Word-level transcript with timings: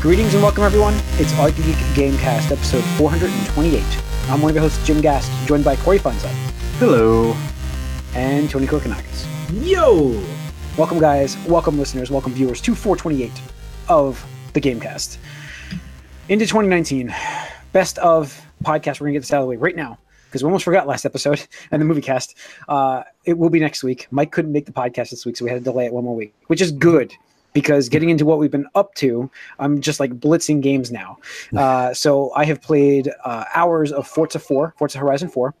Greetings 0.00 0.32
and 0.32 0.42
welcome, 0.42 0.64
everyone. 0.64 0.94
It's 1.18 1.38
Art 1.38 1.54
Geek 1.56 1.76
Gamecast, 1.94 2.50
episode 2.50 2.82
428. 2.96 3.84
I'm 4.30 4.40
one 4.40 4.48
of 4.48 4.56
your 4.56 4.62
hosts, 4.62 4.82
Jim 4.86 5.02
Gast, 5.02 5.30
joined 5.46 5.62
by 5.62 5.76
Corey 5.76 5.98
Funzai 5.98 6.32
Hello. 6.78 7.36
and 8.14 8.48
Tony 8.48 8.66
Korkanakis. 8.66 9.26
Yo! 9.62 10.18
Welcome, 10.78 11.00
guys. 11.00 11.36
Welcome, 11.46 11.78
listeners. 11.78 12.10
Welcome, 12.10 12.32
viewers, 12.32 12.62
to 12.62 12.74
428 12.74 13.30
of 13.90 14.24
the 14.54 14.60
Gamecast. 14.62 15.18
Into 16.30 16.46
2019. 16.46 17.14
Best 17.72 17.98
of 17.98 18.40
podcast. 18.64 19.00
We're 19.00 19.08
going 19.08 19.12
to 19.12 19.18
get 19.18 19.20
this 19.20 19.34
out 19.34 19.40
of 19.40 19.44
the 19.44 19.50
way 19.50 19.56
right 19.56 19.76
now 19.76 19.98
because 20.24 20.42
we 20.42 20.46
almost 20.46 20.64
forgot 20.64 20.86
last 20.86 21.04
episode 21.04 21.46
and 21.72 21.82
the 21.82 21.84
movie 21.84 22.00
cast. 22.00 22.38
Uh, 22.70 23.02
it 23.26 23.36
will 23.36 23.50
be 23.50 23.60
next 23.60 23.84
week. 23.84 24.06
Mike 24.10 24.32
couldn't 24.32 24.52
make 24.52 24.64
the 24.64 24.72
podcast 24.72 25.10
this 25.10 25.26
week, 25.26 25.36
so 25.36 25.44
we 25.44 25.50
had 25.50 25.58
to 25.58 25.64
delay 25.64 25.84
it 25.84 25.92
one 25.92 26.04
more 26.04 26.16
week, 26.16 26.32
which 26.46 26.62
is 26.62 26.72
good 26.72 27.12
because 27.52 27.88
getting 27.88 28.10
into 28.10 28.24
what 28.24 28.38
we've 28.38 28.50
been 28.50 28.66
up 28.74 28.94
to, 28.96 29.30
I'm 29.58 29.80
just 29.80 30.00
like 30.00 30.18
blitzing 30.18 30.60
games 30.60 30.90
now. 30.90 31.18
Uh, 31.56 31.92
so 31.92 32.32
I 32.34 32.44
have 32.44 32.60
played 32.62 33.10
uh, 33.24 33.44
hours 33.54 33.92
of 33.92 34.06
Forza 34.06 34.38
4, 34.38 34.74
Forza 34.78 34.98
Horizon 34.98 35.28
4. 35.28 35.54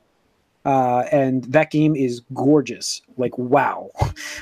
Uh, 0.64 1.04
and 1.10 1.44
that 1.44 1.70
game 1.70 1.96
is 1.96 2.20
gorgeous. 2.34 3.00
Like 3.16 3.36
wow, 3.38 3.88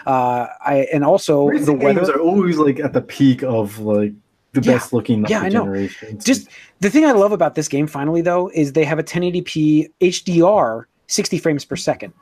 uh, 0.04 0.46
I 0.64 0.88
and 0.92 1.04
also 1.04 1.48
the 1.50 1.72
weather. 1.72 2.00
games 2.00 2.08
are 2.08 2.20
always 2.20 2.58
like 2.58 2.80
at 2.80 2.92
the 2.92 3.00
peak 3.00 3.42
of 3.44 3.78
like 3.78 4.12
the 4.52 4.60
Yeah. 4.60 4.72
best 4.72 4.92
looking 4.92 5.24
Yeah, 5.28 5.40
I 5.40 5.48
know. 5.48 5.62
generations. 5.62 6.24
Just 6.24 6.48
the 6.80 6.90
thing 6.90 7.04
I 7.04 7.12
love 7.12 7.30
about 7.32 7.54
this 7.54 7.68
game, 7.68 7.86
finally 7.86 8.20
though, 8.20 8.50
is 8.52 8.72
they 8.72 8.84
have 8.84 8.98
a 8.98 9.02
1080p 9.04 9.90
HDR 10.00 10.84
60 11.06 11.38
frames 11.38 11.64
per 11.64 11.76
second 11.76 12.12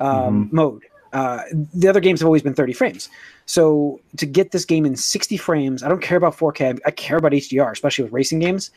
um, 0.00 0.48
mode. 0.52 0.82
Uh, 1.12 1.40
the 1.74 1.88
other 1.88 2.00
games 2.00 2.20
have 2.20 2.26
always 2.26 2.42
been 2.42 2.54
30 2.54 2.72
frames. 2.72 3.08
So 3.46 4.00
to 4.18 4.26
get 4.26 4.50
this 4.50 4.64
game 4.64 4.84
in 4.84 4.94
60 4.94 5.36
frames, 5.38 5.82
I 5.82 5.88
don't 5.88 6.02
care 6.02 6.18
about 6.18 6.36
4K. 6.36 6.78
I 6.84 6.90
care 6.90 7.16
about 7.16 7.32
HDR, 7.32 7.72
especially 7.72 8.04
with 8.04 8.12
racing 8.12 8.40
games. 8.40 8.70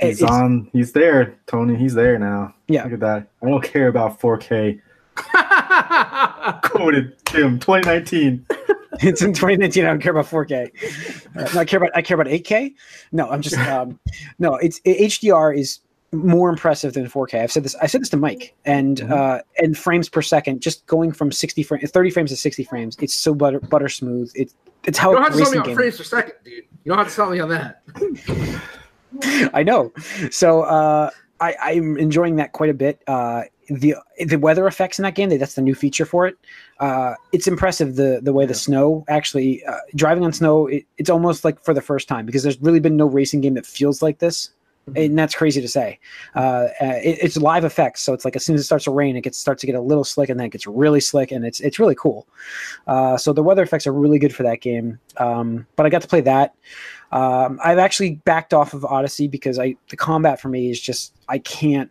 he's 0.00 0.20
it's- 0.22 0.30
on. 0.30 0.68
He's 0.72 0.92
there, 0.92 1.34
Tony. 1.46 1.76
He's 1.76 1.94
there 1.94 2.18
now. 2.18 2.54
Yeah. 2.68 2.84
Look 2.84 2.92
at 2.94 3.00
that. 3.00 3.28
I 3.42 3.48
don't 3.48 3.62
care 3.64 3.88
about 3.88 4.20
4K. 4.20 4.80
Coded 6.62 7.14
Jim 7.26 7.58
2019. 7.58 8.46
it's 9.02 9.22
in 9.22 9.32
2019. 9.32 9.84
I 9.84 9.88
don't 9.88 10.00
care 10.00 10.12
about 10.12 10.26
4K. 10.26 10.70
Uh, 11.36 11.54
no, 11.54 11.60
I 11.60 11.64
care 11.64 11.78
about 11.78 11.90
I 11.94 12.02
care 12.02 12.14
about 12.20 12.26
8K. 12.32 12.74
No, 13.12 13.28
I'm 13.30 13.40
just 13.42 13.58
um, 13.68 13.98
no. 14.38 14.56
It's 14.56 14.80
HDR 14.80 15.56
is 15.58 15.80
more 16.12 16.50
impressive 16.50 16.92
than 16.94 17.06
4K. 17.06 17.40
I've 17.42 17.52
said 17.52 17.62
this. 17.62 17.74
I 17.76 17.86
said 17.86 18.00
this 18.00 18.08
to 18.10 18.16
Mike, 18.16 18.54
and 18.64 18.98
Mhm. 18.98 19.10
uh, 19.10 19.42
and 19.58 19.78
frames 19.78 20.08
per 20.08 20.22
second, 20.22 20.60
just 20.60 20.84
going 20.86 21.12
from 21.12 21.30
60 21.30 21.62
frames, 21.62 21.90
30 21.90 22.10
frames 22.10 22.30
to 22.30 22.36
60 22.36 22.64
frames. 22.64 22.96
It's 23.00 23.14
so 23.14 23.34
butter 23.34 23.60
butter 23.60 23.88
smooth. 23.88 24.30
It's 24.34 24.54
it's 24.84 24.98
how 24.98 25.10
You 25.10 25.16
don't 25.16 25.24
have 25.24 25.34
to 25.34 25.42
tell 25.42 25.52
me 25.52 25.58
on 25.58 25.74
frames 25.74 25.98
per 25.98 26.04
second, 26.04 26.34
dude. 26.44 26.64
You 26.84 26.90
don't 26.90 26.98
have 26.98 27.08
to 27.08 27.14
tell 27.14 27.30
me 27.30 27.38
on 27.40 27.48
that. 27.50 27.82
I 29.54 29.62
know. 29.62 29.92
So 30.30 30.62
uh, 30.62 31.10
I, 31.40 31.54
I'm 31.60 31.96
enjoying 31.98 32.36
that 32.36 32.52
quite 32.52 32.70
a 32.70 32.74
bit. 32.74 33.02
Uh, 33.06 33.42
the 33.68 33.94
the 34.26 34.36
weather 34.36 34.66
effects 34.66 34.98
in 34.98 35.04
that 35.04 35.14
game, 35.14 35.28
that's 35.38 35.54
the 35.54 35.62
new 35.62 35.74
feature 35.76 36.04
for 36.04 36.26
it. 36.26 36.36
Uh, 36.80 37.14
it's 37.32 37.46
impressive 37.46 37.94
the 37.96 38.20
the 38.22 38.32
way 38.32 38.46
the 38.46 38.54
snow 38.54 39.04
actually 39.08 39.64
uh, 39.64 39.76
driving 39.94 40.24
on 40.24 40.32
snow. 40.32 40.66
It, 40.66 40.86
it's 40.98 41.10
almost 41.10 41.44
like 41.44 41.62
for 41.62 41.72
the 41.72 41.80
first 41.80 42.08
time 42.08 42.26
because 42.26 42.42
there's 42.42 42.60
really 42.60 42.80
been 42.80 42.96
no 42.96 43.06
racing 43.06 43.42
game 43.42 43.54
that 43.54 43.66
feels 43.66 44.02
like 44.02 44.18
this. 44.18 44.50
And 44.96 45.18
that's 45.18 45.34
crazy 45.34 45.60
to 45.60 45.68
say. 45.68 45.98
Uh, 46.34 46.68
uh, 46.80 46.98
it, 47.02 47.18
it's 47.22 47.36
live 47.36 47.64
effects, 47.64 48.02
so 48.02 48.12
it's 48.12 48.24
like 48.24 48.36
as 48.36 48.44
soon 48.44 48.54
as 48.54 48.62
it 48.62 48.64
starts 48.64 48.84
to 48.84 48.90
rain, 48.90 49.16
it 49.16 49.22
gets 49.22 49.38
starts 49.38 49.60
to 49.60 49.66
get 49.66 49.74
a 49.74 49.80
little 49.80 50.04
slick, 50.04 50.28
and 50.28 50.38
then 50.38 50.46
it 50.46 50.50
gets 50.50 50.66
really 50.66 51.00
slick, 51.00 51.32
and 51.32 51.44
it's 51.44 51.60
it's 51.60 51.78
really 51.78 51.94
cool. 51.94 52.26
Uh, 52.86 53.16
so 53.16 53.32
the 53.32 53.42
weather 53.42 53.62
effects 53.62 53.86
are 53.86 53.92
really 53.92 54.18
good 54.18 54.34
for 54.34 54.42
that 54.42 54.60
game. 54.60 54.98
Um, 55.16 55.66
but 55.76 55.86
I 55.86 55.88
got 55.88 56.02
to 56.02 56.08
play 56.08 56.20
that. 56.22 56.54
Um, 57.12 57.58
I've 57.64 57.78
actually 57.78 58.16
backed 58.24 58.54
off 58.54 58.72
of 58.72 58.84
Odyssey 58.84 59.28
because 59.28 59.58
I 59.58 59.76
the 59.88 59.96
combat 59.96 60.40
for 60.40 60.48
me 60.48 60.70
is 60.70 60.80
just 60.80 61.14
I 61.28 61.38
can't. 61.38 61.90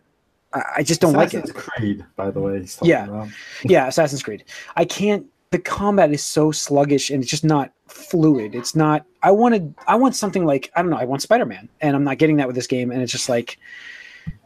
I, 0.52 0.62
I 0.78 0.82
just 0.82 1.00
don't 1.00 1.12
like 1.12 1.28
Assassin's 1.28 1.50
it. 1.50 1.56
Creed, 1.56 2.06
by 2.16 2.30
the 2.30 2.40
way. 2.40 2.64
Yeah. 2.82 3.04
about. 3.04 3.28
Yeah, 3.64 3.86
Assassin's 3.88 4.22
Creed. 4.22 4.44
I 4.76 4.84
can't. 4.84 5.26
The 5.50 5.58
combat 5.58 6.12
is 6.12 6.22
so 6.22 6.52
sluggish 6.52 7.10
and 7.10 7.22
it's 7.22 7.30
just 7.30 7.44
not 7.44 7.72
fluid. 7.88 8.54
It's 8.54 8.76
not. 8.76 9.04
I 9.22 9.32
wanted. 9.32 9.74
I 9.88 9.96
want 9.96 10.14
something 10.14 10.44
like 10.44 10.70
I 10.76 10.82
don't 10.82 10.90
know. 10.90 10.96
I 10.96 11.04
want 11.04 11.22
Spider 11.22 11.44
Man, 11.44 11.68
and 11.80 11.96
I'm 11.96 12.04
not 12.04 12.18
getting 12.18 12.36
that 12.36 12.46
with 12.46 12.54
this 12.54 12.68
game. 12.68 12.92
And 12.92 13.02
it's 13.02 13.10
just 13.10 13.28
like, 13.28 13.58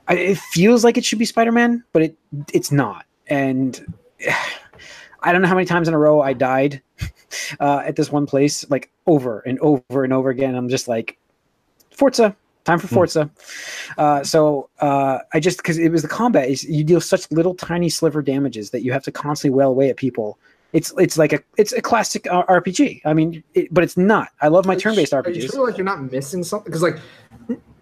I, 0.08 0.14
it 0.14 0.38
feels 0.38 0.82
like 0.82 0.96
it 0.96 1.04
should 1.04 1.18
be 1.18 1.26
Spider 1.26 1.52
Man, 1.52 1.84
but 1.92 2.02
it 2.02 2.16
it's 2.54 2.72
not. 2.72 3.04
And 3.26 3.94
I 5.22 5.32
don't 5.32 5.42
know 5.42 5.48
how 5.48 5.54
many 5.54 5.66
times 5.66 5.88
in 5.88 5.94
a 5.94 5.98
row 5.98 6.20
I 6.22 6.32
died 6.32 6.80
uh, 7.60 7.82
at 7.84 7.96
this 7.96 8.10
one 8.10 8.26
place, 8.26 8.68
like 8.70 8.90
over 9.06 9.40
and 9.40 9.58
over 9.60 10.04
and 10.04 10.12
over 10.12 10.30
again. 10.30 10.54
I'm 10.54 10.68
just 10.68 10.88
like, 10.88 11.18
Forza, 11.90 12.34
time 12.64 12.78
for 12.78 12.86
Hmm. 12.86 12.94
Forza. 12.94 13.30
Uh, 13.98 14.22
so 14.22 14.70
uh, 14.80 15.18
I 15.34 15.40
just 15.40 15.58
because 15.58 15.78
it 15.78 15.90
was 15.90 16.02
the 16.02 16.08
combat, 16.08 16.48
is 16.48 16.64
you 16.64 16.82
deal 16.82 17.00
such 17.00 17.30
little 17.30 17.54
tiny 17.54 17.90
sliver 17.90 18.22
damages 18.22 18.70
that 18.70 18.82
you 18.82 18.92
have 18.92 19.04
to 19.04 19.12
constantly 19.12 19.54
wail 19.54 19.70
away 19.70 19.90
at 19.90 19.96
people. 19.96 20.38
It's 20.74 20.92
it's 20.98 21.16
like 21.16 21.32
a 21.32 21.40
it's 21.56 21.72
a 21.72 21.80
classic 21.80 22.24
RPG. 22.24 23.00
I 23.04 23.14
mean, 23.14 23.44
it, 23.54 23.72
but 23.72 23.84
it's 23.84 23.96
not. 23.96 24.30
I 24.42 24.48
love 24.48 24.66
my 24.66 24.74
turn-based 24.74 25.14
Are 25.14 25.22
you 25.30 25.42
RPGs. 25.42 25.52
feel 25.52 25.64
like 25.64 25.78
you're 25.78 25.84
not 25.84 26.10
missing 26.10 26.42
something? 26.42 26.64
Because 26.64 26.82
like, 26.82 26.98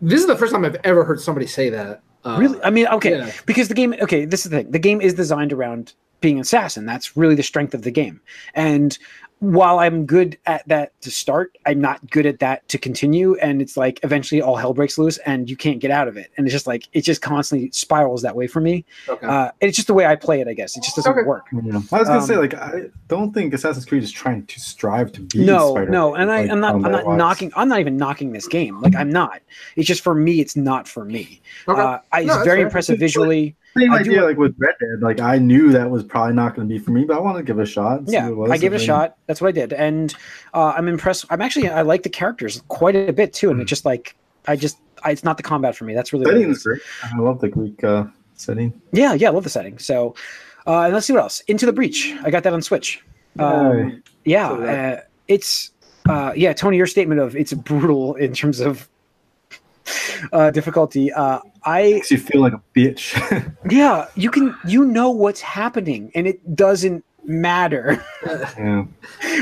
this 0.03 0.21
is 0.21 0.27
the 0.27 0.37
first 0.37 0.53
time 0.53 0.63
I've 0.65 0.77
ever 0.85 1.03
heard 1.03 1.19
somebody 1.19 1.47
say 1.47 1.71
that. 1.71 2.03
Uh, 2.25 2.37
really, 2.39 2.63
I 2.63 2.69
mean, 2.69 2.87
okay, 2.89 3.17
yeah. 3.17 3.33
because 3.47 3.69
the 3.69 3.75
game. 3.75 3.95
Okay, 4.03 4.27
this 4.27 4.45
is 4.45 4.51
the 4.51 4.59
thing. 4.59 4.71
The 4.71 4.79
game 4.79 5.01
is 5.01 5.15
designed 5.15 5.55
around 5.55 5.95
being 6.21 6.37
an 6.37 6.43
assassin. 6.43 6.85
That's 6.85 7.17
really 7.17 7.35
the 7.35 7.43
strength 7.43 7.73
of 7.73 7.81
the 7.81 7.91
game. 7.91 8.21
And 8.55 8.99
while 9.43 9.81
I'm 9.81 10.07
good 10.07 10.39
at 10.47 10.67
that 10.69 10.93
to 11.03 11.11
start, 11.11 11.59
I'm 11.67 11.81
not 11.81 12.09
good 12.13 12.27
at 12.27 12.39
that 12.39 12.69
to 12.69 12.79
continue. 12.79 13.35
And 13.39 13.61
it's 13.61 13.77
like 13.77 13.99
eventually 14.05 14.41
all 14.41 14.55
hell 14.55 14.73
breaks 14.73 14.99
loose, 14.99 15.19
and 15.19 15.51
you 15.51 15.57
can't 15.57 15.81
get 15.81 15.91
out 15.91 16.07
of 16.07 16.17
it. 16.17 16.31
And 16.37 16.47
it's 16.47 16.53
just 16.53 16.69
like 16.69 16.89
it 16.93 17.01
just 17.01 17.23
constantly 17.23 17.69
spirals 17.73 18.23
that 18.23 18.37
way 18.37 18.47
for 18.47 18.61
me. 18.61 18.85
Okay. 19.09 19.27
Uh, 19.27 19.51
and 19.61 19.69
it's 19.69 19.75
just 19.75 19.89
the 19.89 19.95
way 19.95 20.07
I 20.07 20.15
play 20.15 20.41
it. 20.41 20.47
I 20.47 20.53
guess 20.55 20.77
it 20.77 20.85
just 20.85 20.95
doesn't 20.95 21.11
Okay. 21.11 21.27
work. 21.27 21.47
Yeah. 21.53 21.81
I 21.91 21.99
was 21.99 22.07
gonna 22.09 22.21
Um, 22.21 22.25
say 22.27 22.37
like 22.37 22.55
I 22.55 22.83
don't 23.09 23.35
think 23.35 23.53
Assassin's 23.53 23.85
Creed 23.85 24.05
is 24.05 24.13
trying 24.13 24.47
to 24.47 24.61
strive 24.61 25.11
to 25.13 25.21
be 25.23 25.45
no 25.45 25.71
Spider-Man, 25.73 25.91
no 25.93 26.15
and 26.15 26.31
I, 26.31 26.43
like, 26.43 26.51
i'm 26.51 26.61
not 26.61 26.75
i'm 26.77 26.81
not 26.83 26.91
combat-wise. 26.93 27.19
knocking 27.19 27.53
i'm 27.57 27.69
not 27.69 27.81
even 27.81 27.97
knocking 27.97 28.33
this 28.33 28.47
game 28.47 28.81
like 28.81 28.95
i'm 28.95 29.11
not 29.11 29.41
it's 29.77 29.87
just 29.87 30.03
for 30.03 30.15
me 30.15 30.41
it's 30.41 30.55
not 30.57 30.87
for 30.89 31.05
me 31.05 31.41
Okay. 31.69 31.81
uh, 31.81 31.99
I, 32.13 32.21
it's 32.21 32.29
No, 32.29 32.45
very 32.45 32.59
fair. 32.59 32.67
impressive 32.67 32.95
It's 32.95 33.01
like- 33.01 33.01
visually 33.01 33.57
Same 33.77 33.93
I 33.93 33.99
idea 33.99 34.17
like- 34.19 34.31
like 34.31 34.37
with 34.39 34.55
Red 34.59 34.75
Dead. 34.81 35.01
Like 35.01 35.21
I 35.21 35.39
knew 35.39 35.73
that 35.73 35.91
was 35.91 36.03
probably 36.03 36.35
not 36.35 36.55
going 36.55 36.69
to 36.69 36.73
be 36.73 36.79
for 36.79 36.91
me, 36.91 37.05
but 37.05 37.17
I 37.17 37.21
want 37.21 37.39
to 37.39 37.43
give 37.43 37.59
it 37.59 37.63
a 37.63 37.67
shot. 37.67 37.99
and 38.01 38.09
see 38.09 38.15
yeah 38.15 38.31
i 38.51 38.59
gave 38.59 38.73
it 38.73 38.77
a 38.77 38.85
shot 38.85 39.17
that's 39.27 39.41
what 39.41 39.49
i 39.49 39.53
did 39.53 39.73
and 39.73 40.15
uh, 40.55 40.75
i'm 40.77 40.89
impressed 40.89 41.25
i'm 41.31 41.41
actually 41.41 41.69
i 41.69 41.81
like 41.83 42.03
the 42.03 42.09
characters 42.11 42.63
quite 42.69 42.95
a 42.97 43.13
bit 43.13 43.33
too 43.33 43.49
and 43.49 43.57
Hmm. 43.57 43.63
it's 43.63 43.69
just 43.71 43.85
like 43.85 44.15
i 44.47 44.57
just 44.57 44.79
I, 45.05 45.11
it's 45.13 45.25
not 45.25 45.37
the 45.37 45.43
combat 45.43 45.75
for 45.77 45.85
me 45.85 45.95
that's 45.95 46.13
really 46.13 46.27
Setting 46.27 46.51
is 46.51 46.63
great. 46.63 46.81
I 47.15 47.19
love 47.19 47.41
the 47.41 47.49
Greek 47.49 47.83
uh, 47.83 48.05
setting. 48.35 48.73
yeah 48.93 49.15
yeah 49.15 49.29
i 49.29 49.31
love 49.33 49.45
the 49.45 49.51
setting 49.51 49.79
so 49.79 50.15
uh, 50.67 50.89
let's 50.93 51.07
see 51.07 51.13
what 51.13 51.23
else 51.23 51.41
into 51.49 51.65
the 51.67 51.73
breach 51.73 52.13
i 52.25 52.31
got 52.31 52.43
that 52.43 52.53
on 52.53 52.61
switch 52.63 53.03
um, 53.39 54.03
yeah 54.25 54.51
uh, 54.51 55.01
it's 55.29 55.71
uh, 56.09 56.33
yeah 56.37 56.53
tony 56.53 56.77
your 56.77 56.87
statement 56.87 57.21
of 57.21 57.35
it's 57.37 57.53
brutal 57.55 58.15
in 58.17 58.33
terms 58.35 58.61
of 58.61 58.89
uh, 60.33 60.51
difficulty 60.51 61.13
uh, 61.13 61.41
i 61.65 61.83
Makes 61.93 62.11
you 62.11 62.19
feel 62.19 62.41
like 62.41 62.53
a 62.53 62.63
bitch. 62.77 63.15
Yeah, 63.71 64.09
you 64.15 64.31
can 64.31 64.55
you 64.67 64.85
know 64.85 65.11
what's 65.11 65.41
happening 65.41 66.11
and 66.15 66.27
it 66.27 66.57
doesn't 66.57 67.05
matter. 67.25 68.05
yeah. 68.27 68.85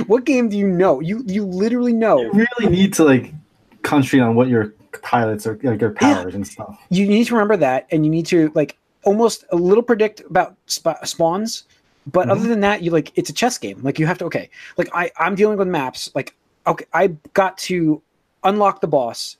what 0.06 0.24
game 0.24 0.48
do 0.48 0.56
you 0.58 0.68
know? 0.68 1.00
You 1.00 1.22
you 1.26 1.44
literally 1.44 1.92
know. 1.94 2.20
You 2.20 2.46
really 2.60 2.70
need 2.70 2.92
to 2.94 3.04
like 3.04 3.32
concentrate 3.82 4.20
on 4.20 4.34
what 4.34 4.48
your 4.48 4.74
pilots 5.02 5.46
are 5.46 5.58
like 5.62 5.80
your 5.80 5.94
Yeah. 6.00 6.14
powers 6.14 6.34
and 6.34 6.46
stuff. 6.46 6.78
You 6.90 7.06
need 7.06 7.24
to 7.28 7.34
remember 7.34 7.56
that 7.56 7.86
and 7.90 8.04
you 8.04 8.10
need 8.10 8.26
to 8.26 8.50
like 8.54 8.76
almost 9.04 9.44
a 9.50 9.56
little 9.56 9.82
predict 9.82 10.20
about 10.20 10.56
sp- 10.68 11.00
spawns, 11.04 11.64
but 12.06 12.28
Mhm. 12.28 12.32
other 12.32 12.48
than 12.48 12.60
that 12.60 12.82
you 12.82 12.90
like 12.90 13.12
it's 13.16 13.30
a 13.30 13.32
chess 13.32 13.56
game. 13.56 13.80
Like 13.82 13.98
you 13.98 14.06
have 14.06 14.18
to 14.18 14.24
okay. 14.26 14.50
Like 14.76 14.88
I 14.94 15.10
I'm 15.18 15.34
dealing 15.34 15.56
with 15.58 15.68
maps 15.68 16.10
like 16.14 16.34
okay, 16.66 16.84
I 16.92 17.08
got 17.32 17.56
to 17.70 18.02
unlock 18.44 18.80
the 18.82 18.88
boss 18.88 19.36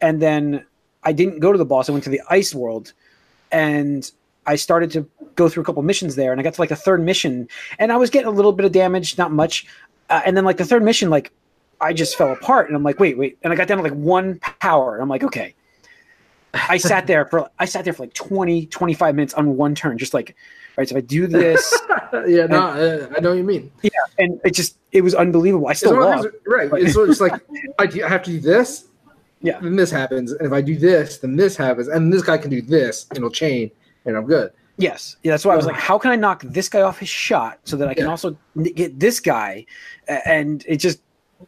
and 0.00 0.20
then 0.20 0.64
I 1.04 1.12
didn't 1.12 1.40
go 1.40 1.52
to 1.52 1.58
the 1.58 1.64
boss. 1.64 1.88
I 1.88 1.92
went 1.92 2.04
to 2.04 2.10
the 2.10 2.20
ice 2.28 2.54
world 2.54 2.92
and 3.52 4.10
I 4.46 4.56
started 4.56 4.90
to 4.92 5.06
go 5.36 5.48
through 5.48 5.62
a 5.62 5.66
couple 5.66 5.82
missions 5.82 6.16
there, 6.16 6.32
and 6.32 6.40
I 6.40 6.44
got 6.44 6.54
to 6.54 6.60
like 6.60 6.70
the 6.70 6.76
third 6.76 7.02
mission, 7.04 7.48
and 7.78 7.92
I 7.92 7.96
was 7.96 8.08
getting 8.10 8.28
a 8.28 8.32
little 8.32 8.52
bit 8.52 8.64
of 8.64 8.72
damage, 8.72 9.18
not 9.18 9.30
much. 9.30 9.66
Uh, 10.10 10.22
and 10.24 10.36
then 10.36 10.44
like 10.44 10.56
the 10.56 10.64
third 10.64 10.82
mission, 10.82 11.10
like 11.10 11.30
I 11.80 11.92
just 11.92 12.16
fell 12.16 12.32
apart, 12.32 12.66
and 12.66 12.74
I'm 12.74 12.82
like, 12.82 12.98
wait, 12.98 13.18
wait, 13.18 13.38
and 13.42 13.52
I 13.52 13.56
got 13.56 13.68
down 13.68 13.76
to 13.76 13.84
like 13.84 13.92
one 13.92 14.40
power, 14.60 14.94
and 14.94 15.02
I'm 15.02 15.08
like, 15.08 15.22
okay. 15.22 15.54
I 16.54 16.78
sat 16.78 17.06
there 17.06 17.26
for 17.26 17.50
I 17.58 17.66
sat 17.66 17.84
there 17.84 17.92
for 17.92 18.04
like 18.04 18.14
20, 18.14 18.66
25 18.66 19.14
minutes 19.14 19.34
on 19.34 19.56
one 19.58 19.74
turn, 19.74 19.98
just 19.98 20.14
like, 20.14 20.34
right. 20.78 20.88
So 20.88 20.96
if 20.96 21.04
I 21.04 21.06
do 21.06 21.26
this, 21.26 21.78
yeah, 22.26 22.46
no, 22.46 23.08
I 23.14 23.20
know 23.20 23.30
what 23.30 23.36
you 23.36 23.44
mean. 23.44 23.70
Yeah, 23.82 23.90
and 24.18 24.40
it 24.44 24.54
just 24.54 24.78
it 24.92 25.02
was 25.02 25.14
unbelievable. 25.14 25.68
I 25.68 25.74
still 25.74 25.94
one 25.94 26.02
of 26.02 26.08
lost. 26.08 26.22
those- 26.22 26.32
right. 26.46 26.70
It's 26.82 26.96
of 26.96 27.06
just 27.06 27.20
like 27.20 27.34
I, 27.78 27.86
do, 27.86 28.02
I 28.02 28.08
have 28.08 28.22
to 28.24 28.30
do 28.30 28.40
this. 28.40 28.87
Yeah. 29.40 29.60
Then 29.60 29.76
this 29.76 29.90
happens, 29.90 30.32
and 30.32 30.46
if 30.46 30.52
I 30.52 30.60
do 30.60 30.76
this, 30.76 31.18
then 31.18 31.36
this 31.36 31.56
happens, 31.56 31.88
and 31.88 32.12
this 32.12 32.22
guy 32.22 32.38
can 32.38 32.50
do 32.50 32.60
this, 32.60 33.06
and 33.10 33.18
it'll 33.18 33.30
chain, 33.30 33.70
and 34.04 34.16
I'm 34.16 34.26
good. 34.26 34.52
Yes, 34.78 35.16
yeah, 35.22 35.32
that's 35.32 35.44
why 35.44 35.54
I 35.54 35.56
was 35.56 35.66
like, 35.66 35.74
how 35.76 35.98
can 35.98 36.10
I 36.12 36.16
knock 36.16 36.42
this 36.44 36.68
guy 36.68 36.82
off 36.82 36.98
his 36.98 37.08
shot 37.08 37.58
so 37.64 37.76
that 37.76 37.88
I 37.88 37.94
can 37.94 38.04
Yeah. 38.04 38.10
also 38.10 38.36
get 38.74 38.98
this 38.98 39.18
guy? 39.20 39.66
And 40.06 40.64
it 40.68 40.76
just 40.76 41.00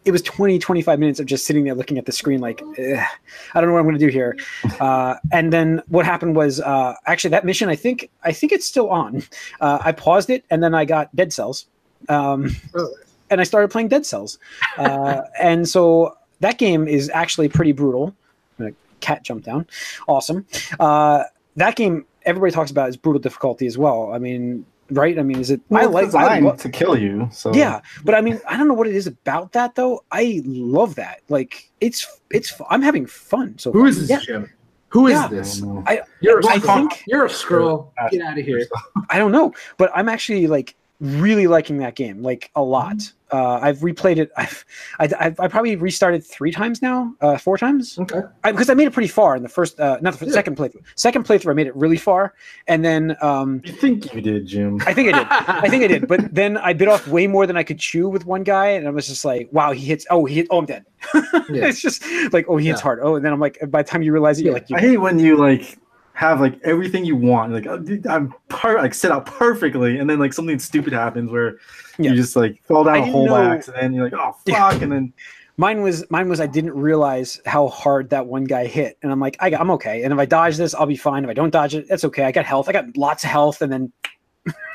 it 0.05 0.13
was 0.13 0.23
20 0.23 0.59
25 0.61 1.01
minutes 1.01 1.19
of 1.19 1.27
just 1.27 1.45
sitting 1.47 1.65
there 1.65 1.75
looking 1.75 1.99
at 1.99 2.07
the 2.07 2.13
screen 2.13 2.39
like 2.41 2.63
i 2.63 3.61
don't 3.61 3.67
know 3.67 3.73
what 3.73 3.81
i'm 3.81 3.85
going 3.85 3.99
to 3.99 3.99
do 3.99 4.07
here 4.07 4.37
uh, 4.81 5.17
and 5.33 5.53
then 5.53 5.83
what 5.89 6.07
happened 6.07 6.37
was 6.37 6.61
uh, 6.61 6.95
actually 7.07 7.31
that 7.31 7.45
mission 7.45 7.69
i 7.69 7.75
think 7.75 8.09
i 8.23 8.31
think 8.31 8.53
it's 8.53 8.65
still 8.65 8.89
on 8.89 9.21
uh, 9.61 9.79
i 9.85 9.91
paused 9.91 10.31
it 10.31 10.45
and 10.49 10.63
then 10.63 10.77
i 10.77 10.85
got 10.85 11.15
dead 11.17 11.33
cells 11.33 11.67
um, 12.09 12.55
Oh. 12.77 12.89
and 13.31 13.41
i 13.41 13.45
started 13.45 13.69
playing 13.69 13.89
dead 13.89 14.07
cells 14.07 14.39
uh, 14.79 15.23
and 15.41 15.69
so 15.69 16.15
that 16.41 16.59
game 16.59 16.89
is 16.89 17.11
actually 17.15 17.49
pretty 17.49 17.73
brutal 17.73 18.15
a 18.59 18.73
cat 19.01 19.23
jumped 19.23 19.45
down 19.47 19.67
awesome 20.09 20.47
uh, 20.79 21.25
that 21.57 21.77
game 21.77 22.05
everybody 22.25 22.53
talks 22.53 22.71
about 22.71 22.89
is 22.89 22.97
brutal 22.97 23.21
difficulty 23.21 23.67
as 23.67 23.79
well 23.79 24.13
i 24.13 24.19
mean 24.19 24.65
right 24.91 25.19
i 25.19 25.23
mean 25.23 25.39
is 25.39 25.51
it 25.51 25.61
Well, 25.69 25.83
i 25.83 26.03
like 26.03 26.15
I 26.15 26.39
lo- 26.41 26.57
to 26.57 26.69
kill 26.69 26.99
you. 26.99 27.29
So 27.33 27.55
yeah, 27.55 27.81
but 28.05 28.15
I 28.15 28.21
mean, 28.21 28.41
I 28.49 28.57
don't 28.57 28.67
know 28.69 28.75
what 28.75 28.89
it 28.89 28.95
is 28.97 29.07
about 29.07 29.53
that 29.53 29.77
though. 29.77 30.03
I 30.11 30.43
love 30.45 30.97
that. 30.97 31.21
Like, 31.29 31.71
it's 31.81 32.07
it's. 32.31 32.53
I'm 32.69 32.83
having 32.83 33.07
fun. 33.07 33.57
So 33.59 33.71
Who 33.71 33.87
is 33.87 34.01
this, 34.01 34.11
Yeah, 34.11 34.19
Jim? 34.19 34.51
Who 34.89 35.07
is 35.07 35.13
Yeah. 35.13 35.29
This? 35.29 35.63
I 35.87 36.01
You're 36.21 36.41
a 36.41 36.47
I 36.49 36.59
think- 36.59 37.05
You're 37.07 37.25
a 37.27 37.31
scroll. 37.31 37.93
Get 38.11 38.21
out 38.23 38.37
of 38.37 38.45
here. 38.45 38.67
I 39.09 39.19
don't 39.19 39.31
know, 39.31 39.55
but 39.79 39.93
I'm 39.95 40.09
actually 40.09 40.49
like 40.49 40.75
really 41.01 41.47
liking 41.47 41.79
that 41.79 41.95
game 41.95 42.21
like 42.23 42.51
a 42.57 42.63
lot. 42.63 43.13
Uh, 43.33 43.59
I've 43.63 43.79
replayed 43.79 44.19
it. 44.19 44.31
I've 44.37 44.65
I, 44.99 45.35
I 45.39 45.49
probably 45.49 45.77
restarted 45.77 46.25
three 46.25 46.51
times 46.51 46.83
now, 46.83 47.15
uh, 47.21 47.39
four 47.39 47.57
times 47.59 47.99
Okay. 47.99 48.21
because 48.45 48.69
I, 48.71 48.75
made 48.75 48.87
it 48.87 48.93
pretty 48.93 49.09
far 49.09 49.37
in 49.37 49.43
the 49.43 49.49
first, 49.49 49.79
uh, 49.81 49.99
not 50.03 50.15
the 50.19 50.27
Yeah. 50.27 50.33
second 50.33 50.57
playthrough. 50.57 50.83
Second 50.97 51.25
playthrough, 51.27 51.51
I 51.51 51.55
made 51.55 51.67
it 51.67 51.77
really 51.77 51.97
far, 51.97 52.35
and 52.67 52.85
then 52.85 53.17
um, 53.23 53.61
You 53.65 53.73
think 53.73 54.13
you 54.15 54.21
did, 54.21 54.47
Jim? 54.47 54.81
I 54.87 54.93
think 54.95 55.15
I 55.15 55.19
did. 55.19 55.27
I 55.31 55.69
think 55.69 55.85
I 55.85 55.87
did, 55.87 56.09
but 56.09 56.35
then 56.35 56.57
I 56.59 56.73
bit 56.73 56.89
off 56.89 57.07
way 57.09 57.27
more 57.27 57.47
than 57.47 57.57
I 57.57 57.63
could 57.63 57.79
chew 57.79 58.09
with 58.09 58.27
one 58.27 58.43
guy, 58.43 58.69
and 58.69 58.87
I 58.87 58.91
was 58.91 59.07
just 59.07 59.25
like, 59.25 59.49
"Wow, 59.53 59.73
he 59.73 59.85
hits! 59.85 60.07
Oh, 60.11 60.25
he 60.25 60.35
hit! 60.37 60.47
Oh, 60.51 60.59
I'm 60.59 60.67
dead." 60.67 60.85
Yeah. 61.51 61.67
it's 61.67 61.81
just 61.81 62.03
like, 62.33 62.47
"Oh, 62.49 62.57
he 62.57 62.67
hits 62.69 62.81
Yeah. 62.81 62.83
hard." 62.83 63.01
Oh, 63.03 63.15
and 63.17 63.25
then 63.25 63.33
I'm 63.33 63.41
like, 63.41 63.59
by 63.69 63.83
the 63.83 63.89
time 63.89 64.03
you 64.03 64.13
realize 64.13 64.39
it, 64.39 64.45
you're 64.45 64.55
like, 64.55 64.71
you, 64.71 64.77
I 64.77 64.81
hate 64.81 64.97
when 64.99 65.19
you 65.19 65.37
like 65.37 65.79
have 66.15 66.41
like 66.41 66.61
everything 66.65 67.05
you 67.05 67.17
want. 67.17 67.53
Like 67.53 67.67
oh, 67.67 67.85
I'm 68.09 68.35
per- 68.49 68.79
like 68.79 68.95
set 68.95 69.11
out 69.13 69.27
perfectly, 69.27 69.99
and 69.99 70.09
then 70.09 70.19
like 70.19 70.33
something 70.33 70.59
stupid 70.59 70.93
happens 70.93 71.31
where 71.31 71.57
Yeah. 71.99 72.11
you 72.11 72.17
just 72.17 72.37
like 72.37 72.63
fall 72.65 72.85
down 72.85 72.97
a 72.97 72.99
didn't 73.01 73.13
hole 73.13 73.29
by 73.29 73.45
accident. 73.55 73.85
And 73.85 73.95
you're 73.95 74.05
like, 74.05 74.15
oh 74.15 74.37
Yeah. 74.47 74.71
fuck, 74.71 74.83
and 74.83 74.93
then 74.93 75.13
mine 75.57 75.83
was 75.83 76.05
mine 76.11 76.29
was 76.29 76.41
I 76.41 76.47
didn't 76.47 76.75
realize 76.75 77.41
how 77.47 77.69
hard 77.69 78.11
that 78.11 78.27
one 78.27 78.45
guy 78.45 78.67
hit, 78.67 78.99
and 79.03 79.11
I'm 79.13 79.21
like, 79.21 79.37
I, 79.41 79.51
got- 79.51 79.61
I'm 79.61 79.71
okay, 79.73 80.03
and 80.03 80.13
if 80.13 80.19
I 80.19 80.27
dodge 80.27 80.57
this, 80.57 80.75
I'll 80.75 80.87
be 80.87 80.97
fine. 80.97 81.25
If 81.25 81.31
I 81.31 81.35
don't 81.35 81.51
dodge 81.51 81.75
it, 81.75 81.89
that's 81.89 82.05
okay. 82.05 82.25
I 82.25 82.33
got 82.33 82.45
health. 82.45 82.69
I 82.69 82.73
got 82.73 82.97
lots 82.97 83.25
of 83.25 83.31
health, 83.31 83.63
and 83.63 83.73
then 83.73 83.93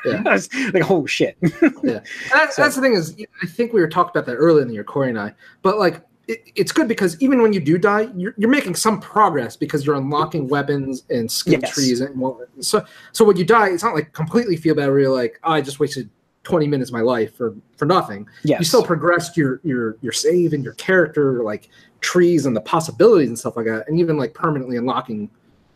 Yeah. 0.04 0.22
Like, 0.72 0.88
oh 0.90 1.04
shit. 1.06 1.36
yeah, 1.82 2.00
that's, 2.32 2.54
So- 2.56 2.62
that's 2.62 2.76
the 2.76 2.80
thing 2.82 2.94
is, 2.94 3.16
I 3.42 3.46
think 3.46 3.72
we 3.72 3.80
were 3.80 3.88
talking 3.88 4.10
about 4.10 4.26
that 4.26 4.36
earlier 4.36 4.62
in 4.62 4.68
the 4.68 4.74
year, 4.74 4.84
Corey 4.84 5.10
and 5.10 5.18
I. 5.18 5.34
But 5.62 5.78
like, 5.78 6.00
it, 6.28 6.42
it's 6.56 6.72
good 6.72 6.88
because 6.88 7.20
even 7.22 7.40
when 7.42 7.52
you 7.52 7.60
do 7.60 7.78
die, 7.78 8.08
you're, 8.16 8.34
you're 8.36 8.50
making 8.50 8.74
some 8.74 9.00
progress 9.00 9.56
because 9.56 9.86
you're 9.86 9.94
unlocking 9.96 10.48
weapons 10.48 11.04
and 11.10 11.30
skill 11.30 11.60
Yes. 11.60 11.72
trees 11.74 12.00
and 12.00 12.18
what- 12.18 12.48
so. 12.60 12.84
So 13.12 13.24
when 13.24 13.36
you 13.36 13.44
die, 13.44 13.68
it's 13.68 13.82
not 13.84 13.94
like 13.94 14.12
completely 14.12 14.56
feel 14.56 14.74
bad 14.74 14.88
where 14.88 14.98
you're 15.00 15.14
like, 15.14 15.38
oh, 15.44 15.52
I 15.52 15.60
just 15.60 15.78
wasted 15.80 16.10
20 16.42 16.66
minutes 16.68 16.90
of 16.90 16.94
my 16.94 17.00
life 17.00 17.34
for 17.36 17.54
for 17.76 17.86
nothing. 17.86 18.26
yes. 18.44 18.60
You 18.60 18.64
still 18.64 18.84
progressed 18.84 19.36
your 19.36 19.60
your 19.64 19.96
your 20.00 20.12
save 20.12 20.52
and 20.52 20.62
your 20.64 20.74
character, 20.74 21.42
like 21.42 21.68
trees 22.00 22.46
and 22.46 22.54
the 22.56 22.60
possibilities 22.60 23.28
and 23.28 23.38
stuff 23.38 23.56
like 23.56 23.66
that, 23.66 23.88
and 23.88 23.98
even 23.98 24.16
like 24.16 24.32
permanently 24.34 24.76
unlocking 24.76 25.28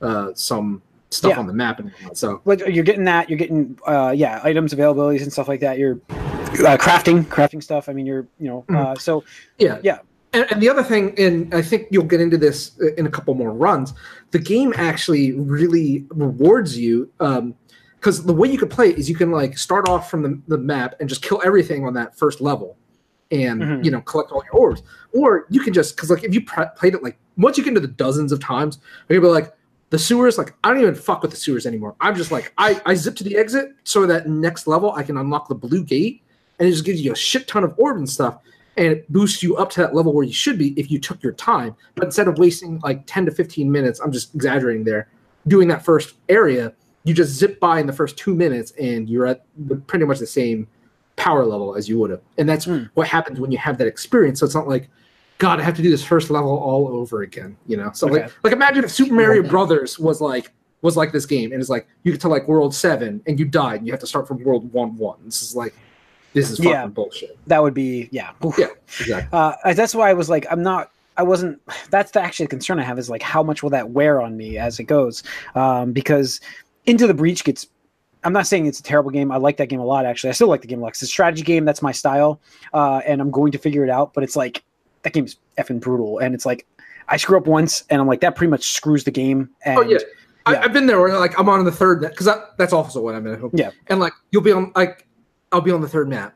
uh, 0.03 0.31
some 0.35 0.81
stuff 1.11 1.31
Yeah. 1.33 1.39
on 1.41 1.47
the 1.47 1.53
map 1.53 1.79
and. 1.81 1.93
So 2.15 2.41
like 2.45 2.61
you're 2.61 2.85
getting 2.85 3.05
that 3.05 3.29
you're 3.29 3.39
getting 3.39 3.79
uh 3.87 4.13
yeah 4.17 4.41
items 4.45 4.73
availabilities 4.73 5.23
and 5.23 5.33
stuff 5.33 5.49
like 5.49 5.61
that 5.61 5.77
you're 5.79 6.01
uh, 6.11 6.77
crafting 6.77 7.25
crafting 7.25 7.63
stuff 7.63 7.89
i 7.89 7.93
mean 7.93 8.07
you're 8.07 8.27
you 8.39 8.49
know 8.49 8.65
uh 8.77 8.95
so 8.97 9.25
Yeah, 9.59 9.79
Yeah. 9.83 9.99
And, 10.33 10.47
and 10.51 10.63
the 10.63 10.69
other 10.69 10.83
thing, 10.83 11.15
and 11.19 11.53
I 11.55 11.61
think 11.63 11.89
you'll 11.91 12.05
get 12.05 12.21
into 12.21 12.39
this 12.39 12.79
in 12.97 13.07
a 13.07 13.11
couple 13.11 13.35
more 13.35 13.53
runs. 13.53 13.93
The 14.31 14.39
game 14.39 14.73
actually 14.77 15.33
really 15.33 16.07
rewards 16.11 16.79
you 16.79 17.11
because 17.19 18.25
the 18.25 18.33
way 18.33 18.49
you 18.49 18.57
could 18.59 18.71
play 18.71 18.91
it 18.91 18.99
is 18.99 19.09
you 19.09 19.17
can 19.17 19.33
like 19.33 19.59
start 19.59 19.89
off 19.89 20.09
from 20.11 20.23
the, 20.23 20.41
the 20.49 20.59
map 20.59 20.95
and 21.01 21.09
just 21.09 21.23
kill 21.23 21.43
everything 21.45 21.85
on 21.85 21.95
that 21.95 22.17
first 22.17 22.41
level, 22.41 22.77
and 23.33 23.61
Mhm. 23.63 23.85
you 23.85 23.91
know 23.91 24.01
collect 24.03 24.31
all 24.31 24.43
your 24.45 24.55
orbs. 24.63 24.83
Or 25.13 25.47
you 25.51 25.61
can 25.61 25.73
just 25.73 25.97
because 25.97 26.11
like 26.11 26.23
if 26.23 26.33
you 26.33 26.45
pre- 26.45 26.67
played 26.77 26.95
it 26.95 27.03
like 27.03 27.19
once 27.37 27.59
you 27.59 27.65
get 27.65 27.71
into 27.71 27.81
the 27.81 27.89
dozens 27.89 28.31
of 28.33 28.41
times, 28.41 28.79
you'll 29.09 29.23
be 29.23 29.29
like. 29.29 29.53
The 29.91 29.99
sewers, 29.99 30.39
like 30.39 30.55
I 30.63 30.69
don't 30.69 30.81
even 30.83 30.95
fuck 30.95 31.21
with 31.21 31.33
the 31.33 31.37
sewers 31.37 31.67
anymore. 31.67 31.97
I'm 32.01 32.15
just 32.15 32.31
like 32.31 32.53
I, 32.57 32.81
I 32.87 32.95
zip 32.95 33.17
to 33.17 33.25
the 33.25 33.37
exit 33.37 33.71
so 33.83 34.07
that 34.07 34.29
next 34.29 34.69
level 34.69 34.93
I 34.93 35.03
can 35.03 35.17
unlock 35.17 35.49
the 35.49 35.57
blue 35.57 35.83
gate, 35.83 36.23
and 36.61 36.69
it 36.69 36.71
just 36.71 36.85
gives 36.85 37.01
you 37.01 37.11
a 37.11 37.17
shit 37.17 37.49
ton 37.49 37.65
of 37.65 37.75
orbs 37.77 37.99
and 37.99 38.09
stuff 38.09 38.39
and 38.77 38.87
it 38.87 39.13
boosts 39.13 39.43
you 39.43 39.57
up 39.57 39.71
to 39.71 39.81
that 39.81 39.95
level 39.95 40.13
where 40.13 40.25
you 40.25 40.33
should 40.33 40.59
be 40.59 40.79
if 40.79 40.91
you 40.91 40.99
took 40.99 41.23
your 41.23 41.33
time. 41.33 41.75
But 41.95 42.05
instead 42.05 42.29
of 42.29 42.39
wasting 42.39 42.79
like 42.81 43.03
10 43.07 43.27
to 43.27 43.31
15 43.33 43.71
minutes, 43.71 44.01
I'm 44.01 44.13
just 44.13 44.35
exaggerating 44.35 44.85
there, 44.85 45.09
doing 45.49 45.69
that 45.69 45.85
first 45.85 46.15
area, 46.29 46.73
you 47.05 47.15
just 47.15 47.33
zip 47.33 47.59
by 47.61 47.81
in 47.81 47.87
the 47.87 47.93
first 47.93 48.17
two 48.17 48.35
minutes 48.35 48.73
and 48.73 49.09
you're 49.09 49.27
at 49.27 49.45
the, 49.57 49.77
pretty 49.77 50.05
much 50.05 50.19
the 50.19 50.27
same 50.27 50.69
power 51.17 51.45
level 51.45 51.75
as 51.75 51.89
you 51.89 51.99
would 51.99 52.11
have. 52.11 52.21
And 52.39 52.49
that's 52.49 52.65
Hmm. 52.67 52.85
what 52.95 53.09
happens 53.09 53.41
when 53.41 53.51
you 53.51 53.59
have 53.59 53.79
that 53.79 53.87
experience. 53.87 54.41
So 54.41 54.47
it's 54.47 54.55
not 54.55 54.69
like, 54.69 54.89
God, 55.39 55.59
I 55.61 55.63
have 55.63 55.75
to 55.77 55.83
do 55.83 55.91
this 55.91 56.05
first 56.05 56.31
level 56.31 56.51
all 56.51 56.89
over 56.89 57.23
again, 57.23 57.57
you 57.67 57.77
know? 57.77 57.91
So 57.93 58.07
Okay. 58.09 58.23
like, 58.23 58.33
like 58.45 58.53
imagine 58.53 58.85
if 58.85 58.91
Super 58.91 59.15
Mario 59.15 59.43
Brothers 59.43 59.99
was 59.99 60.21
like, 60.21 60.53
was 60.83 60.97
like 60.97 61.13
this 61.13 61.27
game 61.27 61.53
and 61.53 61.61
it's 61.61 61.69
like 61.69 61.87
you 62.05 62.13
get 62.13 62.21
to 62.23 62.29
like 62.29 62.49
world 62.49 62.75
seven 62.75 63.21
and 63.27 63.39
you 63.39 63.45
died 63.45 63.79
and 63.81 63.87
you 63.87 63.93
have 63.93 64.01
to 64.01 64.07
start 64.07 64.27
from 64.27 64.43
world 64.45 64.73
one 64.73 64.97
one. 64.97 65.19
This 65.25 65.43
is 65.43 65.55
like 65.55 65.75
this 66.33 66.51
is 66.51 66.59
fucking 66.59 66.71
Yeah. 66.73 66.87
bullshit. 66.87 67.37
that 67.47 67.63
would 67.63 67.75
be 67.75 68.09
yeah 68.13 68.31
Oof. 68.45 68.59
Yeah, 68.59 68.67
exactly. 69.01 69.29
uh, 69.39 69.75
that's 69.75 69.95
why 69.95 70.11
I 70.11 70.15
was 70.15 70.29
like, 70.29 70.47
I'm 70.51 70.63
not. 70.63 70.91
I 71.17 71.23
wasn't. 71.23 71.61
That's 71.91 72.15
actually 72.17 72.47
the 72.47 72.51
concern 72.51 72.79
I 72.79 72.85
have 72.85 72.99
is 72.99 73.11
like, 73.11 73.23
how 73.23 73.43
much 73.43 73.63
will 73.63 73.71
that 73.71 73.91
wear 73.91 74.23
on 74.23 74.37
me 74.37 74.57
as 74.59 74.79
it 74.79 74.85
goes? 74.85 75.23
Um, 75.55 75.93
because 75.93 76.41
Into 76.87 77.07
the 77.07 77.15
Breach 77.15 77.45
gets. 77.45 77.67
I'm 78.23 78.33
not 78.33 78.47
saying 78.47 78.67
it's 78.67 78.81
a 78.81 78.83
terrible 78.83 79.11
game. 79.11 79.33
I 79.33 79.37
like 79.39 79.57
that 79.59 79.69
game 79.71 79.81
a 79.81 79.85
lot. 79.85 80.05
Actually, 80.07 80.31
I 80.31 80.33
still 80.35 80.49
like 80.49 80.61
the 80.61 80.67
game 80.67 80.79
a 80.79 80.83
lot. 80.83 80.89
It's 80.91 81.03
a 81.03 81.07
strategy 81.07 81.43
game. 81.43 81.65
That's 81.65 81.83
my 81.83 81.93
style, 81.93 82.41
uh, 82.75 83.01
and 83.07 83.21
I'm 83.21 83.31
going 83.31 83.51
to 83.53 83.59
figure 83.59 83.83
it 83.85 83.91
out. 83.91 84.13
But 84.15 84.25
it's 84.25 84.37
like 84.37 84.63
that 85.03 85.13
game's 85.13 85.37
effing 85.59 85.81
brutal, 85.81 86.19
and 86.19 86.35
it's 86.35 86.47
like 86.47 86.67
I 87.09 87.17
screw 87.17 87.37
up 87.39 87.47
once, 87.47 87.85
and 87.91 88.01
I'm 88.01 88.07
like 88.07 88.21
that 88.21 88.37
pretty 88.37 88.51
much 88.51 88.71
screws 88.73 89.05
the 89.05 89.11
game. 89.11 89.51
And 89.65 89.79
Oh 89.79 89.83
yeah. 89.83 89.99
I, 90.47 90.53
yeah. 90.53 90.61
I've 90.65 90.73
been 90.73 90.87
there 90.87 91.01
where 91.01 91.19
like 91.19 91.39
I'm 91.39 91.49
on 91.51 91.65
the 91.65 91.73
third 91.73 92.01
because 92.03 92.29
that's 92.57 92.73
also 92.73 93.01
what 93.03 93.15
I'm 93.15 93.27
in. 93.27 93.51
Yeah. 93.53 93.71
And 93.89 94.01
like 94.01 94.13
you'll 94.31 94.43
be 94.43 94.53
on 94.53 94.73
like 94.77 95.07
I'll 95.53 95.61
be 95.61 95.71
on 95.71 95.81
the 95.81 95.89
third 95.89 96.09
map, 96.09 96.35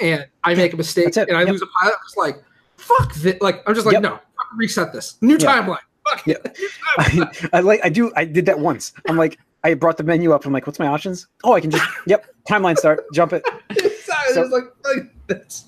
and 0.00 0.26
I 0.44 0.54
make 0.54 0.72
a 0.72 0.76
mistake 0.76 1.16
and 1.16 1.36
I 1.36 1.40
Yep. 1.40 1.48
lose 1.50 1.62
a 1.62 1.66
pilot. 1.66 1.94
I'm 1.94 2.00
just 2.06 2.16
like 2.16 2.42
fuck 2.76 3.14
this. 3.14 3.36
Like 3.40 3.62
I'm 3.66 3.74
just 3.74 3.86
like 3.86 3.94
Yep. 3.94 4.02
no, 4.02 4.18
reset 4.56 4.92
this 4.92 5.16
new 5.20 5.36
Yeah. 5.38 5.60
timeline. 5.62 5.78
Fuck 6.08 6.26
Yeah. 6.26 6.36
it. 6.44 6.58
New 7.14 7.24
timeline. 7.24 7.48
I, 7.52 7.58
I 7.58 7.60
like 7.60 7.80
I 7.84 7.88
do 7.88 8.12
I 8.16 8.24
did 8.24 8.46
that 8.46 8.58
once. 8.58 8.92
I'm 9.08 9.16
like 9.16 9.38
I 9.64 9.72
brought 9.74 9.96
the 9.96 10.04
menu 10.04 10.32
up. 10.32 10.44
I'm 10.44 10.52
like, 10.52 10.66
what's 10.66 10.78
my 10.78 10.86
options? 10.86 11.26
Oh, 11.42 11.54
I 11.54 11.60
can 11.60 11.70
just 11.70 11.84
yep 12.06 12.26
timeline 12.48 12.76
start, 12.76 13.04
jump 13.14 13.32
it. 13.32 13.42
it's 13.70 14.04
So- 14.34 14.42
like 14.42 14.64
like 14.84 15.10
this. 15.26 15.64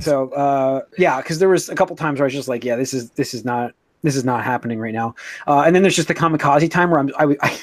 So 0.00 0.28
uh, 0.32 0.82
yeah, 0.98 1.16
because 1.22 1.38
there 1.38 1.48
was 1.48 1.70
a 1.70 1.74
couple 1.74 1.96
times 1.96 2.18
where 2.20 2.24
I 2.24 2.28
was 2.28 2.34
just 2.34 2.48
like, 2.48 2.62
yeah, 2.62 2.76
this 2.76 2.92
is 2.92 3.10
this 3.12 3.32
is 3.32 3.44
not 3.46 3.72
this 4.02 4.14
is 4.16 4.24
not 4.24 4.44
happening 4.44 4.78
right 4.78 4.92
now. 4.92 5.14
Uh, 5.46 5.62
and 5.62 5.74
then 5.74 5.82
there's 5.82 5.96
just 5.96 6.08
the 6.08 6.14
kamikaze 6.14 6.70
time 6.70 6.90
where 6.90 7.00
I'm 7.00 7.10
I 7.18 7.36
I, 7.40 7.58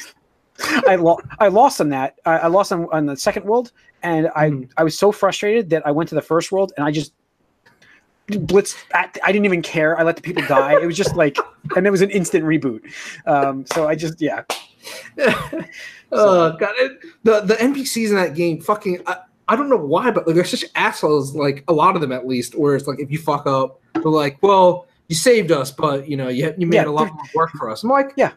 I, 0.87 0.95
lo- 0.95 1.19
I 1.39 1.49
lost 1.49 1.79
on 1.81 1.89
that. 1.89 2.15
I, 2.25 2.37
I 2.39 2.47
lost 2.47 2.71
on, 2.71 2.87
on 2.91 3.05
the 3.05 3.15
second 3.17 3.45
world, 3.45 3.71
and 4.05 4.29
I 4.35 4.49
Mhm. 4.51 4.69
I 4.77 4.83
was 4.83 4.97
so 4.97 5.11
frustrated 5.11 5.69
that 5.71 5.85
I 5.85 5.91
went 5.91 6.07
to 6.09 6.15
the 6.15 6.21
first 6.21 6.51
world 6.51 6.71
and 6.77 6.85
I 6.85 6.91
just 6.91 7.13
blitzed. 8.29 8.77
At, 8.93 9.17
I 9.23 9.31
didn't 9.31 9.45
even 9.45 9.61
care. 9.61 9.99
I 9.99 10.03
let 10.03 10.15
the 10.15 10.21
people 10.21 10.43
die. 10.47 10.79
It 10.81 10.85
was 10.85 10.95
just 10.97 11.15
like, 11.15 11.37
and 11.75 11.85
it 11.85 11.91
was 11.91 12.01
an 12.01 12.09
instant 12.11 12.45
reboot. 12.45 12.81
Um, 13.25 13.65
so 13.65 13.87
I 13.87 13.95
just 13.95 14.21
yeah. 14.21 14.43
oh 16.11 16.55
god, 16.57 16.73
it, 16.77 16.99
the 17.23 17.41
the 17.41 17.55
NPCs 17.55 18.09
in 18.09 18.15
that 18.15 18.35
game 18.35 18.61
fucking. 18.61 19.01
I, 19.07 19.17
I 19.47 19.55
don't 19.55 19.69
know 19.69 19.77
why, 19.77 20.09
but 20.11 20.25
like 20.25 20.35
they're 20.35 20.43
such 20.43 20.65
assholes. 20.75 21.35
Like 21.35 21.63
a 21.67 21.73
lot 21.73 21.95
of 21.95 22.01
them, 22.01 22.11
at 22.11 22.25
least. 22.27 22.55
Where 22.57 22.75
it's 22.75 22.87
like 22.87 22.99
if 22.99 23.11
you 23.11 23.17
fuck 23.17 23.45
up, 23.45 23.79
they're 23.93 24.03
like, 24.03 24.41
"Well, 24.41 24.87
you 25.07 25.15
saved 25.15 25.51
us, 25.51 25.71
but 25.71 26.07
you 26.09 26.17
know, 26.17 26.29
you 26.29 26.53
you 26.57 26.65
made 26.67 26.77
Yeah, 26.77 26.85
a 26.85 26.91
lot 26.91 27.13
more 27.13 27.23
work 27.35 27.51
for 27.51 27.69
us." 27.69 27.83
I'm 27.83 27.89
like, 27.89 28.13
Yeah. 28.15 28.31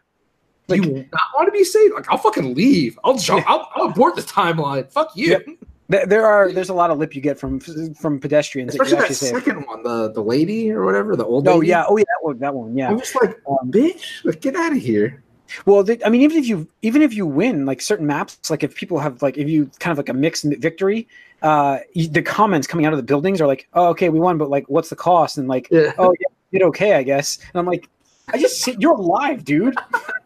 Do 0.69 0.75
Like- 0.77 0.85
you 0.85 0.95
not 1.13 1.23
want 1.35 1.47
to 1.49 1.53
be 1.53 1.65
saved? 1.65 1.95
Like, 1.95 2.11
I'll 2.11 2.19
fucking 2.19 2.55
leave. 2.55 2.99
I'll 3.05 3.17
jump. 3.17 3.45
I'll, 3.51 3.69
I'll 3.75 3.87
abort 3.89 4.17
the 4.17 4.23
timeline. 4.23 4.91
Fuck 4.91 5.17
you. 5.17 5.31
Yep. 5.31 5.47
There, 5.91 6.05
there 6.05 6.27
are 6.27 6.53
there's 6.53 6.69
a 6.69 6.75
lot 6.75 6.91
of 6.91 6.99
lip 6.99 7.15
you 7.15 7.23
get 7.23 7.39
from 7.39 7.59
from 7.61 8.21
pedestrians. 8.21 8.73
that 8.73 8.79
you 8.79 8.83
Especially 8.85 8.99
that 8.99 9.11
actually 9.11 9.41
second 9.55 9.67
one, 9.67 9.83
the 9.83 10.13
the 10.13 10.23
lady 10.23 10.71
or 10.71 10.85
whatever, 10.85 11.17
the 11.17 11.25
old. 11.25 11.49
Oh 11.49 11.55
lady. 11.57 11.69
yeah, 11.69 11.85
oh 11.89 11.97
yeah, 11.97 12.05
that 12.05 12.19
one, 12.27 12.39
that 12.41 12.55
one, 12.55 12.77
yeah. 12.77 12.91
I'm 12.91 12.99
just 12.99 13.15
like, 13.15 13.41
Um, 13.49 13.71
bitch, 13.73 14.23
like, 14.25 14.43
get 14.43 14.55
out 14.55 14.73
of 14.73 14.79
here. 14.79 15.23
Well, 15.65 15.83
the, 15.83 15.99
I 16.05 16.11
mean, 16.11 16.21
even 16.21 16.37
if 16.37 16.47
you 16.47 16.69
even 16.83 17.01
if 17.01 17.15
you 17.15 17.25
win 17.25 17.65
like 17.65 17.81
certain 17.81 18.07
maps, 18.07 18.51
like 18.51 18.63
if 18.63 18.75
people 18.75 18.99
have 18.99 19.23
like 19.23 19.39
if 19.39 19.49
you 19.49 19.71
kind 19.79 19.93
of 19.93 19.97
like 19.97 20.11
a 20.11 20.13
mixed 20.13 20.45
victory, 20.45 21.09
uh, 21.41 21.79
you, 21.95 22.07
the 22.07 22.21
comments 22.21 22.67
coming 22.67 22.85
out 22.85 22.93
of 22.93 22.99
the 22.99 23.03
buildings 23.03 23.41
are 23.41 23.47
like, 23.47 23.67
"Oh, 23.73 23.87
okay, 23.89 24.11
we 24.11 24.21
won, 24.21 24.37
but 24.37 24.51
like, 24.51 24.69
what's 24.69 24.91
the 24.91 24.97
cost?" 24.97 25.39
And 25.39 25.49
like, 25.49 25.69
Yeah. 25.71 25.95
"Oh, 25.97 26.15
yeah, 26.21 26.27
did 26.53 26.63
okay, 26.67 26.97
I 26.97 27.03
guess." 27.03 27.39
And 27.39 27.59
I'm 27.61 27.65
like, 27.65 27.89
"I 28.31 28.37
just 28.37 28.67
you're 28.79 28.93
alive, 28.93 29.43
dude." 29.43 29.75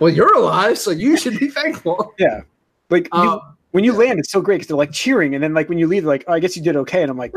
Well, 0.00 0.12
you're 0.12 0.34
alive, 0.36 0.78
so 0.78 0.90
you 0.90 1.16
should 1.16 1.38
be 1.38 1.48
thankful. 1.48 2.12
Yeah, 2.18 2.42
like 2.90 3.08
you, 3.12 3.18
Um, 3.20 3.40
when 3.72 3.84
you 3.84 3.92
land, 3.92 4.18
it's 4.18 4.30
so 4.30 4.40
great 4.40 4.56
because 4.56 4.68
they're 4.68 4.76
like 4.76 4.92
cheering, 4.92 5.34
and 5.34 5.42
then 5.42 5.54
like 5.54 5.68
when 5.68 5.78
you 5.78 5.86
leave, 5.86 6.04
like, 6.04 6.24
"Oh, 6.26 6.32
I 6.32 6.40
guess 6.40 6.56
you 6.56 6.62
did 6.62 6.76
okay," 6.76 7.02
and 7.02 7.10
I'm 7.10 7.16
like, 7.16 7.32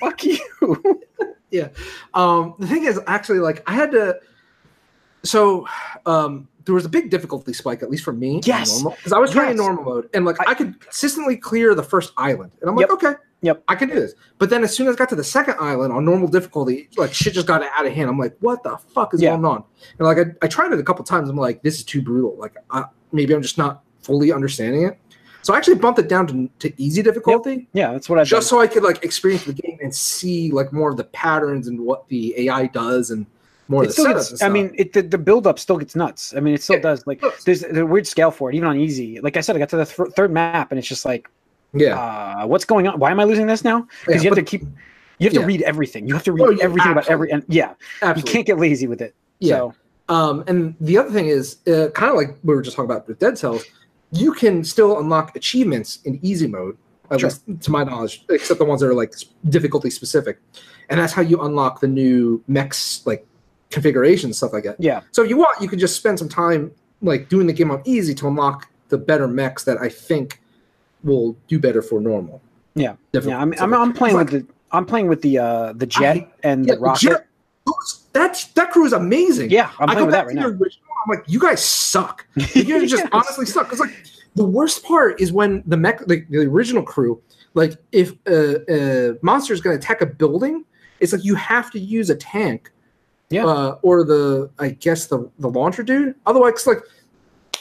"Fuck 0.00 0.24
you." 0.24 0.38
yeah. 1.50 1.68
Um, 2.14 2.54
the 2.58 2.66
thing 2.66 2.84
is, 2.84 3.00
actually, 3.06 3.38
like 3.40 3.62
I 3.68 3.74
had 3.74 3.90
to. 3.92 4.18
So, 5.24 5.66
um, 6.06 6.48
there 6.64 6.74
was 6.74 6.84
a 6.84 6.88
big 6.88 7.10
difficulty 7.10 7.52
spike, 7.52 7.82
at 7.82 7.90
least 7.90 8.04
for 8.04 8.12
me. 8.12 8.40
Yes. 8.44 8.82
because 8.82 9.12
I 9.12 9.18
was 9.18 9.30
trying 9.30 9.50
Yes. 9.50 9.56
normal 9.58 9.84
mode, 9.84 10.10
and 10.14 10.24
like 10.24 10.36
I, 10.40 10.50
I- 10.50 10.54
could 10.54 10.78
consistently 10.80 11.36
clear 11.36 11.74
the 11.74 11.82
first 11.82 12.12
island, 12.16 12.52
and 12.60 12.68
I'm 12.68 12.76
like, 12.76 12.88
Yep. 12.88 13.02
okay, 13.02 13.14
Yep. 13.42 13.64
I 13.68 13.74
can 13.74 13.88
do 13.88 13.94
this. 13.96 14.14
But 14.38 14.50
then 14.50 14.62
as 14.64 14.74
soon 14.74 14.86
as 14.88 14.94
I 14.94 14.98
got 14.98 15.08
to 15.10 15.16
the 15.16 15.24
second 15.24 15.56
island 15.60 15.92
on 15.92 16.04
normal 16.04 16.28
difficulty, 16.28 16.88
like 16.96 17.12
shit 17.12 17.34
just 17.34 17.46
got 17.46 17.62
out 17.62 17.84
of 17.86 17.92
hand. 17.92 18.08
I'm 18.08 18.18
like, 18.18 18.36
what 18.40 18.62
the 18.62 18.78
fuck 18.94 19.12
is 19.14 19.20
Yeah. 19.20 19.30
going 19.30 19.44
on? 19.44 19.64
And 19.98 20.06
like 20.06 20.18
I, 20.18 20.24
I 20.42 20.48
tried 20.48 20.72
it 20.72 20.78
a 20.78 20.82
couple 20.84 21.04
times. 21.04 21.28
I'm 21.28 21.36
like, 21.36 21.62
this 21.62 21.76
is 21.78 21.84
too 21.84 22.02
brutal. 22.02 22.36
Like 22.38 22.56
I, 22.70 22.84
maybe 23.12 23.34
I'm 23.34 23.42
just 23.42 23.58
not 23.58 23.82
fully 24.02 24.32
understanding 24.32 24.84
it. 24.84 24.98
So 25.42 25.52
I 25.54 25.56
actually 25.56 25.74
bumped 25.74 25.98
it 25.98 26.08
down 26.08 26.28
to, 26.28 26.48
to 26.60 26.72
easy 26.80 27.02
difficulty 27.02 27.66
Yeah, 27.72 27.92
that's 27.92 28.08
what 28.08 28.20
I 28.20 28.22
just 28.24 28.48
so 28.48 28.60
I 28.60 28.68
could 28.68 28.84
like 28.84 29.02
experience 29.04 29.42
the 29.44 29.52
game 29.52 29.76
and 29.82 29.92
see 29.92 30.52
like 30.52 30.72
more 30.72 30.90
of 30.90 30.96
the 30.96 31.04
patterns 31.04 31.66
and 31.66 31.80
what 31.80 32.06
the 32.08 32.32
AI 32.48 32.66
does 32.68 33.10
and 33.10 33.26
more 33.66 33.82
It 33.82 33.90
of 33.90 33.96
the 33.96 34.02
still 34.02 34.14
setups. 34.14 34.30
gets, 34.30 34.42
I 34.42 34.48
mean, 34.48 34.72
it, 34.78 34.92
the, 34.92 35.02
the 35.02 35.18
build 35.18 35.48
up 35.48 35.58
still 35.58 35.78
gets 35.78 35.96
nuts. 35.96 36.32
I 36.36 36.38
mean, 36.40 36.54
it 36.54 36.62
still 36.62 36.76
Yeah. 36.76 36.82
does. 36.82 37.04
Like, 37.08 37.24
there's 37.44 37.64
a 37.64 37.84
weird 37.84 38.06
scale 38.06 38.30
for 38.30 38.50
it, 38.50 38.54
even 38.54 38.68
on 38.68 38.78
easy. 38.78 39.18
Like 39.20 39.36
I 39.36 39.40
said, 39.40 39.56
I 39.56 39.58
got 39.58 39.68
to 39.70 39.78
the 39.78 39.84
th- 39.84 40.10
third 40.14 40.30
map, 40.30 40.70
and 40.70 40.78
it's 40.78 40.86
just 40.86 41.04
like, 41.04 41.28
yeah, 41.72 41.98
uh, 42.42 42.46
what's 42.46 42.64
going 42.64 42.86
on? 42.86 42.98
Why 42.98 43.10
am 43.10 43.20
I 43.20 43.24
losing 43.24 43.46
this 43.46 43.64
now? 43.64 43.86
Because 44.06 44.22
Yeah, 44.22 44.30
you 44.30 44.30
have 44.30 44.36
but- 44.36 44.46
to 44.46 44.58
keep, 44.58 44.62
you 45.18 45.26
have 45.26 45.34
to 45.34 45.40
Yeah. 45.40 45.46
read 45.46 45.62
everything. 45.62 46.06
You 46.06 46.14
have 46.14 46.24
to 46.24 46.32
read 46.32 46.42
Oh, 46.42 46.50
yeah, 46.50 46.64
everything 46.64 46.92
about 46.92 47.08
every, 47.08 47.30
and 47.30 47.42
yeah, 47.48 47.74
you 48.16 48.22
can't 48.22 48.46
get 48.46 48.58
lazy 48.58 48.86
with 48.86 49.00
it. 49.00 49.14
Yeah. 49.40 49.56
So, 49.58 49.74
Um, 50.08 50.44
and 50.46 50.74
the 50.80 50.98
other 50.98 51.10
thing 51.10 51.26
is, 51.28 51.56
uh, 51.66 51.88
kind 51.94 52.10
of 52.10 52.16
like 52.16 52.36
we 52.44 52.54
were 52.54 52.60
just 52.60 52.76
talking 52.76 52.90
about 52.90 53.06
with 53.08 53.18
Dead 53.18 53.38
Cells, 53.38 53.64
you 54.10 54.32
can 54.32 54.62
still 54.64 54.98
unlock 54.98 55.34
achievements 55.36 56.00
in 56.04 56.18
easy 56.22 56.46
mode, 56.46 56.76
at 57.10 57.20
Sure. 57.20 57.30
least 57.30 57.42
to 57.62 57.70
my 57.70 57.84
knowledge, 57.84 58.24
except 58.28 58.58
the 58.58 58.64
ones 58.66 58.80
that 58.80 58.88
are 58.88 58.94
like 58.94 59.14
difficulty 59.48 59.88
specific. 59.90 60.38
And 60.90 61.00
that's 61.00 61.12
how 61.14 61.22
you 61.22 61.40
unlock 61.40 61.80
the 61.80 61.88
new 61.88 62.42
mechs, 62.48 63.00
like 63.06 63.24
configurations, 63.70 64.36
stuff 64.36 64.52
like 64.52 64.64
that. 64.64 64.76
yeah, 64.78 65.00
So 65.12 65.22
if 65.22 65.30
you 65.30 65.36
want, 65.38 65.60
you 65.62 65.68
can 65.68 65.78
just 65.78 65.96
spend 65.96 66.18
some 66.18 66.28
time 66.28 66.72
like 67.00 67.28
doing 67.30 67.46
the 67.46 67.52
game 67.54 67.70
on 67.70 67.80
easy 67.84 68.14
to 68.16 68.26
unlock 68.28 68.68
the 68.90 68.98
better 68.98 69.26
mechs 69.26 69.64
that 69.64 69.78
I 69.80 69.88
think 69.88 70.41
will 71.04 71.36
do 71.48 71.58
better 71.58 71.82
for 71.82 72.00
normal. 72.00 72.40
Yeah. 72.74 72.94
Difficulty. 73.12 73.30
yeah. 73.56 73.62
I'm, 73.62 73.74
I'm, 73.74 73.74
I'm 73.74 73.92
playing 73.92 74.16
with 74.16 74.30
the, 74.30 74.46
I'm 74.70 74.86
playing 74.86 75.08
with 75.08 75.20
the, 75.22 75.38
uh, 75.38 75.72
the 75.74 75.86
jet 75.86 76.16
I- 76.16 76.28
and 76.42 76.66
Yeah, 76.66 76.74
the 76.76 76.80
rocket. 76.80 77.00
Jet- 77.00 77.26
that 78.12 78.46
that 78.54 78.70
crew 78.72 78.84
is 78.84 78.92
amazing. 78.92 79.50
Yeah, 79.50 79.70
I'm 79.78 79.88
I 79.90 79.94
go 79.94 80.10
back 80.10 80.26
right 80.26 80.34
to 80.34 80.40
now. 80.40 80.46
original. 80.48 80.70
I'm 81.06 81.16
like, 81.16 81.24
you 81.26 81.38
guys 81.40 81.64
suck. 81.64 82.26
You 82.54 82.64
guys 82.64 82.90
just 82.90 83.04
Yes. 83.04 83.08
honestly 83.12 83.46
suck. 83.46 83.66
Because 83.66 83.80
like 83.80 84.04
the 84.34 84.44
worst 84.44 84.84
part 84.84 85.20
is 85.20 85.32
when 85.32 85.62
the 85.66 85.76
mech, 85.76 86.06
like 86.08 86.26
the 86.28 86.38
original 86.46 86.82
crew, 86.82 87.22
like 87.54 87.72
if 87.92 88.12
a, 88.26 88.60
a 89.12 89.16
monster 89.22 89.54
is 89.54 89.60
going 89.60 89.78
to 89.78 89.82
attack 89.82 90.02
a 90.02 90.06
building, 90.06 90.64
it's 91.00 91.12
like 91.12 91.24
you 91.24 91.34
have 91.36 91.70
to 91.70 91.78
use 91.78 92.10
a 92.10 92.14
tank, 92.16 92.70
Yeah. 93.30 93.46
uh, 93.46 93.78
or 93.82 94.04
the 94.04 94.50
I 94.58 94.70
guess 94.70 95.06
the 95.06 95.30
the 95.38 95.48
launcher 95.48 95.82
dude. 95.82 96.14
Otherwise, 96.26 96.66
like 96.66 96.78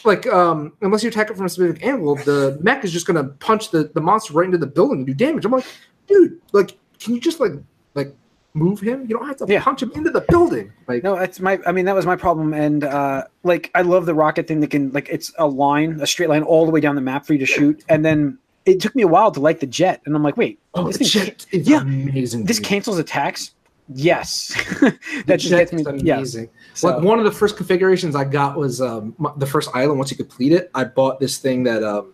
like 0.05 0.25
um 0.27 0.73
unless 0.81 1.03
you 1.03 1.09
attack 1.09 1.29
it 1.29 1.37
from 1.37 1.45
a 1.45 1.49
specific 1.49 1.83
angle, 1.85 2.15
the 2.15 2.57
mech 2.61 2.83
is 2.83 2.91
just 2.91 3.05
going 3.07 3.23
to 3.23 3.31
punch 3.35 3.71
the 3.71 3.85
the 3.93 4.01
monster 4.01 4.33
right 4.33 4.45
into 4.45 4.57
the 4.57 4.67
building 4.67 4.99
and 4.99 5.07
do 5.07 5.13
damage. 5.13 5.45
I'm 5.45 5.51
like, 5.51 5.65
dude, 6.07 6.39
like 6.53 6.77
can 6.99 7.13
you 7.15 7.19
just 7.21 7.39
like 7.39 7.51
like 7.95 8.15
move 8.53 8.79
him? 8.81 9.01
You 9.03 9.17
don't 9.17 9.27
have 9.27 9.37
to 9.37 9.45
Yeah. 9.47 9.63
punch 9.63 9.81
him 9.81 9.91
into 9.95 10.09
the 10.11 10.21
building. 10.21 10.71
Like 10.87 11.03
No, 11.03 11.15
that's 11.17 11.39
my. 11.39 11.59
I 11.65 11.71
mean, 11.71 11.85
that 11.85 11.95
was 11.95 12.05
my 12.05 12.15
problem, 12.15 12.53
and 12.53 12.83
uh, 12.83 13.23
like 13.43 13.71
I 13.75 13.81
love 13.81 14.05
the 14.05 14.13
rocket 14.13 14.47
thing 14.47 14.59
that 14.61 14.71
can 14.71 14.91
like 14.91 15.07
it's 15.09 15.31
a 15.37 15.47
line, 15.47 15.99
a 16.01 16.07
straight 16.07 16.29
line 16.29 16.43
all 16.43 16.65
the 16.65 16.71
way 16.71 16.79
down 16.81 16.95
the 16.95 17.01
map 17.01 17.25
for 17.25 17.33
you 17.33 17.39
to 17.39 17.45
shoot, 17.45 17.83
and 17.89 18.03
then 18.05 18.37
it 18.65 18.79
took 18.79 18.93
me 18.95 19.01
a 19.03 19.07
while 19.07 19.31
to 19.31 19.39
like 19.39 19.59
the 19.59 19.65
jet, 19.67 20.01
and 20.05 20.15
I'm 20.15 20.21
like, 20.23 20.37
wait, 20.37 20.59
Oh, 20.75 20.85
this 20.87 20.97
the 20.97 21.05
jet 21.05 21.45
is 21.51 21.67
yeah, 21.67 21.81
amazing. 21.81 22.43
this 22.45 22.57
dude. 22.57 22.65
cancels 22.65 22.99
attacks. 22.99 23.55
Yes, 23.93 24.53
that 25.25 25.37
just 25.37 25.49
gets 25.49 25.73
me. 25.73 25.81
is 25.83 26.03
Yeah, 26.03 26.15
amazing. 26.17 26.49
so, 26.73 26.87
Like 26.89 27.03
one 27.03 27.19
of 27.19 27.25
the 27.25 27.31
first 27.31 27.57
configurations 27.57 28.15
I 28.15 28.23
got 28.23 28.57
was 28.57 28.81
um, 28.81 29.15
the 29.37 29.45
first 29.45 29.69
island. 29.73 29.97
Once 29.99 30.11
you 30.11 30.17
complete 30.17 30.53
it, 30.53 30.69
I 30.75 30.83
bought 30.85 31.19
this 31.19 31.37
thing 31.37 31.63
that 31.63 31.83
um, 31.83 32.13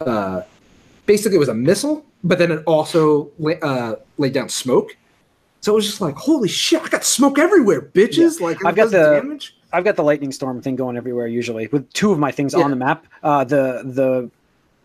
uh, 0.00 0.42
basically 1.06 1.36
it 1.36 1.40
was 1.40 1.48
a 1.48 1.54
missile, 1.54 2.04
but 2.24 2.38
then 2.38 2.50
it 2.52 2.62
also 2.66 3.30
la- 3.38 3.52
uh, 3.62 3.96
laid 4.18 4.32
down 4.32 4.48
smoke. 4.48 4.96
So 5.60 5.72
it 5.72 5.76
was 5.76 5.86
just 5.86 6.00
like, 6.00 6.14
holy 6.16 6.48
shit! 6.48 6.82
I 6.82 6.88
got 6.88 7.04
smoke 7.04 7.38
everywhere, 7.38 7.82
bitches! 7.82 8.40
Like 8.40 8.64
I've 8.64 8.76
got 8.76 8.90
the- 8.90 9.20
damage. 9.20 9.56
I've 9.72 9.84
got 9.84 9.94
the 9.94 10.02
lightning 10.02 10.32
storm 10.32 10.60
thing 10.60 10.74
going 10.74 10.96
everywhere 10.96 11.28
usually 11.28 11.68
with 11.68 11.88
two 11.92 12.10
of 12.10 12.18
my 12.18 12.32
things 12.32 12.54
Yeah. 12.54 12.64
on 12.64 12.70
the 12.70 12.76
map. 12.76 13.06
Uh, 13.22 13.44
the 13.44 13.82
the 13.84 14.28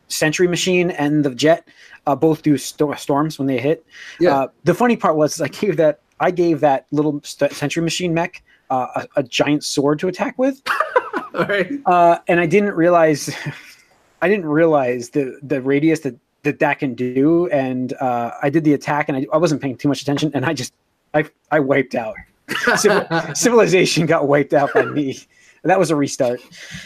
sentry 0.09 0.47
machine 0.47 0.91
and 0.91 1.25
the 1.25 1.33
jet 1.33 1.67
uh, 2.05 2.15
both 2.15 2.43
do 2.43 2.55
sto- 2.57 2.93
storms 2.93 3.39
when 3.39 3.47
they 3.47 3.57
hit. 3.59 3.83
Yeah. 4.19 4.35
Uh, 4.41 4.47
the 4.63 4.75
funny 4.75 4.95
part 4.95 5.15
was 5.15 5.41
I 5.41 5.47
gave 5.47 5.77
that 5.77 6.01
I 6.19 6.31
gave 6.31 6.59
that 6.61 6.87
little 6.91 7.21
st- 7.23 7.53
sentry 7.53 7.81
machine 7.81 8.13
mech 8.13 8.41
uh, 8.69 8.87
a, 8.95 9.19
a 9.19 9.23
giant 9.23 9.63
sword 9.63 9.99
to 9.99 10.07
attack 10.07 10.37
with. 10.37 10.61
All 11.35 11.45
right. 11.45 11.71
Uh, 11.85 12.19
and 12.27 12.39
I 12.39 12.45
didn't 12.45 12.73
realize, 12.73 13.35
I 14.21 14.29
didn't 14.29 14.45
realize 14.45 15.09
the 15.09 15.39
the 15.43 15.61
radius 15.61 16.01
that 16.01 16.15
that, 16.43 16.59
that 16.59 16.79
can 16.79 16.93
do. 16.93 17.47
And 17.47 17.93
uh, 17.93 18.31
I 18.41 18.49
did 18.49 18.63
the 18.63 18.73
attack, 18.73 19.09
and 19.09 19.17
I, 19.17 19.27
I 19.33 19.37
wasn't 19.37 19.61
paying 19.61 19.77
too 19.77 19.89
much 19.89 20.01
attention, 20.01 20.31
and 20.33 20.45
I 20.45 20.53
just 20.53 20.73
I 21.13 21.25
I 21.51 21.59
wiped 21.59 21.95
out. 21.95 22.15
Civil, 22.77 23.07
civilization 23.33 24.05
got 24.05 24.27
wiped 24.27 24.53
out 24.53 24.71
by 24.73 24.85
me. 24.85 25.17
That 25.63 25.79
was 25.79 25.89
a 25.89 25.95
restart. 25.95 26.41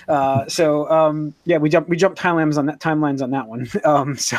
Uh, 0.08 0.48
so 0.48 0.90
um, 0.90 1.34
yeah, 1.44 1.58
we 1.58 1.70
jumped 1.70 1.90
we 1.90 1.98
jumped 1.98 2.18
timelines 2.18 2.58
on 2.58 2.66
that 2.68 2.80
timelines 2.80 3.22
on 3.22 3.32
that 3.32 3.48
one. 3.48 3.68
Um, 3.84 4.16
so, 4.16 4.38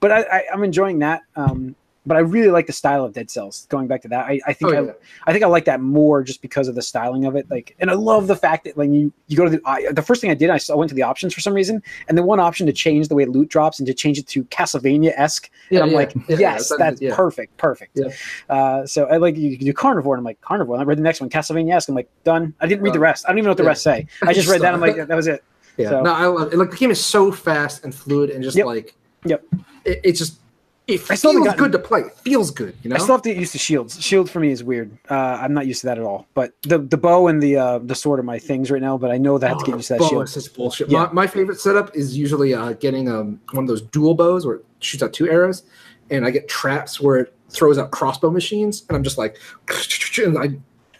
but 0.00 0.10
I, 0.10 0.22
I, 0.22 0.44
I'm 0.52 0.64
enjoying 0.64 1.00
that. 1.00 1.22
Um, 1.36 1.76
but 2.08 2.16
I 2.16 2.20
really 2.20 2.50
like 2.50 2.66
the 2.66 2.72
style 2.72 3.04
of 3.04 3.12
Dead 3.12 3.30
Cells. 3.30 3.66
Going 3.68 3.86
back 3.86 4.02
to 4.02 4.08
that, 4.08 4.26
I, 4.26 4.40
I 4.46 4.52
think 4.52 4.72
Oh, 4.72 4.76
I, 4.76 4.80
yeah. 4.86 4.92
I 5.26 5.32
think 5.32 5.44
I 5.44 5.46
like 5.46 5.66
that 5.66 5.80
more 5.80 6.22
just 6.24 6.42
because 6.42 6.66
of 6.66 6.74
the 6.74 6.82
styling 6.82 7.24
of 7.26 7.36
it. 7.36 7.48
Like, 7.50 7.76
and 7.78 7.90
I 7.90 7.94
love 7.94 8.26
the 8.26 8.34
fact 8.36 8.64
that 8.64 8.76
when 8.76 8.92
you 8.92 9.12
you 9.28 9.36
go 9.36 9.44
to 9.44 9.50
the 9.50 9.60
I, 9.64 9.92
the 9.92 10.02
first 10.02 10.20
thing 10.20 10.30
I 10.30 10.34
did, 10.34 10.50
I, 10.50 10.56
saw, 10.56 10.74
I 10.74 10.76
went 10.76 10.88
to 10.88 10.94
the 10.94 11.02
options 11.02 11.32
for 11.34 11.40
some 11.40 11.54
reason, 11.54 11.82
and 12.08 12.18
the 12.18 12.22
one 12.22 12.40
option 12.40 12.66
to 12.66 12.72
change 12.72 13.08
the 13.08 13.14
way 13.14 13.24
loot 13.26 13.48
drops 13.48 13.78
and 13.78 13.86
to 13.86 13.94
change 13.94 14.18
it 14.18 14.26
to 14.28 14.42
Castlevania 14.44 15.12
esque. 15.16 15.50
Yeah, 15.70 15.78
and 15.80 15.84
I'm 15.84 15.90
yeah, 15.92 15.96
like, 15.96 16.14
yes, 16.28 16.72
that's- 16.76 17.14
perfect, 17.14 17.56
perfect. 17.58 17.92
Yeah. 17.98 18.08
Uh, 18.48 18.86
so 18.86 19.04
I 19.04 19.18
like 19.18 19.36
you 19.36 19.56
can 19.56 19.66
do 19.66 19.72
carnivore, 19.72 20.14
and 20.14 20.20
I'm 20.20 20.24
like 20.24 20.40
carnivore. 20.40 20.74
And 20.76 20.82
I 20.82 20.84
read 20.86 20.98
the 20.98 21.02
next 21.02 21.20
one, 21.20 21.30
Castlevania 21.30 21.74
esque. 21.74 21.88
I'm 21.88 21.94
like 21.94 22.08
done. 22.24 22.54
I 22.60 22.66
didn't 22.66 22.82
read 22.82 22.94
the 22.94 23.00
rest. 23.00 23.26
I 23.26 23.28
don't 23.28 23.38
even 23.38 23.44
know 23.46 23.50
what 23.50 23.58
the 23.58 23.64
rest 23.64 23.82
say. 23.82 24.06
I 24.22 24.32
just 24.32 24.48
read 24.48 24.62
that. 24.62 24.72
I'm 24.74 24.80
like, 24.80 24.96
that 24.96 25.14
was 25.14 25.26
it. 25.26 25.44
Yeah, 25.78 25.90
So- 25.90 26.02
no, 26.02 26.12
I 26.12 26.26
love 26.26 26.52
it. 26.52 26.56
Like 26.58 26.70
the 26.72 26.76
game 26.76 26.90
is 26.90 27.04
so 27.04 27.30
fast 27.30 27.84
and 27.84 27.94
fluid 27.94 28.30
and 28.30 28.42
just 28.42 28.56
Yep. 28.56 28.66
like, 28.66 28.96
Yep. 29.24 29.44
it, 29.84 30.00
it 30.02 30.12
just 30.14 30.40
it 30.88 31.02
I 31.10 31.14
still 31.14 31.30
haven't 31.32 31.44
feels 31.44 31.54
gotten- 31.54 31.64
good 31.64 31.72
to 31.72 31.78
play. 31.78 32.00
It 32.00 32.16
feels 32.18 32.50
good, 32.50 32.74
you 32.82 32.90
know. 32.90 32.96
I 32.96 32.98
still 32.98 33.14
have 33.14 33.22
to 33.22 33.28
get 33.28 33.38
used 33.38 33.52
to 33.52 33.58
shields. 33.58 34.02
Shield 34.02 34.28
for 34.30 34.40
me 34.40 34.50
is 34.50 34.64
weird. 34.64 34.90
Uh, 35.10 35.14
I'm 35.14 35.52
not 35.54 35.66
used 35.66 35.82
to 35.82 35.86
that 35.88 35.98
at 35.98 36.04
all. 36.04 36.26
But 36.34 36.54
the 36.62 36.78
the 36.78 36.96
bow 36.96 37.28
and 37.28 37.40
the 37.42 37.56
uh, 37.56 37.78
the 37.78 37.94
sword 37.94 38.18
are 38.18 38.22
my 38.24 38.38
things 38.38 38.70
right 38.70 38.80
now. 38.82 38.96
But 38.98 39.10
I 39.10 39.18
know 39.18 39.38
that 39.38 39.46
I 39.46 39.48
have 39.50 39.58
to 39.60 39.64
get 39.66 39.74
used 39.76 39.88
to 39.88 39.94
that 39.94 40.00
bow 40.00 40.08
shield. 40.08 40.24
is 40.24 40.32
such 40.32 40.54
bullshit. 40.54 40.88
Yeah. 40.88 41.04
My, 41.06 41.12
my 41.12 41.26
favorite 41.26 41.60
setup 41.60 41.94
is 41.94 42.16
usually 42.16 42.54
uh, 42.54 42.72
getting 42.72 43.08
um, 43.08 43.40
one 43.52 43.64
of 43.64 43.68
those 43.68 43.82
dual 43.82 44.14
bows 44.14 44.44
where 44.46 44.56
it 44.56 44.64
shoots 44.80 45.02
out 45.02 45.12
two 45.12 45.28
arrows, 45.30 45.62
and 46.10 46.24
I 46.24 46.30
get 46.30 46.48
traps 46.48 47.00
where 47.00 47.18
it 47.18 47.34
throws 47.50 47.78
out 47.78 47.90
crossbow 47.90 48.30
machines, 48.30 48.84
and 48.88 48.96
I'm 48.96 49.02
just 49.04 49.18
like, 49.18 49.38
and 50.18 50.38
I 50.38 50.48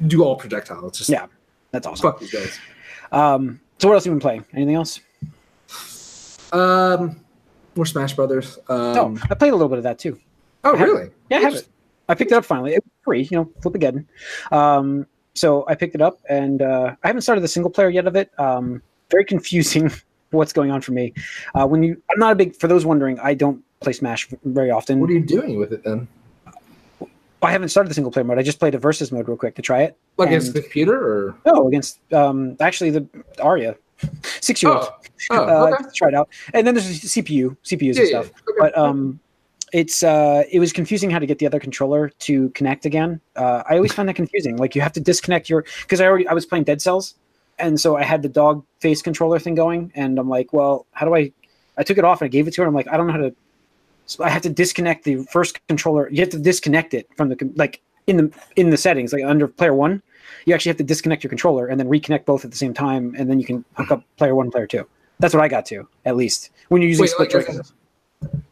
do 0.07 0.23
all 0.23 0.37
projectile. 0.37 0.87
It's 0.89 0.99
just 0.99 1.11
Yeah. 1.11 1.27
That's 1.71 1.87
awesome. 1.87 2.03
fuck 2.13 2.21
these 2.21 2.31
guys. 2.33 2.59
Um, 3.13 3.61
so 3.79 3.89
what 3.89 3.95
else 3.95 4.05
have 4.05 4.11
you 4.13 4.19
been 4.19 4.21
playing? 4.21 4.45
Anything 4.55 4.75
else? 4.75 5.01
Um, 6.53 7.21
more 7.79 7.87
Smash 7.87 8.13
Brothers. 8.15 8.59
oh, 8.69 9.07
Um, 9.07 9.21
I 9.31 9.35
played 9.35 9.51
a 9.51 9.57
little 9.57 9.69
bit 9.69 9.79
of 9.79 9.85
that 9.85 9.99
too. 9.99 10.19
oh, 10.65 10.77
I 10.77 10.83
really? 10.83 11.11
Yeah, 11.31 11.39
I 11.39 11.41
have 11.41 11.55
it. 11.55 11.69
I 12.11 12.15
picked 12.15 12.33
it 12.33 12.35
up 12.35 12.45
finally. 12.45 12.73
It 12.75 12.85
was 12.85 12.93
free, 13.05 13.23
you 13.31 13.37
know, 13.39 13.51
flip 13.63 13.75
again. 13.75 14.07
Um, 14.53 15.07
so 15.35 15.65
I 15.69 15.75
picked 15.75 15.95
it 15.95 16.03
up, 16.03 16.21
and 16.29 16.61
uh, 16.63 16.95
I 17.03 17.07
haven't 17.07 17.23
started 17.23 17.43
the 17.43 17.49
single 17.49 17.71
player 17.71 17.89
yet 17.91 18.07
of 18.07 18.17
it. 18.17 18.31
Um, 18.39 18.83
very 19.11 19.25
confusing 19.25 19.91
what's 20.31 20.53
going 20.53 20.71
on 20.71 20.81
for 20.81 20.93
me. 20.93 21.15
Uh, 21.55 21.67
when 21.67 21.83
you, 21.83 22.01
I'm 22.13 22.19
not 22.19 22.33
a 22.33 22.35
big. 22.35 22.57
For 22.57 22.67
those 22.69 22.85
wondering, 22.85 23.19
I 23.21 23.35
don't 23.35 23.63
play 23.81 23.93
Smash 23.93 24.29
very 24.45 24.71
often. 24.71 25.01
What 25.01 25.11
are 25.11 25.13
you 25.15 25.21
doing 25.25 25.59
with 25.59 25.73
it 25.73 25.85
then? 25.85 26.09
I 27.41 27.53
haven't 27.53 27.69
started 27.69 27.89
the 27.89 27.95
single 27.95 28.11
player 28.11 28.25
mode. 28.25 28.39
I 28.39 28.43
just 28.43 28.59
played 28.59 28.75
a 28.75 28.79
versus 28.79 29.13
mode 29.13 29.29
real 29.29 29.37
quick 29.37 29.55
to 29.55 29.63
try 29.63 29.83
it. 29.83 29.97
Like 30.17 30.29
against 30.31 30.55
the 30.55 30.61
computer 30.63 30.97
or? 30.97 31.35
No, 31.47 31.69
against 31.69 32.01
um, 32.13 32.57
actually 32.59 32.91
the 32.91 33.07
Arya, 33.41 33.77
six 34.41 34.63
year 34.63 34.73
old. 34.73 34.89
Oh, 35.31 35.45
uh, 35.45 35.71
okay. 35.73 35.85
to 35.85 35.91
try 35.91 36.09
it 36.09 36.15
out. 36.15 36.29
And 36.55 36.67
then 36.67 36.75
there's 36.75 37.01
the 37.01 37.23
CPU, 37.23 37.57
CPUs 37.65 37.81
Yeah, 37.81 37.87
and 37.89 37.97
yeah, 37.97 38.05
stuff. 38.23 38.27
okay. 38.49 38.57
But 38.59 38.79
um, 38.79 39.21
it's 39.73 40.03
uh, 40.03 40.45
it 40.51 40.61
was 40.61 40.73
confusing 40.73 41.11
how 41.11 41.19
to 41.19 41.27
get 41.27 41.39
the 41.39 41.47
other 41.47 41.61
controller 41.61 42.11
to 42.21 42.51
connect 42.51 42.87
again. 42.87 43.21
Uh, 43.37 43.63
I 43.69 43.77
always 43.77 43.93
find 43.93 44.09
that 44.09 44.15
confusing. 44.15 44.57
Like 44.57 44.75
you 44.75 44.81
have 44.81 44.93
to 44.93 45.01
disconnect 45.01 45.49
your 45.51 45.65
because 45.83 46.01
I 46.01 46.07
already 46.07 46.27
I 46.29 46.35
was 46.35 46.47
playing 46.47 46.65
Dead 46.65 46.81
Cells, 46.81 47.15
and 47.59 47.79
so 47.81 47.97
I 47.97 48.03
had 48.03 48.23
the 48.23 48.29
dog 48.29 48.65
face 48.81 49.03
controller 49.03 49.39
thing 49.39 49.55
going, 49.55 49.93
and 49.95 50.19
I'm 50.19 50.29
like, 50.29 50.53
well, 50.53 50.87
how 50.93 51.07
do 51.07 51.15
I? 51.15 51.33
I 51.77 51.83
took 51.83 51.99
it 51.99 52.05
off 52.05 52.21
and 52.21 52.27
I 52.27 52.29
gave 52.29 52.49
it 52.49 52.55
to 52.55 52.63
her. 52.63 52.67
And 52.67 52.71
I'm 52.71 52.75
like, 52.75 52.89
I 52.93 52.97
don't 52.97 53.07
know 53.07 53.13
how 53.13 53.19
to. 53.21 53.35
So 54.07 54.25
I 54.25 54.31
have 54.31 54.43
to 54.43 54.49
disconnect 54.49 55.05
the 55.05 55.23
first 55.25 55.65
controller. 55.69 56.09
You 56.11 56.21
have 56.21 56.31
to 56.31 56.39
disconnect 56.39 56.95
it 56.95 57.09
from 57.17 57.29
the 57.29 57.53
like 57.57 57.83
in 58.07 58.17
the 58.17 58.31
in 58.57 58.71
the 58.71 58.77
settings 58.77 59.13
like 59.13 59.23
under 59.25 59.47
player 59.47 59.75
one. 59.75 60.03
You 60.45 60.55
actually 60.55 60.71
have 60.71 60.77
to 60.79 60.85
disconnect 60.85 61.23
your 61.23 61.29
controller 61.29 61.67
and 61.67 61.79
then 61.79 61.89
reconnect 61.89 62.25
both 62.25 62.45
at 62.45 62.51
the 62.51 62.57
same 62.57 62.75
time, 62.75 63.15
and 63.19 63.31
then 63.31 63.39
you 63.41 63.47
can 63.47 63.65
hook 63.75 63.91
up 63.91 64.05
player 64.17 64.35
one, 64.35 64.51
player 64.51 64.67
two. 64.67 64.87
That's 65.19 65.35
what 65.35 65.43
I 65.43 65.49
got 65.49 65.67
to 65.67 65.89
at 66.05 66.17
least 66.17 66.51
when 66.69 66.81
you're 66.81 66.89
using 66.89 67.03
Wait, 67.03 67.11
split 67.11 67.35
like, 67.35 67.47
Joy-Cons. 67.47 67.73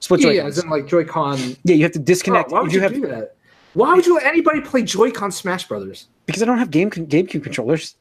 Split 0.01 0.21
Yeah, 0.21 0.27
Joy-Cons. 0.27 0.37
yeah, 0.37 0.47
as 0.47 0.59
in 0.59 0.71
like 0.71 0.87
Joy-Con. 0.87 1.57
Yeah, 1.65 1.75
you 1.77 1.83
have 1.83 1.93
to 1.93 1.99
disconnect. 1.99 2.51
Oh, 2.51 2.55
why 2.55 2.63
would 2.63 2.73
you, 2.73 2.79
you 2.79 2.83
have 2.83 2.95
do 2.95 3.07
that? 3.07 3.37
Why 3.75 3.95
would 3.95 4.07
you 4.07 4.15
let 4.15 4.25
anybody 4.25 4.61
play 4.61 4.83
Joy-Con 4.83 5.31
Smash 5.31 5.69
Brothers? 5.69 6.09
because 6.27 6.43
I 6.43 6.47
don't 6.47 6.59
have 6.59 6.71
game 6.71 6.91
GameCube 6.91 7.43
controllers. 7.43 7.97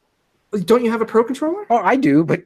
Don't 0.66 0.84
you 0.84 0.92
have 0.92 1.02
a 1.02 1.06
Pro 1.06 1.24
controller? 1.24 1.66
Oh, 1.70 1.78
I 1.78 1.96
do, 1.96 2.24
but 2.24 2.44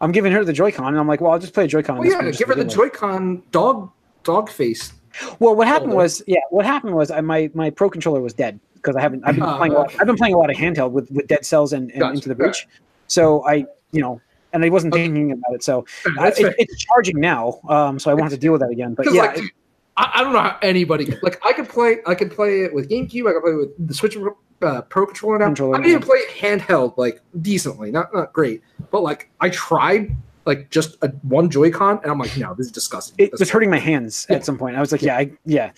I'm 0.00 0.12
giving 0.12 0.32
her 0.32 0.44
the 0.44 0.52
Joy-Con, 0.52 0.88
and 0.88 0.98
I'm 0.98 1.08
like, 1.08 1.20
well, 1.20 1.32
I'll 1.32 1.38
just 1.38 1.54
play 1.54 1.64
a 1.64 1.68
Joy-Con. 1.68 1.96
on 1.96 2.06
Well, 2.06 2.24
yeah, 2.24 2.30
give 2.30 2.48
her 2.48 2.54
the. 2.54 2.64
Joy-Con 2.64 3.42
dog 3.52 3.90
dog 4.24 4.50
face. 4.50 4.92
Well, 5.38 5.54
what 5.54 5.68
happened 5.68 5.92
was, 5.92 6.22
yeah, 6.26 6.40
what 6.50 6.64
happened 6.64 6.94
was, 6.94 7.10
I, 7.10 7.20
my 7.20 7.50
my 7.54 7.70
Pro 7.70 7.90
controller 7.90 8.20
was 8.20 8.32
dead 8.32 8.58
because 8.82 8.96
I 8.96 9.00
haven't. 9.00 9.22
I've 9.24 9.34
been 9.36 9.44
Ah, 9.44 9.56
playing. 9.58 9.72
A 9.72 9.76
lot. 9.78 9.94
I've 10.00 10.06
been 10.06 10.16
playing 10.16 10.34
a 10.34 10.38
lot 10.38 10.50
of 10.50 10.56
handheld 10.56 10.90
with 10.90 11.10
with 11.10 11.26
Dead 11.28 11.46
Cells 11.46 11.72
and, 11.72 11.90
and 11.92 12.00
Gotcha, 12.00 12.14
Into 12.14 12.28
the. 12.28 12.34
Breach. 12.34 12.66
So 13.06 13.44
I, 13.46 13.66
you 13.92 14.00
know, 14.00 14.20
and 14.52 14.64
I 14.64 14.68
wasn't 14.68 14.92
Okay. 14.94 15.04
thinking 15.04 15.32
about 15.32 15.54
it. 15.54 15.62
So 15.62 15.84
I, 16.18 16.28
it, 16.28 16.54
it's 16.58 16.76
charging 16.84 17.20
now, 17.20 17.60
um, 17.68 17.98
so 17.98 18.10
I 18.10 18.14
won't 18.14 18.24
have 18.24 18.32
to 18.32 18.38
deal 18.38 18.52
with 18.52 18.60
that 18.62 18.70
again. 18.70 18.94
But 18.94 19.12
yeah, 19.12 19.22
like, 19.22 19.36
dude, 19.36 19.50
I, 19.96 20.10
I 20.14 20.24
don't 20.24 20.32
know 20.32 20.40
how 20.40 20.58
anybody 20.62 21.14
like. 21.22 21.40
I 21.44 21.52
could 21.52 21.68
play. 21.68 21.98
I 22.06 22.14
could 22.14 22.30
play 22.30 22.62
it 22.62 22.74
with 22.74 22.88
GameCube. 22.90 23.28
I 23.28 23.32
could 23.32 23.42
play 23.42 23.54
with 23.54 23.86
the 23.88 23.94
Switch 23.94 24.16
uh, 24.62 24.82
Pro 24.82 25.06
controller 25.06 25.38
now. 25.38 25.46
Controller, 25.46 25.76
I 25.76 25.78
can 25.80 25.88
even 25.90 26.00
yeah. 26.02 26.06
play 26.06 26.18
it 26.18 26.30
handheld, 26.30 26.96
like 26.96 27.20
decently, 27.40 27.90
not 27.90 28.12
not 28.14 28.32
great, 28.32 28.62
but 28.90 29.02
like 29.02 29.30
I 29.40 29.50
tried 29.50 30.16
like 30.44 30.70
just 30.70 30.96
a 31.02 31.08
one 31.22 31.48
Joy-Con, 31.50 32.00
and 32.02 32.10
I'm 32.10 32.18
like, 32.18 32.36
no, 32.36 32.52
this 32.54 32.66
is 32.66 32.72
disgusting. 32.72 33.14
it 33.18 33.26
That's- 33.26 33.38
was 33.40 33.50
hurting 33.50 33.70
my 33.70 33.78
hands 33.78 34.26
Yeah. 34.28 34.36
at 34.36 34.44
some 34.44 34.58
point. 34.58 34.74
I 34.76 34.80
was 34.80 34.90
like, 34.90 35.00
yeah, 35.02 35.16
I, 35.16 35.30
yeah. 35.44 35.70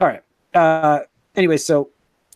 All 0.00 0.06
right. 0.06 0.22
Uh, 0.54 1.00
anyway, 1.34 1.56
so 1.56 1.90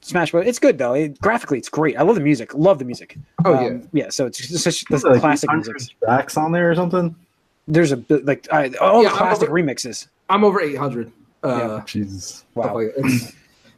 Smash 0.09 0.31
Bros. 0.31 0.47
It's 0.47 0.59
good 0.59 0.79
though. 0.79 0.95
It, 0.95 1.21
graphically, 1.21 1.59
it's 1.59 1.69
great. 1.69 1.97
I 1.99 2.03
love 2.03 2.15
the 2.17 2.21
music. 2.23 2.55
Love 2.55 2.79
the 2.79 2.85
music. 2.85 3.17
Oh 3.45 3.55
Um, 3.55 3.65
yeah, 3.93 4.05
yeah. 4.05 4.09
So 4.11 4.27
it's 4.27 4.39
just 4.39 4.65
such 4.65 4.85
the 4.87 5.09
like 5.09 5.21
classic 5.21 5.51
800 5.51 5.73
music. 5.75 5.97
tracks 6.01 6.37
on 6.37 6.53
there 6.53 6.71
or 6.71 6.75
something. 6.75 7.15
There's 7.67 7.93
a 7.93 8.03
like 8.09 8.49
I, 8.53 8.71
all 8.81 9.03
Yeah, 9.03 9.11
the 9.11 9.17
classic 9.17 9.51
over- 9.51 9.61
remixes. 9.61 10.09
I'm 10.31 10.45
over 10.45 10.61
800. 10.61 11.13
Uh, 11.43 11.81
Jesus. 11.83 12.45
Wow, 12.55 12.75
like. 12.75 12.93
It's, 12.97 13.33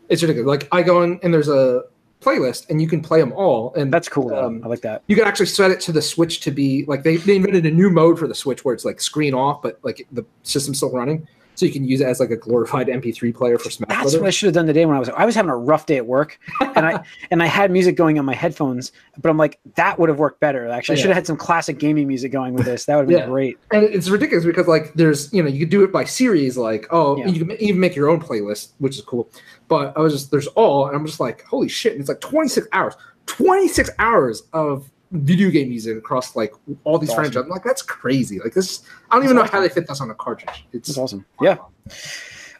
it's 0.08 0.22
ridiculous. 0.22 0.48
Like 0.48 0.68
I 0.72 0.82
go 0.82 1.02
in 1.02 1.20
and 1.22 1.32
there's 1.34 1.48
a 1.48 1.84
playlist, 2.20 2.68
and 2.70 2.82
you 2.82 2.88
can 2.88 3.00
play 3.00 3.18
them 3.20 3.32
all, 3.32 3.72
and 3.74 3.92
that's 3.92 4.08
cool. 4.08 4.34
Um, 4.34 4.60
I 4.64 4.66
like 4.68 4.80
that. 4.82 5.02
you 5.06 5.16
can 5.16 5.24
actually 5.26 5.46
set 5.46 5.70
it 5.70 5.80
to 5.82 5.92
the 5.92 6.02
Switch 6.02 6.40
to 6.40 6.50
be 6.50 6.84
like 6.86 7.02
they, 7.02 7.16
they 7.16 7.36
invented 7.36 7.64
a 7.66 7.70
new 7.70 7.90
mode 7.90 8.18
for 8.18 8.26
the 8.28 8.34
Switch 8.34 8.64
where 8.64 8.74
it's 8.74 8.84
like 8.84 9.00
screen 9.00 9.34
off, 9.34 9.62
but 9.62 9.78
like 9.82 10.06
the 10.12 10.24
system's 10.42 10.78
still 10.78 10.90
running, 10.92 11.26
so 11.60 11.66
you 11.66 11.72
can 11.72 11.84
use 11.86 12.00
it 12.00 12.06
as 12.06 12.18
like 12.20 12.30
a 12.30 12.36
glorified 12.36 12.86
MP3 12.86 13.34
player 13.34 13.58
for 13.58 13.68
Smash 13.68 13.88
That's 13.90 14.00
Brothers. 14.02 14.20
what 14.20 14.26
I 14.26 14.30
should 14.30 14.46
have 14.46 14.54
done 14.54 14.66
today 14.66 14.86
when 14.86 14.96
I 14.96 14.98
was 14.98 15.10
I 15.10 15.26
was 15.26 15.34
having 15.34 15.50
a 15.50 15.56
rough 15.56 15.84
day 15.84 15.98
at 15.98 16.06
work, 16.06 16.38
and 16.74 16.86
I 16.86 17.04
and 17.30 17.42
I 17.42 17.46
had 17.46 17.70
music 17.70 17.96
going 17.96 18.18
on 18.18 18.24
my 18.24 18.34
headphones, 18.34 18.92
but 19.20 19.28
I'm 19.28 19.36
like 19.36 19.60
that 19.76 19.98
would 19.98 20.08
have 20.08 20.18
worked 20.18 20.40
better. 20.40 20.66
Actually, 20.68 20.96
I 20.96 21.00
should 21.00 21.08
have 21.08 21.16
had 21.16 21.26
some 21.26 21.36
classic 21.36 21.78
gaming 21.78 22.08
music 22.08 22.32
going 22.32 22.54
with 22.54 22.64
this. 22.64 22.86
That 22.86 22.96
would 22.96 23.02
have 23.02 23.08
been 23.08 23.18
Yeah. 23.18 23.26
great. 23.26 23.58
and 23.72 23.84
it's 23.84 24.08
ridiculous 24.08 24.46
because 24.46 24.66
like 24.66 24.94
there's 24.94 25.30
you 25.34 25.42
know 25.42 25.48
you 25.50 25.60
could 25.60 25.68
do 25.70 25.84
it 25.84 25.92
by 25.92 26.04
series 26.04 26.56
like 26.56 26.86
oh 26.90 27.18
Yeah. 27.18 27.26
you 27.28 27.44
can 27.44 27.52
even 27.60 27.78
make 27.78 27.94
your 27.94 28.08
own 28.08 28.20
playlist 28.20 28.72
which 28.78 28.96
is 28.96 29.02
cool 29.02 29.28
but 29.68 29.94
i 29.96 30.00
was 30.00 30.12
just 30.14 30.30
there's 30.30 30.46
all 30.48 30.86
and 30.86 30.96
i'm 30.96 31.04
just 31.06 31.20
like 31.20 31.42
holy 31.44 31.68
shit 31.68 31.92
and 31.92 32.00
it's 32.00 32.08
like 32.08 32.20
26 32.20 32.66
hours 32.72 32.94
26 33.26 33.90
hours 33.98 34.42
of 34.52 34.90
video 35.12 35.50
game 35.50 35.68
music 35.68 35.96
across 35.96 36.36
like 36.36 36.52
all 36.84 36.98
these 36.98 37.10
awesome. 37.10 37.22
franchises 37.24 37.44
I'm 37.44 37.48
like 37.50 37.64
that's 37.64 37.82
crazy 37.82 38.38
like 38.38 38.54
this 38.54 38.82
i 39.10 39.16
don't 39.16 39.24
even 39.24 39.34
know 39.36 39.42
how 39.42 39.60
they 39.60 39.68
fit 39.68 39.88
this 39.88 40.00
on 40.00 40.08
a 40.10 40.14
cartridge 40.14 40.64
it's 40.72 40.88
That's 40.88 40.98
awesome. 40.98 41.26
Yeah. 41.40 41.56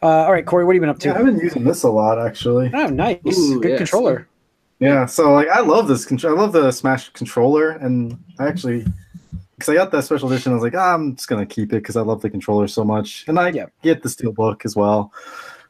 Uh, 0.03 0.07
all 0.25 0.31
right, 0.31 0.45
Corey, 0.45 0.65
what 0.65 0.71
have 0.71 0.75
you 0.75 0.81
been 0.81 0.89
up 0.89 0.97
to? 0.99 1.09
Yeah, 1.09 1.19
I've 1.19 1.25
been 1.25 1.37
using 1.37 1.63
this 1.63 1.83
a 1.83 1.89
lot 1.89 2.19
actually. 2.19 2.71
Oh, 2.73 2.87
nice. 2.87 3.19
Ooh, 3.37 3.61
Good 3.61 3.69
yes. 3.69 3.77
controller. 3.77 4.27
Yeah, 4.79 5.05
so 5.05 5.31
like 5.31 5.47
I 5.47 5.59
love 5.59 5.87
this 5.87 6.05
control. 6.05 6.35
I 6.35 6.41
love 6.41 6.53
the 6.53 6.71
Smash 6.71 7.09
controller, 7.09 7.69
and 7.69 8.17
I 8.39 8.47
actually 8.47 8.83
because 9.55 9.69
I 9.69 9.75
got 9.75 9.91
that 9.91 10.03
special 10.03 10.31
edition, 10.31 10.51
I 10.53 10.55
was 10.55 10.63
like, 10.63 10.73
ah, 10.75 10.95
I'm 10.95 11.15
just 11.15 11.27
gonna 11.29 11.45
keep 11.45 11.71
it 11.71 11.75
because 11.83 11.95
I 11.95 12.01
love 12.01 12.19
the 12.19 12.31
controller 12.31 12.67
so 12.67 12.83
much, 12.83 13.25
and 13.27 13.39
I 13.39 13.49
Yeah. 13.49 13.67
get 13.83 14.01
the 14.01 14.09
steel 14.09 14.31
book 14.31 14.65
as 14.65 14.75
well. 14.75 15.13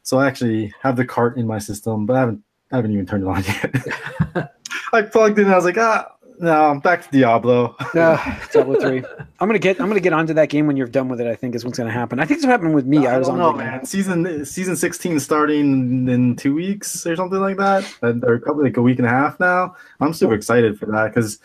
So 0.02 0.18
I 0.18 0.26
actually 0.26 0.72
have 0.80 0.96
the 0.96 1.04
cart 1.04 1.36
in 1.36 1.46
my 1.46 1.58
system, 1.58 2.06
but 2.06 2.16
I 2.16 2.20
haven't 2.20 2.42
I 2.72 2.76
haven't 2.76 2.92
even 2.92 3.04
turned 3.04 3.24
it 3.24 3.28
on 3.28 3.44
yet. 4.34 4.50
I 4.94 5.02
plugged 5.02 5.38
in, 5.38 5.44
and 5.44 5.52
I 5.52 5.56
was 5.56 5.66
like, 5.66 5.76
ah, 5.76 6.10
no, 6.40 6.70
I'm 6.70 6.80
back 6.80 7.02
to 7.02 7.10
Diablo. 7.10 7.76
Uh, 7.94 8.38
Diablo 8.52 8.80
three. 8.80 9.04
I'm 9.38 9.48
gonna 9.48 9.58
get. 9.58 9.80
I'm 9.80 9.88
gonna 9.88 10.00
get 10.00 10.12
onto 10.12 10.32
that 10.34 10.48
game 10.48 10.66
when 10.66 10.76
you're 10.76 10.86
done 10.86 11.08
with 11.08 11.20
it. 11.20 11.26
I 11.26 11.34
think 11.34 11.54
is 11.54 11.64
what's 11.64 11.78
gonna 11.78 11.90
happen. 11.90 12.18
I 12.18 12.24
think 12.24 12.38
it's 12.38 12.46
what 12.46 12.52
happened 12.52 12.74
with 12.74 12.86
me. 12.86 13.06
I, 13.06 13.18
was 13.18 13.28
on. 13.28 13.38
know, 13.38 13.52
man. 13.52 13.84
Season 13.84 14.44
season 14.46 14.74
16 14.76 15.20
starting 15.20 16.08
in 16.08 16.36
two 16.36 16.54
weeks 16.54 17.06
or 17.06 17.14
something 17.14 17.38
like 17.38 17.58
that, 17.58 17.84
or 18.02 18.38
probably 18.38 18.64
like 18.64 18.76
a 18.78 18.82
week 18.82 18.98
and 18.98 19.06
a 19.06 19.10
half 19.10 19.38
now. 19.38 19.76
I'm 20.00 20.14
super 20.14 20.34
excited 20.34 20.78
for 20.78 20.86
that 20.86 21.08
because 21.14 21.38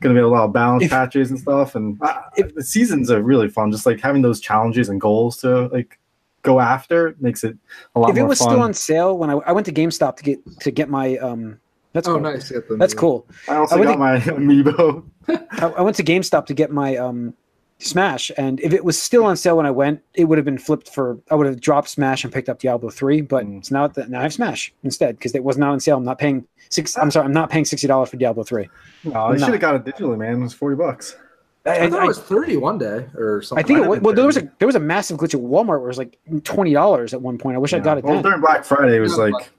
gonna 0.00 0.14
be 0.14 0.20
a 0.20 0.28
lot 0.28 0.44
of 0.44 0.52
balance 0.52 0.84
If- 0.84 0.90
patches 0.90 1.30
and 1.30 1.38
stuff, 1.38 1.74
and 1.74 1.96
uh, 2.02 2.22
if- 2.36 2.54
the 2.54 2.62
seasons 2.62 3.10
are 3.10 3.22
really 3.22 3.48
fun. 3.48 3.70
Just 3.70 3.86
like 3.86 4.00
having 4.00 4.22
those 4.22 4.40
challenges 4.40 4.88
and 4.88 5.00
goals 5.00 5.36
to 5.38 5.68
like 5.68 5.98
go 6.42 6.60
after 6.60 7.14
makes 7.20 7.44
it 7.44 7.56
a 7.94 8.00
lot 8.00 8.08
more 8.08 8.14
fun. 8.14 8.16
If 8.16 8.22
it 8.22 8.28
was 8.28 8.38
fun. 8.38 8.48
still 8.48 8.62
on 8.62 8.74
sale 8.74 9.18
when 9.18 9.30
I, 9.30 9.34
I 9.34 9.52
went 9.52 9.66
to 9.66 9.72
GameStop 9.72 10.16
to 10.16 10.22
get 10.22 10.60
to 10.60 10.70
get 10.70 10.88
my 10.88 11.16
um. 11.18 11.60
That's 11.94 12.06
oh 12.08 12.14
cool. 12.14 12.20
nice 12.20 12.50
Get 12.50 12.68
them, 12.68 12.78
That's 12.78 12.92
cool. 12.92 13.26
I 13.48 13.54
also 13.56 13.76
I 13.76 13.78
would 13.78 13.84
got 13.86 13.98
my 13.98 14.18
amiibo. 14.18 15.02
I, 15.28 15.66
I 15.78 15.80
went 15.80 15.96
to 15.96 16.02
GameStop 16.04 16.44
to 16.46 16.54
get 16.54 16.70
my 16.70 16.96
um 16.98 17.32
Smash, 17.78 18.30
and 18.38 18.60
if 18.60 18.72
it 18.72 18.84
was 18.84 19.00
still 19.00 19.24
on 19.24 19.36
sale 19.36 19.56
when 19.56 19.66
I 19.66 19.70
went, 19.70 20.00
it 20.14 20.24
would 20.26 20.38
have 20.38 20.44
been 20.44 20.58
flipped 20.58 20.88
for. 20.94 21.18
I 21.30 21.34
would 21.34 21.46
have 21.46 21.60
dropped 21.60 21.88
Smash 21.88 22.22
and 22.22 22.32
picked 22.32 22.48
up 22.48 22.60
Diablo 22.60 22.88
three, 22.88 23.20
but 23.20 23.44
Mm. 23.44 23.58
it's 23.58 23.70
now 23.72 23.88
that 23.88 24.08
now 24.10 24.20
I 24.20 24.22
have 24.22 24.32
Smash 24.32 24.72
instead 24.84 25.16
because 25.16 25.34
it 25.34 25.42
was 25.42 25.58
not 25.58 25.70
on 25.70 25.80
sale. 25.80 25.96
I'm 25.96 26.04
not 26.04 26.18
paying 26.18 26.46
six. 26.70 26.96
I'm 26.96 27.10
sorry, 27.10 27.26
I'm 27.26 27.32
not 27.32 27.50
paying 27.50 27.64
sixty 27.64 27.86
dollars 27.88 28.10
for 28.10 28.16
Diablo 28.16 28.44
three. 28.44 28.68
Oh, 29.06 29.12
I 29.12 29.36
should 29.36 29.48
have 29.48 29.60
got 29.60 29.74
it 29.74 29.84
digitally, 29.84 30.16
man. 30.18 30.40
It 30.40 30.42
was 30.44 30.54
40 30.54 30.76
bucks. 30.76 31.16
I, 31.66 31.80
I 31.86 31.90
thought 31.90 32.00
I- 32.00 32.04
it 32.04 32.08
was 32.08 32.20
thirty 32.20 32.56
one 32.56 32.78
day 32.78 33.06
or 33.16 33.42
something. 33.42 33.64
I 33.64 33.66
something. 33.68 33.76
think 33.76 33.86
it 33.86 33.88
was, 33.88 34.00
well, 34.00 34.14
there 34.14 34.26
was 34.26 34.36
a 34.36 34.50
there 34.60 34.66
was 34.68 34.76
a 34.76 34.80
massive 34.80 35.18
glitch 35.18 35.34
at 35.34 35.40
Walmart 35.40 35.66
where 35.66 35.76
it 35.78 35.86
was 35.86 35.98
like 35.98 36.16
twenty 36.44 36.72
dollars 36.72 37.12
at 37.14 37.20
one 37.22 37.38
point. 37.38 37.56
I 37.56 37.58
wish 37.58 37.72
I 37.74 37.80
got 37.80 37.98
it 37.98 38.04
Well, 38.04 38.14
then. 38.14 38.22
during 38.22 38.40
Black 38.40 38.64
Friday, 38.64 38.96
it 38.96 39.00
was 39.00 39.16
Yeah, 39.18 39.24
like, 39.24 39.50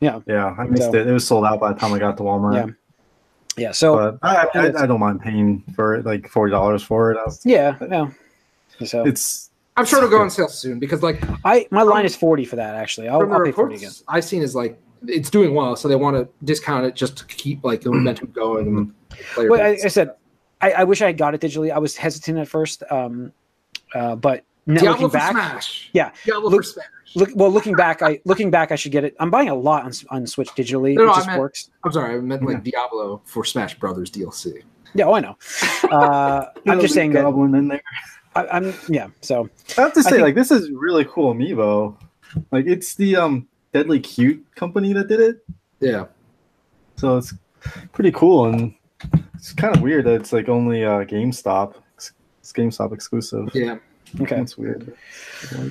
Yeah. 0.00 0.20
yeah, 0.26 0.54
I 0.58 0.64
missed 0.66 0.92
So- 0.92 0.94
it. 0.94 1.06
It 1.06 1.12
was 1.12 1.26
sold 1.26 1.44
out 1.44 1.60
by 1.60 1.72
the 1.72 1.78
time 1.78 1.92
I 1.92 1.98
got 1.98 2.16
to 2.18 2.22
Walmart. 2.22 2.54
Yeah. 2.54 2.72
Yeah. 3.56 3.72
So 3.72 3.96
but 3.96 4.18
I, 4.22 4.46
I, 4.54 4.82
I 4.84 4.86
don't 4.86 5.00
mind 5.00 5.20
paying 5.20 5.64
for 5.74 5.96
it, 5.96 6.06
like 6.06 6.28
forty 6.28 6.52
dollars 6.52 6.82
for 6.82 7.10
it. 7.10 7.18
I 7.18 7.24
was, 7.24 7.44
yeah, 7.44 7.76
yeah. 7.90 8.10
So 8.86 9.04
it's 9.04 9.50
I'm 9.76 9.84
sure 9.84 9.98
it'll 9.98 10.10
go 10.10 10.20
on 10.20 10.30
sale 10.30 10.48
soon 10.48 10.78
because 10.78 11.02
like 11.02 11.22
I 11.44 11.66
my 11.72 11.82
line 11.82 12.04
is 12.04 12.14
forty 12.14 12.44
for 12.44 12.54
that 12.56 12.76
actually. 12.76 13.08
I'll, 13.08 13.32
I'll 13.32 13.44
pay 13.44 13.50
forty 13.50 13.74
again. 13.74 13.90
I've 14.06 14.24
seen 14.24 14.42
is 14.42 14.54
like 14.54 14.78
it's 15.06 15.30
doing 15.30 15.54
well, 15.54 15.74
so 15.74 15.88
they 15.88 15.96
want 15.96 16.16
to 16.16 16.28
discount 16.44 16.86
it 16.86 16.94
just 16.94 17.16
to 17.18 17.24
keep 17.26 17.64
like 17.64 17.80
the 17.80 17.90
momentum 17.90 18.30
going. 18.30 18.66
And 18.68 19.48
Well, 19.48 19.60
I. 19.60 19.78
I 19.84 19.88
said 19.88 20.12
I, 20.60 20.72
I 20.72 20.84
wish 20.84 21.02
I 21.02 21.06
had 21.06 21.18
got 21.18 21.34
it 21.34 21.40
digitally. 21.40 21.72
I 21.72 21.78
was 21.78 21.96
hesitant 21.96 22.38
at 22.38 22.46
first, 22.48 22.84
um, 22.90 23.32
uh, 23.94 24.14
but 24.14 24.44
now 24.68 24.80
Diablo 24.80 24.90
looking 24.92 25.08
for 25.08 25.12
back, 25.18 25.30
Smash. 25.32 25.90
Yeah. 25.92 26.12
Diablo 26.24 26.50
Look- 26.50 26.60
for 26.60 26.70
Smash. 26.70 26.86
look 27.16 27.30
well 27.34 27.50
looking 27.50 27.74
back, 27.74 28.02
I 28.02 28.20
looking 28.24 28.50
back, 28.50 28.70
I 28.70 28.76
should 28.76 28.92
get 28.92 29.02
it. 29.02 29.16
I'm 29.18 29.30
buying 29.30 29.48
a 29.48 29.54
lot 29.54 29.84
on 29.84 29.92
on 30.10 30.26
Switch 30.26 30.48
digitally. 30.50 30.94
No, 30.94 31.06
no, 31.06 31.12
it 31.12 31.16
just 31.16 31.26
meant- 31.26 31.40
works. 31.40 31.70
I'm 31.84 31.92
sorry, 31.92 32.14
I 32.14 32.18
meant 32.20 32.44
like 32.44 32.62
Diablo 32.62 33.22
for 33.24 33.44
Smash 33.44 33.78
Brothers 33.78 34.10
DLC. 34.10 34.62
Yeah, 34.94 35.06
oh, 35.06 35.14
I 35.14 35.20
know. 35.20 35.36
Uh, 35.90 36.46
I'm 36.66 36.80
just 36.80 36.92
saying 36.92 37.12
that 37.12 37.24
in 37.26 37.68
there. 37.68 37.80
I, 38.34 38.46
I'm 38.48 38.74
yeah. 38.88 39.08
So 39.22 39.48
I 39.78 39.80
have 39.82 39.92
to 39.94 40.02
say, 40.02 40.10
think- 40.10 40.22
like, 40.22 40.34
this 40.34 40.50
is 40.50 40.70
really 40.70 41.04
cool 41.06 41.34
amiibo. 41.34 41.96
Like, 42.52 42.66
it's 42.66 42.94
the 42.94 43.16
um 43.16 43.48
Deadly 43.72 44.00
Cute 44.00 44.44
company 44.54 44.92
that 44.92 45.08
did 45.08 45.20
it, 45.20 45.44
Yeah, 45.80 46.06
so 46.96 47.16
it's 47.18 47.32
pretty 47.92 48.10
cool, 48.12 48.46
and 48.46 48.74
it's 49.34 49.52
kind 49.52 49.74
of 49.74 49.82
weird 49.82 50.04
that 50.06 50.14
it's 50.14 50.32
like 50.32 50.48
only 50.48 50.84
uh 50.84 51.04
GameStop. 51.04 51.74
It's, 51.96 52.12
it's 52.40 52.52
GameStop 52.52 52.92
exclusive. 52.92 53.48
yeah. 53.54 53.76
Okay, 54.20 54.36
That's 54.36 54.56
weird. 54.58 54.96
yeah. 55.52 55.68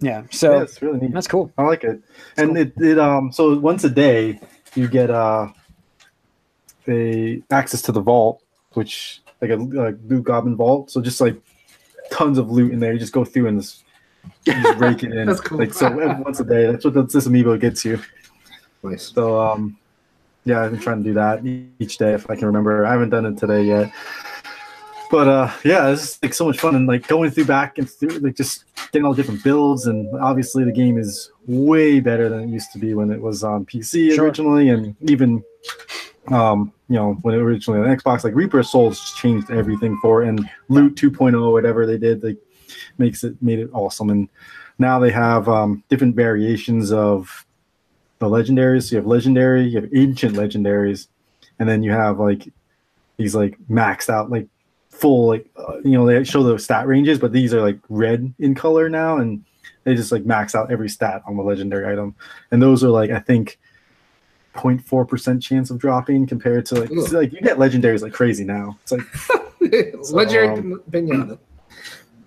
yeah, 0.00 0.22
So 0.30 0.60
it's 0.60 0.80
really 0.82 1.00
neat. 1.00 1.12
that's 1.12 1.28
cool. 1.28 1.52
I 1.58 1.62
like 1.62 1.84
it. 1.84 2.00
And 2.36 2.56
it, 2.56 2.72
it 2.78 2.98
um 2.98 3.32
so 3.32 3.58
once 3.58 3.84
a 3.84 3.90
day 3.90 4.40
you 4.74 4.88
get 4.88 5.10
uh 5.10 5.48
a 6.88 7.42
access 7.50 7.82
to 7.82 7.92
the 7.92 8.00
vault, 8.00 8.42
which 8.74 9.22
like 9.40 9.50
a 9.50 9.56
like 9.56 9.96
loot 10.06 10.24
goblin 10.24 10.56
vault. 10.56 10.90
So 10.90 11.00
just 11.00 11.20
like 11.20 11.36
tons 12.10 12.38
of 12.38 12.50
loot 12.50 12.72
in 12.72 12.80
there. 12.80 12.92
You 12.92 12.98
just 12.98 13.12
go 13.12 13.24
through 13.24 13.46
and 13.48 13.60
just, 13.60 13.84
you 14.46 14.52
just 14.54 14.78
rake 14.78 15.02
it 15.02 15.12
in. 15.16 15.26
That's 15.26 15.40
cool. 15.40 15.58
Like 15.58 15.72
so 15.74 15.90
once 16.20 16.40
a 16.40 16.44
day. 16.44 16.70
That's 16.70 16.84
what 16.84 16.94
this 16.94 17.12
this 17.12 17.26
amiibo 17.28 17.58
gets 17.60 17.84
you. 17.84 18.00
Nice. 18.82 19.12
So 19.14 19.40
um 19.40 19.76
yeah, 20.46 20.62
I've 20.62 20.72
been 20.72 20.80
trying 20.80 21.02
to 21.02 21.04
do 21.08 21.14
that 21.14 21.42
each 21.78 21.96
day 21.96 22.12
if 22.12 22.28
I 22.28 22.36
can 22.36 22.46
remember. 22.46 22.84
I 22.84 22.92
haven't 22.92 23.10
done 23.10 23.24
it 23.24 23.38
today 23.38 23.62
yet. 23.62 23.90
But 25.14 25.28
uh 25.28 25.52
yeah, 25.62 25.90
it's 25.90 26.20
like 26.24 26.34
so 26.34 26.46
much 26.46 26.58
fun 26.58 26.74
and 26.74 26.88
like 26.88 27.06
going 27.06 27.30
through 27.30 27.44
back 27.44 27.78
and 27.78 27.88
through 27.88 28.18
like 28.18 28.34
just 28.34 28.64
getting 28.90 29.06
all 29.06 29.14
the 29.14 29.22
different 29.22 29.44
builds 29.44 29.86
and 29.86 30.08
obviously 30.20 30.64
the 30.64 30.72
game 30.72 30.98
is 30.98 31.30
way 31.46 32.00
better 32.00 32.28
than 32.28 32.40
it 32.40 32.48
used 32.48 32.72
to 32.72 32.80
be 32.80 32.94
when 32.94 33.12
it 33.12 33.20
was 33.20 33.44
on 33.44 33.64
PC 33.64 34.12
Sure. 34.12 34.24
originally 34.24 34.70
and 34.70 34.96
even 35.02 35.40
um 36.32 36.72
you 36.88 36.96
know 36.96 37.12
when 37.22 37.32
it 37.32 37.38
originally 37.38 37.78
on 37.80 37.96
Xbox 37.96 38.24
like 38.24 38.34
Reaper 38.34 38.64
Souls 38.64 38.98
just 38.98 39.16
changed 39.16 39.52
everything 39.52 39.96
for 40.02 40.24
it 40.24 40.28
and 40.30 40.50
Loot 40.68 40.96
2.0 40.96 41.52
whatever 41.52 41.86
they 41.86 41.96
did 41.96 42.24
like 42.24 42.38
makes 42.98 43.22
it 43.22 43.40
made 43.40 43.60
it 43.60 43.70
awesome 43.72 44.10
and 44.10 44.28
now 44.80 44.98
they 44.98 45.12
have 45.12 45.48
um 45.48 45.84
different 45.88 46.16
variations 46.16 46.90
of 46.90 47.46
the 48.18 48.26
legendaries. 48.26 48.88
So 48.88 48.96
you 48.96 48.96
have 48.96 49.06
legendary, 49.06 49.62
you 49.62 49.80
have 49.80 49.90
ancient 49.94 50.34
legendaries, 50.34 51.06
and 51.60 51.68
then 51.68 51.84
you 51.84 51.92
have 51.92 52.18
like 52.18 52.48
these 53.16 53.36
like 53.36 53.56
maxed 53.70 54.08
out 54.08 54.28
like 54.28 54.48
full 54.94 55.26
like 55.28 55.46
uh, 55.56 55.78
you 55.84 55.92
know 55.92 56.06
they 56.06 56.24
show 56.24 56.42
the 56.42 56.58
stat 56.58 56.86
ranges, 56.86 57.18
but 57.18 57.32
these 57.32 57.52
are 57.52 57.60
like 57.60 57.78
red 57.88 58.32
in 58.38 58.54
color 58.54 58.88
now, 58.88 59.18
and 59.18 59.44
they 59.84 59.94
just 59.94 60.12
like 60.12 60.24
max 60.24 60.54
out 60.54 60.70
every 60.70 60.88
stat 60.88 61.22
on 61.26 61.36
the 61.36 61.42
legendary 61.42 61.90
item, 61.90 62.14
and 62.50 62.62
those 62.62 62.82
are 62.84 62.88
like 62.88 63.10
I 63.10 63.20
think 63.20 63.58
0.4 64.54 65.08
percent 65.08 65.42
chance 65.42 65.70
of 65.70 65.78
dropping 65.78 66.26
compared 66.26 66.64
to 66.66 66.80
like 66.80 66.90
like 67.12 67.32
you 67.32 67.40
get 67.40 67.58
legendaries 67.58 68.02
like 68.02 68.12
crazy 68.12 68.44
now. 68.44 68.78
It's 68.82 68.92
like 68.92 69.02
Legendary 70.12 70.48
um, 70.48 70.82
pinata. 70.90 71.38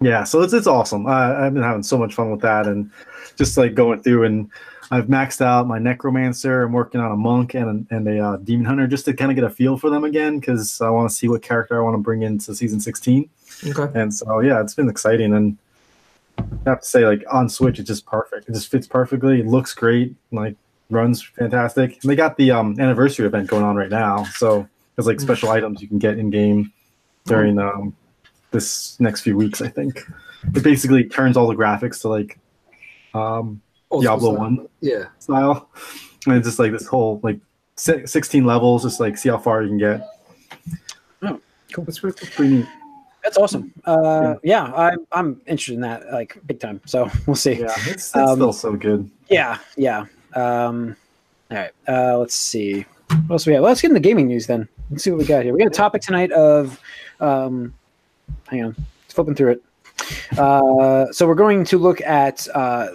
yeah, 0.02 0.24
so 0.24 0.42
it's 0.42 0.54
it's 0.54 0.68
awesome. 0.68 1.08
I, 1.08 1.46
I've 1.46 1.54
been 1.54 1.64
having 1.64 1.84
so 1.84 1.98
much 1.98 2.14
fun 2.14 2.32
with 2.32 2.42
that, 2.42 2.68
and 2.68 2.92
just 3.38 3.58
like 3.58 3.76
going 3.76 4.02
through 4.02 4.26
and 4.26 4.50
I've 4.90 5.08
maxed 5.08 5.42
out 5.42 5.68
my 5.68 5.80
necromancer. 5.80 6.64
I'm 6.64 6.72
working 6.72 7.02
on 7.02 7.12
a 7.12 7.16
monk 7.16 7.54
and 7.54 7.88
a, 7.92 7.96
and 7.96 8.08
a 8.08 8.20
uh, 8.20 8.38
demon 8.38 8.66
hunter 8.66 8.88
just 8.88 9.06
to 9.06 9.14
kind 9.14 9.32
of 9.32 9.36
get 9.36 9.44
a 9.44 9.50
feel 9.50 9.78
for 9.78 9.90
them 9.90 10.04
again 10.04 10.40
because 10.40 10.80
I 10.80 10.90
want 10.90 11.10
to 11.10 11.16
see 11.16 11.28
what 11.28 11.42
character 11.42 11.80
I 11.80 11.84
want 11.84 11.96
to 11.96 12.02
bring 12.02 12.22
into 12.22 12.56
season 12.56 12.80
16. 12.80 13.30
Okay. 13.68 14.00
And 14.00 14.14
so 14.14 14.40
yeah, 14.40 14.62
it's 14.62 14.74
been 14.74 14.90
exciting 14.90 15.34
and 15.34 15.58
I 16.40 16.70
have 16.70 16.82
to 16.82 16.88
say 16.88 17.06
like 17.06 17.24
on 17.30 17.50
Switch 17.50 17.80
it's 17.80 17.88
just 17.88 18.06
perfect. 18.06 18.48
It 18.48 18.54
just 18.54 18.72
fits 18.72 18.88
perfectly. 18.88 19.42
It 19.42 19.48
looks 19.48 19.74
great. 19.74 20.16
Like 20.32 20.56
runs 20.90 21.22
fantastic. 21.22 22.00
And 22.02 22.10
they 22.10 22.16
got 22.16 22.38
the 22.38 22.52
um, 22.52 22.80
anniversary 22.80 23.26
event 23.26 23.50
going 23.50 23.64
on 23.64 23.76
right 23.76 23.90
now, 23.90 24.24
so 24.24 24.68
there's 24.96 25.08
like 25.08 25.20
special 25.20 25.50
items 25.50 25.82
you 25.82 25.88
can 25.88 26.00
get 26.00 26.18
in 26.18 26.30
game 26.30 26.72
during 27.26 27.60
um, 27.60 27.96
this 28.52 29.00
next 29.00 29.22
few 29.22 29.36
weeks. 29.36 29.62
I 29.62 29.68
think 29.68 30.02
it 30.56 30.64
basically 30.64 31.04
turns 31.04 31.38
all 31.38 31.48
the 31.48 31.56
graphics 31.56 32.02
to 32.02 32.08
like 32.08 32.40
um, 33.14 33.62
Diablo 34.04 34.34
school 34.34 34.38
1. 34.46 34.68
Yeah. 34.82 35.06
style, 35.20 35.70
and 36.26 36.36
it's 36.38 36.48
just 36.48 36.60
like 36.60 36.72
this 36.72 36.88
whole 36.88 37.20
like 37.24 37.40
16 37.76 38.46
levels, 38.46 38.84
just 38.84 39.00
like 39.00 39.18
see 39.18 39.30
how 39.30 39.38
far 39.38 39.62
you 39.64 39.70
can 39.70 39.78
get. 39.78 40.08
That's 41.22 42.00
pretty 42.00 42.18
cool. 42.18 42.30
Pretty 42.36 42.56
neat. 42.58 42.66
That's 43.24 43.38
awesome. 43.38 43.74
Uh, 43.86 44.36
yeah, 44.42 44.72
I'm 44.74 45.06
I'm 45.12 45.42
interested 45.48 45.74
in 45.76 45.82
that 45.82 46.12
like 46.14 46.40
big 46.48 46.60
time. 46.60 46.80
So 46.86 47.10
we'll 47.28 47.36
see. 47.36 47.54
Yeah, 47.54 47.66
it's, 47.80 47.88
it's 47.88 48.16
Um, 48.16 48.36
still 48.38 48.54
so 48.54 48.74
good. 48.76 49.10
Yeah, 49.30 49.58
yeah. 49.76 50.06
Um, 50.34 50.96
all 51.52 51.58
right. 51.58 51.72
Uh, 51.88 52.18
let's 52.18 52.34
see. 52.36 52.86
What 53.28 53.32
else 53.36 53.46
we 53.46 53.54
have? 53.54 53.64
Let's 53.64 53.82
get 53.82 53.90
into 53.90 54.00
gaming 54.00 54.28
news 54.28 54.48
then. 54.48 54.68
Let's 54.90 55.04
see 55.04 55.12
what 55.12 55.20
we 55.20 55.26
got 55.26 55.44
here. 55.44 55.54
We 55.54 55.60
got 55.60 55.68
a 55.68 55.72
topic 55.72 56.02
tonight 56.02 56.32
of. 56.32 56.80
Um, 57.20 57.74
hang 58.48 58.64
on, 58.64 58.76
flipping 59.10 59.36
through 59.36 59.52
it. 59.54 59.64
Uh, 60.38 61.12
so 61.12 61.28
we're 61.28 61.36
going 61.36 61.66
to 61.66 61.78
look 61.78 62.00
at 62.02 62.48
uh, 62.54 62.88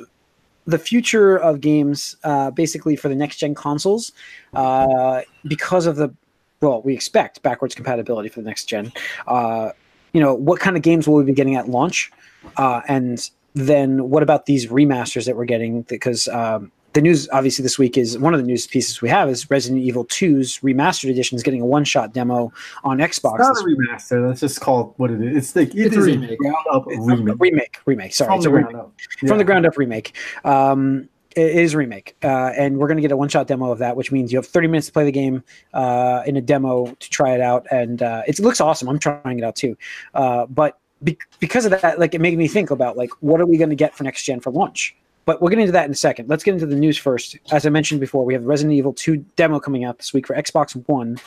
the 0.66 0.78
future 0.78 1.36
of 1.36 1.60
games, 1.60 2.16
uh, 2.24 2.50
basically 2.50 2.96
for 2.96 3.08
the 3.08 3.14
next 3.14 3.36
gen 3.38 3.54
consoles, 3.54 4.12
uh, 4.54 5.22
because 5.46 5.86
of 5.86 5.96
the 5.96 6.14
well, 6.60 6.80
we 6.82 6.94
expect 6.94 7.42
backwards 7.42 7.74
compatibility 7.74 8.28
for 8.28 8.40
the 8.40 8.46
next 8.46 8.66
gen. 8.66 8.92
Uh, 9.26 9.70
you 10.12 10.20
know, 10.20 10.32
what 10.32 10.60
kind 10.60 10.76
of 10.76 10.82
games 10.82 11.08
will 11.08 11.16
we 11.16 11.24
be 11.24 11.32
getting 11.32 11.56
at 11.56 11.68
launch, 11.68 12.12
uh, 12.56 12.82
and 12.86 13.30
then 13.54 14.08
what 14.10 14.22
about 14.22 14.46
these 14.46 14.66
remasters 14.68 15.26
that 15.26 15.36
we're 15.36 15.44
getting? 15.44 15.82
Because 15.82 16.28
um, 16.28 16.70
the 16.92 17.00
news, 17.00 17.28
obviously, 17.30 17.62
this 17.62 17.78
week 17.78 17.96
is 17.96 18.18
one 18.18 18.34
of 18.34 18.40
the 18.40 18.46
news 18.46 18.66
pieces 18.66 19.00
we 19.00 19.08
have 19.08 19.28
is 19.28 19.50
Resident 19.50 19.80
Evil 19.82 20.04
2's 20.06 20.58
remastered 20.60 21.10
edition 21.10 21.36
is 21.36 21.42
getting 21.42 21.60
a 21.60 21.66
one-shot 21.66 22.12
demo 22.12 22.52
on 22.84 22.98
Xbox. 22.98 23.38
It's 23.38 23.48
not 23.48 23.56
a 23.56 23.64
remaster. 23.64 24.28
That's 24.28 24.40
just 24.40 24.60
called 24.60 24.94
what 24.98 25.10
it 25.10 25.22
is. 25.22 25.36
It's 25.36 25.56
like 25.56 25.74
it 25.74 25.86
It's 25.86 25.96
a 25.96 26.00
remake. 26.02 26.38
up 26.70 26.84
It's 26.88 26.98
a 27.06 27.16
remake. 27.16 27.36
remake, 27.40 27.78
remake. 27.86 28.14
Sorry, 28.14 28.28
From 28.28 28.36
it's 28.36 28.44
the 28.44 28.50
a 28.50 28.54
remake. 28.54 28.70
ground 28.72 28.86
up. 28.86 29.28
from 29.28 29.38
the 29.38 29.44
ground 29.44 29.66
up 29.66 29.76
remake. 29.78 30.14
Um, 30.44 31.08
it 31.34 31.56
is 31.56 31.72
a 31.72 31.78
remake, 31.78 32.14
uh, 32.22 32.52
and 32.58 32.76
we're 32.76 32.88
going 32.88 32.98
to 32.98 33.02
get 33.02 33.10
a 33.10 33.16
one 33.16 33.28
shot 33.30 33.46
demo 33.46 33.70
of 33.72 33.78
that, 33.78 33.96
which 33.96 34.12
means 34.12 34.30
you 34.30 34.36
have 34.38 34.46
30 34.46 34.66
minutes 34.66 34.88
to 34.88 34.92
play 34.92 35.04
the 35.04 35.12
game 35.12 35.42
uh, 35.72 36.22
in 36.26 36.36
a 36.36 36.42
demo 36.42 36.86
to 36.86 37.10
try 37.10 37.30
it 37.34 37.40
out, 37.40 37.66
and 37.70 38.02
uh, 38.02 38.22
it 38.26 38.38
looks 38.38 38.60
awesome. 38.60 38.86
I'm 38.88 38.98
trying 38.98 39.38
it 39.38 39.44
out 39.44 39.56
too, 39.56 39.74
uh, 40.12 40.44
but 40.46 40.78
be- 41.02 41.16
because 41.40 41.64
of 41.64 41.70
that, 41.70 41.98
like 41.98 42.12
it 42.14 42.20
made 42.20 42.36
me 42.36 42.48
think 42.48 42.70
about 42.70 42.98
like 42.98 43.08
what 43.20 43.40
are 43.40 43.46
we 43.46 43.56
going 43.56 43.70
to 43.70 43.76
get 43.76 43.94
for 43.94 44.04
next 44.04 44.24
gen 44.24 44.40
for 44.40 44.50
launch. 44.50 44.94
But 45.24 45.40
we'll 45.40 45.50
get 45.50 45.58
into 45.60 45.72
that 45.72 45.84
in 45.84 45.92
a 45.92 45.94
second. 45.94 46.28
Let's 46.28 46.42
get 46.42 46.54
into 46.54 46.66
the 46.66 46.74
news 46.76 46.98
first. 46.98 47.36
As 47.52 47.64
I 47.64 47.70
mentioned 47.70 48.00
before, 48.00 48.24
we 48.24 48.32
have 48.34 48.44
Resident 48.44 48.74
Evil 48.76 48.92
2 48.92 49.18
demo 49.36 49.60
coming 49.60 49.84
out 49.84 49.98
this 49.98 50.12
week 50.12 50.26
for 50.26 50.34
Xbox 50.34 50.74
One, 50.88 51.18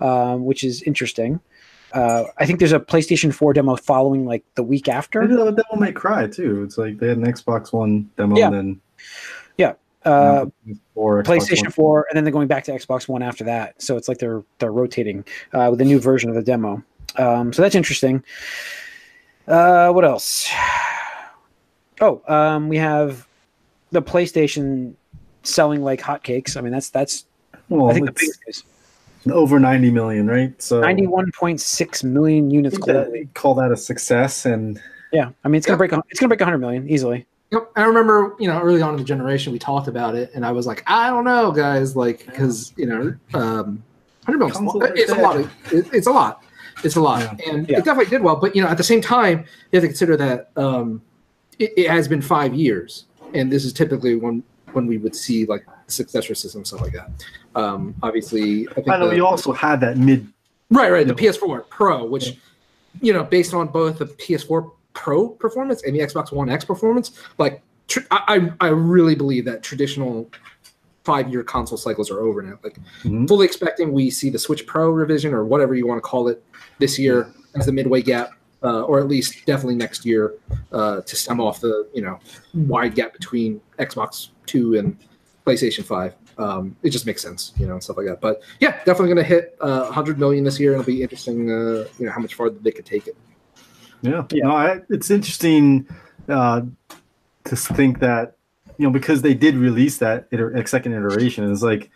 um, 0.00 0.44
which 0.44 0.64
is 0.64 0.82
interesting. 0.82 1.38
Uh, 1.92 2.24
I 2.36 2.46
think 2.46 2.58
there's 2.58 2.72
a 2.72 2.80
PlayStation 2.80 3.32
4 3.32 3.52
demo 3.52 3.76
following 3.76 4.26
like 4.26 4.44
the 4.56 4.62
week 4.62 4.88
after. 4.88 5.20
did 5.26 5.38
a 5.38 5.52
Devil 5.52 5.76
May 5.78 5.92
Cry 5.92 6.26
too. 6.26 6.62
It's 6.64 6.76
like 6.76 6.98
they 6.98 7.08
had 7.08 7.18
an 7.18 7.24
Xbox 7.24 7.72
One 7.72 8.10
demo 8.16 8.36
Yeah. 8.36 8.46
and 8.48 8.54
then 8.54 8.80
Uh, 10.04 10.46
or 10.94 11.22
PlayStation 11.22 11.70
4, 11.72 12.06
and 12.08 12.16
then 12.16 12.24
they're 12.24 12.32
going 12.32 12.46
back 12.48 12.64
to 12.64 12.72
Xbox 12.72 13.08
One 13.08 13.20
after 13.22 13.44
that. 13.44 13.80
So 13.82 13.96
it's 13.96 14.08
like 14.08 14.18
they're 14.18 14.42
they're 14.58 14.72
rotating 14.72 15.24
uh, 15.52 15.68
with 15.70 15.80
a 15.80 15.84
new 15.84 15.98
version 16.00 16.30
of 16.30 16.36
the 16.36 16.42
demo. 16.42 16.82
Um, 17.16 17.52
so 17.52 17.60
that's 17.62 17.74
interesting. 17.74 18.22
Uh, 19.46 19.90
what 19.92 20.04
else? 20.04 20.48
Oh, 22.00 22.22
um, 22.28 22.68
we 22.68 22.76
have 22.76 23.26
the 23.90 24.02
PlayStation 24.02 24.94
selling 25.42 25.82
like 25.82 26.00
hotcakes. 26.00 26.56
I 26.56 26.60
mean, 26.60 26.72
that's 26.72 26.90
that's 26.90 27.24
Well, 27.68 27.90
I 27.90 27.94
think 27.94 28.06
the 28.06 28.12
biggest 28.12 28.40
news. 28.46 29.34
over 29.34 29.58
90 29.58 29.90
million, 29.90 30.26
right? 30.26 30.60
So 30.60 30.80
Ninety-one 30.80 31.30
point 31.38 31.60
six 31.60 32.02
million 32.04 32.50
units 32.50 32.76
globally. 32.78 33.32
call 33.34 33.54
that 33.54 33.70
a 33.72 33.76
success 33.76 34.44
and 34.46 34.80
Yeah, 35.12 35.30
I 35.44 35.48
mean, 35.48 35.56
it's 35.56 35.66
gonna 35.66 35.74
Yeah. 35.76 35.88
break. 35.88 35.92
It's 36.10 36.20
gonna 36.20 36.28
break 36.28 36.40
hundred 36.42 36.58
million 36.58 36.88
easily. 36.88 37.26
Yep. 37.50 37.70
I 37.76 37.84
remember, 37.84 38.36
you 38.38 38.46
know, 38.46 38.60
early 38.60 38.82
on 38.82 38.90
in 38.92 38.98
the 38.98 39.04
generation, 39.04 39.54
we 39.54 39.58
talked 39.58 39.88
about 39.88 40.14
it, 40.14 40.30
and 40.34 40.44
I 40.44 40.52
was 40.52 40.66
like, 40.66 40.82
I 40.86 41.08
don't 41.08 41.24
know, 41.24 41.50
guys, 41.50 41.96
like, 41.96 42.26
because 42.26 42.74
you 42.76 42.84
know, 42.84 43.14
um, 43.32 43.82
hundred 44.26 44.38
million, 44.38 44.56
it's 44.94 45.10
a 45.10 45.14
lot. 45.14 45.36
Of, 45.36 45.50
it, 45.72 45.86
it's 45.94 46.06
a 46.06 46.10
lot. 46.10 46.44
It's 46.84 46.96
a 46.96 47.00
lot, 47.00 47.22
Yeah. 47.22 47.50
and 47.52 47.66
Yeah. 47.68 47.78
it 47.78 47.84
definitely 47.86 48.10
did 48.10 48.22
well. 48.22 48.36
But 48.36 48.54
you 48.54 48.60
know, 48.62 48.68
at 48.68 48.76
the 48.76 48.84
same 48.84 49.00
time, 49.00 49.38
you 49.72 49.76
have 49.78 49.82
to 49.82 49.88
consider 49.88 50.14
that 50.18 50.50
um, 50.56 51.00
it, 51.58 51.72
it 51.78 51.88
has 51.90 52.06
been 52.06 52.20
five 52.20 52.52
years, 52.54 53.04
and 53.34 53.50
this 53.52 53.64
is 53.64 53.72
typically 53.72 54.16
when 54.16 54.42
when 54.72 54.86
we 54.86 54.98
would 54.98 55.16
see 55.16 55.46
like 55.46 55.64
successor 55.86 56.34
system 56.34 56.64
stuff 56.64 56.80
like 56.82 56.92
that. 56.92 57.10
Um, 57.54 57.94
obviously, 58.02 58.68
I 58.68 58.74
think 58.74 58.88
I 58.90 58.98
know 58.98 59.08
the- 59.08 59.14
we 59.14 59.20
also 59.20 59.52
had 59.52 59.80
that 59.80 59.96
mid 59.96 60.26
Right, 60.70 60.92
right. 60.92 61.06
The 61.06 61.14
PS4 61.14 61.68
Pro, 61.70 62.04
which 62.04 62.38
you 63.00 63.12
know, 63.12 63.24
based 63.24 63.54
on 63.54 63.68
both 63.68 63.98
the 63.98 64.06
PS4 64.06 64.70
Pro 64.92 65.28
performance 65.30 65.82
and 65.84 65.94
the 65.94 66.00
Xbox 66.00 66.30
One 66.32 66.50
X 66.50 66.64
performance, 66.64 67.12
like 67.38 67.62
tr- 67.86 68.00
I, 68.10 68.50
I 68.60 68.68
really 68.68 69.14
believe 69.14 69.44
that 69.46 69.62
traditional 69.62 70.28
five-year 71.04 71.42
console 71.42 71.78
cycles 71.78 72.10
are 72.10 72.20
over 72.20 72.42
now. 72.42 72.58
Like 72.62 72.76
Mhm. 73.04 73.26
fully 73.28 73.46
expecting 73.46 73.92
we 73.92 74.10
see 74.10 74.28
the 74.28 74.38
Switch 74.38 74.66
Pro 74.66 74.90
revision 74.90 75.32
or 75.32 75.44
whatever 75.44 75.74
you 75.74 75.86
want 75.86 75.96
to 75.98 76.02
call 76.02 76.28
it 76.28 76.42
this 76.80 76.98
year 76.98 77.28
as 77.54 77.64
the 77.66 77.72
midway 77.72 78.02
gap, 78.02 78.32
uh, 78.62 78.82
or 78.82 78.98
at 78.98 79.08
least 79.08 79.46
definitely 79.46 79.76
next 79.76 80.04
year 80.04 80.34
uh, 80.72 81.00
to 81.02 81.16
stem 81.16 81.40
off 81.40 81.60
the 81.60 81.88
you 81.94 82.02
know 82.02 82.18
wide 82.54 82.94
gap 82.94 83.12
between 83.12 83.60
Xbox 83.78 84.28
Two 84.46 84.76
and 84.76 84.96
PlayStation 85.46 85.84
Five. 85.84 86.14
Um, 86.38 86.76
it 86.84 86.90
just 86.90 87.04
makes 87.04 87.20
sense, 87.20 87.52
you 87.58 87.66
know, 87.66 87.72
and 87.72 87.82
stuff 87.82 87.96
like 87.96 88.06
that. 88.06 88.20
But 88.20 88.42
yeah, 88.60 88.76
definitely 88.84 89.08
going 89.08 89.16
to 89.16 89.24
hit 89.24 89.56
uh, 89.60 89.86
100 89.86 90.20
million 90.20 90.44
this 90.44 90.60
year. 90.60 90.70
It'll 90.70 90.84
be 90.84 91.02
interesting, 91.02 91.50
uh, 91.50 91.84
you 91.98 92.06
know, 92.06 92.12
how 92.12 92.20
much 92.20 92.34
farther 92.34 92.56
they 92.60 92.70
could 92.70 92.86
take 92.86 93.08
it. 93.08 93.16
Yeah, 94.02 94.24
Yeah. 94.30 94.44
No, 94.44 94.50
I, 94.52 94.80
it's 94.88 95.10
interesting 95.10 95.88
uh, 96.28 96.62
to 97.44 97.56
think 97.56 97.98
that 98.00 98.36
you 98.76 98.86
know 98.86 98.92
because 98.92 99.22
they 99.22 99.34
did 99.34 99.56
release 99.56 99.98
that 99.98 100.28
iter- 100.32 100.66
second 100.66 100.92
iteration. 100.92 101.50
It's 101.50 101.62
like 101.62 101.90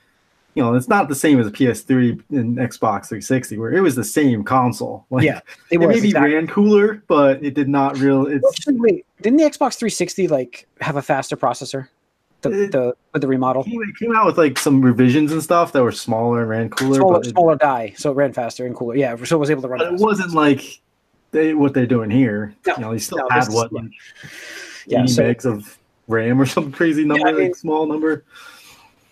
you 0.54 0.62
know 0.62 0.74
it's 0.74 0.88
not 0.88 1.08
the 1.08 1.14
same 1.14 1.38
as 1.40 1.46
a 1.46 1.50
PS3 1.50 2.22
and 2.30 2.56
Xbox 2.58 3.06
360 3.08 3.58
where 3.58 3.72
it 3.72 3.80
was 3.80 3.94
the 3.96 4.04
same 4.04 4.44
console. 4.44 5.06
Like, 5.10 5.24
Yeah, 5.24 5.38
It 5.70 5.76
it 5.76 5.78
was 5.78 5.88
maybe 5.88 6.08
exactly. 6.08 6.34
ran 6.34 6.46
cooler, 6.46 7.02
but 7.08 7.42
it 7.44 7.54
did 7.54 7.68
not 7.68 7.98
real. 7.98 8.26
It's 8.26 8.46
Actually, 8.48 8.80
wait, 8.80 9.06
didn't 9.22 9.38
the 9.38 9.44
Xbox 9.44 9.76
360 9.78 10.28
like 10.28 10.66
have 10.80 10.96
a 10.96 11.02
faster 11.02 11.36
processor? 11.36 11.88
The, 12.42 12.64
It- 12.64 12.72
the 12.72 12.94
with 13.12 13.22
the 13.22 13.28
remodel. 13.28 13.64
it 13.66 13.96
came, 13.98 14.14
out 14.16 14.26
with 14.26 14.36
like 14.38 14.58
some 14.58 14.82
revisions 14.82 15.32
and 15.32 15.42
stuff 15.42 15.72
that 15.72 15.82
were 15.82 15.92
smaller 15.92 16.40
and 16.40 16.48
ran 16.50 16.68
cooler, 16.70 16.96
smaller, 16.96 17.20
it, 17.20 17.26
smaller 17.26 17.56
die, 17.56 17.94
so 17.96 18.10
it 18.10 18.14
ran 18.14 18.32
faster 18.32 18.66
and 18.66 18.74
cooler. 18.74 18.96
Yeah, 18.96 19.14
so 19.24 19.36
it 19.36 19.38
was 19.38 19.50
able 19.50 19.62
to 19.62 19.68
run. 19.68 19.78
but 19.78 19.92
it 19.94 20.00
wasn't 20.00 20.32
like 20.32 20.80
they, 21.30 21.54
what 21.54 21.72
they're 21.72 21.86
doing 21.86 22.10
here. 22.10 22.54
No, 22.66 22.74
you 22.74 22.80
know, 22.82 22.92
they 22.92 22.98
still 22.98 23.18
no, 23.18 23.28
had 23.30 23.46
what 23.48 23.70
yeah. 23.72 23.78
like 23.80 23.90
Yeah, 24.86 25.06
so- 25.06 25.22
megs 25.22 25.44
of 25.44 25.78
RAM 26.08 26.40
or 26.40 26.46
some 26.56 26.72
crazy 26.72 27.04
number, 27.04 27.28
I 27.28 27.32
mean- 27.32 27.42
like 27.44 27.54
small 27.56 27.86
number. 27.86 28.24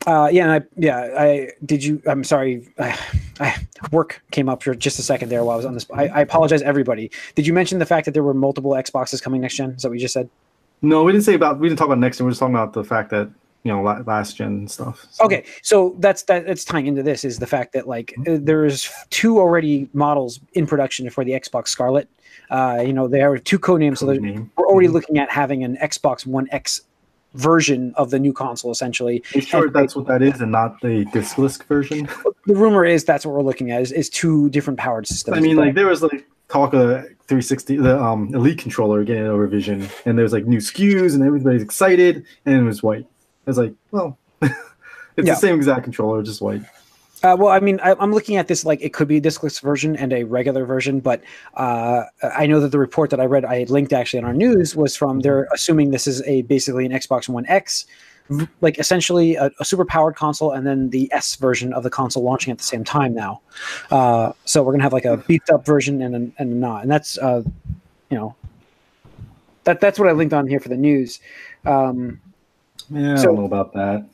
Uh, 0.07 0.29
yeah, 0.33 0.45
and 0.45 0.53
I 0.53 0.61
yeah 0.77 1.09
I 1.19 1.51
did 1.65 1.85
you. 1.85 2.01
I'm 2.07 2.25
sorry, 2.25 2.67
I, 2.79 2.99
I 3.39 3.67
work 3.93 4.23
came 4.31 4.49
up 4.49 4.63
for 4.63 4.75
just 4.75 4.99
a 4.99 5.03
second 5.03 5.29
there 5.29 5.45
while 5.45 5.55
I 5.55 5.57
was 5.57 5.67
on 5.67 5.75
this. 5.75 5.87
I, 5.93 6.09
I 6.09 6.21
apologize, 6.23 6.63
everybody. 6.63 7.11
Did 7.35 7.47
you 7.47 7.53
mention 7.53 7.79
the 7.79 7.87
fact 7.87 8.07
that 8.07 8.13
there 8.13 8.23
were 8.23 8.33
multiple 8.35 8.71
Xboxes 8.73 9.23
coming 9.23 9.43
next 9.43 9.57
gen? 9.57 9.71
Is 9.73 9.83
that 9.83 9.89
what 9.91 9.95
you 9.95 10.01
just 10.01 10.15
said? 10.15 10.31
No, 10.81 11.03
we 11.05 11.13
didn't 11.13 11.25
say 11.25 11.35
about. 11.35 11.59
We 11.59 11.69
didn't 11.69 11.79
talk 11.79 11.87
about 11.87 11.99
next 11.99 12.17
gen. 12.17 12.25
We 12.27 12.31
are 12.31 12.33
just 12.33 12.41
talking 12.41 12.55
about 12.55 12.73
the 12.73 12.83
fact 12.83 13.11
that 13.11 13.31
you 13.63 13.71
know 13.73 13.83
last 13.83 14.37
gen 14.39 14.67
stuff. 14.69 15.07
So- 15.11 15.25
Okay, 15.27 15.45
so 15.61 15.95
that's 15.99 16.23
that. 16.25 16.47
That's 16.47 16.65
tying 16.65 16.87
into 16.87 17.03
this 17.03 17.23
is 17.23 17.39
the 17.39 17.47
fact 17.47 17.75
that 17.75 17.87
like 17.87 18.15
uh, 18.27 18.39
there's 18.41 18.91
two 19.11 19.39
already 19.39 19.91
models 19.93 20.41
in 20.55 20.67
production 20.67 21.11
for 21.11 21.25
the 21.27 21.33
Xbox 21.33 21.69
Scarlett. 21.69 22.09
Uh, 22.51 22.83
you 22.87 22.95
know, 22.95 23.07
there 23.07 23.31
are 23.31 23.37
two 23.39 23.59
code 23.59 23.81
names, 23.81 24.01
so 24.01 24.11
name. 24.15 24.51
we're 24.57 24.67
already 24.67 24.89
Mhm. 24.89 24.93
looking 24.95 25.19
at 25.19 25.31
having 25.31 25.63
an 25.63 25.77
Xbox 25.77 26.27
One 26.27 26.49
X 26.53 26.81
version 27.35 27.93
of 27.97 28.11
the 28.11 28.19
new 28.19 28.33
console, 28.33 28.71
essentially. 28.71 29.23
Are 29.35 29.39
you 29.39 29.41
sure 29.43 29.71
that's 29.71 29.95
what 29.95 30.07
that 30.07 30.23
is 30.23 30.41
and 30.41 30.51
not 30.53 30.81
the 30.81 31.05
discless 31.07 31.63
version? 31.65 32.09
The 32.47 32.55
rumor 32.55 32.85
is 32.85 33.05
that's 33.05 33.25
what 33.25 33.35
we're 33.35 33.43
looking 33.43 33.71
at 33.71 33.83
is, 33.83 33.93
is 33.93 34.09
two 34.09 34.51
different 34.51 34.79
powered 34.79 35.07
systems. 35.07 35.37
I 35.37 35.41
mean, 35.41 35.57
but- 35.57 35.67
like 35.67 35.75
there 35.75 35.87
was 35.87 36.03
like 36.03 36.27
talk 36.49 36.73
of 36.75 36.89
360, 37.29 37.77
the 37.77 38.03
um, 38.03 38.35
Elite 38.35 38.59
controller 38.59 39.05
getting 39.05 39.25
a 39.27 39.35
revision, 39.37 39.89
and 40.05 40.19
there's 40.19 40.33
like 40.33 40.47
new 40.47 40.59
SKUs, 40.59 41.15
and 41.15 41.23
everybody's 41.23 41.63
excited, 41.63 42.25
and 42.45 42.57
it 42.57 42.63
was 42.65 42.83
white. 42.83 43.07
I 43.47 43.51
was 43.51 43.59
like, 43.59 43.73
well, 43.93 44.19
it's 44.43 44.53
Yeah. 45.17 45.35
the 45.35 45.37
same 45.37 45.55
exact 45.55 45.85
controller, 45.85 46.23
just 46.25 46.43
white. 46.43 46.63
Uh, 47.23 47.37
well, 47.39 47.49
I 47.49 47.61
mean, 47.61 47.79
I, 47.83 47.95
I'm 47.99 48.13
looking 48.13 48.37
at 48.37 48.49
this 48.49 48.65
like 48.65 48.81
it 48.81 48.93
could 48.93 49.09
be 49.09 49.19
a 49.19 49.21
discless 49.21 49.61
version 49.61 49.95
and 49.97 50.13
a 50.13 50.25
regular 50.25 50.65
version, 50.65 51.01
but 51.01 51.23
uh, 51.55 52.05
I 52.23 52.47
know 52.47 52.61
that 52.61 52.69
the 52.69 52.79
report 52.79 53.11
that 53.11 53.21
I 53.21 53.27
read, 53.27 53.45
I 53.45 53.59
had 53.59 53.71
linked 53.71 53.93
actually 53.93 54.21
in 54.21 54.25
our 54.25 54.33
news, 54.33 54.75
was 54.75 54.97
from 54.97 55.21
they're 55.21 55.47
assuming 55.53 55.91
this 55.91 56.07
is 56.07 56.23
a 56.23 56.43
basically 56.43 56.87
an 56.87 56.93
Xbox 56.93 57.29
One 57.29 57.45
X, 57.47 57.85
like 58.63 58.79
essentially 58.79 59.35
a, 59.35 59.51
a 59.61 59.65
super 59.65 59.85
powered 59.85 60.17
console, 60.17 60.53
and 60.53 60.67
then 60.67 60.91
the 60.91 61.13
S 61.13 61.37
version 61.37 61.73
of 61.75 61.83
the 61.83 61.91
console 61.91 62.23
launching 62.23 62.53
at 62.53 62.59
the 62.59 62.65
same 62.65 62.85
time 62.85 63.15
now. 63.15 63.41
Uh, 63.91 64.33
so 64.47 64.63
we're 64.63 64.73
gonna 64.73 64.85
have 64.85 64.95
like 64.95 65.05
a 65.05 65.19
beefed 65.19 65.51
up 65.51 65.67
version 65.67 66.01
and 66.01 66.15
a, 66.15 66.41
and 66.41 66.53
a 66.53 66.55
not, 66.55 66.83
and 66.83 66.91
that's 66.91 67.19
uh, 67.19 67.43
you 68.09 68.17
know, 68.17 68.35
that 69.65 69.81
that's 69.81 69.99
what 69.99 70.09
I 70.09 70.13
linked 70.13 70.33
on 70.33 70.47
here 70.47 70.61
for 70.61 70.69
the 70.71 70.77
news. 70.77 71.21
Um, 71.67 72.21
Yeah, 72.91 73.19
I 73.19 73.23
don't 73.23 73.37
know 73.37 73.45
about 73.45 73.73
that. 73.75 74.07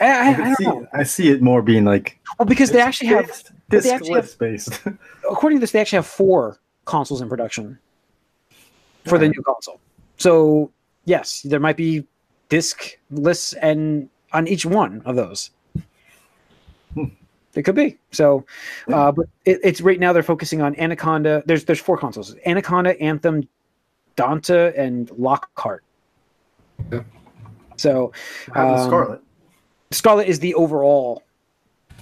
I, 0.00 0.06
I, 0.06 0.10
I, 0.10 0.30
I 0.30 0.34
don't 0.36 0.56
see, 0.56 0.64
know. 0.64 0.88
I 0.92 1.02
see 1.02 1.28
it 1.30 1.42
more 1.42 1.62
being 1.62 1.84
like 1.84 2.18
Well, 2.38 2.46
because 2.46 2.70
they 2.70 2.80
actually 2.80 3.08
have 3.08 3.26
but 3.68 3.82
they 3.82 3.90
actually 3.90 4.14
have- 4.14 4.24
discless 4.24 4.38
based. 4.38 4.80
according 5.30 5.58
to 5.58 5.60
this, 5.60 5.72
they 5.72 5.80
actually 5.80 5.96
have 5.96 6.06
four 6.06 6.58
consoles 6.84 7.20
in 7.20 7.28
production 7.28 7.78
for 9.06 9.18
the 9.18 9.28
new 9.28 9.42
console. 9.42 9.80
So 10.16 10.70
yes, 11.04 11.42
there 11.42 11.60
might 11.60 11.76
be 11.76 12.04
disc 12.48 12.98
lists 13.10 13.52
and 13.54 14.08
on 14.32 14.46
each 14.46 14.66
one 14.66 15.02
of 15.04 15.16
those. 15.16 15.50
Hmm. 16.94 17.04
It 17.54 17.62
could 17.62 17.74
be. 17.74 17.98
So, 18.12 18.44
uh, 18.92 19.10
but 19.10 19.26
it, 19.44 19.58
it's 19.64 19.80
right 19.80 19.98
now 19.98 20.12
they're 20.12 20.22
focusing 20.22 20.62
on 20.62 20.76
Anaconda. 20.76 21.42
There's 21.46 21.64
there's 21.64 21.80
four 21.80 21.96
consoles: 21.98 22.36
Anaconda, 22.46 23.00
Anthem, 23.00 23.48
Dante, 24.16 24.72
and 24.76 25.10
Lockhart. 25.18 25.82
Yeah. 26.92 27.02
So, 27.76 28.12
How 28.52 28.68
about 28.68 28.78
um, 28.78 28.86
Scarlett. 28.86 29.20
Scarlett 29.90 30.28
is 30.28 30.40
the 30.40 30.54
overall 30.54 31.22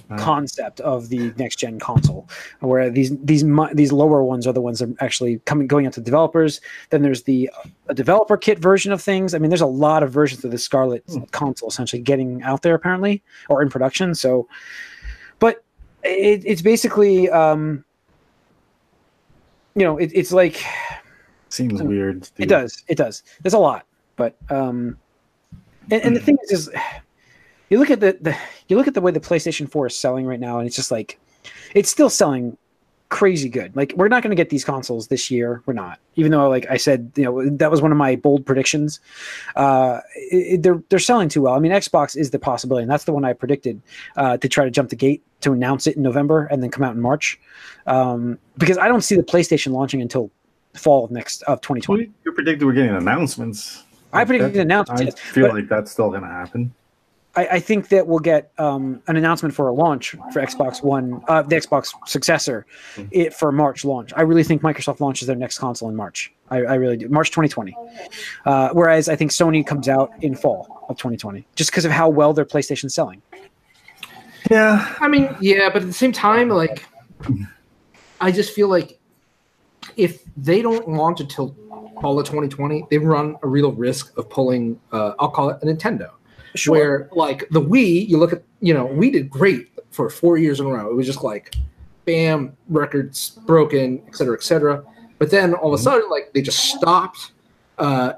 Uh. 0.09 0.17
concept 0.17 0.79
of 0.81 1.09
the 1.09 1.33
next 1.37 1.57
gen 1.57 1.79
console, 1.79 2.29
where 2.61 2.89
these 2.89 3.11
these 3.23 3.43
these 3.73 3.91
lower 3.91 4.23
ones 4.23 4.47
are 4.47 4.53
the 4.53 4.61
ones 4.61 4.79
that 4.79 4.89
are 4.89 4.95
actually 5.03 5.39
coming 5.45 5.67
going 5.67 5.85
out 5.85 5.91
to 5.93 5.99
developers. 6.01 6.61
Then 6.91 7.01
there's 7.01 7.23
the 7.23 7.49
a 7.89 7.93
developer 7.93 8.37
kit 8.37 8.57
version 8.59 8.93
of 8.93 9.01
things. 9.01 9.33
I 9.33 9.37
mean, 9.37 9.49
there's 9.49 9.59
a 9.59 9.65
lot 9.65 10.03
of 10.03 10.11
versions 10.11 10.45
of 10.45 10.51
the 10.51 10.57
Scarlett 10.57 11.03
Hmm. 11.09 11.23
console 11.31 11.67
essentially 11.67 12.01
getting 12.01 12.41
out 12.43 12.61
there 12.61 12.73
apparently 12.73 13.21
or 13.49 13.61
in 13.61 13.69
production. 13.69 14.15
So, 14.15 14.47
but 15.39 15.61
it, 16.03 16.41
it's 16.45 16.61
basically 16.61 17.29
um, 17.29 17.83
you 19.75 19.83
know 19.83 19.97
it, 19.97 20.11
it's 20.13 20.31
like 20.31 20.63
Seems 21.49 21.81
weird. 21.83 22.29
it 22.37 22.47
does. 22.47 22.81
It 22.87 22.95
does. 22.97 23.23
There's 23.41 23.53
a 23.53 23.59
lot, 23.59 23.85
but 24.15 24.37
um, 24.49 24.97
and, 25.91 26.01
and 26.01 26.15
the 26.15 26.21
thing 26.21 26.37
is, 26.43 26.69
is 26.69 26.69
you 27.69 27.79
look 27.79 27.91
at 27.91 27.99
the, 27.99 28.17
the 28.21 28.37
you 28.67 28.77
look 28.77 28.87
at 28.87 28.93
the 28.93 29.01
way 29.01 29.11
the 29.11 29.19
PlayStation 29.19 29.69
4 29.69 29.87
is 29.87 29.97
selling 29.97 30.25
right 30.25 30.39
now, 30.39 30.59
and 30.59 30.67
it's 30.67 30.75
just 30.75 30.91
like 30.91 31.19
it's 31.73 31.89
still 31.89 32.09
selling 32.09 32.57
crazy 33.09 33.47
good. 33.47 33.75
Like 33.75 33.93
we're 33.95 34.09
not 34.09 34.21
going 34.21 34.31
to 34.31 34.35
get 34.35 34.49
these 34.49 34.65
consoles 34.65 35.07
this 35.07 35.31
year. 35.31 35.61
We're 35.65 35.73
not, 35.73 35.99
even 36.15 36.31
though 36.31 36.49
like 36.49 36.65
I 36.69 36.77
said, 36.77 37.11
you 37.15 37.23
know 37.23 37.49
that 37.57 37.71
was 37.71 37.81
one 37.81 37.91
of 37.91 37.97
my 37.97 38.15
bold 38.15 38.45
predictions. 38.45 38.99
Uh, 39.55 40.01
it, 40.15 40.63
they're 40.63 40.81
they're 40.89 40.99
selling 40.99 41.29
too 41.29 41.41
well. 41.41 41.53
I 41.53 41.59
mean, 41.59 41.71
Xbox 41.71 42.17
is 42.17 42.31
the 42.31 42.39
possibility, 42.39 42.83
and 42.83 42.91
that's 42.91 43.05
the 43.05 43.13
one 43.13 43.25
I 43.25 43.33
predicted 43.33 43.81
uh, 44.15 44.37
to 44.37 44.49
try 44.49 44.65
to 44.65 44.71
jump 44.71 44.89
the 44.89 44.95
gate 44.95 45.23
to 45.41 45.51
announce 45.53 45.87
it 45.87 45.95
in 45.95 46.03
November 46.03 46.45
and 46.45 46.63
then 46.63 46.71
come 46.71 46.83
out 46.83 46.95
in 46.95 47.01
March, 47.01 47.39
um, 47.85 48.39
because 48.57 48.77
I 48.77 48.87
don't 48.87 49.01
see 49.01 49.15
the 49.15 49.23
PlayStation 49.23 49.71
launching 49.71 50.01
until 50.01 50.31
fall 50.75 51.05
of 51.05 51.11
next 51.11 51.41
of 51.43 51.61
2020. 51.61 52.03
Well, 52.03 52.13
you 52.25 52.31
predicted 52.31 52.65
we're 52.65 52.73
getting 52.73 52.95
announcements. 52.95 53.83
I 54.13 54.23
predicted 54.25 54.53
That- 54.53 54.61
announcements. 54.61 55.15
I 55.15 55.19
feel 55.19 55.47
but 55.47 55.55
like 55.55 55.69
that's 55.69 55.91
still 55.91 56.09
going 56.09 56.21
to 56.21 56.27
happen. 56.27 56.73
I, 57.37 57.47
I 57.51 57.59
think 57.59 57.89
that 57.89 58.07
we'll 58.07 58.19
get 58.19 58.51
um, 58.57 59.01
an 59.07 59.15
announcement 59.15 59.53
for 59.53 59.67
a 59.67 59.73
launch 59.73 60.15
for 60.33 60.41
Xbox 60.41 60.83
One, 60.83 61.21
uh, 61.27 61.43
the 61.43 61.55
Xbox 61.55 61.89
successor, 62.07 62.65
Mhm. 62.95 63.07
it 63.11 63.33
for 63.33 63.51
March 63.51 63.85
launch. 63.85 64.11
I 64.15 64.21
really 64.23 64.43
think 64.43 64.63
Microsoft 64.63 64.99
launches 64.99 65.27
their 65.27 65.35
next 65.35 65.59
console 65.59 65.87
in 65.87 65.95
March. 65.95 66.33
I, 66.49 66.57
I 66.63 66.73
really 66.75 66.97
do, 66.97 67.07
March 67.09 67.29
2020. 67.29 67.75
Uh, 68.45 68.69
whereas 68.73 69.07
I 69.07 69.15
think 69.15 69.31
Sony 69.31 69.65
comes 69.65 69.87
out 69.87 70.11
in 70.21 70.35
fall 70.35 70.85
of 70.89 70.97
2020, 70.97 71.45
just 71.55 71.69
because 71.69 71.85
of 71.85 71.91
how 71.91 72.09
well 72.09 72.33
their 72.33 72.45
PlayStation's 72.45 72.95
selling. 72.95 73.21
Yeah. 74.49 74.95
I 74.99 75.07
mean, 75.07 75.35
yeah, 75.39 75.69
but 75.69 75.83
at 75.83 75.87
the 75.87 75.93
same 75.93 76.11
time, 76.11 76.49
like, 76.49 76.85
I 78.19 78.31
just 78.31 78.53
feel 78.53 78.67
like 78.67 78.97
if 79.95 80.23
they 80.35 80.61
don't 80.63 80.87
launch 80.89 81.19
until 81.19 81.55
fall 82.01 82.19
of 82.19 82.25
2020, 82.25 82.85
they 82.89 82.97
run 82.97 83.35
a 83.43 83.47
real 83.47 83.71
risk 83.73 84.17
of 84.17 84.29
pulling. 84.29 84.79
Uh, 84.91 85.13
I'll 85.19 85.29
call 85.29 85.49
it 85.49 85.59
a 85.61 85.65
Nintendo, 85.65 86.11
where 86.65 87.09
like 87.11 87.47
the 87.51 87.61
Wii, 87.61 88.07
you 88.07 88.17
look 88.17 88.31
at, 88.33 88.41
you 88.61 88.73
know, 88.73 88.85
we 88.85 89.11
did 89.11 89.29
great 89.29 89.69
for 89.91 90.09
four 90.09 90.37
years 90.37 90.59
in 90.59 90.65
a 90.65 90.69
row. 90.69 90.89
It 90.89 90.95
was 90.95 91.05
just 91.05 91.23
like, 91.23 91.55
bam, 92.05 92.55
records 92.69 93.31
broken, 93.45 94.01
et 94.07 94.15
cetera, 94.15 94.35
et 94.35 94.43
cetera. 94.43 94.83
But 95.19 95.29
then 95.29 95.53
all 95.53 95.73
of 95.73 95.79
a 95.79 95.81
Mhm. 95.81 95.83
sudden, 95.83 96.09
like, 96.09 96.31
they 96.33 96.41
just 96.41 96.59
stopped 96.59 97.31
uh, 97.79 98.13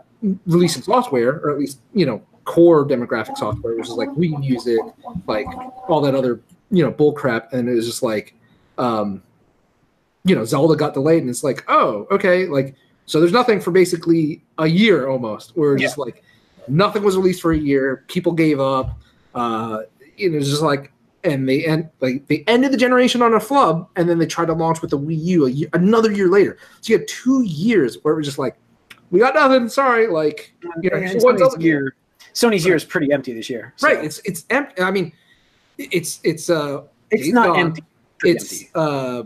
releasing 0.48 0.82
software, 0.84 1.42
or 1.44 1.50
at 1.52 1.60
least 1.60 1.80
you 1.94 2.06
know 2.06 2.22
core 2.46 2.86
demographic 2.86 3.38
software, 3.38 3.76
which 3.76 3.88
is 3.88 3.94
like 3.94 4.10
Wii 4.12 4.40
Music, 4.40 4.80
like 5.28 5.48
all 5.90 6.00
that 6.02 6.16
other 6.16 6.40
you 6.72 6.84
know 6.84 6.92
bull 6.92 7.12
crap, 7.14 7.52
and 7.54 7.68
it 7.68 7.74
was 7.74 7.86
just 7.86 8.04
like, 8.04 8.34
um, 8.78 9.22
you 10.24 10.36
know, 10.36 10.46
Zelda 10.46 10.76
got 10.76 10.94
delayed, 10.94 11.22
and 11.22 11.30
it's 11.30 11.44
like, 11.44 11.64
oh, 11.68 12.08
okay, 12.12 12.46
like 12.48 12.76
so 13.06 13.20
there's 13.20 13.34
nothing 13.34 13.60
for 13.60 13.72
basically 13.72 14.42
a 14.60 14.68
year 14.68 15.08
almost, 15.08 15.58
where 15.58 15.74
it's 15.74 15.82
just 15.82 15.98
like 15.98 16.24
nothing 16.70 17.04
was 17.04 17.16
released 17.18 17.42
for 17.42 17.52
a 17.52 17.58
year, 17.58 18.04
people 18.08 18.32
gave 18.32 18.60
up, 18.60 18.98
uh, 19.36 19.82
it 20.18 20.32
was 20.32 20.50
just 20.50 20.62
like. 20.62 20.92
And 21.26 21.50
they 21.50 21.66
end 21.66 21.90
like 22.00 22.26
they 22.28 22.46
ended 22.48 22.72
the 22.72 22.78
generation 22.78 23.22
on 23.22 23.34
a 23.34 23.42
flub, 23.42 23.90
and 23.98 24.08
then 24.08 24.20
they 24.20 24.26
tried 24.26 24.46
to 24.46 24.54
launch 24.54 24.82
with 24.82 24.92
the 24.92 24.98
Wii 24.98 25.22
U 25.22 25.48
a 25.48 25.50
year, 25.50 25.68
another 25.74 26.14
year 26.14 26.30
later. 26.30 26.58
So 26.80 26.94
you 26.94 27.00
had 27.00 27.10
two 27.10 27.44
years 27.44 27.98
where 28.04 28.14
it 28.14 28.18
was 28.18 28.26
just 28.26 28.40
like, 28.40 28.56
we 29.12 29.20
got 29.20 29.36
nothing. 29.36 29.68
Sorry, 29.68 30.08
like 30.08 30.54
you 30.82 30.90
know, 30.90 30.98
one 31.20 31.36
Sony's 31.36 31.62
year, 31.62 31.94
Sony's 32.34 32.66
year 32.66 32.74
is 32.74 32.86
pretty 32.86 33.12
empty 33.12 33.34
this 33.34 33.50
year. 33.50 33.74
so 33.76 33.90
Right. 33.90 34.02
It's 34.06 34.20
it's 34.24 34.46
empty. 34.50 34.82
I 34.82 34.92
mean, 34.92 35.12
it's 35.78 36.22
it's 36.24 36.50
uh 36.50 36.84
it's 37.12 37.28
not 37.34 37.48
Gone. 37.48 37.60
empty. 37.60 37.84
pretty 38.20 38.38
it's 38.38 38.54
empty. 38.54 38.72
uh 38.76 39.24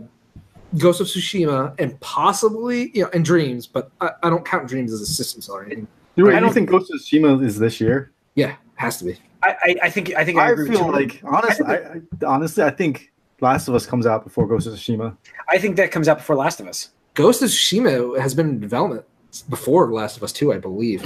Ghost 0.78 1.00
of 1.00 1.06
Tsushima 1.06 1.78
and 1.78 1.98
possibly 2.00 2.90
you 2.92 3.04
know 3.04 3.10
and 3.14 3.24
Dreams, 3.24 3.68
but 3.68 3.92
I, 4.00 4.10
I 4.24 4.30
don't 4.30 4.44
count 4.44 4.66
Dreams 4.66 4.92
as 4.92 5.00
a 5.00 5.06
system 5.06 5.42
seller 5.42 5.60
or 5.60 5.66
anything. 5.66 5.86
Do 6.16 6.30
I 6.30 6.40
don't- 6.40 6.52
think 6.52 6.70
Ghost 6.70 6.90
of 6.92 7.00
Tsushima 7.00 7.42
is 7.44 7.58
this 7.58 7.80
year? 7.80 8.12
Yeah, 8.34 8.56
has 8.76 8.98
to 8.98 9.04
be. 9.04 9.18
I, 9.42 9.56
I, 9.62 9.76
I 9.84 9.90
think 9.90 10.14
I 10.14 10.24
think 10.24 10.38
I, 10.38 10.46
I 10.46 10.50
agree 10.52 10.68
with 10.70 10.78
feel 10.78 10.86
you. 10.86 10.92
like 10.92 11.20
honestly, 11.24 11.66
I, 11.66 11.74
I, 11.74 12.00
honestly, 12.26 12.62
I 12.64 12.70
think 12.70 13.12
Last 13.40 13.68
of 13.68 13.74
Us 13.74 13.84
comes 13.84 14.06
out 14.06 14.24
before 14.24 14.46
Ghost 14.46 14.66
of 14.66 14.72
Tsushima. 14.74 15.16
I 15.48 15.58
think 15.58 15.76
that 15.76 15.90
comes 15.90 16.08
out 16.08 16.16
before 16.18 16.34
Last 16.36 16.60
of 16.60 16.66
Us. 16.66 16.90
Ghost 17.14 17.42
of 17.42 17.48
Tsushima 17.50 18.18
has 18.18 18.34
been 18.34 18.48
in 18.48 18.60
development 18.60 19.04
before 19.50 19.92
Last 19.92 20.16
of 20.16 20.22
Us 20.22 20.32
2, 20.32 20.52
I 20.52 20.58
believe. 20.58 21.02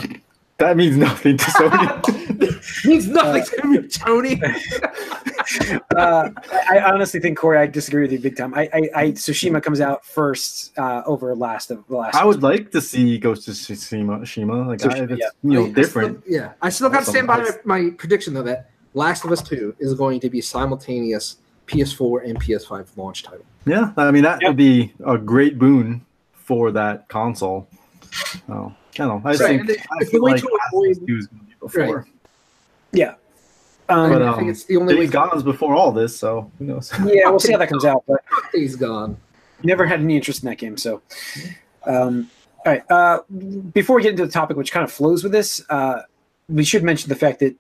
That 0.59 0.77
means 0.77 0.97
nothing 0.97 1.37
to 1.37 1.45
Sony. 1.45 2.85
Means 2.85 3.07
nothing 3.09 3.45
to 3.61 3.67
me, 3.67 3.89
Tony. 3.89 4.41
uh, 5.97 6.31
I, 6.53 6.79
I 6.79 6.93
honestly 6.93 7.21
think 7.21 7.39
Corey, 7.39 7.59
I 7.59 7.67
disagree 7.67 8.03
with 8.03 8.13
you 8.13 8.19
big 8.19 8.37
time. 8.37 8.53
I, 8.55 8.69
I, 8.73 8.89
I 8.95 9.05
Tsushima 9.13 9.63
comes 9.63 9.81
out 9.81 10.05
first 10.05 10.77
uh, 10.79 11.03
over 11.07 11.35
last 11.35 11.71
of 11.71 11.87
the 11.89 11.97
last. 11.97 12.17
I 12.17 12.25
would 12.25 12.43
like 12.43 12.71
to 12.73 12.81
see 12.81 13.19
Ghost 13.19 13.47
of 13.49 13.55
Tsushima. 13.55 14.21
Tsushima. 14.21 14.67
Like 14.67 14.85
I, 14.85 14.89
Tsushima, 14.89 15.09
that's 15.09 15.21
yeah. 15.21 15.29
you 15.43 15.53
know 15.53 15.65
I- 15.65 15.69
I 15.69 15.73
different. 15.73 16.23
still- 16.25 16.35
yeah, 16.35 16.53
I 16.61 16.69
still 16.71 16.89
got 16.91 17.01
to 17.01 17.07
stand 17.07 17.27
by 17.29 17.39
my, 17.39 17.51
my 17.65 17.91
prediction 17.91 18.35
though 18.35 18.43
that 18.43 18.71
Last 18.95 19.25
of 19.25 19.33
Us 19.33 19.43
2 19.43 19.77
is 19.79 19.95
going 19.95 20.19
to 20.21 20.31
be 20.31 20.41
simultaneous 20.41 21.37
PS4 21.69 22.29
and 22.29 22.41
PS5 22.41 22.97
launch 22.97 23.23
title. 23.23 23.45
Yeah, 23.65 23.93
I 23.97 24.11
mean 24.11 24.23
that 24.25 24.41
Yep. 24.43 24.49
would 24.51 24.57
be 24.57 24.93
a 25.07 25.19
great 25.19 25.59
boon 25.59 26.05
for 26.33 26.71
that 26.73 27.09
console. 27.09 27.69
Oh, 28.49 28.75
I 29.01 29.05
don't 29.07 29.23
know. 29.23 29.29
I 29.29 29.33
just 29.33 29.43
Right, 29.43 29.49
think 29.59 29.61
and 29.61 29.69
the- 29.69 29.79
I 30.01 30.05
feel 30.05 30.23
like 30.23 30.41
to 30.41 30.47
Last 30.47 30.53
of 30.55 30.61
Us 30.61 30.97
avoid- 30.97 31.07
2 31.07 31.17
is 31.17 31.27
going 31.29 31.41
to 31.41 31.47
be 31.47 31.55
before. 31.61 32.07
yeah. 32.93 33.15
Um, 33.91 34.11
But, 34.11 34.23
I 34.23 34.31
think 34.33 34.43
um, 34.45 34.49
it's 34.51 34.65
the 34.65 34.77
only 34.77 34.95
way 34.95 35.01
Days 35.03 35.11
Gone's 35.11 35.43
before 35.43 35.75
all 35.75 35.93
this, 35.93 36.17
so 36.19 36.51
who 36.59 36.67
knows? 36.67 36.93
yeah, 37.07 37.31
we'll 37.31 37.39
see 37.41 37.53
how 37.53 37.59
that 37.59 37.69
comes 37.71 37.85
out. 37.87 38.05
But 38.07 38.21
he's 38.53 38.77
gone. 38.77 39.17
never 39.63 39.87
had 39.87 40.01
any 40.01 40.17
interest 40.17 40.43
in 40.43 40.49
that 40.51 40.57
game. 40.59 40.77
So, 40.77 41.01
um, 41.87 42.31
all 42.67 42.73
right. 42.73 42.83
Uh, 42.91 43.21
before 43.73 43.97
we 43.97 44.03
get 44.03 44.11
into 44.11 44.27
the 44.27 44.33
topic, 44.33 44.57
which 44.59 44.73
kind 44.73 44.85
of 44.85 44.93
flows 44.93 45.23
with 45.23 45.33
this, 45.33 45.65
uh, 45.71 46.03
we 46.49 46.65
should 46.65 46.83
mention 46.83 47.09
the 47.09 47.15
fact 47.17 47.39
that 47.41 47.57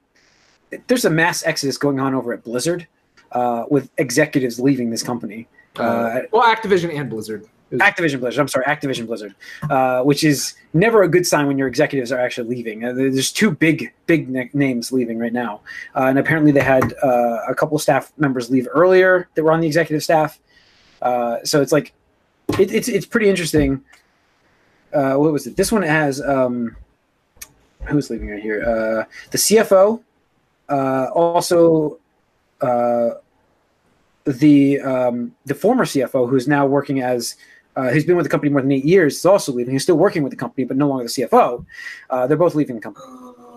there's 0.87 1.05
a 1.07 1.11
mass 1.11 1.43
exodus 1.47 1.79
going 1.79 1.99
on 1.99 2.15
over 2.15 2.33
at 2.35 2.45
Blizzard, 2.45 2.87
uh, 3.33 3.65
with 3.71 3.91
executives 3.97 4.61
leaving 4.61 4.91
this 4.91 5.03
company. 5.03 5.49
Uh, 5.77 6.21
well, 6.31 6.43
Activision 6.55 6.95
and 6.99 7.09
Blizzard. 7.09 7.47
Activision 7.73 8.21
Blizzard. 8.21 8.41
I'm 8.41 8.49
sorry, 8.49 8.65
Activision 8.65 9.07
Blizzard, 9.07 9.35
uh, 9.69 10.03
which 10.03 10.25
is 10.25 10.55
never 10.73 11.03
a 11.03 11.09
good 11.09 11.27
sign 11.27 11.47
when 11.47 11.59
your 11.59 11.69
executives 11.69 12.11
are 12.11 12.19
actually 12.19 12.49
leaving. 12.49 12.85
Uh, 12.85 12.93
there's 12.93 13.31
two 13.31 13.51
big, 13.51 13.93
big 14.07 14.29
na- 14.29 14.45
names 14.55 14.91
leaving 14.91 15.19
right 15.19 15.33
now, 15.33 15.61
uh, 15.95 16.05
and 16.05 16.19
apparently 16.19 16.51
they 16.51 16.63
had 16.63 16.95
uh, 17.03 17.41
a 17.47 17.55
couple 17.55 17.79
staff 17.79 18.13
members 18.17 18.51
leave 18.51 18.67
earlier 18.73 19.29
that 19.35 19.43
were 19.43 19.53
on 19.53 19.61
the 19.61 19.67
executive 19.67 20.03
staff. 20.03 20.39
Uh, 21.03 21.39
so 21.45 21.61
it's 21.61 21.73
like 21.73 21.93
it, 22.59 22.73
it's 22.73 22.89
it's 22.89 23.07
pretty 23.07 23.29
interesting. 23.29 23.83
Uh, 24.93 25.17
what 25.17 25.33
was 25.33 25.47
it? 25.47 25.57
This 25.57 25.71
one 25.71 25.83
has 25.83 26.23
um, 26.23 26.75
who's 27.85 28.09
leaving 28.09 28.31
right 28.31 28.43
here? 28.43 29.07
The 29.31 29.39
CFO, 29.39 30.03
also 30.71 31.99
the 34.25 34.81
um, 34.81 35.35
the 35.47 35.55
former 35.55 35.85
CFO, 35.85 36.29
who's 36.29 36.47
now 36.47 36.67
working 36.67 37.01
as 37.01 37.37
uh, 37.77 37.91
who's 37.91 38.05
been 38.05 38.17
with 38.17 38.25
the 38.25 38.31
company 38.31 38.51
more 38.51 38.61
than 38.63 38.73
eight 38.73 38.85
years, 38.85 39.17
is 39.17 39.27
also 39.27 39.53
leaving. 39.53 39.73
He's 39.73 39.83
still 39.83 39.97
working 39.99 40.23
with 40.23 40.31
the 40.31 40.37
company, 40.37 40.65
but 40.65 40.77
no 40.77 40.89
longer 40.89 41.05
the 41.05 41.11
CFO. 41.11 41.65
Uh, 42.11 42.27
they're 42.27 42.37
both 42.37 42.55
leaving 42.55 42.77
the 42.77 42.83
company. 42.83 43.07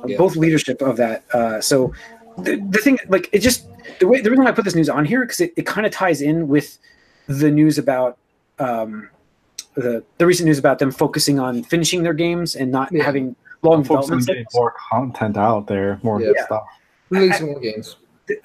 Yeah. 0.06 0.18
Both 0.18 0.36
leadership 0.36 0.82
of 0.82 0.98
that. 0.98 1.24
Uh, 1.34 1.62
so 1.62 1.94
the, 2.38 2.58
the 2.70 2.78
thing, 2.80 2.98
like, 3.08 3.30
it 3.32 3.40
just 3.40 3.68
the 4.00 4.08
way 4.08 4.22
the 4.22 4.30
reason 4.30 4.44
why 4.44 4.52
I 4.52 4.54
put 4.54 4.66
this 4.66 4.76
news 4.76 4.90
on 4.90 5.06
here 5.06 5.22
because 5.22 5.42
it, 5.42 5.54
it 5.56 5.66
kind 5.66 5.86
of 5.86 5.92
ties 5.94 6.22
in 6.22 6.48
with 6.48 6.78
the 7.28 7.52
news 7.52 7.78
about 7.78 8.18
um, 8.60 9.10
the 9.76 10.04
the 10.18 10.26
recent 10.26 10.48
news 10.48 10.58
about 10.58 10.80
them 10.80 10.92
focusing 10.92 11.40
on 11.40 11.64
finishing 11.64 12.04
their 12.04 12.14
games 12.14 12.56
and 12.56 12.72
not 12.72 12.92
Yeah. 12.92 13.04
having 13.04 13.36
long 13.62 13.84
development 13.84 14.26
getting 14.26 14.46
more 14.54 14.74
content 14.92 15.38
out 15.38 15.68
there, 15.68 16.00
more 16.04 16.22
Yeah. 16.22 16.32
stuff. 16.46 16.64
Releasing 17.10 17.48
more 17.48 17.60
games. 17.60 17.96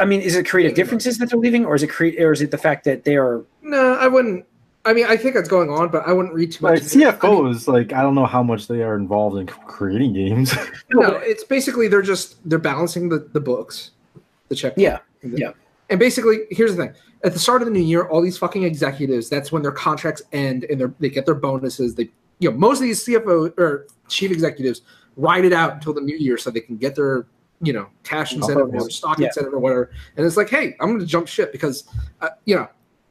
I 0.00 0.04
mean, 0.04 0.20
is 0.20 0.34
it 0.34 0.48
creative 0.48 0.74
differences 0.74 1.18
that 1.18 1.30
they're 1.30 1.38
leaving, 1.38 1.64
or 1.64 1.74
is 1.74 1.82
it 1.82 1.88
create, 1.88 2.20
or 2.20 2.32
is 2.32 2.42
it 2.42 2.50
the 2.50 2.58
fact 2.58 2.84
that 2.84 3.04
they 3.04 3.16
are? 3.16 3.44
No, 3.62 3.94
I 3.94 4.08
wouldn't. 4.08 4.44
I 4.86 4.92
mean, 4.92 5.06
I 5.06 5.16
think 5.16 5.34
that's 5.34 5.48
going 5.48 5.68
on, 5.68 5.88
but 5.88 6.06
I 6.06 6.12
wouldn't 6.12 6.32
read 6.32 6.52
too 6.52 6.62
much. 6.62 6.72
Like 6.72 6.82
into 6.82 7.00
it. 7.00 7.22
I 7.22 7.28
mean, 7.28 7.54
CFOs, 7.54 7.66
like 7.68 7.92
I 7.92 8.02
don't 8.02 8.14
know 8.14 8.24
how 8.24 8.42
much 8.42 8.68
they 8.68 8.82
are 8.82 8.96
involved 8.96 9.36
in 9.36 9.46
creating 9.46 10.12
games. 10.12 10.54
no, 10.92 11.16
it's 11.16 11.44
basically 11.44 11.88
they're 11.88 12.02
just 12.02 12.48
they're 12.48 12.58
balancing 12.58 13.08
the, 13.08 13.28
the 13.32 13.40
books, 13.40 13.90
the 14.48 14.54
check. 14.54 14.74
Yeah, 14.76 15.00
yeah. 15.22 15.50
And 15.90 15.98
basically, 15.98 16.42
here's 16.50 16.76
the 16.76 16.84
thing: 16.84 16.94
at 17.24 17.32
the 17.32 17.38
start 17.38 17.62
of 17.62 17.66
the 17.66 17.72
new 17.72 17.82
year, 17.82 18.08
all 18.08 18.22
these 18.22 18.38
fucking 18.38 18.62
executives, 18.62 19.28
that's 19.28 19.50
when 19.50 19.62
their 19.62 19.72
contracts 19.72 20.22
end 20.32 20.64
and 20.64 20.80
they 20.80 20.86
they 21.00 21.10
get 21.10 21.26
their 21.26 21.34
bonuses. 21.34 21.96
They, 21.96 22.08
you 22.38 22.50
know, 22.50 22.56
most 22.56 22.78
of 22.78 22.84
these 22.84 23.04
CFO 23.04 23.58
or 23.58 23.86
chief 24.08 24.30
executives 24.30 24.82
ride 25.16 25.44
it 25.44 25.52
out 25.52 25.72
until 25.74 25.94
the 25.94 26.00
new 26.00 26.16
year 26.16 26.38
so 26.38 26.50
they 26.50 26.60
can 26.60 26.76
get 26.76 26.94
their, 26.94 27.26
you 27.60 27.72
know, 27.72 27.88
cash 28.04 28.34
incentive 28.34 28.72
or 28.72 28.90
stock 28.90 29.18
Yeah. 29.18 29.26
incentive 29.26 29.54
or 29.54 29.58
whatever. 29.58 29.90
And 30.16 30.26
it's 30.26 30.36
like, 30.36 30.50
hey, 30.50 30.76
I'm 30.78 30.88
going 30.88 31.00
to 31.00 31.06
jump 31.06 31.26
ship 31.26 31.52
because, 31.52 31.84
uh, 32.20 32.28
you 32.44 32.54
know, 32.54 32.68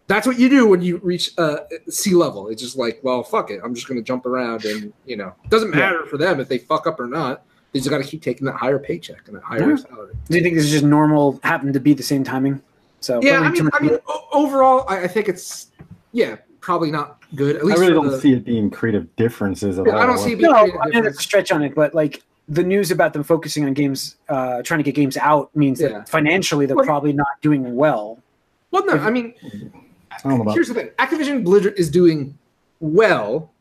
that's 0.08 0.28
what 0.28 0.38
you 0.40 0.50
do 0.50 0.68
when 0.68 0.82
you 0.82 0.98
reach 0.98 1.32
uh, 1.38 1.58
C-level. 1.90 2.50
It's 2.50 2.62
just 2.62 2.78
like, 2.78 3.00
well, 3.04 3.24
fuck 3.24 3.50
it. 3.52 3.60
I'm 3.64 3.74
just 3.74 3.88
going 3.88 4.00
to 4.00 4.04
jump 4.04 4.26
around 4.26 4.64
and, 4.66 4.94
you 5.06 5.18
know, 5.18 5.34
it 5.44 5.50
doesn't 5.50 5.72
Yeah. 5.72 5.78
matter 5.80 6.06
for 6.06 6.18
them 6.18 6.40
if 6.40 6.48
they 6.48 6.58
fuck 6.60 6.86
up 6.88 7.00
or 7.00 7.08
not. 7.08 7.44
They 7.74 7.80
just 7.80 7.90
got 7.90 7.98
to 7.98 8.04
keep 8.04 8.22
taking 8.22 8.46
that 8.46 8.56
higher 8.56 8.80
paycheck 8.80 9.28
and 9.28 9.36
that 9.36 9.44
higher 9.44 9.72
Yeah. 9.72 9.76
salary. 9.78 10.14
Do 10.30 10.38
you 10.38 10.44
think 10.44 10.56
this 10.56 10.66
is 10.66 10.72
just 10.72 10.86
normal? 10.86 11.40
Happened 11.44 11.74
to 11.74 11.80
be 11.80 11.94
the 11.94 12.04
same 12.04 12.24
timing. 12.24 12.62
So 13.02 13.20
Yeah, 13.22 13.40
I 13.40 13.50
mean, 13.52 13.62
I 13.74 13.80
mean, 13.82 13.92
into 13.92 13.94
it. 13.96 14.04
o- 14.08 14.28
overall, 14.32 14.86
I, 14.88 15.04
I 15.04 15.08
think 15.08 15.28
it's 15.28 15.68
yeah, 16.12 16.38
probably 16.62 16.92
not 16.92 17.22
good. 17.36 17.56
At 17.56 17.66
least 17.66 17.78
I 17.78 17.82
really 17.82 17.94
don't 17.94 18.08
the- 18.08 18.20
see 18.22 18.34
it 18.34 18.46
being 18.46 18.70
creative 18.70 19.14
differences 19.16 19.78
at 19.80 19.86
Yeah, 19.88 19.94
all. 19.94 20.00
I 20.00 20.06
don't 20.06 20.18
see 20.20 20.34
it 20.34 20.38
being 20.38 20.52
no, 20.52 20.60
creative 20.60 20.76
I 20.82 20.86
mean 20.86 20.94
difference. 20.94 21.16
that's 21.18 21.20
a 21.20 21.28
stretch 21.28 21.52
on 21.52 21.62
it, 21.64 21.76
but 21.76 21.94
like 21.94 22.24
the 22.48 22.64
news 22.64 22.92
about 22.92 23.14
them 23.14 23.24
focusing 23.24 23.66
on 23.66 23.74
games, 23.74 24.16
uh, 24.30 24.62
trying 24.62 24.78
to 24.80 24.84
get 24.84 24.94
games 24.96 25.18
out 25.18 25.54
means 25.56 25.82
Yeah. 25.82 25.90
that 25.90 26.10
financially 26.10 26.68
they're 26.68 26.76
Well- 26.76 26.86
probably 26.86 27.12
not 27.14 27.28
doing 27.42 27.76
well. 27.76 28.20
Well, 28.72 28.86
no, 28.86 28.94
I 28.94 29.10
mean, 29.10 29.34
About 30.24 30.54
here's 30.54 30.68
the 30.68 30.74
thing: 30.74 30.90
Activision 31.00 31.44
Blizzard 31.44 31.74
is 31.78 31.90
doing 31.90 32.38
well. 32.80 33.52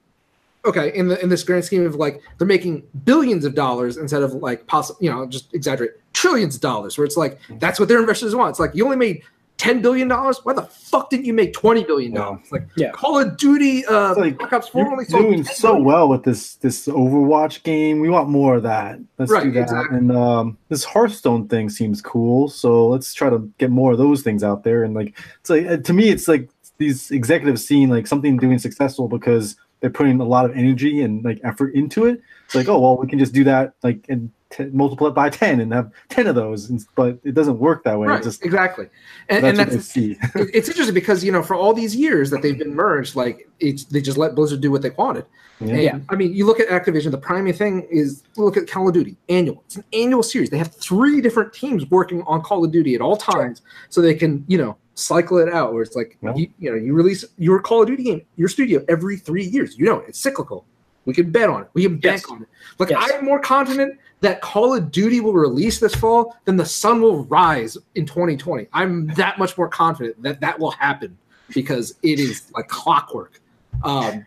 Okay, 0.66 0.96
in 0.96 1.08
the 1.08 1.22
in 1.22 1.28
this 1.28 1.42
grand 1.42 1.64
scheme 1.64 1.84
of 1.84 1.96
like 1.96 2.22
they're 2.38 2.46
making 2.46 2.82
billions 3.04 3.44
of 3.44 3.54
dollars 3.54 3.96
instead 3.96 4.22
of 4.22 4.34
like 4.34 4.66
possible, 4.66 4.98
you 5.00 5.10
know, 5.10 5.26
just 5.26 5.52
exaggerate 5.52 5.90
trillions 6.14 6.54
of 6.54 6.60
dollars. 6.60 6.96
Where 6.96 7.04
it's 7.04 7.16
like 7.16 7.38
that's 7.58 7.78
what 7.78 7.88
their 7.88 8.00
investors 8.00 8.34
want. 8.34 8.50
It's 8.50 8.60
like 8.60 8.74
you 8.74 8.84
only 8.84 8.96
made 8.96 9.22
ten 9.64 9.80
billion 9.82 10.08
dollars. 10.08 10.40
Why 10.42 10.52
the 10.52 10.62
fuck 10.62 11.10
didn't 11.10 11.24
you 11.24 11.32
make 11.32 11.52
twenty 11.52 11.82
billion 11.84 12.12
dollars? 12.12 12.40
Like 12.52 12.68
Yeah. 12.76 12.90
Call 12.92 13.18
of 13.18 13.36
Duty, 13.36 13.84
uh, 13.86 14.10
It's 14.10 14.18
like, 14.20 14.38
Black 14.38 14.52
Ops 14.52 14.68
Four 14.68 14.90
only 14.90 15.04
sold 15.06 15.22
doing 15.24 15.44
10 15.44 15.54
so 15.54 15.68
billion. 15.68 15.84
well 15.84 16.08
with 16.08 16.22
this 16.24 16.56
this 16.56 16.86
Overwatch 16.86 17.62
game. 17.62 18.00
We 18.00 18.08
want 18.10 18.28
more 18.28 18.56
of 18.56 18.62
that. 18.64 18.98
Let's 19.18 19.30
Right, 19.32 19.44
do 19.44 19.52
that. 19.52 19.62
exactly. 19.62 19.98
And 19.98 20.12
um, 20.12 20.58
this 20.68 20.84
Hearthstone 20.84 21.48
thing 21.48 21.70
seems 21.70 22.02
cool. 22.02 22.48
So 22.48 22.86
let's 22.88 23.14
try 23.14 23.30
to 23.30 23.38
get 23.58 23.70
more 23.70 23.92
of 23.92 23.98
those 23.98 24.22
things 24.22 24.42
out 24.44 24.64
there. 24.64 24.84
And 24.84 24.94
like, 24.94 25.18
it's 25.40 25.50
like 25.50 25.66
uh, 25.66 25.76
to 25.78 25.92
me, 25.92 26.10
it's 26.10 26.28
like 26.28 26.48
these 26.78 27.10
executives 27.10 27.66
seeing 27.66 27.88
like 27.88 28.06
something 28.06 28.36
doing 28.36 28.58
successful 28.58 29.08
because 29.08 29.56
they're 29.80 29.90
putting 29.90 30.18
a 30.20 30.24
lot 30.24 30.44
of 30.44 30.56
energy 30.56 31.02
and 31.02 31.24
like 31.24 31.40
effort 31.44 31.74
into 31.74 32.04
it. 32.06 32.20
It's 32.46 32.54
like, 32.54 32.68
oh 32.68 32.78
well, 32.80 32.96
we 32.98 33.06
can 33.06 33.18
just 33.18 33.32
do 33.32 33.44
that 33.44 33.74
like 33.82 34.04
and 34.08 34.30
t- 34.56 34.64
multiply 34.72 35.08
it 35.08 35.14
by 35.14 35.28
ten 35.30 35.60
and 35.60 35.72
have 35.72 35.90
ten 36.08 36.26
of 36.26 36.34
those. 36.34 36.70
And, 36.70 36.84
but 36.94 37.18
it 37.24 37.34
doesn't 37.34 37.58
work 37.58 37.84
that 37.84 37.98
way. 37.98 38.08
Right, 38.08 38.20
It 38.20 38.24
just 38.24 38.44
exactly, 38.44 38.88
and, 39.28 39.44
that's 39.44 39.58
and 39.58 39.70
that's 39.72 39.86
see. 39.86 40.16
it's 40.34 40.68
interesting 40.68 40.94
because 40.94 41.24
you 41.24 41.32
know 41.32 41.42
for 41.42 41.54
all 41.54 41.74
these 41.74 41.94
years 41.96 42.30
that 42.30 42.42
they've 42.42 42.58
been 42.58 42.74
merged, 42.74 43.16
like 43.16 43.48
it's 43.60 43.84
they 43.84 44.00
just 44.00 44.18
let 44.18 44.34
Blizzard 44.34 44.60
do 44.60 44.70
what 44.70 44.82
they 44.82 44.90
wanted. 44.90 45.26
Yeah. 45.60 45.76
Yeah. 45.76 45.98
I 46.08 46.16
mean, 46.16 46.34
you 46.34 46.46
look 46.46 46.58
at 46.58 46.68
Activision. 46.68 47.12
The 47.12 47.18
primary 47.18 47.52
thing 47.52 47.86
is 47.90 48.24
look 48.36 48.56
at 48.56 48.68
Call 48.68 48.88
of 48.88 48.94
Duty 48.94 49.16
annual. 49.28 49.62
It's 49.66 49.76
an 49.76 49.84
annual 49.92 50.22
series. 50.24 50.50
They 50.50 50.58
have 50.58 50.74
three 50.74 51.20
different 51.20 51.52
teams 51.52 51.88
working 51.90 52.22
on 52.22 52.42
Call 52.42 52.64
of 52.64 52.72
Duty 52.72 52.94
at 52.96 53.00
all 53.00 53.16
times, 53.16 53.62
so 53.88 54.00
they 54.00 54.14
can 54.14 54.44
you 54.48 54.58
know 54.58 54.76
cycle 54.96 55.38
it 55.38 55.48
out. 55.52 55.72
Where 55.72 55.82
it's 55.82 55.94
like 55.96 56.16
Yeah. 56.22 56.34
you, 56.34 56.48
you 56.58 56.70
know 56.70 56.76
you 56.76 56.92
release 56.94 57.24
your 57.38 57.60
Call 57.60 57.82
of 57.82 57.88
Duty 57.88 58.02
game, 58.04 58.22
your 58.36 58.48
studio 58.48 58.84
every 58.88 59.16
three 59.16 59.44
years. 59.44 59.78
You 59.78 59.86
know 59.86 59.98
it. 60.00 60.10
it's 60.10 60.18
cyclical. 60.18 60.64
We 61.06 61.12
can 61.12 61.30
bet 61.30 61.50
on 61.50 61.62
it. 61.62 61.68
We 61.74 61.82
can 61.82 61.98
bank 61.98 62.22
Yes. 62.22 62.30
on 62.30 62.42
it. 62.42 62.48
Like 62.78 62.90
Yes. 62.90 63.12
I'm 63.14 63.24
more 63.24 63.38
confident 63.38 63.98
that 64.20 64.40
Call 64.40 64.74
of 64.74 64.90
Duty 64.90 65.20
will 65.20 65.34
release 65.34 65.80
this 65.80 65.94
fall 65.94 66.36
then 66.44 66.56
the 66.56 66.64
sun 66.64 67.00
will 67.00 67.24
rise 67.24 67.76
in 67.94 68.06
2020. 68.06 68.66
I'm 68.72 69.08
that 69.14 69.38
much 69.38 69.56
more 69.58 69.68
confident 69.68 70.22
that 70.22 70.40
that 70.40 70.58
will 70.58 70.70
happen 70.70 71.16
because 71.54 71.94
it 72.02 72.18
is 72.18 72.50
like 72.54 72.68
clockwork. 72.68 73.40
Um, 73.82 74.24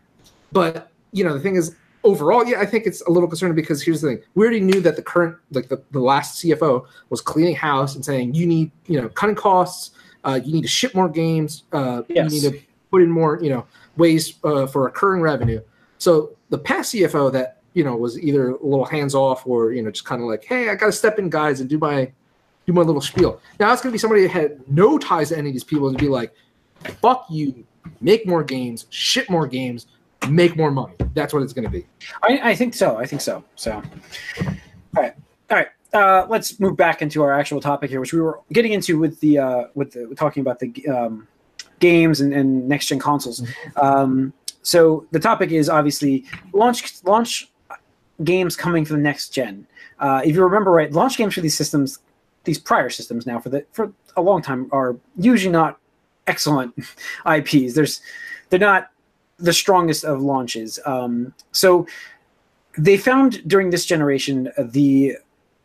but 0.52 0.91
you 1.12 1.23
know, 1.23 1.34
the 1.34 1.39
thing 1.39 1.56
is, 1.56 1.76
overall, 2.04 2.45
yeah, 2.45 2.60
I 2.60 2.65
think 2.65 2.86
it's 2.86 3.02
a 3.02 3.10
little 3.10 3.28
concerning 3.28 3.56
because 3.56 3.82
here's 3.82 4.02
the 4.02 4.10
thing: 4.10 4.23
we 4.36 4.45
already 4.45 4.62
knew 4.62 4.82
that 4.82 4.95
the 4.95 5.02
current, 5.02 5.36
like 5.52 5.67
the, 5.69 5.82
the 5.91 6.00
last 6.00 6.43
CFO, 6.43 6.86
was 7.10 7.21
cleaning 7.21 7.56
house 7.56 7.95
and 7.95 8.04
saying 8.04 8.34
you 8.34 8.45
need, 8.45 8.71
you 8.88 9.02
know, 9.02 9.10
cutting 9.10 9.36
costs. 9.36 9.91
Uh, 10.23 10.39
you 10.43 10.54
need 10.54 10.63
to 10.63 10.67
ship 10.67 10.93
more 10.93 11.10
games. 11.10 11.63
Uh, 11.71 12.02
Yes. 12.10 12.34
You 12.34 12.41
need 12.41 12.52
to 12.52 12.65
put 12.91 13.02
in 13.02 13.10
more, 13.10 13.39
you 13.41 13.50
know, 13.50 13.65
ways 13.95 14.36
uh, 14.43 14.67
for 14.67 14.84
recurring 14.84 15.21
revenue. 15.21 15.62
So 15.97 16.36
the 16.50 16.58
past 16.58 16.93
CFO 16.93 17.32
that 17.34 17.57
you 17.77 17.83
know 17.83 17.95
was 17.95 18.19
either 18.19 18.49
a 18.49 18.65
little 18.65 18.85
hands 18.85 19.13
off 19.13 19.45
or 19.45 19.71
you 19.71 19.83
know 19.83 19.91
just 19.91 20.05
kind 20.05 20.19
of 20.19 20.27
like, 20.27 20.43
hey, 20.43 20.69
I 20.69 20.75
got 20.75 20.87
to 20.87 20.91
step 20.91 21.19
in, 21.19 21.29
guys, 21.29 21.59
and 21.61 21.69
do 21.69 21.77
my 21.77 22.11
do 22.65 22.73
my 22.73 22.81
little 22.81 23.01
spiel. 23.01 23.39
Now 23.59 23.71
it's 23.71 23.83
going 23.83 23.91
to 23.91 23.93
be 23.93 23.99
somebody 23.99 24.23
that 24.23 24.31
had 24.31 24.67
no 24.67 24.97
ties 24.97 25.29
to 25.29 25.37
any 25.37 25.49
of 25.49 25.53
these 25.53 25.63
people 25.63 25.91
to 25.91 25.97
be 25.97 26.07
like, 26.07 26.33
fuck 27.01 27.27
you, 27.29 27.63
make 28.01 28.27
more 28.27 28.43
games, 28.43 28.87
ship 28.89 29.29
more 29.29 29.45
games, 29.45 29.85
make 30.27 30.57
more 30.57 30.71
money. 30.71 30.95
That's 31.13 31.33
what 31.33 31.43
it's 31.43 31.53
going 31.53 31.65
to 31.65 31.69
be. 31.69 31.85
I, 32.23 32.51
I 32.51 32.55
think 32.55 32.73
so. 32.73 32.97
I 32.97 33.05
think 33.05 33.21
so. 33.21 33.43
So, 33.55 33.73
all 33.73 33.83
right, 34.95 35.13
all 35.51 35.57
right. 35.57 35.67
Uh, 35.93 36.25
let's 36.29 36.59
move 36.59 36.75
back 36.75 37.03
into 37.03 37.21
our 37.21 37.31
actual 37.31 37.61
topic 37.61 37.91
here, 37.91 37.99
which 37.99 38.11
we 38.11 38.19
were 38.19 38.41
getting 38.51 38.73
into 38.73 38.97
with 38.97 39.19
the 39.19 39.37
uh, 39.37 39.63
with 39.75 39.91
the 39.91 40.15
talking 40.15 40.41
about 40.41 40.57
the 40.57 40.87
um, 40.87 41.27
games 41.79 42.21
and, 42.21 42.33
and 42.33 42.67
next 42.67 42.87
gen 42.87 42.97
consoles. 42.97 43.47
Um, 43.75 44.33
so 44.63 45.05
the 45.11 45.19
topic 45.19 45.51
is 45.51 45.69
obviously 45.69 46.25
launch 46.53 47.03
launch 47.05 47.51
games 48.23 48.56
coming 48.56 48.86
for 48.86 48.93
the 48.93 48.99
next 48.99 49.30
gen. 49.30 49.67
Uh, 49.99 50.21
if 50.23 50.36
you 50.36 50.43
remember 50.43 50.71
right, 50.71 50.91
launch 50.91 51.17
games 51.17 51.34
for 51.34 51.41
these 51.41 51.58
systems, 51.58 51.99
these 52.43 52.60
prior 52.60 52.89
systems 52.89 53.25
now 53.25 53.39
for 53.39 53.49
the 53.49 53.65
for 53.71 53.91
a 54.15 54.21
long 54.21 54.41
time 54.41 54.69
are 54.71 54.95
usually 55.17 55.51
not 55.51 55.80
excellent 56.27 56.73
IPs. 57.25 57.73
There's 57.73 58.01
they're 58.49 58.60
not 58.60 58.89
the 59.38 59.53
strongest 59.53 60.03
of 60.03 60.21
launches. 60.21 60.80
Um, 60.86 61.34
so 61.51 61.88
they 62.77 62.97
found 62.97 63.47
during 63.47 63.69
this 63.69 63.86
generation 63.86 64.51
uh, 64.58 64.63
the 64.65 65.17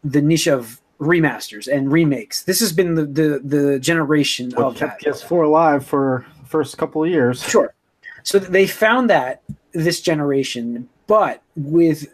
the 0.04 0.22
niche 0.22 0.46
of 0.46 0.80
remasters 1.00 1.72
and 1.72 1.90
remakes. 1.90 2.44
This 2.44 2.60
has 2.60 2.72
been 2.72 2.94
the 2.94 3.04
the, 3.04 3.40
the 3.44 3.78
generation 3.78 4.54
of 4.54 4.78
that. 4.78 4.98
kept 5.00 5.04
PS4 5.04 5.44
alive 5.44 5.84
for 5.84 6.26
the 6.40 6.48
first 6.48 6.78
couple 6.78 7.02
of 7.04 7.10
years. 7.10 7.42
Sure. 7.42 7.74
So 8.22 8.38
they 8.38 8.66
found 8.66 9.10
that 9.10 9.42
this 9.72 10.00
generation, 10.00 10.88
but 11.06 11.42
with 11.56 12.06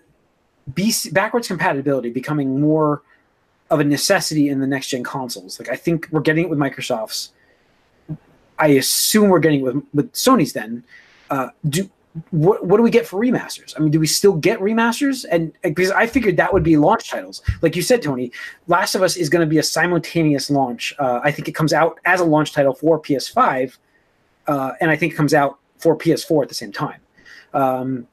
BC, 0.73 1.13
backwards 1.13 1.49
compatibility 1.49 2.11
becoming 2.11 2.61
more 2.61 3.03
of 3.71 3.81
a 3.81 3.85
necessity 3.85 4.49
in 4.49 4.61
the 4.61 4.67
next 4.67 4.89
gen 4.89 5.05
consoles. 5.05 5.59
Like 5.59 5.69
I 5.69 5.77
think 5.77 6.09
we're 6.11 6.21
getting 6.21 6.45
it 6.45 6.51
with 6.51 6.59
Microsoft's. 6.59 7.33
I 8.59 8.69
assume 8.69 9.29
we're 9.29 9.39
getting 9.39 9.61
it 9.61 9.63
with 9.63 9.83
with 9.95 10.13
Sony's. 10.13 10.53
Then, 10.53 10.85
uh, 11.31 11.51
do 11.69 11.89
what? 12.31 12.67
What 12.67 12.79
do 12.79 12.83
we 12.83 12.91
get 12.91 13.07
for 13.07 13.21
remasters? 13.21 13.75
I 13.77 13.81
mean, 13.81 13.93
do 13.93 14.01
we 14.01 14.07
still 14.07 14.35
get 14.35 14.59
remasters? 14.59 15.25
And 15.31 15.53
because 15.63 15.91
I 15.93 16.07
figured 16.07 16.37
that 16.39 16.53
would 16.53 16.65
be 16.65 16.77
launch 16.77 17.09
titles, 17.09 17.43
like 17.63 17.77
you 17.77 17.83
said, 17.83 18.03
Tony. 18.03 18.33
Last 18.67 18.95
of 18.95 19.03
Us 19.03 19.17
is 19.17 19.29
going 19.29 19.47
to 19.47 19.51
be 19.51 19.59
a 19.59 19.63
simultaneous 19.63 20.51
launch. 20.51 20.95
Uh, 20.99 21.21
I 21.23 21.31
think 21.31 21.47
it 21.49 21.53
comes 21.53 21.73
out 21.73 22.01
as 22.05 22.21
a 22.21 22.25
launch 22.25 22.53
title 22.53 22.75
for 22.75 23.01
PS5 23.01 23.77
uh, 24.49 24.73
and 24.81 24.91
I 24.91 24.97
think 24.97 25.13
it 25.13 25.17
comes 25.17 25.35
out 25.35 25.59
for 25.77 25.97
PS4 25.97 26.43
at 26.43 26.49
the 26.49 26.55
same 26.55 26.73
time. 26.73 27.01
Um, 27.55 28.09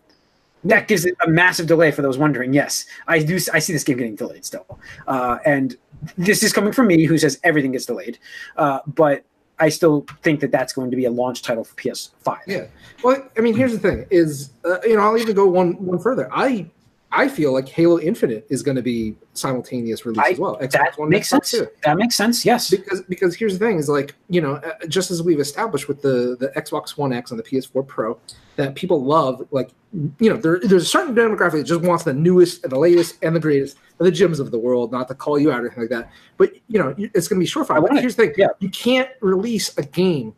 that 0.65 0.87
gives 0.87 1.05
it 1.05 1.15
a 1.25 1.29
massive 1.29 1.67
delay 1.67 1.91
for 1.91 2.01
those 2.01 2.17
wondering. 2.17 2.53
Yes, 2.53 2.85
I 3.07 3.19
do. 3.19 3.35
I 3.53 3.59
see 3.59 3.73
this 3.73 3.83
game 3.83 3.97
getting 3.97 4.15
delayed 4.15 4.45
still, 4.45 4.79
uh, 5.07 5.37
and 5.45 5.75
this 6.17 6.43
is 6.43 6.51
coming 6.51 6.73
from 6.73 6.87
me, 6.87 7.05
who 7.05 7.17
says 7.17 7.39
everything 7.43 7.71
gets 7.71 7.85
delayed. 7.85 8.17
Uh, 8.57 8.79
but 8.85 9.23
I 9.59 9.69
still 9.69 10.05
think 10.21 10.39
that 10.41 10.51
that's 10.51 10.73
going 10.73 10.91
to 10.91 10.97
be 10.97 11.05
a 11.05 11.11
launch 11.11 11.41
title 11.41 11.63
for 11.63 11.75
PS5. 11.75 12.39
Yeah. 12.47 12.65
Well, 13.03 13.27
I 13.37 13.41
mean, 13.41 13.55
here's 13.55 13.71
the 13.71 13.79
thing: 13.79 14.05
is 14.09 14.51
uh, 14.65 14.77
you 14.83 14.95
know, 14.95 15.01
I'll 15.01 15.17
even 15.17 15.35
go 15.35 15.47
one 15.47 15.73
one 15.85 15.99
further. 15.99 16.29
I 16.33 16.69
I 17.17 17.27
feel 17.29 17.53
like 17.53 17.67
Halo 17.69 17.99
Infinite 17.99 18.45
is 18.49 18.61
going 18.61 18.75
to 18.75 18.81
be 18.83 19.15
simultaneous 19.33 20.05
release 20.05 20.23
I- 20.25 20.29
as 20.31 20.39
well. 20.39 20.57
Xbox 20.57 20.71
That 20.71 20.93
One, 20.97 21.09
makes 21.09 21.29
Xbox 21.29 21.45
sense. 21.45 21.51
Two. 21.51 21.67
That 21.83 21.97
makes 21.97 22.15
sense. 22.15 22.45
Yes. 22.45 22.69
Because 22.69 23.01
because 23.03 23.35
here's 23.35 23.57
the 23.57 23.65
thing: 23.65 23.77
is 23.77 23.87
like 23.89 24.15
you 24.29 24.41
know, 24.41 24.55
uh, 24.55 24.85
just 24.87 25.11
as 25.11 25.23
we've 25.23 25.39
established 25.39 25.87
with 25.87 26.01
the 26.01 26.35
the 26.39 26.49
Xbox 26.55 26.97
One 26.97 27.13
X 27.13 27.31
and 27.31 27.39
the 27.39 27.43
PS4 27.43 27.87
Pro, 27.87 28.19
that 28.57 28.75
people 28.75 29.03
love. 29.03 29.47
Like 29.51 29.71
you 30.19 30.29
know, 30.29 30.35
there, 30.35 30.59
there's 30.61 30.83
a 30.83 30.87
certain 30.87 31.15
demographic 31.15 31.53
that 31.53 31.63
just 31.63 31.81
wants 31.81 32.03
the 32.03 32.13
newest 32.13 32.63
and 32.63 32.71
the 32.71 32.79
latest 32.79 33.17
and 33.23 33.33
the 33.35 33.39
greatest, 33.39 33.77
and 33.99 34.05
the 34.05 34.11
Jims 34.11 34.39
of 34.41 34.51
the 34.51 34.59
world. 34.59 34.91
Not 34.91 35.07
to 35.07 35.15
call 35.15 35.39
you 35.39 35.51
out 35.51 35.61
or 35.61 35.67
anything 35.67 35.83
like 35.83 35.89
that, 35.91 36.11
but 36.37 36.51
you 36.67 36.77
know, 36.79 36.93
it's 36.97 37.27
going 37.29 37.39
to 37.39 37.45
be 37.45 37.49
surefire. 37.49 37.71
I 37.77 37.79
But 37.79 37.83
want 37.83 37.97
it. 37.97 38.01
here's 38.01 38.15
the 38.17 38.25
thing: 38.27 38.35
Yeah. 38.37 38.47
you 38.59 38.69
can't 38.69 39.09
release 39.21 39.77
a 39.77 39.83
game. 39.83 40.35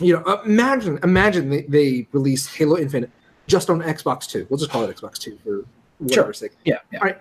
You 0.00 0.14
know, 0.14 0.40
imagine 0.44 0.98
imagine 1.04 1.50
they, 1.50 1.62
they 1.62 2.08
release 2.12 2.52
Halo 2.52 2.78
Infinite 2.78 3.10
just 3.46 3.68
on 3.70 3.80
Xbox 3.82 4.26
Two. 4.28 4.46
We'll 4.50 4.58
just 4.58 4.70
call 4.70 4.82
it 4.84 4.96
Xbox 4.96 5.18
Two 5.18 5.38
for 5.44 5.64
whatever's 6.00 6.38
sake. 6.38 6.52
Yeah. 6.64 6.78
yeah. 6.92 7.14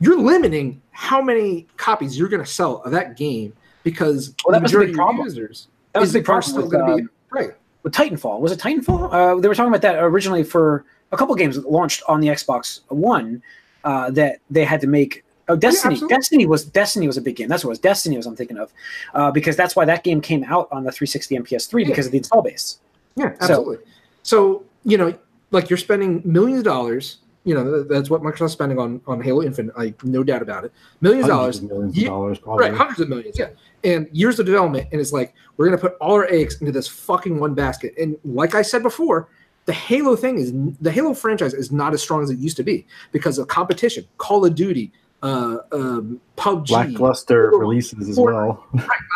You're 0.00 0.18
limiting 0.20 0.80
how 0.90 1.22
many 1.22 1.66
copies 1.76 2.18
you're 2.18 2.28
going 2.28 2.44
to 2.44 2.50
sell 2.50 2.82
of 2.82 2.92
that 2.92 3.16
game 3.16 3.52
because 3.84 4.34
Well, 4.44 4.52
that 4.52 4.58
the 4.58 4.62
was 4.64 4.72
the 4.72 4.78
big 4.80 4.90
of 4.90 4.94
problem. 4.96 5.24
users 5.24 5.68
That 5.92 6.00
was 6.00 6.12
the 6.12 6.18
big 6.18 6.26
problem 6.26 6.42
still 6.52 6.68
going 6.68 6.86
to 6.86 6.96
be 6.96 7.02
um, 7.02 7.10
right. 7.30 7.50
with 7.82 7.94
Titanfall. 7.94 8.40
Was 8.40 8.52
it 8.52 8.58
Titanfall? 8.60 9.08
Uh, 9.12 9.40
they 9.40 9.48
were 9.48 9.54
talking 9.54 9.70
about 9.72 9.82
that 9.82 9.96
originally 10.02 10.44
for 10.44 10.84
a 11.10 11.16
couple 11.16 11.34
games 11.34 11.56
that 11.56 11.70
launched 11.70 12.02
on 12.06 12.20
the 12.20 12.28
Xbox 12.28 12.80
One 12.88 13.42
uh, 13.84 14.10
that 14.10 14.40
they 14.50 14.64
had 14.64 14.80
to 14.82 14.86
make. 14.86 15.24
Oh, 15.48 15.56
Destiny! 15.56 15.94
absolutely. 15.94 16.16
Destiny 16.16 16.46
was 16.46 16.64
Destiny 16.66 17.06
was 17.06 17.16
a 17.16 17.20
big 17.22 17.36
game. 17.36 17.48
That's 17.48 17.64
what 17.64 17.68
it 17.70 17.72
was. 17.72 17.78
Destiny 17.80 18.16
was 18.16 18.26
I'm 18.26 18.36
thinking 18.36 18.58
of 18.58 18.72
uh, 19.14 19.30
because 19.30 19.56
that's 19.56 19.74
why 19.74 19.84
that 19.86 20.04
game 20.04 20.20
came 20.20 20.44
out 20.44 20.68
on 20.70 20.84
the 20.84 20.92
360 20.92 21.36
and 21.36 21.46
PS3 21.46 21.80
Yeah. 21.82 21.86
because 21.88 22.06
of 22.06 22.12
the 22.12 22.18
install 22.18 22.42
base. 22.42 22.78
Yeah, 23.16 23.30
So- 23.32 23.36
absolutely. 23.40 23.78
So, 24.22 24.64
you 24.84 24.96
know, 24.98 25.14
like 25.50 25.68
you're 25.68 25.78
spending 25.78 26.22
millions 26.24 26.58
of 26.60 26.64
dollars. 26.64 27.18
You 27.44 27.54
know, 27.54 27.82
that's 27.82 28.08
what 28.08 28.22
Microsoft's 28.22 28.52
spending 28.52 28.78
on 28.78 29.00
on 29.06 29.20
Halo 29.20 29.42
Infinite. 29.42 29.76
like 29.76 30.02
no 30.04 30.22
doubt 30.22 30.42
about 30.42 30.64
it. 30.64 30.72
Millions 31.00 31.24
of 31.26 31.32
Hundreds 31.32 31.58
dollars, 31.58 31.64
of 31.64 31.76
millions 31.76 31.96
Ye- 31.96 32.04
of 32.04 32.08
dollars, 32.10 32.38
probably. 32.38 32.68
right? 32.68 32.74
Hundreds 32.76 33.00
of 33.00 33.08
millions, 33.08 33.38
yeah. 33.38 33.48
And 33.84 34.08
years 34.12 34.38
of 34.38 34.46
development, 34.46 34.88
and 34.92 35.00
it's 35.00 35.12
like 35.12 35.34
we're 35.56 35.64
gonna 35.66 35.78
put 35.78 35.96
all 36.00 36.12
our 36.12 36.26
eggs 36.30 36.60
into 36.60 36.70
this 36.72 36.86
fucking 36.86 37.40
one 37.40 37.54
basket. 37.54 37.94
And 37.98 38.16
like 38.24 38.54
I 38.54 38.62
said 38.62 38.82
before, 38.82 39.28
the 39.66 39.72
Halo 39.72 40.14
thing 40.14 40.38
is 40.38 40.52
the 40.80 40.90
Halo 40.92 41.14
franchise 41.14 41.52
is 41.54 41.72
not 41.72 41.92
as 41.94 42.02
strong 42.02 42.22
as 42.22 42.30
it 42.30 42.38
used 42.38 42.56
to 42.58 42.62
be 42.62 42.86
because 43.10 43.38
of 43.38 43.48
competition, 43.48 44.04
Call 44.18 44.44
of 44.44 44.54
Duty, 44.54 44.92
uh, 45.22 45.58
um, 45.70 46.20
PUBG, 46.36 46.70
Lackluster 46.70 47.52
Fortnite. 47.52 47.60
releases 47.60 48.08
as 48.08 48.18
well. 48.18 48.66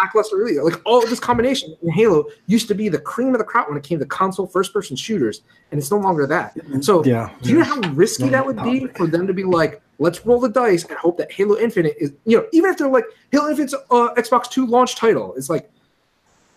lackluster 0.00 0.36
release. 0.36 0.60
Like 0.62 0.80
all 0.84 1.02
of 1.02 1.10
this 1.10 1.18
combination 1.18 1.76
in 1.82 1.90
Halo 1.90 2.26
used 2.46 2.68
to 2.68 2.74
be 2.74 2.88
the 2.88 2.98
cream 2.98 3.34
of 3.34 3.38
the 3.38 3.44
crop 3.44 3.68
when 3.68 3.76
it 3.76 3.82
came 3.82 3.98
to 3.98 4.06
console 4.06 4.46
first 4.46 4.72
person 4.72 4.94
shooters, 4.96 5.42
and 5.72 5.80
it's 5.80 5.90
no 5.90 5.98
longer 5.98 6.26
that. 6.28 6.56
So 6.80 7.04
Yeah. 7.04 7.30
do 7.42 7.50
you 7.50 7.58
know 7.58 7.64
how 7.64 7.80
risky 7.90 8.24
No, 8.24 8.30
that 8.30 8.46
would 8.46 8.62
be 8.62 8.86
for 8.96 9.06
them 9.08 9.26
to 9.26 9.32
be 9.34 9.42
like, 9.44 9.82
let's 9.98 10.24
roll 10.24 10.38
the 10.38 10.48
dice 10.48 10.84
and 10.84 10.96
hope 10.96 11.18
that 11.18 11.32
Halo 11.32 11.56
Infinite 11.58 11.96
is, 11.98 12.12
you 12.24 12.36
know, 12.38 12.46
even 12.52 12.70
if 12.70 12.78
they're 12.78 12.88
like 12.88 13.06
Halo 13.32 13.48
Infinite's 13.48 13.74
uh, 13.74 14.14
Xbox 14.14 14.48
Two 14.50 14.66
launch 14.66 14.94
title, 14.94 15.34
it's 15.36 15.50
like, 15.50 15.68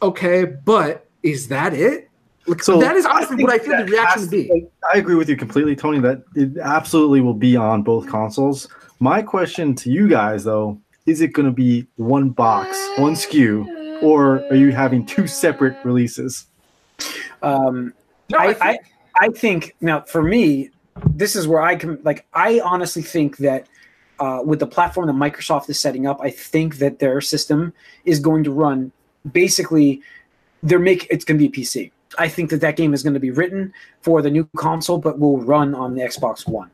okay, 0.02 0.46
but 0.46 1.08
is 1.24 1.48
that 1.48 1.74
it? 1.74 2.10
Like, 2.48 2.64
So, 2.64 2.80
that 2.80 2.96
is 2.96 3.06
honestly 3.06 3.38
think 3.38 3.50
what 3.50 3.62
I 3.62 3.64
feel 3.64 3.78
the 3.78 3.92
reaction 3.92 4.22
would 4.22 4.32
be. 4.32 4.68
I 4.94 4.98
agree 4.98 5.16
with 5.16 5.30
you 5.30 5.36
completely, 5.36 5.76
Tony. 5.76 6.00
That 6.00 6.24
it 6.36 6.58
absolutely 6.58 7.22
will 7.22 7.34
be 7.34 7.56
on 7.56 7.84
both 7.84 8.08
consoles. 8.08 8.68
My 9.00 9.22
question 9.22 9.76
to 9.76 9.90
you 9.90 10.08
guys, 10.10 10.44
though, 10.44 10.80
is 11.06 11.22
it 11.22 11.34
going 11.34 11.46
to 11.46 11.54
be 11.54 11.88
one 11.96 12.30
box, 12.30 12.78
one 12.98 13.14
SKU, 13.14 14.04
or 14.04 14.46
are 14.48 14.56
you 14.56 14.72
having 14.72 15.06
two 15.06 15.26
separate 15.28 15.78
releases? 15.84 16.46
Um, 17.42 17.94
No, 18.30 18.38
I, 18.38 18.54
think- 18.54 18.62
I, 18.62 18.80
I 19.26 19.30
think 19.30 19.76
now 19.82 20.02
for 20.02 20.22
me, 20.22 20.70
this 21.08 21.36
is 21.36 21.48
where 21.48 21.62
I 21.62 21.76
can 21.78 21.98
like. 22.04 22.26
I 22.34 22.60
honestly 22.60 23.02
think 23.02 23.38
that 23.38 23.68
uh, 24.20 24.42
with 24.44 24.60
the 24.60 24.68
platform 24.68 25.08
that 25.08 25.14
Microsoft 25.14 25.70
is 25.70 25.80
setting 25.80 26.06
up, 26.06 26.20
I 26.22 26.30
think 26.30 26.78
that 26.80 27.00
their 27.00 27.22
system 27.22 27.74
is 28.04 28.20
going 28.20 28.44
to 28.44 28.52
run 28.52 28.92
basically. 29.32 30.02
They're 30.62 30.78
make 30.78 31.08
it's 31.10 31.24
going 31.24 31.40
to 31.40 31.50
be 31.50 31.62
a 31.62 31.64
PC. 31.64 31.92
I 32.18 32.28
think 32.28 32.50
that 32.50 32.60
that 32.62 32.76
game 32.76 32.94
is 32.94 33.02
going 33.02 33.14
to 33.14 33.20
be 33.20 33.32
written 33.32 33.72
for 34.02 34.22
the 34.22 34.30
new 34.30 34.50
console, 34.58 34.98
but 34.98 35.20
will 35.20 35.40
run 35.40 35.74
on 35.74 35.96
the 35.96 36.02
Xbox 36.02 36.46
One. 36.46 36.70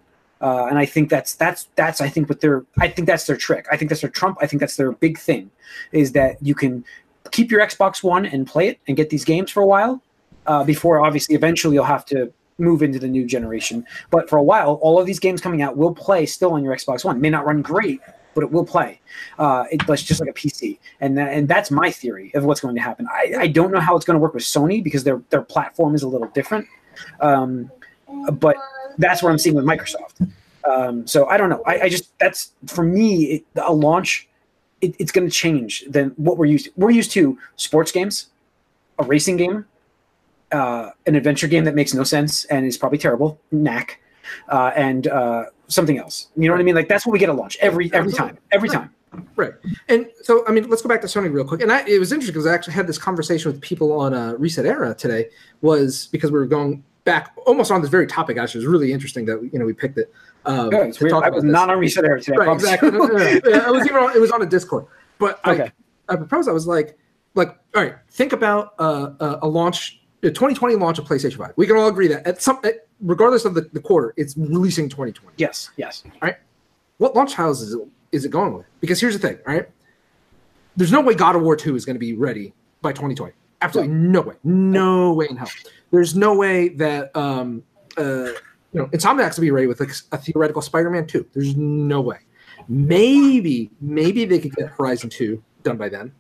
Uh, 0.46 0.68
and 0.68 0.78
I 0.78 0.86
think 0.86 1.10
that's 1.10 1.34
that's 1.34 1.70
that's 1.74 2.02
I 2.02 2.08
think 2.08 2.30
what 2.30 2.40
their 2.40 2.64
I 2.78 2.88
think 2.88 3.08
that's 3.08 3.26
their 3.26 3.36
trick. 3.36 3.66
I 3.72 3.78
think 3.78 3.90
that's 3.90 4.02
their 4.02 4.12
trump. 4.12 4.38
I 4.42 4.46
think 4.46 4.60
that's 4.60 4.76
their 4.76 4.92
big 4.92 5.18
thing, 5.18 5.50
is 5.92 6.12
that 6.12 6.38
you 6.40 6.54
can 6.54 6.86
keep 7.32 7.50
your 7.50 7.62
Xbox 7.62 8.04
One 8.04 8.28
and 8.28 8.46
play 8.46 8.68
it 8.68 8.80
and 8.88 8.96
get 8.96 9.10
these 9.10 9.26
games 9.26 9.50
for 9.50 9.64
a 9.64 9.66
while, 9.66 10.04
uh, 10.46 10.64
before 10.64 11.04
obviously 11.04 11.34
eventually 11.34 11.74
you'll 11.74 11.84
have 11.86 12.06
to 12.14 12.32
move 12.60 12.84
into 12.84 13.00
the 13.00 13.08
new 13.08 13.26
generation. 13.26 13.88
But 14.12 14.30
for 14.30 14.38
a 14.38 14.44
while, 14.44 14.74
all 14.84 15.00
of 15.00 15.08
these 15.08 15.18
games 15.18 15.42
coming 15.42 15.64
out 15.64 15.78
will 15.78 15.96
play 15.96 16.28
still 16.28 16.54
on 16.54 16.64
your 16.64 16.76
Xbox 16.76 17.04
One. 17.04 17.20
May 17.20 17.32
not 17.32 17.44
run 17.48 17.64
great, 17.64 18.00
but 18.36 18.44
it 18.44 18.52
will 18.52 18.66
play. 18.66 19.02
Uh, 19.40 19.64
it, 19.72 19.82
it's 19.90 20.04
just 20.04 20.20
like 20.20 20.30
a 20.30 20.34
PC, 20.34 20.78
and 21.02 21.18
that, 21.18 21.34
and 21.34 21.48
that's 21.48 21.72
my 21.72 21.90
theory 21.90 22.32
of 22.36 22.46
what's 22.46 22.62
going 22.62 22.76
to 22.76 22.82
happen. 22.82 23.08
I, 23.12 23.34
I 23.40 23.48
don't 23.48 23.72
know 23.72 23.80
how 23.80 23.96
it's 23.96 24.06
going 24.06 24.14
to 24.14 24.22
work 24.22 24.36
with 24.36 24.44
Sony 24.44 24.84
because 24.84 25.04
their 25.04 25.24
their 25.32 25.42
platform 25.42 25.96
is 25.96 26.04
a 26.04 26.08
little 26.08 26.28
different. 26.28 26.68
Um, 27.20 27.72
but 28.34 28.58
that's 28.98 29.22
what 29.24 29.32
I'm 29.32 29.38
seeing 29.38 29.56
with 29.56 29.66
Microsoft. 29.66 30.32
Um, 30.70 31.06
so 31.06 31.28
I 31.28 31.38
don't 31.38 31.50
know. 31.50 31.62
I, 31.66 31.82
I 31.82 31.90
just 31.90 32.18
that's 32.20 32.52
for 32.68 32.84
me 32.84 33.24
it, 33.26 33.46
a 33.56 33.74
launch. 33.74 34.28
It, 34.82 34.96
it's 35.00 35.12
going 35.12 35.28
to 35.28 35.32
change 35.32 35.86
than 35.90 36.10
what 36.18 36.38
we're 36.38 36.46
used 36.46 36.66
to. 36.66 36.72
We're 36.76 36.92
used 36.92 37.12
to 37.12 37.38
sports 37.56 37.92
games, 37.92 38.28
a 39.00 39.04
racing 39.04 39.38
game, 39.38 39.66
uh, 40.52 40.90
an 41.06 41.16
adventure 41.16 41.48
game 41.48 41.64
that 41.66 41.76
makes 41.76 41.94
no 41.94 42.04
sense 42.04 42.46
and 42.46 42.66
is 42.66 42.78
probably 42.78 42.98
terrible, 42.98 43.40
Knack, 43.52 44.02
uh, 44.50 44.72
and 44.76 45.08
uh, 45.08 45.46
something 45.68 45.98
else. 45.98 46.28
You 46.36 46.48
know 46.48 46.54
what 46.54 46.62
I 46.62 46.64
mean? 46.64 46.76
Like 46.76 46.88
that's 46.88 47.06
what 47.06 47.14
we 47.14 47.20
get 47.20 47.30
at 47.30 47.36
launch 47.36 47.58
every 47.62 47.92
every 47.94 48.12
time, 48.12 48.38
every 48.52 48.70
time. 48.70 48.92
Right. 49.36 49.54
And 49.88 50.08
so, 50.24 50.46
I 50.46 50.52
mean, 50.52 50.70
let's 50.70 50.82
go 50.82 50.90
back 50.90 51.00
to 51.02 51.08
Sony 51.08 51.32
real 51.32 51.46
quick. 51.46 51.62
And 51.62 51.72
I, 51.72 51.88
it 51.88 52.00
was 52.00 52.12
interesting 52.12 52.34
because 52.34 52.46
I 52.48 52.54
actually 52.54 52.74
had 52.74 52.86
this 52.86 52.98
conversation 52.98 53.50
with 53.50 53.62
people 53.62 53.94
on 53.94 54.14
uh, 54.14 54.34
ResetEra 54.34 54.98
today. 54.98 55.30
Was 55.62 56.08
because 56.08 56.32
we 56.32 56.40
were 56.40 56.46
going 56.46 56.84
back 57.06 57.32
almost 57.46 57.72
on 57.72 57.82
this 57.82 57.90
very 57.90 58.08
topic. 58.08 58.38
Actually, 58.38 58.64
it 58.64 58.68
was 58.68 58.72
really 58.74 58.92
interesting 58.92 59.26
that 59.26 59.50
you 59.54 59.58
know 59.58 59.66
we 59.66 59.74
picked 59.74 59.98
it. 59.98 60.12
Um, 60.46 60.70
Good. 60.70 60.88
It's 60.90 60.98
to 60.98 61.08
talk 61.10 61.24
I 61.24 61.28
about 61.28 61.36
was 61.36 61.44
this. 61.44 61.52
not 61.52 61.70
on 61.70 61.78
ResetEra 61.78 62.22
today. 62.24 62.38
I 62.40 62.46
right, 62.46 62.54
exactly. 62.54 62.92
No, 62.92 62.98
no, 63.06 63.18
no. 63.18 63.18
Yeah, 63.46 63.68
it 63.68 63.72
was 63.72 63.86
even 63.86 63.96
on, 63.96 64.16
it 64.16 64.20
was 64.20 64.32
on 64.32 64.42
a 64.42 64.46
Discord. 64.46 64.86
But 65.18 65.40
Okay. 65.46 65.72
I, 66.10 66.14
I 66.14 66.16
proposed. 66.18 66.50
I 66.50 66.52
was 66.52 66.68
like, 66.68 66.98
like, 67.36 67.58
all 67.76 67.84
right, 67.84 67.96
think 68.12 68.34
about 68.34 68.74
uh, 68.80 69.12
a, 69.20 69.40
a 69.44 69.48
launch, 69.48 70.02
a 70.24 70.28
2020 70.30 70.76
launch 70.76 71.00
of 71.00 71.06
PlayStation 71.06 71.38
5. 71.38 71.54
We 71.56 71.66
can 71.66 71.78
all 71.78 71.88
agree 71.88 72.08
that 72.10 72.28
at 72.28 72.42
some, 72.42 72.60
at, 72.64 72.88
regardless 73.02 73.46
of 73.46 73.54
the, 73.56 73.62
the 73.74 73.80
quarter, 73.80 74.14
it's 74.18 74.38
releasing 74.38 74.88
2020 74.90 75.36
Yes. 75.38 75.72
Yes. 75.78 76.04
All 76.06 76.12
right, 76.22 76.38
what 76.98 77.16
launch 77.16 77.34
titles 77.34 77.62
is 77.62 77.74
it, 77.74 77.82
is 78.12 78.26
it 78.26 78.30
going 78.30 78.54
with? 78.54 78.66
Because 78.82 79.02
here's 79.02 79.18
the 79.20 79.28
thing, 79.28 79.40
right? 79.46 79.68
There's 80.78 80.92
no 80.92 81.02
way 81.02 81.14
God 81.16 81.36
of 81.36 81.42
War 81.42 81.56
2 81.56 81.76
is 81.76 81.86
going 81.86 81.96
to 81.96 82.00
be 82.00 82.14
ready 82.14 82.54
by 82.82 82.92
2020. 82.92 83.34
Absolutely 83.62 83.94
no 83.94 84.22
way. 84.22 84.36
No 84.44 85.14
way 85.14 85.28
in 85.30 85.38
hell. 85.38 85.50
There's 85.96 86.14
no 86.14 86.36
way 86.36 86.68
that 86.70 87.16
um 87.16 87.64
uh 87.98 88.02
you 88.74 88.82
know 88.82 88.88
Insomniac's 88.88 89.38
will 89.38 89.44
be 89.44 89.52
ready 89.52 89.68
with 89.68 89.80
a, 89.80 89.88
a 90.12 90.18
theoretical 90.18 90.62
Spider-Man 90.62 91.08
2. 91.08 91.26
There's 91.34 91.56
no 91.56 92.02
way. 92.02 92.18
Maybe 92.68 93.72
maybe 93.80 94.26
they 94.26 94.40
could 94.40 94.54
get 94.54 94.68
Horizon 94.68 95.10
2 95.10 95.42
done 95.64 95.78
by 95.78 95.88
then. 95.88 96.12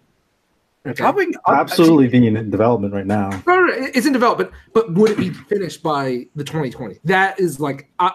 Okay. 0.87 1.01
Probably 1.01 1.27
I'll- 1.45 1.55
Absolutely 1.55 2.07
being 2.07 2.23
in 2.23 2.49
development 2.49 2.93
right 2.93 3.05
now. 3.05 3.29
No, 3.45 3.55
no, 3.59 3.65
no, 3.65 3.73
it's 3.93 4.05
in 4.07 4.13
development, 4.13 4.51
but 4.71 4.93
would 4.93 5.11
it 5.11 5.17
be 5.17 5.31
finished 5.31 5.83
by 5.83 6.27
the 6.37 6.43
2020? 6.45 6.99
That 7.03 7.37
is 7.37 7.59
like, 7.59 7.89
I, 7.99 8.11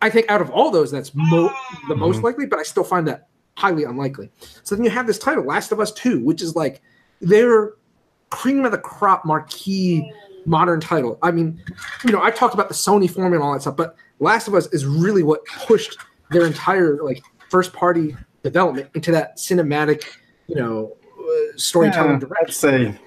I 0.00 0.10
think 0.10 0.30
out 0.30 0.40
of 0.42 0.50
all 0.50 0.70
those, 0.70 0.90
that's 0.92 1.12
mo- 1.14 1.50
the 1.88 1.96
most 1.96 2.22
likely, 2.22 2.44
but 2.46 2.58
I 2.58 2.62
still 2.62 2.84
find 2.84 3.08
that 3.08 3.26
highly 3.56 3.82
unlikely. 3.84 4.30
So 4.62 4.74
then 4.76 4.84
you 4.84 4.90
have 4.90 5.06
this 5.08 5.18
title, 5.18 5.44
Last 5.44 5.72
of 5.72 5.80
Us 5.80 5.92
2, 5.92 6.20
which 6.22 6.42
is 6.42 6.54
like 6.54 6.82
their 7.22 7.72
cream 8.28 8.66
of 8.66 8.72
the 8.72 8.78
crop 8.78 9.24
marquee 9.24 10.12
modern 10.46 10.80
title. 10.80 11.18
I 11.22 11.30
mean, 11.30 11.62
you 12.04 12.12
know, 12.12 12.22
I 12.22 12.30
talked 12.30 12.54
about 12.54 12.68
the 12.68 12.74
Sony 12.74 13.10
formula 13.10 13.36
and 13.36 13.42
all 13.42 13.52
that 13.52 13.62
stuff, 13.62 13.76
but 13.76 13.96
Last 14.20 14.48
of 14.48 14.54
Us 14.54 14.66
is 14.68 14.86
really 14.86 15.22
what 15.22 15.44
pushed 15.46 15.98
their 16.30 16.46
entire 16.46 17.02
like 17.02 17.22
first 17.48 17.72
party 17.72 18.16
development 18.42 18.90
into 18.94 19.10
that 19.12 19.36
cinematic, 19.36 20.04
you 20.46 20.56
know, 20.56 20.96
uh, 21.18 21.56
storytelling 21.56 22.12
Yeah, 22.12 22.18
direction. 22.18 22.44
I'd 22.46 22.54
say 22.54 23.00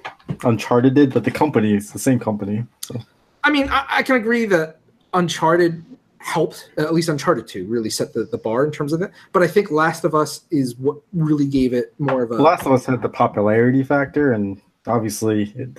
Uncharted 0.43 0.93
did, 0.93 1.13
but 1.13 1.23
the 1.23 1.31
company 1.31 1.75
is 1.75 1.91
the 1.91 1.99
same 1.99 2.19
company. 2.19 2.65
So 2.81 2.99
I 3.43 3.49
mean, 3.49 3.69
I, 3.69 3.85
I 3.89 4.03
can 4.03 4.15
agree 4.15 4.45
that 4.45 4.79
Uncharted 5.13 5.83
helped, 6.19 6.71
at 6.77 6.93
least 6.93 7.09
Uncharted 7.09 7.47
2 7.47 7.65
really 7.67 7.89
set 7.89 8.13
the, 8.13 8.25
the 8.25 8.37
bar 8.37 8.65
in 8.65 8.71
terms 8.71 8.91
of 8.91 9.01
it. 9.01 9.11
But 9.31 9.43
I 9.43 9.47
think 9.47 9.71
Last 9.71 10.03
of 10.03 10.13
Us 10.13 10.41
is 10.51 10.75
what 10.77 10.97
really 11.13 11.47
gave 11.47 11.73
it 11.73 11.93
more 11.99 12.23
of 12.23 12.31
a. 12.31 12.35
Last 12.35 12.65
of 12.65 12.73
Us 12.73 12.85
had 12.85 13.01
the 13.01 13.09
popularity 13.09 13.83
factor, 13.83 14.33
and 14.33 14.61
obviously 14.85 15.53
it, 15.55 15.69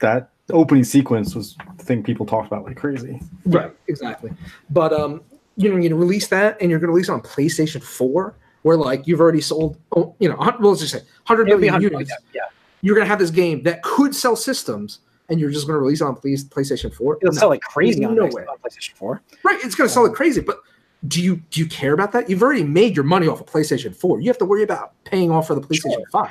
that 0.00 0.30
opening 0.52 0.84
sequence 0.84 1.34
was 1.34 1.56
the 1.78 1.84
thing 1.84 2.02
people 2.02 2.26
talked 2.26 2.46
about 2.46 2.64
like 2.64 2.76
crazy. 2.76 3.20
Right, 3.46 3.72
exactly. 3.88 4.32
But 4.70 4.92
um, 4.92 5.22
you 5.56 5.70
know, 5.70 5.76
you 5.76 5.94
release 5.94 6.28
that, 6.28 6.56
and 6.60 6.70
you're 6.70 6.78
going 6.78 6.88
to 6.88 6.92
release 6.92 7.08
it 7.08 7.12
on 7.12 7.20
PlayStation 7.22 7.82
4, 7.82 8.34
where 8.62 8.76
like 8.76 9.06
you've 9.06 9.20
already 9.20 9.40
sold, 9.40 9.78
oh, 9.96 10.14
you 10.18 10.28
know, 10.28 10.36
well, 10.36 10.70
let's 10.70 10.80
just 10.80 10.92
say 10.92 10.98
100 11.26 11.48
It'll 11.48 11.58
million 11.58 11.74
100 11.74 11.92
units. 11.92 12.10
like 12.10 12.18
that, 12.18 12.24
Yeah. 12.34 12.42
you're 12.82 12.94
going 12.94 13.04
to 13.04 13.08
have 13.10 13.18
this 13.18 13.30
game 13.30 13.62
that 13.64 13.82
could 13.82 14.14
sell 14.14 14.36
systems, 14.36 15.00
and 15.28 15.38
you're 15.40 15.50
just 15.50 15.66
going 15.66 15.76
to 15.76 15.80
release 15.80 16.00
it 16.00 16.04
on 16.04 16.16
Play- 16.16 16.34
PlayStation 16.34 16.92
4. 16.94 17.18
It'll 17.22 17.32
No. 17.34 17.38
sell 17.38 17.48
like 17.48 17.60
crazy 17.62 18.04
on, 18.04 18.14
No 18.14 18.22
way. 18.26 18.44
on 18.46 18.56
PlayStation 18.58 18.92
4. 18.94 19.20
Right, 19.44 19.58
it's 19.64 19.74
going 19.74 19.88
to 19.88 19.92
sell 19.92 20.04
like 20.04 20.14
crazy, 20.14 20.40
but 20.40 20.60
do 21.08 21.22
you 21.22 21.36
do 21.50 21.60
you 21.60 21.66
care 21.66 21.94
about 21.94 22.12
that? 22.12 22.28
You've 22.28 22.42
already 22.42 22.62
made 22.64 22.94
your 22.94 23.04
money 23.06 23.26
off 23.26 23.40
of 23.40 23.46
PlayStation 23.46 23.94
4. 23.96 24.20
You 24.20 24.28
have 24.28 24.36
to 24.38 24.44
worry 24.44 24.62
about 24.62 24.92
paying 25.04 25.30
off 25.30 25.46
for 25.46 25.54
the 25.54 25.60
PlayStation 25.62 25.92
Sure. 25.94 26.04
5. 26.12 26.30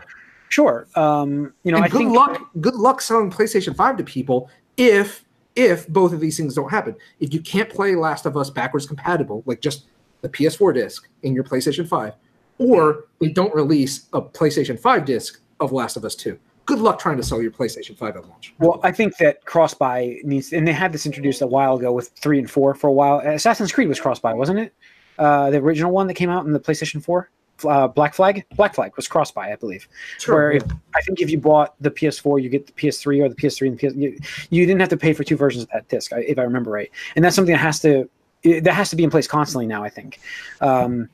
Sure. 0.49 0.87
Um, 0.95 1.53
you 1.63 1.71
know, 1.71 1.77
and 1.77 1.85
I 1.85 1.89
good 1.89 1.99
think 1.99 2.11
luck 2.11 2.41
good 2.59 2.75
luck 2.75 3.01
selling 3.01 3.31
PlayStation 3.31 3.75
5 3.75 3.97
to 3.97 4.03
people 4.03 4.49
if 4.77 5.23
if 5.55 5.87
both 5.87 6.13
of 6.13 6.19
these 6.19 6.37
things 6.37 6.55
don't 6.55 6.69
happen. 6.69 6.95
If 7.19 7.33
you 7.33 7.41
can't 7.41 7.69
play 7.69 7.95
Last 7.95 8.25
of 8.25 8.35
Us 8.35 8.49
backwards 8.49 8.85
compatible, 8.85 9.43
like 9.45 9.61
just 9.61 9.85
the 10.21 10.29
PS4 10.29 10.73
disc 10.73 11.07
in 11.23 11.33
your 11.33 11.43
PlayStation 11.43 11.87
5, 11.87 12.13
or 12.57 13.05
they 13.19 13.29
don't 13.29 13.53
release 13.53 14.07
a 14.13 14.21
PlayStation 14.21 14.79
5 14.79 15.05
disc 15.05 15.41
of 15.59 15.71
Last 15.71 15.97
of 15.97 16.05
Us 16.05 16.15
2. 16.15 16.37
Good 16.65 16.79
luck 16.79 16.99
trying 16.99 17.17
to 17.17 17.23
sell 17.23 17.41
your 17.41 17.51
PlayStation 17.51 17.97
5 17.97 18.17
at 18.17 18.29
launch. 18.29 18.53
Well, 18.59 18.79
I 18.83 18.91
think 18.91 19.17
that 19.17 19.43
cross 19.45 19.73
buy 19.73 20.19
needs, 20.23 20.53
and 20.53 20.67
they 20.67 20.71
had 20.71 20.91
this 20.93 21.05
introduced 21.05 21.41
a 21.41 21.47
while 21.47 21.77
ago 21.77 21.91
with 21.91 22.09
three 22.09 22.37
and 22.37 22.49
four 22.49 22.75
for 22.75 22.87
a 22.87 22.93
while. 22.93 23.19
Assassin's 23.19 23.71
Creed 23.71 23.87
was 23.87 23.99
cross 23.99 24.19
buy, 24.19 24.33
wasn't 24.33 24.59
it? 24.59 24.73
Uh, 25.17 25.49
the 25.49 25.57
original 25.57 25.91
one 25.91 26.07
that 26.07 26.13
came 26.13 26.29
out 26.29 26.45
in 26.45 26.53
the 26.53 26.59
PlayStation 26.59 27.03
4, 27.03 27.29
uh, 27.65 27.87
Black 27.87 28.13
Flag. 28.13 28.45
Black 28.55 28.75
Flag 28.75 28.91
was 28.95 29.07
cross 29.07 29.31
buy, 29.31 29.51
I 29.51 29.55
believe. 29.55 29.87
Where 30.25 30.51
if, 30.51 30.63
I 30.95 31.01
think 31.01 31.21
if 31.21 31.29
you 31.29 31.39
bought 31.39 31.75
the 31.81 31.91
PS4, 31.91 32.41
you 32.41 32.49
get 32.49 32.67
the 32.67 32.73
PS3 32.73 33.23
or 33.23 33.29
the 33.29 33.35
PS3 33.35 33.67
and 33.67 33.79
the 33.79 33.87
PS. 33.87 33.95
You, 33.95 34.17
you 34.49 34.65
didn't 34.65 34.79
have 34.79 34.89
to 34.89 34.97
pay 34.97 35.13
for 35.13 35.23
two 35.23 35.37
versions 35.37 35.63
of 35.63 35.69
that 35.69 35.87
disc, 35.87 36.11
if 36.15 36.37
I 36.37 36.43
remember 36.43 36.71
right. 36.71 36.91
And 37.15 37.23
that's 37.23 37.35
something 37.35 37.53
that 37.53 37.59
has 37.59 37.79
to 37.81 38.09
that 38.43 38.73
has 38.73 38.89
to 38.89 38.95
be 38.95 39.03
in 39.03 39.09
place 39.09 39.27
constantly 39.27 39.67
now. 39.67 39.83
I 39.83 39.89
think. 39.89 40.19
Um, 40.61 41.09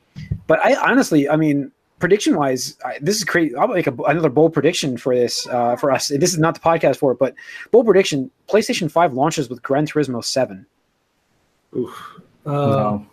but 0.46 0.64
I 0.64 0.74
honestly, 0.74 1.28
I 1.28 1.36
mean, 1.36 1.72
prediction 1.98 2.36
wise, 2.36 2.76
I, 2.84 2.98
this 3.00 3.16
is 3.16 3.24
crazy. 3.24 3.54
I'll 3.56 3.68
make 3.68 3.86
a, 3.86 3.94
another 4.04 4.28
bold 4.28 4.52
prediction 4.52 4.96
for 4.96 5.14
this 5.14 5.46
uh, 5.48 5.76
for 5.76 5.90
us. 5.90 6.08
This 6.08 6.32
is 6.32 6.38
not 6.38 6.54
the 6.54 6.60
podcast 6.60 6.96
for 6.96 7.12
it, 7.12 7.18
but 7.18 7.34
bold 7.70 7.86
prediction: 7.86 8.30
PlayStation 8.48 8.90
Five 8.90 9.14
launches 9.14 9.48
with 9.48 9.62
Gran 9.62 9.86
Turismo 9.86 10.24
Seven. 10.24 10.66
Oof. 11.76 12.20
Uh, 12.44 12.50
No. 12.50 13.06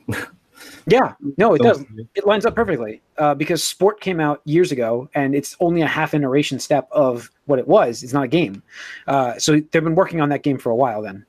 Yeah, 0.88 1.14
no, 1.38 1.54
it 1.54 1.62
does. 1.62 1.78
Don't- 1.78 2.10
It 2.16 2.26
lines 2.28 2.46
up 2.46 2.56
perfectly 2.56 3.02
uh, 3.18 3.34
because 3.36 3.64
Sport 3.64 4.02
came 4.02 4.20
out 4.20 4.42
years 4.46 4.72
ago, 4.72 5.10
and 5.16 5.34
it's 5.36 5.56
only 5.60 5.82
a 5.82 5.88
half 5.88 6.14
iteration 6.14 6.60
step 6.60 6.88
of 6.92 7.30
what 7.46 7.60
it 7.60 7.68
was. 7.68 8.04
It's 8.04 8.14
not 8.14 8.24
a 8.24 8.28
game, 8.28 8.62
uh, 9.08 9.38
so 9.40 9.54
they've 9.54 9.72
been 9.84 9.96
working 9.96 10.22
on 10.22 10.30
that 10.30 10.44
game 10.44 10.58
for 10.58 10.70
a 10.72 10.76
while. 10.76 11.02
Then, 11.02 11.26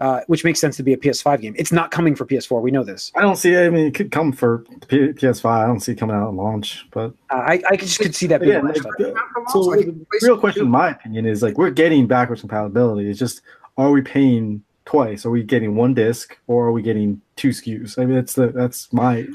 uh, 0.00 0.20
which 0.26 0.44
makes 0.44 0.60
sense 0.60 0.76
to 0.76 0.82
be 0.82 0.92
a 0.92 0.96
PS5 0.96 1.40
game. 1.40 1.54
It's 1.56 1.72
not 1.72 1.90
coming 1.90 2.14
for 2.14 2.24
PS4. 2.26 2.60
We 2.60 2.70
know 2.70 2.82
this. 2.84 3.10
I 3.14 3.20
don't 3.22 3.36
see. 3.36 3.56
I 3.56 3.68
mean, 3.70 3.86
it 3.86 3.94
could 3.94 4.10
come 4.10 4.32
for 4.32 4.58
P- 4.88 5.12
PS5. 5.12 5.44
I 5.46 5.66
don't 5.66 5.80
see 5.80 5.92
it 5.92 5.98
coming 5.98 6.14
out 6.16 6.28
at 6.28 6.34
launch, 6.34 6.86
but 6.92 7.12
Uh, 7.30 7.34
I, 7.36 7.62
I 7.70 7.76
just 7.76 7.98
could 8.00 8.14
see 8.14 8.26
that 8.28 8.40
being. 8.40 8.52
again, 8.52 8.64
a 8.64 8.68
launch 8.68 8.84
like, 8.84 9.48
so 9.50 9.70
the 9.70 10.06
real 10.22 10.38
question, 10.38 10.64
in 10.64 10.70
my 10.70 10.90
opinion, 10.90 11.26
is 11.26 11.42
like 11.42 11.56
we're 11.58 11.70
getting 11.70 12.06
backwards 12.06 12.40
compatibility. 12.42 13.08
It's 13.08 13.18
just 13.18 13.40
are 13.76 13.90
we 13.90 14.02
paying 14.02 14.62
twice? 14.86 15.24
Are 15.24 15.30
we 15.30 15.42
getting 15.42 15.76
one 15.76 15.94
disc 15.94 16.38
or 16.46 16.66
are 16.66 16.72
we 16.72 16.82
getting 16.82 17.20
two 17.36 17.50
SKUs? 17.50 17.98
I 17.98 18.04
mean, 18.04 18.14
that's 18.14 18.34
the 18.34 18.48
that's 18.48 18.92
my 18.92 19.26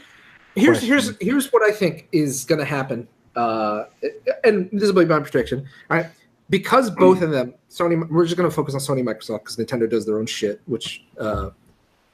here's 0.55 0.79
question. 0.79 0.87
here's 0.87 1.17
here's 1.21 1.53
what 1.53 1.63
I 1.63 1.71
think 1.71 2.07
is 2.11 2.45
going 2.45 2.59
to 2.59 2.65
happen, 2.65 3.07
uh, 3.35 3.85
and 4.43 4.69
this 4.71 4.83
is 4.83 4.93
my 4.93 5.05
my 5.05 5.19
prediction. 5.19 5.67
All 5.89 5.97
right, 5.97 6.07
because 6.49 6.89
both 6.91 7.21
of 7.21 7.31
them, 7.31 7.53
Sony, 7.69 8.07
we're 8.09 8.25
just 8.25 8.37
going 8.37 8.49
to 8.49 8.55
focus 8.55 8.73
on 8.73 8.79
Sony, 8.79 9.03
Microsoft, 9.03 9.39
because 9.39 9.57
Nintendo 9.57 9.89
does 9.89 10.05
their 10.05 10.19
own 10.19 10.25
shit. 10.25 10.61
Which, 10.65 11.03
uh, 11.19 11.49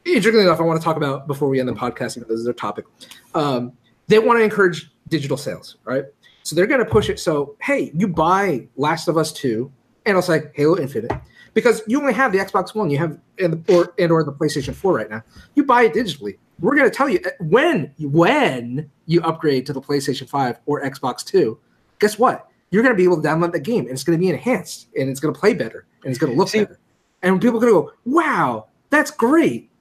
interestingly 0.06 0.46
enough, 0.46 0.60
I 0.60 0.64
want 0.64 0.80
to 0.80 0.84
talk 0.84 0.98
about 0.98 1.28
before 1.28 1.50
we 1.50 1.60
end 1.60 1.70
the 1.70 1.74
podcast, 1.74 2.18
even 2.18 2.28
though 2.28 2.34
this 2.34 2.40
is 2.40 2.46
their 2.46 2.54
topic. 2.54 2.86
Um, 3.34 3.74
they 4.08 4.20
want 4.20 4.40
to 4.40 4.44
encourage 4.44 4.92
digital 5.08 5.38
sales, 5.38 5.78
right? 5.84 6.06
So 6.44 6.56
they're 6.56 6.68
going 6.68 6.84
to 6.84 6.90
push 6.90 7.10
it. 7.10 7.20
So 7.20 7.56
hey, 7.62 7.92
you 7.96 8.08
buy 8.08 8.68
Last 8.78 9.08
of 9.08 9.18
Us 9.18 9.34
two, 9.34 9.72
and 10.06 10.18
it's 10.18 10.30
like 10.30 10.52
Halo 10.56 10.78
Infinite. 10.78 11.12
Because 11.56 11.82
you 11.88 12.00
only 12.00 12.14
have 12.14 12.32
the 12.32 12.38
Xbox 12.38 12.76
One, 12.76 12.92
you 12.92 13.00
have 13.00 13.18
and 13.40 13.68
or 13.72 13.96
and 13.98 14.12
or 14.12 14.24
the 14.24 14.32
PlayStation 14.32 14.76
Four 14.76 14.94
right 14.94 15.10
now. 15.10 15.24
You 15.56 15.64
buy 15.64 15.84
it 15.84 15.94
digitally 15.94 16.38
we're 16.60 16.76
going 16.76 16.90
to 16.90 16.96
tell 16.96 17.10
you 17.10 17.20
uh, 17.26 17.30
when 17.40 17.94
when 18.00 18.90
you 19.06 19.22
upgrade 19.22 19.66
to 19.66 19.74
the 19.74 19.82
PlayStation 19.82 20.28
5 20.28 20.60
or 20.66 20.82
Xbox 20.84 21.24
2, 21.26 21.58
guess 22.00 22.18
what? 22.18 22.50
You're 22.72 22.84
going 22.84 22.94
to 22.94 22.98
be 22.98 23.04
able 23.04 23.22
to 23.22 23.28
download 23.28 23.52
the 23.52 23.60
game 23.60 23.82
and 23.82 23.92
it's 23.92 24.04
going 24.04 24.18
to 24.18 24.22
be 24.22 24.30
enhanced 24.30 24.88
and 24.98 25.10
it's 25.10 25.20
going 25.20 25.34
to 25.34 25.40
play 25.40 25.54
better 25.54 25.86
and 26.04 26.12
it's 26.12 26.20
going 26.20 26.32
to 26.32 26.38
look 26.38 26.50
See- 26.50 26.60
better. 26.60 26.80
And 27.22 27.42
people 27.42 27.58
are 27.58 27.62
going 27.62 27.74
to 27.74 27.82
go, 27.82 27.94
"Wow, 28.06 28.68
that's 28.92 29.10
great." 29.10 29.72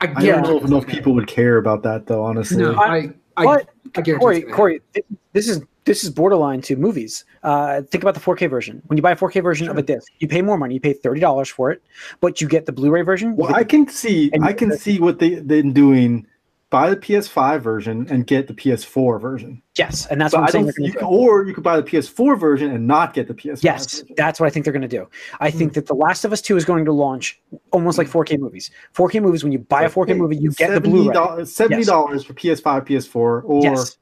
I 0.00 0.12
I 0.14 0.26
don't 0.26 0.42
know 0.42 0.58
if 0.58 0.64
enough 0.64 0.86
people 0.86 1.14
would 1.14 1.26
care 1.26 1.56
about 1.56 1.82
that 1.84 2.06
though. 2.06 2.22
Honestly, 2.22 2.58
No, 2.58 2.74
I, 2.74 2.96
I, 2.96 3.12
But 3.36 3.68
I 3.96 4.02
Corey, 4.18 4.42
Corey, 4.42 4.80
th- 4.92 5.06
this 5.32 5.48
is 5.48 5.62
this 5.84 6.02
is 6.02 6.10
borderline 6.10 6.62
to 6.62 6.76
movies. 6.76 7.24
Uh, 7.42 7.82
think 7.82 8.02
about 8.02 8.14
the 8.14 8.20
4K 8.20 8.48
version. 8.48 8.82
When 8.86 8.96
you 8.96 9.02
buy 9.02 9.12
a 9.12 9.16
4K 9.16 9.42
version 9.42 9.68
of 9.68 9.76
a 9.76 9.82
disc, 9.82 10.10
you 10.18 10.26
pay 10.26 10.40
more 10.40 10.56
money. 10.56 10.74
You 10.74 10.80
pay 10.80 10.94
thirty 10.94 11.20
dollars 11.20 11.48
for 11.48 11.70
it, 11.70 11.82
but 12.20 12.40
you 12.40 12.48
get 12.48 12.66
the 12.66 12.72
Blu-ray 12.72 13.02
version. 13.02 13.36
well, 13.36 13.54
I 13.54 13.64
can 13.64 13.86
see 13.88 14.30
I 14.42 14.52
can 14.52 14.76
see 14.76 14.98
what 14.98 15.18
they 15.18 15.30
they've 15.34 15.62
been 15.62 15.72
doing. 15.72 16.26
Buy 16.74 16.90
the 16.90 16.96
PS5 16.96 17.60
version 17.60 18.04
and 18.10 18.26
get 18.26 18.48
the 18.48 18.52
PS4 18.52 19.20
version. 19.20 19.62
yes, 19.78 20.06
and 20.06 20.20
that's 20.20 20.34
But 20.34 20.40
what 20.40 20.42
I'm 20.42 20.48
I 20.48 20.50
saying. 20.50 20.64
don't, 20.76 20.86
you 20.86 20.92
can, 20.92 21.04
or 21.04 21.44
you 21.46 21.54
could 21.54 21.62
buy 21.62 21.76
the 21.76 21.84
PS4 21.84 22.36
version 22.36 22.72
and 22.72 22.84
not 22.84 23.14
get 23.14 23.28
the 23.28 23.34
PS5. 23.34 23.62
Yes, 23.62 24.00
version. 24.00 24.14
that's 24.16 24.40
what 24.40 24.46
I 24.46 24.50
think 24.50 24.64
they're 24.64 24.72
going 24.72 24.82
to 24.82 24.88
do. 24.88 25.08
I 25.38 25.52
think 25.52 25.70
Hmm. 25.70 25.74
that 25.74 25.86
The 25.86 25.94
Last 25.94 26.24
of 26.24 26.32
Us 26.32 26.40
2 26.40 26.56
is 26.56 26.64
going 26.64 26.84
to 26.86 26.92
launch 26.92 27.40
almost 27.70 27.96
like 27.96 28.08
4K 28.08 28.38
movies. 28.40 28.72
4K 28.92 29.22
movies, 29.22 29.44
when 29.44 29.52
you 29.52 29.60
buy 29.60 29.84
a 29.84 29.88
4K 29.88 30.16
movie, 30.16 30.36
you 30.36 30.50
get 30.50 30.74
the 30.74 30.80
Blu-ray. 30.80 31.14
$70 31.14 31.46
Seventy 31.46 31.84
dollars 31.84 32.24
for 32.24 32.34
PS5, 32.34 32.84
PS4, 32.86 33.42
or 33.44 33.62
Yes. 33.62 33.96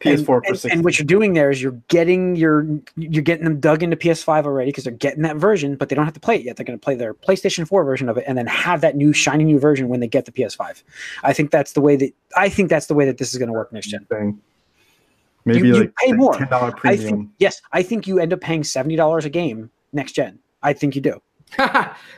PS4 0.00 0.16
and, 0.16 0.26
for 0.26 0.42
and, 0.46 0.58
60. 0.58 0.70
and 0.70 0.84
what 0.84 0.98
you're 0.98 1.06
doing 1.06 1.34
there 1.34 1.50
is 1.50 1.60
you're 1.60 1.80
getting 1.88 2.36
your 2.36 2.66
you're 2.96 3.22
getting 3.22 3.44
them 3.44 3.58
dug 3.58 3.82
into 3.82 3.96
PS5 3.96 4.44
already 4.44 4.70
because 4.70 4.84
they're 4.84 4.92
getting 4.92 5.22
that 5.22 5.36
version, 5.36 5.76
but 5.76 5.88
they 5.88 5.96
don't 5.96 6.04
have 6.04 6.14
to 6.14 6.20
play 6.20 6.36
it 6.36 6.42
yet. 6.42 6.56
They're 6.56 6.66
going 6.66 6.78
to 6.78 6.82
play 6.82 6.94
their 6.94 7.14
PlayStation 7.14 7.66
4 7.66 7.84
version 7.84 8.08
of 8.08 8.16
it 8.16 8.24
and 8.26 8.38
then 8.38 8.46
have 8.46 8.80
that 8.82 8.96
new 8.96 9.12
shiny 9.12 9.44
new 9.44 9.58
version 9.58 9.88
when 9.88 10.00
they 10.00 10.06
get 10.06 10.24
the 10.24 10.32
PS5. 10.32 10.82
I 11.24 11.32
think 11.32 11.50
that's 11.50 11.72
the 11.72 11.80
way 11.80 11.96
that 11.96 12.12
I 12.36 12.48
think 12.48 12.70
that's 12.70 12.86
the 12.86 12.94
way 12.94 13.06
that 13.06 13.18
this 13.18 13.32
is 13.32 13.38
going 13.38 13.48
to 13.48 13.52
work 13.52 13.72
next 13.72 13.88
gen. 13.88 14.04
thing. 14.04 14.40
Maybe 15.44 15.68
you 15.68 15.80
like 15.80 15.94
pay 15.96 16.12
more. 16.12 16.34
ten 16.34 16.48
dollar 16.48 16.74
I 16.84 16.96
think 16.96 17.30
yes, 17.38 17.60
I 17.72 17.82
think 17.82 18.06
you 18.06 18.18
end 18.18 18.32
up 18.32 18.40
paying 18.40 18.62
seventy 18.62 18.96
dollars 18.96 19.24
a 19.24 19.30
game 19.30 19.70
next 19.92 20.12
gen. 20.12 20.38
I 20.62 20.72
think 20.72 20.94
you 20.94 21.00
do. 21.00 21.20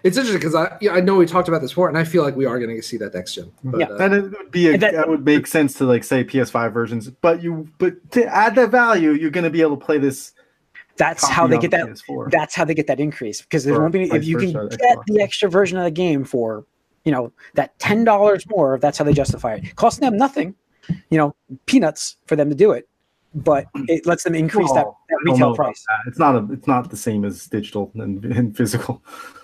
it's 0.03 0.17
interesting 0.17 0.39
because 0.39 0.55
I 0.55 0.77
yeah, 0.81 0.93
I 0.93 1.01
know 1.01 1.17
we 1.17 1.27
talked 1.27 1.49
about 1.49 1.61
this 1.61 1.71
before, 1.71 1.89
and 1.89 1.97
I 1.97 2.05
feel 2.05 2.23
like 2.23 2.37
we 2.37 2.47
are 2.47 2.59
going 2.59 2.75
to 2.75 2.83
see 2.83 2.97
that 2.99 3.15
next 3.15 3.35
gen. 3.35 3.53
But, 3.63 3.81
Yeah. 3.81 3.87
uh, 3.87 3.97
Then 3.97 4.13
it 4.13 4.23
would 4.31 4.51
be 4.51 4.69
a, 4.69 4.79
that- 4.79 4.93
that, 4.95 5.09
would 5.09 5.25
make 5.25 5.47
sense 5.47 5.75
to 5.75 5.85
like 5.85 6.05
say 6.05 6.25
PS5 6.25 6.73
versions, 6.73 7.09
but 7.11 7.43
you 7.43 7.69
but 7.79 8.11
to 8.13 8.25
add 8.27 8.55
that 8.57 8.71
value, 8.71 9.13
you're 9.13 9.31
going 9.31 9.45
to 9.45 9.51
be 9.51 9.61
able 9.61 9.77
to 9.77 9.85
play 9.85 9.99
this. 9.99 10.33
That's 10.97 11.27
how 11.27 11.47
they 11.47 11.57
get 11.59 11.71
the 11.71 11.79
that. 11.79 11.87
PS4. 11.87 12.31
That's 12.31 12.55
how 12.55 12.65
they 12.67 12.75
get 12.75 12.87
that 12.89 13.01
increase 13.01 13.41
because 13.41 13.65
there 13.65 13.81
won't 13.81 13.93
be 13.93 14.03
if 14.03 14.25
you 14.25 14.37
can 14.37 14.53
get 14.53 14.79
Xbox. 14.81 15.05
the 15.07 15.23
extra 15.23 15.49
version 15.49 15.79
of 15.79 15.85
the 15.85 15.91
game 15.91 16.25
for 16.25 16.67
you 17.05 17.13
know 17.13 17.33
that 17.55 17.79
ten 17.79 18.05
dollars 18.05 18.47
more. 18.49 18.79
That's 18.79 18.99
how 18.99 19.05
they 19.05 19.15
justify 19.15 19.55
it. 19.55 19.77
Costing 19.77 20.05
them 20.05 20.19
nothing, 20.19 20.55
you 21.09 21.17
know, 21.17 21.35
peanuts 21.65 22.17
for 22.27 22.37
them 22.37 22.51
to 22.51 22.55
do 22.55 22.73
it, 22.73 22.87
but 23.35 23.67
it 23.89 24.07
lets 24.07 24.25
them 24.25 24.35
increase 24.35 24.71
that, 24.73 24.85
Well, 24.87 24.99
that 25.09 25.15
I 25.21 25.25
don't 25.25 25.35
retail 25.35 25.55
price. 25.55 25.85
that. 25.89 26.09
It's 26.09 26.19
not 26.19 26.35
a. 26.37 26.49
It's 26.53 26.67
not 26.67 26.91
the 26.91 26.97
same 26.97 27.25
as 27.25 27.47
digital 27.47 27.91
and, 27.95 28.25
and 28.25 28.57
physical. 28.57 29.03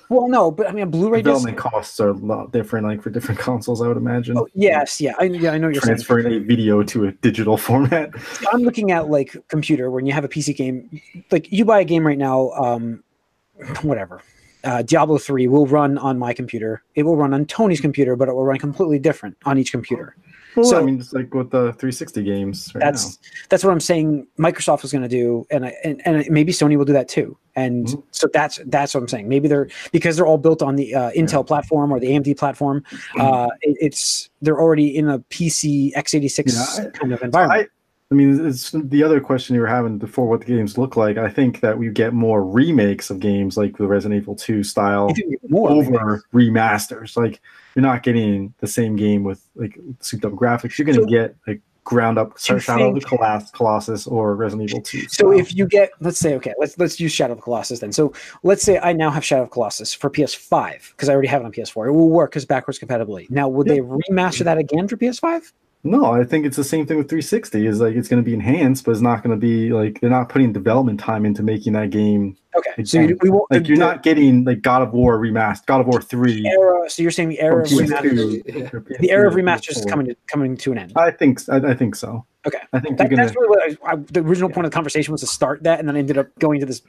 Well, 0.09 0.29
no, 0.29 0.53
but 0.53 0.69
I 0.69 0.73
mean, 0.73 0.85
a 0.85 0.87
Blu-ray 0.87 1.19
disc. 1.23 1.25
Development 1.25 1.57
costs 1.57 1.99
are 1.99 2.11
a 2.11 2.13
lot 2.13 2.53
different, 2.53 2.87
like 2.87 3.03
for 3.03 3.11
different 3.11 3.41
consoles. 3.49 3.83
I 3.83 3.89
would 3.89 3.97
imagine. 3.97 4.39
Oh, 4.39 4.47
yes, 4.55 5.01
yeah, 5.01 5.15
I, 5.19 5.25
yeah, 5.25 5.51
I 5.51 5.59
know 5.59 5.67
you're 5.69 5.81
saying. 5.83 5.97
transferring 5.97 6.33
a 6.33 6.39
video 6.39 6.83
to 6.85 7.07
a 7.07 7.13
digital 7.13 7.57
format. 7.69 8.11
I'm 8.53 8.63
looking 8.63 8.93
at 8.93 9.09
like 9.09 9.37
computer 9.49 9.91
when 9.91 10.07
you 10.07 10.13
have 10.13 10.25
a 10.25 10.29
PC 10.29 10.57
game, 10.57 11.01
like 11.31 11.51
you 11.51 11.65
buy 11.65 11.81
a 11.81 11.85
game 11.85 12.07
right 12.07 12.19
now, 12.19 12.51
um, 12.51 13.03
whatever. 13.83 14.23
Uh, 14.65 14.83
Diablo 14.83 15.17
3 15.17 15.47
will 15.47 15.67
run 15.67 15.97
on 15.99 16.19
my 16.19 16.33
computer. 16.33 16.83
It 16.97 17.05
will 17.05 17.17
run 17.17 17.33
on 17.33 17.45
Tony's 17.47 17.81
computer, 17.81 18.17
but 18.17 18.29
it 18.29 18.35
will 18.35 18.45
run 18.45 18.59
completely 18.59 18.99
different 18.99 19.37
on 19.45 19.59
each 19.59 19.71
computer. 19.71 20.17
Well, 20.57 20.65
So- 20.65 20.81
I 20.81 20.85
mean, 20.85 20.99
it's 21.01 21.13
like 21.13 21.33
with 21.35 21.51
the 21.51 21.73
360 21.75 22.23
games. 22.23 22.73
Right 22.75 22.81
That's 22.81 23.19
that's 23.51 23.63
what 23.63 23.73
I'm 23.73 23.81
saying. 23.81 24.27
Microsoft 24.39 24.85
is 24.85 24.91
going 24.93 25.03
to 25.03 25.09
do, 25.09 25.47
and, 25.51 25.67
I, 25.67 25.75
and 25.85 26.01
and 26.07 26.25
maybe 26.31 26.53
Sony 26.53 26.77
will 26.79 26.85
do 26.87 26.95
that 26.95 27.09
too. 27.09 27.37
And 27.57 27.87
Mhm. 27.87 28.03
so 28.11 28.27
that's 28.33 28.61
that's 28.67 28.95
what 28.95 29.01
I'm 29.03 29.09
saying. 29.09 29.29
Maybe 29.29 29.49
they're 29.49 29.69
because 29.93 30.17
they're 30.17 30.27
all 30.27 30.39
built 30.39 30.63
on 30.63 30.77
the 30.77 30.95
uh, 30.95 31.11
Intel 31.13 31.47
platform 31.47 31.93
or 31.93 32.01
the 32.01 32.09
AMD 32.09 32.35
platform. 32.37 32.83
Uh, 33.19 33.49
it, 33.63 33.77
it's 33.81 34.29
they're 34.43 34.61
already 34.61 34.97
in 34.97 35.09
a 35.09 35.19
PC 35.31 35.93
x86 35.95 36.53
Yeah, 36.79 36.85
I- 36.87 36.91
kind 36.99 37.13
of 37.13 37.23
environment. 37.23 37.71
I, 38.11 38.15
mean, 38.15 38.47
it's 38.47 38.71
the 38.73 39.03
other 39.03 39.21
question 39.21 39.55
you 39.55 39.61
were 39.61 39.67
having 39.67 39.99
before 39.99 40.27
what 40.29 40.41
the 40.41 40.47
games 40.47 40.79
look 40.79 40.97
like. 40.97 41.19
I 41.19 41.29
think 41.29 41.61
that 41.61 41.77
we 41.77 41.89
get 41.91 42.13
more 42.15 42.45
remakes 42.45 43.11
of 43.11 43.19
games 43.19 43.57
like 43.57 43.77
the 43.79 43.87
Resident 43.87 44.21
Evil 44.23 44.37
2 44.37 44.63
style 44.63 45.09
I 45.11 45.13
think 45.13 45.27
we 45.31 45.37
get 45.39 45.51
more 45.51 45.71
over 45.71 46.23
remasters. 46.33 47.17
Like 47.17 47.41
you're 47.75 47.83
not 47.83 48.03
getting 48.05 48.55
the 48.59 48.69
same 48.69 48.95
game 48.95 49.25
with 49.25 49.45
like 49.57 49.77
souped 50.01 50.25
up 50.25 50.33
graphics. 50.33 50.79
You're 50.79 50.87
going 50.87 50.99
to 50.99 51.03
So- 51.03 51.09
get 51.09 51.37
like 51.49 51.61
ground 51.83 52.19
up 52.19 52.37
Shadow 52.37 52.89
of 52.89 52.95
the 52.97 53.01
think- 53.01 53.53
Colossus, 53.53 54.07
or 54.09 54.35
Resident 54.35 54.71
Evil 54.71 54.83
2. 54.83 55.03
So 55.03 55.07
style. 55.07 55.33
if 55.33 55.55
you 55.55 55.67
get, 55.67 55.91
let's 56.01 56.19
say, 56.19 56.35
okay, 56.35 56.53
let's 56.59 56.77
let's 56.79 56.99
use 57.01 57.13
Shadow 57.13 57.33
of 57.33 57.39
the 57.39 57.43
Colossus 57.43 57.79
then. 57.81 57.93
So 57.93 58.13
let's 58.45 58.63
say 58.63 58.79
I 58.79 58.93
now 58.93 59.11
have 59.11 59.25
Shadow 59.25 59.43
of 59.43 59.49
the 59.49 59.53
Colossus 59.53 59.95
for 59.95 60.11
PS5 60.11 60.91
because 60.93 61.09
I 61.09 61.13
already 61.13 61.29
have 61.29 61.43
it 61.43 61.45
on 61.45 61.53
PS4. 61.53 61.89
It 61.89 61.93
will 61.93 62.11
work 62.11 62.31
because 62.33 62.45
backwards 62.45 62.79
compatibility. 62.79 63.27
Now, 63.31 63.49
would 63.49 63.67
they 63.69 63.79
remaster 63.79 64.45
that 64.45 64.59
again 64.59 64.87
for 64.89 64.97
PS5? 64.97 65.53
No, 65.87 66.07
I 66.07 66.25
think 66.25 66.45
it's 66.45 66.57
the 66.57 66.65
same 66.65 66.85
thing 66.87 66.97
with 66.97 67.09
360. 67.09 67.67
Is 67.67 67.81
like 67.81 67.95
it's 67.95 68.09
going 68.09 68.23
to 68.23 68.25
be 68.25 68.35
enhanced, 68.35 68.85
but 68.85 68.91
it's 68.91 69.01
not 69.01 69.23
going 69.23 69.31
to 69.35 69.41
be 69.41 69.73
like 69.73 70.01
they're 70.01 70.11
not 70.11 70.29
putting 70.29 70.53
development 70.53 70.99
time 70.99 71.25
into 71.25 71.43
making 71.43 71.75
that 71.75 71.91
game. 71.91 72.37
Okay, 72.57 72.85
so 72.85 73.01
you, 73.01 73.17
we 73.23 73.31
won't. 73.31 73.51
Like 73.51 73.69
you're 73.69 73.79
not 73.79 74.03
getting 74.03 74.45
like 74.45 74.63
God 74.63 74.83
of 74.83 74.93
War 74.93 75.19
remastered, 75.19 75.67
God 75.67 75.81
of 75.83 75.87
War 75.87 76.03
three. 76.03 76.47
era. 76.47 76.91
So 76.91 77.03
you're 77.03 77.11
saying 77.11 77.29
the 77.29 77.41
era 77.41 77.63
of 77.63 77.69
remasters, 77.71 78.43
Yeah. 78.47 78.97
the 78.99 79.11
era 79.11 79.29
of 79.29 79.35
PS3 79.35 79.43
remasters 79.43 79.77
is 79.79 79.85
coming 79.85 80.07
to 80.07 80.17
coming 80.27 80.57
to 80.57 80.73
an 80.73 80.79
end. 80.79 80.93
I 80.97 81.11
think 81.11 81.39
s- 81.41 81.49
I, 81.49 81.57
I 81.59 81.75
think 81.75 81.95
so. 81.95 82.25
Okay. 82.47 82.59
I 82.73 82.81
think 82.81 82.99
That, 82.99 83.11
gonna. 83.11 83.23
that's 83.25 83.37
really 83.37 83.49
what 83.49 83.63
I, 83.89 83.93
I, 83.93 83.97
the 83.97 84.21
original 84.21 84.49
point 84.51 84.67
of 84.67 84.73
the 84.73 84.75
conversation 84.75 85.13
was 85.13 85.21
to 85.23 85.27
start 85.27 85.63
that, 85.65 85.79
and 85.79 85.89
then 85.89 85.97
I 85.97 86.01
ended 86.01 86.19
up 86.19 86.29
going 86.39 86.61
to 86.61 86.67
this 86.67 86.83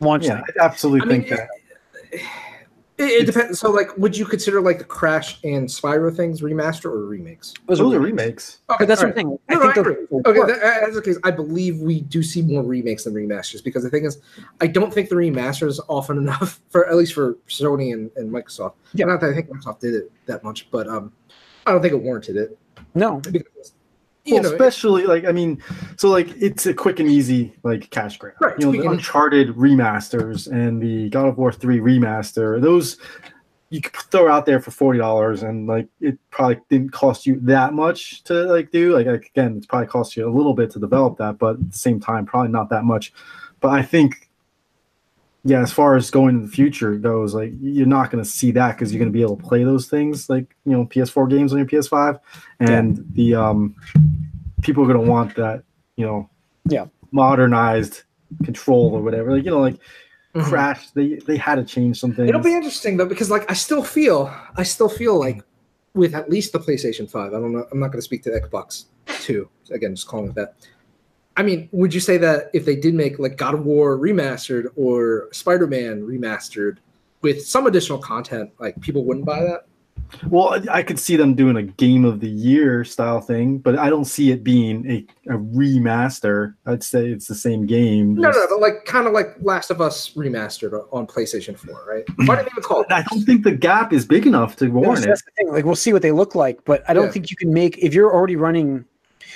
launch 0.00 0.24
Yeah, 0.24 0.36
thing. 0.36 0.44
I 0.60 0.64
absolutely 0.64 1.08
I 1.08 1.18
mean, 1.18 1.22
think 1.26 1.38
that. 1.38 1.48
It, 2.12 2.22
it 2.96 3.26
depends. 3.26 3.58
So, 3.58 3.70
like, 3.70 3.96
would 3.98 4.16
you 4.16 4.24
consider 4.24 4.60
like 4.60 4.78
the 4.78 4.84
Crash 4.84 5.38
and 5.42 5.68
Spyro 5.68 6.14
things 6.14 6.42
remaster 6.42 6.86
or 6.86 7.06
remakes? 7.06 7.52
Those 7.66 7.78
Those 7.78 7.94
are 7.94 7.96
are 7.96 8.00
remakes. 8.00 8.58
Okay, 8.70 8.84
that's 8.84 9.02
all 9.02 9.08
what 9.08 9.18
I'm 9.18 9.38
I 9.48 9.54
No, 9.54 9.60
think 9.60 9.76
I 9.76 9.80
agree. 9.80 9.94
Okay, 10.12 10.38
work. 10.38 10.48
that, 10.48 10.88
as 10.88 10.96
a 10.96 11.02
case, 11.02 11.18
I 11.24 11.30
believe 11.32 11.80
we 11.80 12.02
do 12.02 12.22
see 12.22 12.42
more 12.42 12.62
remakes 12.62 13.04
than 13.04 13.14
remasters 13.14 13.64
because 13.64 13.82
the 13.82 13.90
thing 13.90 14.04
is, 14.04 14.18
I 14.60 14.68
don't 14.68 14.94
think 14.94 15.08
the 15.08 15.16
remasters 15.16 15.80
often 15.88 16.18
enough 16.24 16.60
for 16.70 16.88
at 16.88 16.96
least 16.96 17.14
for 17.14 17.34
Sony 17.48 17.92
and, 17.92 18.10
and 18.16 18.30
Microsoft. 18.30 18.74
Yeah. 18.92 19.06
Not 19.06 19.20
that 19.20 19.30
I 19.30 19.34
think 19.34 19.48
Microsoft 19.48 19.80
did 19.80 19.94
it 19.94 20.12
that 20.26 20.44
much, 20.44 20.70
but 20.70 20.86
um, 20.88 21.12
I 21.66 21.72
don't 21.72 21.82
think 21.82 21.94
it 21.94 22.02
warranted 22.02 22.36
it 22.36 22.58
no, 22.94 23.18
because 23.20 23.74
you 24.24 24.34
Well, 24.34 24.42
know, 24.44 24.52
especially 24.52 25.04
like 25.04 25.24
I 25.24 25.32
mean, 25.32 25.62
so 25.96 26.08
like 26.08 26.28
it's 26.40 26.66
a 26.66 26.74
quick 26.74 26.98
and 27.00 27.08
easy 27.08 27.54
like 27.62 27.90
cash 27.90 28.16
grab. 28.16 28.34
Right, 28.40 28.58
You 28.58 28.72
know, 28.72 28.72
the 28.72 28.90
Uncharted 28.90 29.48
remasters 29.48 30.50
and 30.50 30.80
the 30.80 31.10
God 31.10 31.28
of 31.28 31.38
War 31.38 31.52
three 31.52 31.78
remaster. 31.78 32.60
Those 32.60 32.96
you 33.70 33.80
could 33.80 33.94
throw 34.10 34.30
out 34.32 34.46
there 34.46 34.60
for 34.60 34.70
forty 34.70 34.98
dollars, 34.98 35.42
and 35.42 35.66
like 35.66 35.88
it 36.00 36.18
probably 36.30 36.60
didn't 36.70 36.92
cost 36.92 37.26
you 37.26 37.38
that 37.40 37.74
much 37.74 38.22
to 38.24 38.34
like 38.44 38.70
do. 38.70 38.94
Like 38.94 39.06
again, 39.06 39.56
it's 39.56 39.66
probably 39.66 39.88
cost 39.88 40.16
you 40.16 40.28
a 40.28 40.32
little 40.34 40.54
bit 40.54 40.70
to 40.70 40.78
develop 40.78 41.18
that, 41.18 41.38
but 41.38 41.56
at 41.56 41.72
the 41.72 41.78
same 41.78 42.00
time, 42.00 42.24
probably 42.24 42.50
not 42.50 42.70
that 42.70 42.84
much. 42.84 43.12
But 43.60 43.70
I 43.72 43.82
think. 43.82 44.23
Yeah, 45.46 45.60
as 45.60 45.70
far 45.72 45.94
as 45.94 46.10
going 46.10 46.36
in 46.36 46.42
the 46.42 46.48
future 46.48 46.94
goes, 46.94 47.34
like 47.34 47.52
you're 47.60 47.86
not 47.86 48.10
going 48.10 48.22
to 48.24 48.28
see 48.28 48.50
that 48.52 48.72
because 48.72 48.92
you're 48.92 48.98
going 48.98 49.12
to 49.12 49.16
be 49.16 49.20
able 49.20 49.36
to 49.36 49.42
play 49.42 49.62
those 49.62 49.86
things, 49.88 50.30
like 50.30 50.56
you 50.64 50.72
know 50.72 50.86
PS4 50.86 51.28
games 51.28 51.52
on 51.52 51.58
your 51.58 51.66
PS5, 51.68 52.18
and 52.60 53.04
the 53.12 53.34
um, 53.34 53.74
people 54.62 54.82
are 54.84 54.86
going 54.92 55.04
to 55.04 55.10
want 55.10 55.34
that, 55.36 55.62
you 55.96 56.06
know, 56.06 56.30
Yeah. 56.68 56.86
modernized 57.12 58.02
control 58.42 58.94
or 58.94 59.02
whatever. 59.02 59.32
Like 59.36 59.44
you 59.44 59.50
know, 59.50 59.60
like 59.60 59.76
Mhm. 60.34 60.44
Crash, 60.44 60.90
they 60.90 61.16
they 61.26 61.36
had 61.36 61.56
to 61.56 61.64
change 61.64 62.00
something. 62.00 62.26
It'll 62.28 62.40
be 62.40 62.54
interesting 62.54 62.96
though 62.96 63.06
because 63.06 63.30
like 63.30 63.48
I 63.50 63.54
still 63.54 63.84
feel 63.84 64.34
I 64.56 64.62
still 64.64 64.88
feel 64.88 65.16
like 65.16 65.42
with 65.94 66.12
at 66.14 66.28
least 66.28 66.52
the 66.52 66.58
PlayStation 66.58 67.08
5, 67.08 67.28
I 67.28 67.38
don't 67.38 67.52
know 67.52 67.66
I'm 67.70 67.78
not 67.78 67.92
gonna 67.92 68.02
speak 68.02 68.24
to 68.24 68.30
Xbox 68.30 68.86
2. 69.06 69.48
Again, 69.70 69.94
just 69.94 70.08
calling 70.08 70.30
it 70.30 70.34
that. 70.34 70.54
I 71.36 71.42
mean, 71.42 71.68
would 71.72 71.92
you 71.92 72.00
say 72.00 72.16
that 72.18 72.50
if 72.52 72.64
they 72.64 72.76
did 72.76 72.94
make 72.94 73.18
like 73.18 73.36
God 73.36 73.54
of 73.54 73.64
War 73.64 73.98
remastered 73.98 74.66
or 74.76 75.28
Spider-Man 75.32 76.02
remastered 76.02 76.76
with 77.22 77.44
some 77.44 77.66
additional 77.66 77.98
content, 77.98 78.50
like 78.60 78.80
people 78.80 79.04
wouldn't 79.04 79.26
buy 79.26 79.40
that? 79.42 79.66
Well, 80.28 80.50
I 80.68 80.78
I 80.78 80.82
could 80.82 80.98
see 81.00 81.16
them 81.16 81.34
doing 81.34 81.56
a 81.56 81.62
game 81.62 82.04
of 82.04 82.20
the 82.20 82.28
year 82.28 82.84
style 82.84 83.20
thing, 83.20 83.58
but 83.58 83.76
I 83.78 83.88
don't 83.90 84.04
see 84.04 84.30
it 84.30 84.44
being 84.44 84.88
a, 84.88 85.06
a 85.32 85.38
remaster. 85.38 86.54
I'd 86.66 86.84
say 86.84 87.08
it's 87.08 87.26
the 87.26 87.34
same 87.34 87.66
game. 87.66 88.14
No, 88.14 88.30
no, 88.30 88.46
but 88.48 88.60
like 88.60 88.84
kind 88.84 89.06
of 89.06 89.12
like 89.12 89.34
Last 89.40 89.70
of 89.70 89.80
Us 89.80 90.10
remastered 90.14 90.86
on 90.92 91.06
PlayStation 91.06 91.58
4, 91.58 91.84
right? 91.88 92.04
Why 92.28 92.36
didn't 92.36 92.46
they 92.46 92.50
even 92.52 92.62
call 92.62 92.82
it? 92.82 92.92
I 92.92 93.02
don't 93.02 93.22
think 93.22 93.42
the 93.44 93.52
gap 93.56 93.92
is 93.92 94.04
big 94.06 94.26
enough 94.26 94.56
to 94.56 94.66
That's, 94.66 94.74
warrant 94.74 95.04
it. 95.04 95.08
that's 95.08 95.22
the 95.24 95.30
thing. 95.36 95.48
Like 95.50 95.64
we'll 95.64 95.74
see 95.74 95.92
what 95.92 96.02
they 96.02 96.12
look 96.12 96.34
like, 96.34 96.64
but 96.64 96.84
I 96.88 96.92
don't 96.94 97.06
Yeah. 97.06 97.10
think 97.12 97.30
you 97.30 97.36
can 97.36 97.52
make 97.52 97.78
if 97.78 97.94
you're 97.94 98.12
already 98.12 98.36
running 98.36 98.84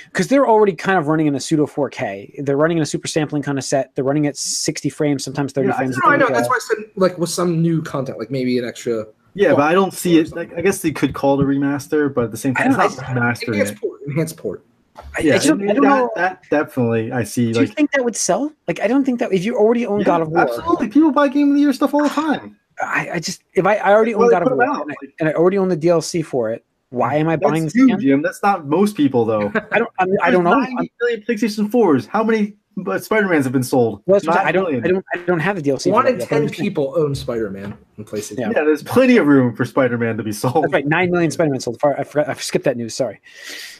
because 0.05 0.27
they're 0.27 0.47
already 0.47 0.73
kind 0.73 0.97
of 0.97 1.07
running 1.07 1.27
in 1.27 1.35
a 1.35 1.39
pseudo 1.39 1.65
4K. 1.65 2.45
They're 2.45 2.57
running 2.57 2.77
in 2.77 2.83
a 2.83 2.85
super 2.85 3.07
sampling 3.07 3.41
kind 3.43 3.57
of 3.57 3.63
set. 3.63 3.93
They're 3.95 4.03
running 4.03 4.27
at 4.27 4.37
60 4.37 4.89
frames, 4.89 5.23
sometimes 5.23 5.51
30 5.53 5.67
Yeah, 5.67 5.73
I 5.73 5.77
frames. 5.77 5.97
No, 6.03 6.09
I 6.11 6.17
know. 6.17 6.27
That's 6.29 6.47
why 6.49 6.55
I 6.55 6.59
said 6.59 6.85
like 6.95 7.17
with 7.17 7.29
some 7.29 7.61
new 7.61 7.81
content, 7.81 8.19
like 8.19 8.31
maybe 8.31 8.57
an 8.57 8.65
extra 8.65 9.05
Yeah, 9.33 9.53
but 9.53 9.61
I 9.63 9.73
don't 9.73 9.93
see 9.93 10.17
it. 10.17 10.31
Like, 10.35 10.53
I 10.57 10.61
guess 10.61 10.81
they 10.81 10.91
could 10.91 11.13
call 11.13 11.39
it 11.39 11.43
a 11.43 11.47
remaster, 11.47 12.13
but 12.13 12.25
at 12.25 12.31
the 12.31 12.37
same 12.37 12.55
time, 12.55 12.71
it's 12.71 12.95
don't 12.95 13.05
not 13.07 13.15
know, 13.15 13.21
remastered. 13.21 13.47
enhanced 13.49 13.75
port. 13.77 14.01
Enhanced 14.07 14.37
port. 14.37 14.65
I, 14.97 15.01
I 15.01 15.21
Yeah, 15.21 15.33
just 15.37 15.45
I 15.47 15.49
don't 15.49 15.59
that, 15.67 15.81
know. 15.81 16.11
that 16.15 16.43
definitely 16.49 17.11
I 17.11 17.23
see. 17.23 17.53
Do 17.53 17.61
you 17.61 17.67
think 17.67 17.91
that 17.91 18.03
would 18.03 18.15
sell? 18.15 18.51
Like, 18.67 18.81
I 18.81 18.87
don't 18.87 19.05
think 19.05 19.19
that 19.19 19.31
if 19.31 19.45
you 19.45 19.55
already 19.55 19.85
own 19.85 19.99
yeah, 19.99 20.05
God 20.05 20.21
of 20.21 20.29
War, 20.29 20.41
absolutely, 20.41 20.89
people 20.89 21.11
buy 21.11 21.27
Game 21.29 21.49
of 21.49 21.55
the 21.55 21.61
Year 21.61 21.71
stuff 21.73 21.93
all 21.93 22.03
the 22.03 22.09
time. 22.09 22.57
I, 22.81 23.09
I 23.15 23.19
just 23.19 23.43
if 23.53 23.65
I, 23.65 23.75
I 23.75 23.91
already 23.91 24.13
own 24.13 24.25
they 24.27 24.31
God 24.31 24.43
of 24.43 24.51
War 24.53 24.63
and, 24.63 24.71
I, 24.73 24.77
like- 24.83 24.97
and 25.19 25.29
I 25.29 25.33
already 25.33 25.57
own 25.57 25.67
the 25.69 25.77
DLC 25.77 26.23
for 26.25 26.49
it, 26.51 26.65
why 26.89 27.15
am 27.15 27.27
I 27.27 27.35
buying 27.35 27.63
That's 27.63 27.73
this 27.73 27.79
you, 27.79 27.85
again? 27.87 27.99
Jim. 27.99 28.21
That's 28.21 28.41
not 28.43 28.67
most 28.67 28.95
people, 28.95 29.25
though. 29.25 29.51
I 29.71 29.79
don't. 29.79 29.91
I, 29.99 30.05
mean, 30.05 30.17
I 30.23 30.31
don't 30.31 30.43
know. 30.43 30.51
There's 30.55 30.65
I'm- 30.67 30.75
90 30.75 30.91
million 31.01 31.21
PlayStation 31.21 31.69
4s. 31.71 32.07
How 32.07 32.23
many 32.23 32.55
Spider 32.99 33.27
Mans 33.27 33.43
have 33.45 33.51
been 33.51 33.61
sold? 33.63 34.01
well, 34.05 34.15
that's 34.19 34.27
I'm 34.27 34.33
saying. 34.35 34.47
I 34.47 34.51
Nine 34.51 34.53
don't. 34.53 34.63
million. 34.63 34.83
I 34.85 34.87
don't. 34.87 35.05
I 35.13 35.17
don't 35.25 35.39
have 35.39 35.55
the 35.55 35.61
DLC. 35.61 35.91
One 35.91 36.07
in 36.07 36.15
I'm 36.21 36.27
ten 36.27 36.49
people 36.49 36.93
own 36.97 37.13
Spider-Man 37.13 37.77
on 37.97 38.05
PlayStation. 38.05 38.39
Yeah. 38.39 38.47
Yeah, 38.55 38.63
there's 38.63 38.83
plenty 38.83 39.17
of 39.17 39.27
room 39.27 39.53
for 39.55 39.65
Spider 39.65 39.97
Man 39.97 40.15
to 40.17 40.23
be 40.23 40.31
sold. 40.31 40.63
That's 40.63 40.73
right. 40.73 40.87
Nine 40.87 41.11
million 41.11 41.29
Spider-Man 41.29 41.59
sold. 41.59 41.79
Far, 41.81 41.99
I 41.99 42.03
forgot. 42.05 42.29
I 42.29 42.33
skipped 42.35 42.65
that 42.65 42.77
news. 42.77 42.93
Sorry. 42.95 43.19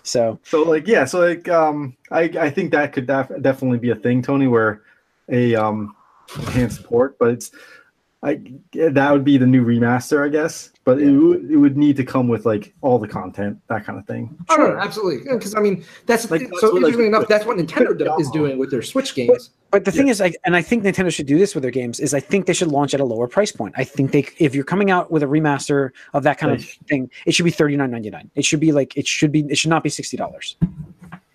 So 0.04 0.40
So 0.44 0.64
like 0.64 0.86
yeah, 0.88 1.06
so 1.06 1.20
like 1.22 1.48
um 1.48 1.96
I 2.12 2.24
I 2.24 2.50
think 2.50 2.72
that 2.72 2.92
could 2.94 3.08
def- 3.08 3.32
definitely 3.42 3.78
be 3.80 3.92
a 3.92 3.96
thing, 3.96 4.22
Tony, 4.22 4.48
where 4.48 4.82
a 5.30 5.56
um 5.56 5.96
enhanced 6.38 6.84
port, 6.84 7.18
but 7.20 7.30
it's 7.30 7.52
I 8.22 8.42
that 8.74 9.12
would 9.14 9.24
be 9.24 9.38
the 9.38 9.46
new 9.48 9.64
remaster, 9.66 10.26
I 10.26 10.30
guess. 10.30 10.72
But 10.84 11.00
it 11.00 11.10
would 11.12 11.50
it 11.50 11.56
would 11.56 11.78
need 11.78 11.96
to 11.98 12.04
come 12.04 12.28
with 12.28 12.46
like 12.46 12.74
all 12.82 13.00
the 13.00 13.08
content, 13.08 13.60
that 13.68 13.86
kind 13.86 13.98
of 13.98 14.06
thing. 14.06 14.36
Oh, 14.50 14.56
no, 14.58 14.68
no, 14.74 14.78
absolutely. 14.78 15.32
Because 15.32 15.56
I 15.56 15.60
mean, 15.62 15.86
that's 16.06 16.30
Like, 16.30 16.42
so 16.42 16.48
that's 16.50 16.64
what, 16.74 16.82
like, 16.82 16.96
enough. 16.96 17.28
That's 17.30 17.46
what 17.46 17.56
Nintendo 17.58 17.98
do- 17.98 18.14
is 18.20 18.30
doing 18.32 18.58
with 18.58 18.72
their 18.72 18.82
Switch 18.82 19.16
games. 19.16 19.52
But 19.72 19.86
the 19.86 19.92
thing 19.92 20.08
is, 20.10 20.20
like, 20.20 20.36
and 20.46 20.56
I 20.56 20.62
think 20.64 20.84
Nintendo 20.84 21.14
should 21.14 21.28
do 21.28 21.38
this 21.38 21.54
with 21.54 21.62
their 21.62 21.72
games. 21.72 22.00
Is 22.02 22.14
I 22.14 22.20
think 22.20 22.46
they 22.48 22.54
should 22.54 22.70
launch 22.70 22.94
at 22.94 23.00
a 23.00 23.06
lower 23.06 23.28
price 23.28 23.52
point. 23.54 23.74
I 23.78 23.84
think 23.86 24.12
they, 24.12 24.28
if 24.40 24.54
you're 24.54 24.64
coming 24.66 24.90
out 24.92 25.12
with 25.12 25.24
a 25.24 25.28
remaster 25.28 25.92
of 26.14 26.24
that 26.24 26.40
kind 26.40 26.52
They 26.52 26.64
of 26.64 26.70
thing, 26.90 27.10
it 27.26 27.34
should 27.34 27.46
be 27.46 27.52
thirty 27.52 27.78
nine 27.78 27.92
ninety 27.92 28.10
nine. 28.10 28.30
It 28.36 28.44
should 28.44 28.60
be 28.60 28.72
like 28.74 28.98
it 28.98 29.08
should 29.08 29.32
be. 29.32 29.42
It 29.50 29.58
should 29.58 29.70
not 29.70 29.84
be 29.84 29.90
sixty 29.90 30.18
dollars. 30.18 30.58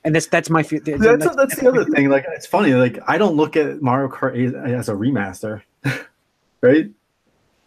And 0.05 0.15
that's 0.15 0.27
that's 0.27 0.51
my. 0.51 0.63
fe- 0.63 0.81
That's 0.81 1.03
that's 1.35 1.57
the 1.61 1.69
other 1.69 1.85
thing. 1.87 2.11
Like 2.11 2.27
it's 2.29 2.45
funny. 2.47 2.75
Like 2.75 2.99
I 3.07 3.17
don't 3.17 3.37
look 3.37 3.57
at 3.57 3.81
Mario 3.81 4.09
Kart 4.09 4.35
as 4.69 4.91
a 4.91 4.93
remaster, 4.93 5.63
right? 6.65 6.91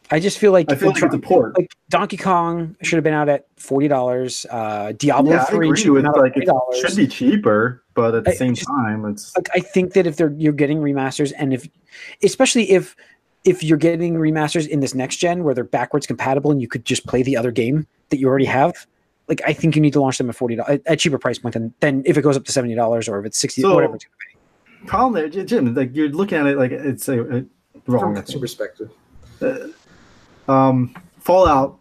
I 0.10 0.20
just 0.22 0.38
feel 0.38 0.54
like 0.54 0.72
I 0.72 0.76
feel 0.76 0.89
like 0.91 1.04
it's 1.04 1.14
a 1.16 1.20
port. 1.20 1.58
like 1.58 1.70
Donkey 1.89 2.16
Kong 2.16 2.78
should 2.82 2.95
have 2.95 3.04
been 3.04 3.14
out 3.14 3.28
at 3.28 3.45
forty 3.58 3.89
dollars. 3.89 4.45
Uh, 4.50 4.93
Diablo 4.98 5.34
Yeah, 5.34 5.43
three 5.45 5.76
should 5.76 5.89
with 5.91 6.04
been 6.04 6.10
out 6.10 6.18
at 6.18 6.22
like 6.22 6.78
should 6.80 6.95
be 6.95 7.08
cheaper, 7.08 7.84
but 7.93 8.16
at 8.16 8.24
the 8.24 8.32
I- 8.32 8.36
same 8.36 8.56
just- 8.56 8.68
time, 8.70 9.04
it's 9.06 9.36
like 9.36 9.50
I 9.54 9.60
think 9.60 9.93
that 9.93 10.08
if 10.08 10.16
they're 10.16 10.32
you're 10.38 10.54
getting 10.54 10.80
remasters 10.80 11.34
and 11.38 11.54
if 11.54 11.68
especially 12.24 12.72
if 12.72 12.95
if 13.43 13.64
you're 13.64 13.78
getting 13.78 14.16
remasters 14.16 14.66
in 14.68 14.80
this 14.80 14.95
next 14.95 15.18
gen 15.18 15.43
where 15.43 15.54
they're 15.54 15.64
backwards 15.66 16.08
compatible 16.08 16.52
and 16.52 16.62
you 16.62 16.68
could 16.70 16.86
just 16.86 17.06
play 17.06 17.22
the 17.22 17.36
other 17.36 17.52
game 17.52 17.86
that 18.10 18.18
you 18.18 18.28
already 18.30 18.45
have, 18.45 18.88
like 19.28 19.41
I 19.45 19.52
think 19.52 19.76
you 19.76 19.82
need 19.82 19.91
to 19.93 20.00
launch 20.00 20.18
them 20.20 20.30
at 20.30 20.38
forty 20.38 20.56
dollars 20.56 20.80
at 20.86 20.93
a 20.93 20.95
cheaper 20.95 21.18
price 21.18 21.38
point 21.38 21.52
than 21.54 21.74
than 21.82 22.04
if 22.06 22.18
it 22.18 22.22
goes 22.22 22.38
up 22.38 22.45
to 22.45 22.52
seventy 22.54 22.76
dollars 22.76 23.10
or 23.10 23.20
if 23.20 23.26
it's 23.26 23.38
sixty 23.38 23.62
So- 23.62 23.76
whatever. 23.76 23.95
It's 23.95 24.06
gonna 24.06 24.82
be. 24.84 24.88
problem 24.88 25.14
there, 25.32 25.43
Jim. 25.43 25.74
Like 25.76 25.93
you're 25.93 26.08
looking 26.08 26.38
at 26.38 26.45
it 26.48 26.58
like 26.58 26.72
it's 26.72 27.10
a, 27.10 27.39
a 27.39 27.45
wrong. 27.88 28.15
a 28.15 28.19
I 28.19 28.21
consumer 28.21 28.47
think. 28.47 28.71
perspective. 28.71 29.75
Um, 30.47 30.93
Fallout 31.19 31.77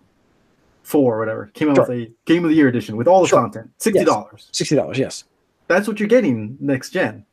Four 0.83 1.17
or 1.17 1.19
whatever 1.19 1.47
came 1.53 1.69
out 1.69 1.77
Sure. 1.77 1.87
with 1.89 1.99
a 1.99 2.13
Game 2.27 2.45
of 2.45 2.51
the 2.51 2.55
Year 2.57 2.69
edition 2.69 2.97
with 2.97 3.09
all 3.09 3.21
the 3.23 3.27
Sure. 3.29 3.41
content, 3.41 3.71
sixty 3.79 4.05
dollars. 4.05 4.49
Sixty 4.53 4.77
dollars, 4.77 4.99
yes, 4.99 5.25
That's 5.67 5.89
what 5.89 5.99
you're 5.99 6.09
getting 6.09 6.57
next 6.61 6.91
gen 6.91 7.25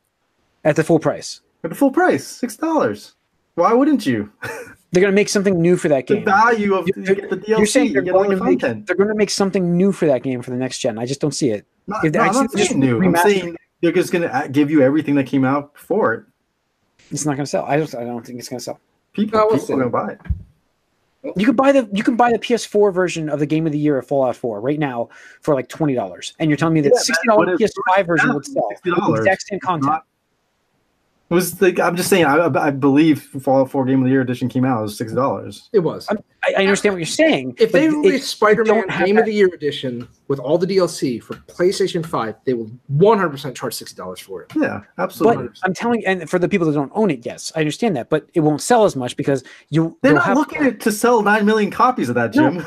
at 0.64 0.74
the 0.76 0.82
full 0.82 0.98
price. 0.98 1.40
at 1.62 1.70
the 1.70 1.76
full 1.76 1.92
price, 1.92 2.26
six 2.26 2.56
dollars. 2.56 3.14
Why 3.54 3.72
wouldn't 3.72 4.06
you? 4.06 4.32
They're 4.90 5.00
going 5.00 5.12
to 5.12 5.14
make 5.14 5.28
something 5.28 5.60
new 5.60 5.76
for 5.76 5.88
that 5.88 6.06
game. 6.06 6.20
The 6.24 6.30
value 6.30 6.74
of 6.74 6.86
You're- 6.88 7.08
you 7.08 7.14
get 7.16 7.30
the 7.30 7.36
DLC, 7.36 7.48
You're 7.58 7.66
saying 7.66 7.86
you 7.88 7.92
they're 7.94 8.02
get 8.02 8.14
all 8.14 8.24
going 8.24 8.30
the 8.30 8.36
to 8.36 8.44
make 8.44 8.60
content. 8.60 8.86
they're 8.86 8.94
going 8.96 9.08
to 9.08 9.14
make 9.14 9.30
something 9.30 9.76
new 9.76 9.90
for 9.92 10.06
that 10.06 10.22
game 10.22 10.40
for 10.42 10.50
the 10.52 10.56
next 10.56 10.78
gen. 10.78 10.98
I 11.00 11.06
just 11.06 11.20
don't 11.20 11.34
see 11.34 11.50
it. 11.50 11.66
Not, 11.88 12.04
if 12.04 12.12
they- 12.12 12.18
no, 12.20 12.24
I 12.24 12.28
I'm 12.28 12.34
not 12.34 12.50
see- 12.52 12.58
just 12.58 12.70
saying 12.70 12.80
new. 12.80 13.02
I'm 13.02 13.12
remaster. 13.12 13.22
saying 13.22 13.56
they're 13.82 13.92
just 13.92 14.12
gonna 14.12 14.48
give 14.50 14.70
you 14.70 14.82
everything 14.82 15.14
that 15.16 15.26
came 15.26 15.44
out 15.44 15.74
before 15.74 16.14
it. 16.14 16.24
It's 17.10 17.24
not 17.26 17.36
going 17.36 17.44
to 17.44 17.50
sell. 17.50 17.64
I 17.66 17.78
just 17.78 17.94
I 17.94 18.04
don't 18.04 18.24
think 18.24 18.38
it's 18.38 18.48
going 18.48 18.58
to 18.58 18.64
sell. 18.64 18.80
People, 19.12 19.38
No, 19.38 19.46
we'll 19.50 19.58
people 19.58 19.76
are 19.76 19.88
gonna 19.88 19.90
buy 19.90 20.12
it. 20.12 20.20
You 21.36 21.46
could 21.46 21.56
buy 21.56 21.72
the 21.72 21.88
you 21.92 22.02
can 22.02 22.16
buy 22.16 22.30
the 22.32 22.38
PS4 22.38 22.92
version 22.92 23.30
of 23.30 23.38
the 23.38 23.46
Game 23.46 23.64
of 23.64 23.72
the 23.72 23.78
Year 23.78 23.96
of 23.96 24.06
Fallout 24.06 24.36
4 24.36 24.60
right 24.60 24.78
now 24.78 25.08
for 25.40 25.54
like 25.54 25.68
twenty 25.68 25.94
dollars, 25.94 26.34
and 26.38 26.50
you're 26.50 26.56
telling 26.58 26.74
me 26.74 26.80
that 26.82 26.92
Yeah, 26.94 27.00
sixty 27.00 27.26
dollars 27.28 27.58
PS5 27.58 28.06
version 28.06 28.34
would 28.34 28.44
sell 28.44 28.68
with 28.68 28.82
the 28.82 28.90
$60. 28.90 29.18
exact 29.18 29.42
same 29.48 29.60
content. 29.60 29.86
Not- 29.92 30.04
It 31.30 31.34
was 31.34 31.60
like 31.62 31.80
I'm 31.80 31.96
just 31.96 32.10
saying. 32.10 32.26
I, 32.26 32.46
I 32.46 32.70
believe 32.70 33.22
Fallout 33.22 33.70
4 33.70 33.86
Game 33.86 34.00
of 34.00 34.04
the 34.04 34.10
Year 34.10 34.20
edition 34.20 34.48
came 34.48 34.64
out. 34.64 34.80
It 34.80 34.82
was 34.82 34.96
six 34.98 35.12
dollars. 35.12 35.70
It 35.72 35.78
was. 35.80 36.06
I'm- 36.08 36.22
I, 36.46 36.52
I 36.58 36.60
understand 36.60 36.92
what 36.94 36.98
you're 36.98 37.06
saying. 37.06 37.54
If 37.58 37.72
they 37.72 37.86
it- 37.86 37.90
release 37.92 38.26
Spider-Man 38.28 38.86
Game 39.04 39.14
that- 39.14 39.20
of 39.22 39.24
the 39.26 39.32
Year 39.32 39.48
edition 39.54 40.06
with 40.28 40.38
all 40.38 40.58
the 40.58 40.66
DLC 40.66 41.22
for 41.22 41.36
PlayStation 41.48 42.04
5, 42.04 42.34
they 42.44 42.52
will 42.52 42.70
100% 42.98 43.54
charge 43.54 43.74
$60 43.74 44.20
for 44.20 44.42
it. 44.42 44.52
Yeah, 44.54 44.82
absolutely. 44.98 45.36
but 45.44 45.50
absolutely. 45.50 45.50
I'm 45.64 45.72
telling, 45.74 46.06
and 46.06 46.28
for 46.28 46.38
the 46.38 46.46
people 46.48 46.66
that 46.66 46.74
don't 46.74 46.92
own 46.94 47.10
it, 47.10 47.24
yes, 47.24 47.50
I 47.56 47.60
understand 47.60 47.96
that, 47.96 48.10
but 48.10 48.28
it 48.34 48.40
won't 48.40 48.60
sell 48.60 48.84
as 48.84 48.94
much 48.94 49.16
because 49.16 49.42
you 49.70 49.96
They're 50.02 50.12
not 50.12 50.24
have 50.24 50.36
looking 50.36 50.62
at 50.66 50.80
to 50.80 50.92
sell 50.92 51.22
nine 51.22 51.46
million 51.46 51.70
copies 51.70 52.10
of 52.10 52.14
that, 52.16 52.34
No. 52.34 52.50
Jim. 52.50 52.66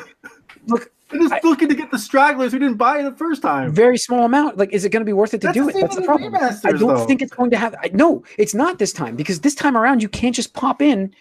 look. 0.65 0.91
They're 1.09 1.19
just 1.21 1.33
I- 1.33 1.39
looking 1.43 1.69
to 1.69 1.75
get 1.75 1.89
the 1.91 1.99
stragglers 1.99 2.51
who 2.51 2.59
didn't 2.59 2.77
buy 2.77 2.99
it 2.99 3.03
the 3.03 3.15
first 3.15 3.41
time. 3.41 3.71
very 3.71 3.97
small 3.97 4.25
amount. 4.25 4.57
Like, 4.57 4.73
is 4.73 4.83
it 4.85 4.89
going 4.89 5.01
to 5.01 5.05
be 5.05 5.13
worth 5.13 5.33
it 5.33 5.41
to 5.41 5.47
That's 5.47 5.57
do 5.57 5.69
it? 5.69 5.73
That's 5.79 5.95
the 5.95 6.01
problem. 6.01 6.35
I 6.35 6.49
don't 6.71 6.79
though. 6.79 7.05
think 7.05 7.21
it's 7.21 7.33
going 7.33 7.49
to 7.51 7.57
have. 7.57 7.75
I, 7.81 7.89
no, 7.93 8.23
it's 8.37 8.53
not 8.53 8.77
this 8.79 8.91
time 8.91 9.15
because 9.15 9.39
this 9.41 9.55
time 9.55 9.77
around 9.77 10.01
you 10.01 10.09
can't 10.09 10.35
just 10.35 10.53
pop 10.53 10.81
in 10.81 11.13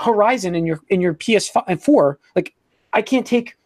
Horizon 0.00 0.54
in 0.54 0.66
your 0.66 0.80
in 0.88 1.00
your 1.00 1.14
PS4. 1.14 2.12
Uh, 2.14 2.16
like, 2.36 2.54
I 2.92 3.02
can't 3.02 3.26
take 3.26 3.56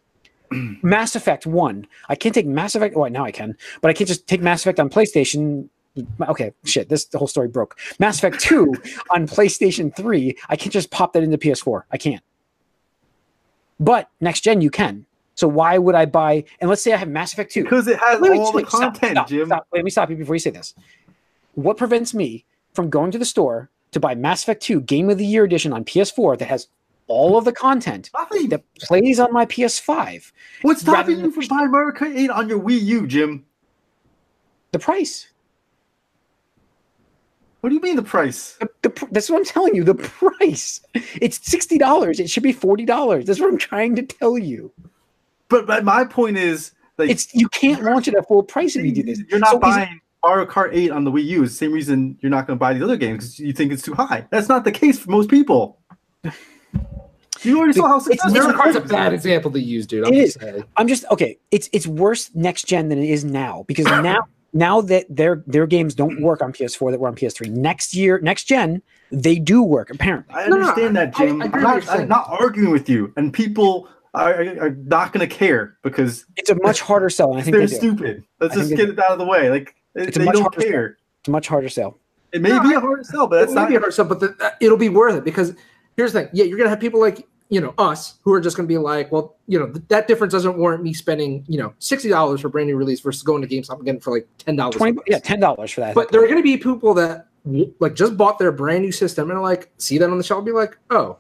Mass 0.83 1.15
Effect 1.15 1.47
One. 1.47 1.87
I 2.09 2.15
can't 2.15 2.35
take 2.35 2.47
Mass 2.47 2.75
Effect. 2.75 2.97
Well, 2.97 3.11
now 3.11 3.25
I 3.25 3.31
can, 3.31 3.57
but 3.83 3.89
I 3.91 3.93
can't 3.93 4.09
just 4.09 4.27
take 4.27 4.41
Mass 4.41 4.63
Effect 4.63 4.81
on 4.81 4.89
PlayStation. 4.89 5.69
Okay, 6.29 6.53
shit. 6.65 6.89
This 6.89 7.05
the 7.07 7.19
whole 7.19 7.27
story 7.29 7.49
broke. 7.49 7.79
Mass 7.99 8.19
Effect 8.19 8.41
Two 8.41 8.75
on 9.11 9.27
PlayStation 9.27 9.95
Three. 9.95 10.37
I 10.49 10.57
can't 10.57 10.73
just 10.73 10.91
pop 10.91 11.13
that 11.13 11.23
into 11.23 11.37
PS4. 11.37 11.83
I 11.91 11.99
can't. 11.99 12.23
But 13.81 14.09
next 14.21 14.41
gen 14.43 14.61
you 14.61 14.71
can. 14.71 15.07
So 15.39 15.47
why 15.47 15.79
would 15.79 15.95
I 15.95 16.05
buy? 16.05 16.43
And 16.61 16.69
let's 16.69 16.83
say 16.83 16.93
I 16.93 16.97
have 16.97 17.09
Mass 17.09 17.33
Effect 17.33 17.53
Two. 17.53 17.63
Because 17.63 17.87
it 17.87 17.97
has 18.01 18.21
Wait, 18.21 18.33
wait, 18.33 18.41
all 18.41 18.53
wait, 18.53 18.65
the 18.65 18.71
stop, 18.71 18.81
content, 18.95 19.13
stop, 19.13 19.29
Jim. 19.29 19.47
stop. 19.47 19.69
Let 19.73 19.85
me 19.85 19.91
stop 19.91 20.11
you 20.11 20.17
before 20.17 20.35
you 20.35 20.41
say 20.41 20.51
this. 20.51 20.75
What 21.55 21.77
prevents 21.77 22.13
me 22.13 22.45
from 22.75 22.91
going 22.91 23.13
to 23.13 23.19
the 23.19 23.25
store 23.25 23.71
to 23.93 24.01
buy 24.01 24.17
Mass 24.17 24.43
Effect 24.43 24.61
2 24.65 24.81
Game 24.81 25.09
of 25.09 25.17
the 25.17 25.25
Year 25.25 25.45
Edition 25.45 25.73
on 25.73 25.85
PS4 25.85 26.39
that 26.41 26.49
has 26.49 26.67
all 27.07 27.39
of 27.39 27.45
the 27.45 27.53
content 27.53 28.11
Nothing. 28.19 28.49
that 28.49 28.65
plays 28.81 29.21
on 29.21 29.33
my 29.33 29.47
PS5? 29.47 30.33
What's 30.63 30.81
stopping 30.81 31.21
you 31.21 31.31
from 31.31 31.47
buying 31.47 31.71
Mario 31.71 31.97
Kart 31.97 32.17
8 32.17 32.31
on 32.31 32.49
your 32.49 32.59
Wii 32.59 32.83
U, 32.83 33.07
Jim? 33.07 33.47
The 34.73 34.81
price. 34.81 35.29
What 37.61 37.69
do 37.69 37.77
you 37.77 37.81
mean 37.81 37.95
the 37.95 38.03
price? 38.03 38.57
The, 38.59 38.71
the, 38.83 39.09
that's 39.13 39.31
what 39.31 39.39
I'm 39.39 39.45
telling 39.45 39.77
you. 39.77 39.85
The 39.85 39.95
price. 39.95 40.81
It's 40.95 41.49
sixty 41.49 41.79
dollars. 41.79 42.19
It 42.19 42.29
should 42.29 42.43
be 42.43 42.53
forty 42.53 42.85
dollars. 42.85 43.27
That's 43.27 43.39
what 43.41 43.51
I'm 43.51 43.59
trying 43.59 43.95
to 43.97 44.03
tell 44.03 44.37
you. 44.37 44.73
But, 45.49 45.67
but 45.67 45.85
my 45.85 46.05
point 46.05 46.37
is, 46.37 46.73
like, 46.99 47.11
It's 47.11 47.35
you 47.35 47.49
can't 47.49 47.83
launch 47.83 48.09
it 48.09 48.15
at 48.15 48.27
full 48.29 48.43
price 48.43 48.77
if 48.77 48.85
you 48.85 48.93
do 48.93 49.03
this. 49.03 49.21
you're 49.31 49.39
not 49.41 49.53
So 49.53 49.59
buying 49.59 50.01
Mario 50.25 50.47
Kart 50.47 50.71
8 50.73 50.91
on 50.91 51.05
the 51.05 51.11
Wii 51.13 51.25
U. 51.27 51.43
It's 51.45 51.53
the 51.53 51.59
same 51.59 51.73
reason 51.73 52.19
you're 52.21 52.31
not 52.31 52.47
going 52.47 52.57
to 52.57 52.61
buy 52.61 52.75
these 52.75 52.83
other 52.83 52.97
games 52.97 53.25
because 53.25 53.39
you 53.41 53.53
think 53.53 53.73
it's 53.73 53.83
too 53.83 53.95
high. 53.95 54.27
That's 54.31 54.49
not 54.49 54.65
the 54.65 54.73
case 54.73 54.99
for 54.99 55.11
most 55.11 55.31
people. 55.31 55.79
You 57.43 57.59
already 57.59 57.73
saw 57.75 57.87
how 57.87 57.97
It's- 57.99 58.05
successful 58.21 58.33
Mario 58.33 58.49
it's- 58.49 58.75
Kart's 58.83 58.91
a 58.91 58.93
bad 58.93 59.13
example 59.15 59.53
to 59.53 59.61
use, 59.61 59.87
dude. 59.87 60.09
I'm 60.09 60.13
It 60.13 60.27
just 60.27 60.43
is. 60.43 60.63
I'm 60.77 60.89
just 60.89 61.05
okay. 61.13 61.39
It's 61.53 61.69
it's 61.73 61.87
worse 61.87 62.31
next 62.35 62.67
gen 62.67 62.89
than 62.89 62.99
it 62.99 63.09
is 63.09 63.25
now 63.25 63.65
because 63.69 63.85
now 64.03 64.27
now 64.53 64.81
that 64.81 65.07
their 65.09 65.45
their 65.47 65.65
games 65.69 65.95
don't 65.95 66.21
work 66.21 66.43
on 66.43 66.53
PS4 66.53 66.91
that 66.91 66.99
were 66.99 67.07
on 67.07 67.15
PS3. 67.15 67.51
Next 67.51 67.95
year, 67.95 68.19
next 68.25 68.45
gen, 68.45 68.83
they 69.13 69.37
do 69.39 69.63
work 69.63 69.89
apparently. 69.91 70.35
I 70.35 70.49
No, 70.49 70.57
no, 70.57 70.63
understand 70.63 70.97
that, 70.97 71.15
Jim. 71.15 71.41
I 71.41 71.45
I, 71.45 71.49
agree 71.49 71.61
am 71.63 71.63
not, 71.69 71.89
I'm 71.89 72.09
not 72.09 72.27
arguing 72.41 72.73
with 72.73 72.89
you, 72.89 73.13
and 73.17 73.33
people 73.33 73.89
are, 74.19 74.35
are, 74.43 74.61
are 74.67 74.71
not 74.71 75.13
going 75.13 75.27
to 75.29 75.35
care 75.35 75.77
because 75.83 76.25
It's 76.37 76.51
a 76.51 76.55
much 76.57 76.81
harder 76.81 77.11
sell, 77.11 77.35
I 77.35 77.43
think 77.43 77.57
they're 77.57 77.67
they 77.67 77.75
stupid. 77.75 78.25
Let's 78.41 78.55
I 78.57 78.61
just 78.61 78.77
get 78.77 78.89
it 78.89 78.99
out 78.99 79.13
of 79.13 79.19
the 79.19 79.25
way. 79.27 79.51
Like 79.51 79.75
they, 79.95 80.03
It's 80.09 80.17
a 80.17 80.21
they 80.21 80.25
much 80.27 80.35
don't 80.35 80.43
harder 80.43 80.61
sell. 80.61 80.71
care. 80.71 80.97
It's 81.21 81.29
a 81.29 81.31
much 81.31 81.49
harder 81.49 81.69
sell. 81.69 81.99
It 82.33 82.43
may 82.43 82.51
No, 82.51 82.61
be 82.63 82.69
I- 82.75 82.79
a 82.79 82.81
hard 82.81 83.07
sell, 83.07 83.27
but 83.27 83.39
that's 83.41 83.53
it 83.53 83.55
not. 83.55 83.65
may 83.65 83.71
be 83.71 83.77
a 83.77 83.81
hard 83.81 83.93
stuff, 83.95 84.09
but 84.09 84.21
the, 84.21 84.37
uh, 84.41 84.51
it'll 84.61 84.77
be 84.77 84.89
worth 84.91 85.15
it 85.17 85.25
because 85.25 85.55
here's 85.97 86.13
the 86.13 86.21
thing. 86.23 86.31
Yeah, 86.33 86.45
you're 86.45 86.59
gonna 86.59 86.71
have 86.71 86.81
people 86.81 87.01
like 87.01 87.27
you 87.51 87.63
know 87.63 87.73
us 87.79 88.19
who 88.23 88.33
are 88.35 88.41
just 88.43 88.57
gonna 88.59 88.67
be 88.69 88.77
like, 88.77 89.11
well, 89.11 89.37
you 89.47 89.59
know, 89.59 89.67
th- 89.73 89.83
that 89.89 90.07
difference 90.07 90.33
doesn't 90.35 90.59
warrant 90.59 90.83
me 90.83 90.93
spending 90.93 91.45
you 91.49 91.57
know 91.59 91.73
sixty 91.79 92.11
dollars 92.11 92.43
for 92.43 92.51
brand 92.51 92.69
new 92.69 92.77
release 92.77 93.01
versus 93.01 93.23
going 93.23 93.41
to 93.41 93.49
GameStop 93.49 93.77
and 93.77 93.85
getting 93.87 94.01
for 94.03 94.13
like 94.13 94.29
ten 94.37 94.57
dollars. 94.57 94.75
Twenty, 94.77 94.99
yeah, 95.07 95.19
ten 95.21 95.41
dollars 95.41 95.71
for 95.73 95.81
that. 95.81 95.95
But 95.95 96.13
there 96.13 96.23
are 96.23 96.29
gonna 96.29 96.43
be 96.43 96.59
people 96.59 96.93
that 96.95 97.29
like 97.81 97.95
just 97.95 98.19
bought 98.19 98.39
their 98.39 98.53
brand 98.53 98.83
new 98.83 98.93
system 98.93 99.31
and 99.31 99.39
are 99.39 99.43
like 99.43 99.71
see 99.79 99.97
that 99.97 100.11
on 100.11 100.19
the 100.19 100.25
shelf 100.25 100.39
and 100.41 100.45
be 100.47 100.53
like, 100.53 100.77
oh, 100.91 101.17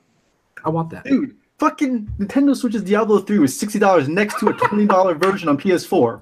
I 0.62 0.68
want 0.68 0.90
that. 0.90 1.05
Dude, 1.05 1.34
fucking 1.59 2.07
Nintendo 2.19 2.57
Switch's 2.57 2.83
Diablo 2.83 3.19
3 3.19 3.39
was 3.39 3.59
sixty 3.59 3.79
dollars 3.79 4.09
next 4.09 4.39
to 4.41 4.49
a 4.49 4.53
twenty 4.53 4.87
dollar 4.87 5.15
version 5.27 5.49
on 5.49 5.59
PS4. 5.59 6.21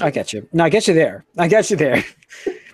I 0.00 0.10
get 0.10 0.32
you. 0.32 0.48
No, 0.52 0.64
I 0.64 0.68
get 0.70 0.88
you 0.88 0.94
there. 0.94 1.24
I 1.38 1.48
get 1.48 1.70
you 1.70 1.76
there. 1.76 2.04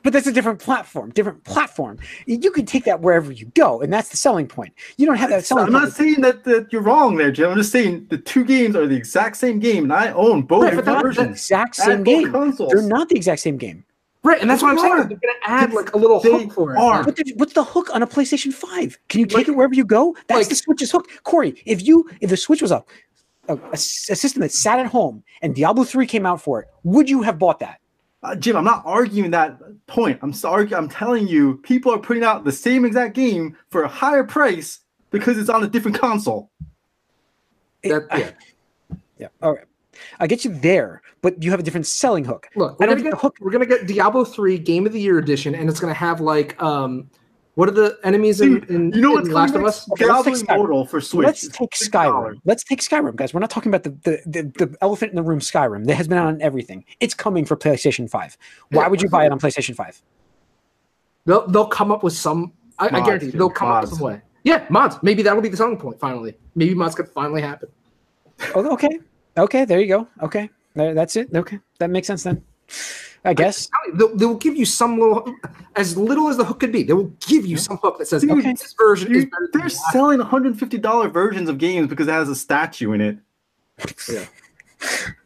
But 0.05 0.13
that's 0.13 0.29
a 0.29 0.33
different 0.33 0.61
platform. 0.61 1.11
Different 1.11 1.43
platform. 1.45 1.99
You 2.25 2.51
can 2.53 2.65
take 2.65 2.85
that 2.85 3.01
wherever 3.01 3.33
you 3.33 3.47
go, 3.55 3.81
and 3.83 3.93
that's 3.93 4.09
the 4.09 4.17
selling 4.17 4.47
point. 4.47 4.73
You 4.97 5.07
don't 5.07 5.17
have 5.17 5.29
that 5.31 5.45
selling. 5.45 5.67
I'm 5.67 5.73
point. 5.73 5.85
not 5.85 5.93
saying 5.93 6.21
that, 6.21 6.45
that 6.45 6.73
you're 6.73 6.83
wrong 6.83 7.17
there, 7.17 7.33
Jim. 7.33 7.51
I'm 7.51 7.57
just 7.57 7.73
saying 7.73 8.07
the 8.09 8.17
two 8.17 8.45
games 8.45 8.77
are 8.77 8.87
the 8.87 8.95
exact 8.97 9.37
same 9.37 9.59
game, 9.59 9.83
and 9.83 9.93
I 9.93 10.13
own 10.13 10.43
both 10.43 10.63
Right, 10.63 10.85
not 10.85 11.15
the 11.15 11.23
exact 11.29 11.77
same 11.77 12.05
game. 12.05 12.31
consoles. 12.31 12.73
They're 12.73 12.83
not 12.83 13.09
the 13.09 13.17
exact 13.17 13.41
same 13.41 13.57
game. 13.57 13.85
Right, 14.25 14.41
and 14.41 14.51
that's 14.51 14.63
what 14.63 14.73
I'm 14.73 14.79
saying. 14.79 14.93
are. 14.93 15.05
They're 15.05 15.17
gonna 15.19 15.33
add 15.47 15.73
like 15.73 15.95
a 15.95 15.97
little 15.99 16.21
They 16.21 16.33
hook 16.45 16.53
for 16.53 16.75
it. 16.75 16.79
are. 16.79 17.05
But 17.05 17.19
what's 17.37 17.53
the 17.53 17.63
hook 17.65 17.89
on 17.95 18.03
a 18.03 18.07
PlayStation 18.07 18.53
Five? 18.53 18.99
Can 19.09 19.21
you 19.21 19.27
take 19.27 19.37
Like- 19.39 19.49
it 19.49 19.53
wherever 19.53 19.75
you 19.75 19.85
go? 19.85 20.17
That's 20.27 20.41
like- 20.41 20.49
the 20.49 20.55
Switch's 20.57 20.91
hook, 20.91 21.09
Corey. 21.23 21.63
If 21.65 21.87
you 21.87 22.09
if 22.21 22.29
the 22.31 22.37
Switch 22.37 22.61
was 22.61 22.73
a, 22.73 22.85
a 23.49 23.77
system 23.77 24.43
that 24.43 24.53
sat 24.53 24.79
at 24.81 24.87
home 24.87 25.23
and 25.41 25.55
Diablo 25.55 25.85
Three 25.85 26.07
came 26.07 26.27
out 26.27 26.43
for 26.43 26.61
it, 26.63 26.69
would 26.83 27.09
you 27.09 27.23
have 27.23 27.39
bought 27.39 27.61
that? 27.61 27.79
Uh, 28.25 28.35
Jim, 28.35 28.57
I'm 28.57 28.65
not 28.65 28.83
arguing 28.85 29.31
that 29.31 29.61
point. 29.87 30.19
I'm 30.23 30.33
sorry. 30.33 30.75
I'm 30.75 30.89
telling 30.89 31.29
you, 31.29 31.59
people 31.59 31.93
are 31.95 31.99
putting 32.01 32.25
out 32.25 32.45
the 32.45 32.51
same 32.51 32.85
exact 32.85 33.15
game 33.15 33.57
for 33.71 33.85
a 33.85 33.89
higher 33.89 34.25
price 34.25 34.81
because 35.13 35.39
it's 35.39 35.49
on 35.49 35.63
a 35.63 35.69
different 35.69 35.97
console. 35.99 36.51
That- 37.85 38.07
yeah. 38.11 38.31
Yeah. 39.19 39.29
All 39.43 39.53
right. 39.55 39.65
I 40.21 40.27
get 40.27 40.45
you 40.45 40.53
there, 40.53 41.03
but 41.23 41.43
you 41.43 41.51
have 41.51 41.61
a 41.61 41.63
different 41.63 41.87
selling 41.87 42.25
hook. 42.25 42.49
Look, 42.57 42.79
we're 42.79 42.87
don't 42.87 42.97
gonna 42.97 43.03
get 43.03 43.11
the 43.11 43.17
hook- 43.17 43.37
we're 43.41 43.51
gonna 43.51 43.67
get 43.67 43.87
Diablo 43.87 44.25
three 44.25 44.59
Game 44.59 44.87
of 44.87 44.93
the 44.93 45.01
Year 45.01 45.19
edition, 45.19 45.55
and 45.55 45.69
it's 45.69 45.81
gonna 45.81 45.95
have 45.95 46.21
like 46.21 46.61
um, 46.63 47.11
what 47.55 47.69
are 47.69 47.73
the 47.73 47.99
enemies 48.05 48.41
in, 48.41 48.61
Dude, 48.61 48.71
in, 48.71 48.93
you 48.93 49.01
know 49.01 49.11
in 49.11 49.23
what's 49.23 49.29
Last 49.31 49.53
coming 49.53 49.67
of? 49.67 49.69
Us? 49.71 49.91
Okay, 49.91 50.07
let's 50.07 50.25
take 50.25 50.35
Skyrim. 50.47 50.89
For 50.89 51.01
Switch. 51.01 51.27
Let's 51.27 51.49
take 51.49 51.71
Skyrim. 51.73 52.37
Let's 52.45 52.63
take 52.63 52.81
Skyrim, 52.81 53.17
guys. 53.17 53.35
We're 53.35 53.41
not 53.41 53.51
talking 53.51 53.75
about 53.75 53.83
the, 53.83 53.91
the 54.05 54.23
the 54.27 54.67
the 54.67 54.77
elephant 54.81 55.11
in 55.11 55.17
the 55.17 55.23
room. 55.25 55.41
Skyrim 55.41 55.87
that 55.87 55.97
has 55.97 56.07
been 56.07 56.19
on 56.19 56.41
everything. 56.41 56.85
It's 57.01 57.15
coming 57.15 57.45
for 57.45 57.57
PlayStation 57.57 58.09
Five. 58.09 58.39
Why 58.71 58.87
would 58.87 59.03
you 59.03 59.09
buy 59.09 59.27
it 59.27 59.33
on 59.33 59.41
PlayStation 59.41 59.75
Five? 59.75 60.01
They'll 61.25 61.49
they'll 61.49 61.67
come 61.67 61.91
up 61.91 62.03
with 62.03 62.13
some. 62.15 62.53
I, 62.79 62.87
I 62.87 63.05
guarantee 63.05 63.27
you, 63.27 63.33
they'll 63.33 63.51
come 63.51 63.69
up 63.69 63.83
with 63.83 63.91
some 63.91 64.01
way. 64.01 64.23
Yeah, 64.45 64.65
mods. 64.71 64.97
Maybe 65.03 65.23
that'll 65.23 65.43
be 65.43 65.49
the 65.49 65.57
selling 65.57 65.77
point. 65.79 65.99
Finally, 65.99 66.37
maybe 66.55 66.75
mods 66.75 66.95
could 66.95 67.09
finally 67.09 67.43
happen. 67.43 67.69
Oh, 68.55 68.73
okay. 68.73 69.01
Okay. 69.39 69.65
There 69.65 69.81
you 69.81 69.89
go. 69.89 70.09
Okay. 70.23 70.51
There, 70.75 70.95
that's 70.95 71.17
it. 71.17 71.35
Okay. 71.35 71.59
That 71.79 71.91
makes 71.91 72.07
sense 72.07 72.23
then. 72.25 72.43
I 73.25 73.35
guess. 73.35 73.69
They'll, 73.95 74.15
they'll 74.17 74.35
give 74.37 74.57
you 74.57 74.65
some 74.65 74.99
little, 74.99 75.35
as 75.77 75.97
little 75.97 76.29
as 76.29 76.37
the 76.37 76.45
hook 76.45 76.61
could 76.61 76.73
be. 76.73 76.83
They 76.85 76.93
will 76.93 77.13
give 77.27 77.45
you 77.45 77.57
some 77.57 77.77
hook 77.79 77.99
that 77.99 78.07
says, 78.07 78.23
Dude, 78.23 78.31
"Okay, 78.31 78.53
this 78.53 78.75
version 78.79 79.15
is 79.15 79.25
better." 79.25 79.49
They're 79.53 79.63
the 79.63 79.71
selling 79.71 80.21
$150 80.21 81.13
versions 81.13 81.49
of 81.49 81.59
games 81.59 81.89
because 81.89 82.07
it 82.07 82.13
has 82.13 82.29
a 82.29 82.37
statue 82.37 82.93
in 82.93 83.01
it. 83.01 83.19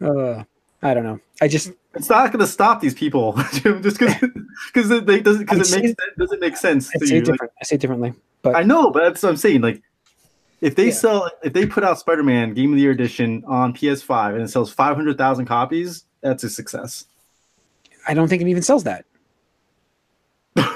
Uh, 0.00 0.42
I 0.82 0.94
don't 0.94 1.04
know. 1.04 1.20
I 1.42 1.48
just 1.48 1.72
It's 1.94 2.08
not 2.08 2.32
going 2.32 2.40
to 2.40 2.46
stop 2.46 2.80
these 2.80 2.94
people 2.94 3.34
just 3.52 3.98
because 3.98 4.90
it 4.90 5.04
they 5.04 5.20
doesn't 5.20 5.44
because 5.44 5.70
it 5.72 5.82
makes 5.82 5.94
doesn't 6.16 6.40
make 6.40 6.56
sense 6.56 6.90
I 6.94 6.98
to 6.98 7.06
say 7.06 7.16
you. 7.16 7.20
it 7.20 7.28
Like. 7.28 7.40
I 7.42 7.64
say 7.64 7.74
it 7.74 7.80
differently. 7.82 8.14
But 8.40 8.56
I 8.56 8.62
know, 8.62 8.90
but 8.90 9.02
that's 9.04 9.22
what 9.22 9.28
I'm 9.28 9.36
saying. 9.36 9.60
Like, 9.60 9.82
if 10.62 10.74
they 10.76 10.86
Yeah. 10.86 10.92
sell, 10.92 11.30
if 11.42 11.52
they 11.52 11.66
put 11.66 11.84
out 11.84 11.98
Spider-Man 11.98 12.54
Game 12.54 12.70
of 12.70 12.76
the 12.76 12.82
Year 12.82 12.92
edition 12.92 13.44
on 13.46 13.74
PS5 13.74 14.34
and 14.34 14.42
it 14.42 14.48
sells 14.48 14.72
500,000 14.72 15.44
copies, 15.44 16.04
that's 16.22 16.42
a 16.44 16.48
success. 16.48 17.04
I 18.08 18.14
don't 18.14 18.28
think 18.28 18.40
it 18.40 18.48
even 18.48 18.62
sells 18.62 18.84
that. 18.84 19.04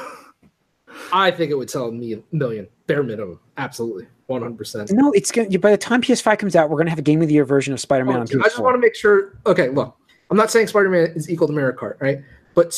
I 1.12 1.30
think 1.30 1.50
it 1.50 1.54
would 1.54 1.70
sell 1.70 1.88
a 1.88 1.92
million, 1.92 2.68
bare 2.86 3.02
minimum. 3.02 3.40
Absolutely, 3.56 4.06
one 4.26 4.42
hundred 4.42 4.58
percent. 4.58 4.90
No, 4.92 5.12
it's 5.12 5.30
gonna. 5.30 5.58
By 5.58 5.70
the 5.70 5.76
time 5.76 6.02
PS5 6.02 6.38
comes 6.38 6.56
out, 6.56 6.68
we're 6.70 6.78
gonna 6.78 6.90
have 6.90 6.98
a 6.98 7.02
Game 7.02 7.22
of 7.22 7.28
the 7.28 7.34
Year 7.34 7.44
version 7.44 7.72
of 7.72 7.80
Spider-Man 7.80 8.16
on 8.16 8.22
I 8.22 8.44
just 8.44 8.58
want 8.58 8.74
to 8.74 8.78
make 8.78 8.94
sure. 8.94 9.38
Okay, 9.46 9.68
look, 9.68 9.96
I'm 10.30 10.36
not 10.36 10.50
saying 10.50 10.66
Spider-Man 10.68 11.12
is 11.14 11.30
equal 11.30 11.46
to 11.46 11.52
Mario 11.52 11.76
Kart, 11.76 12.00
right? 12.00 12.20
But 12.54 12.70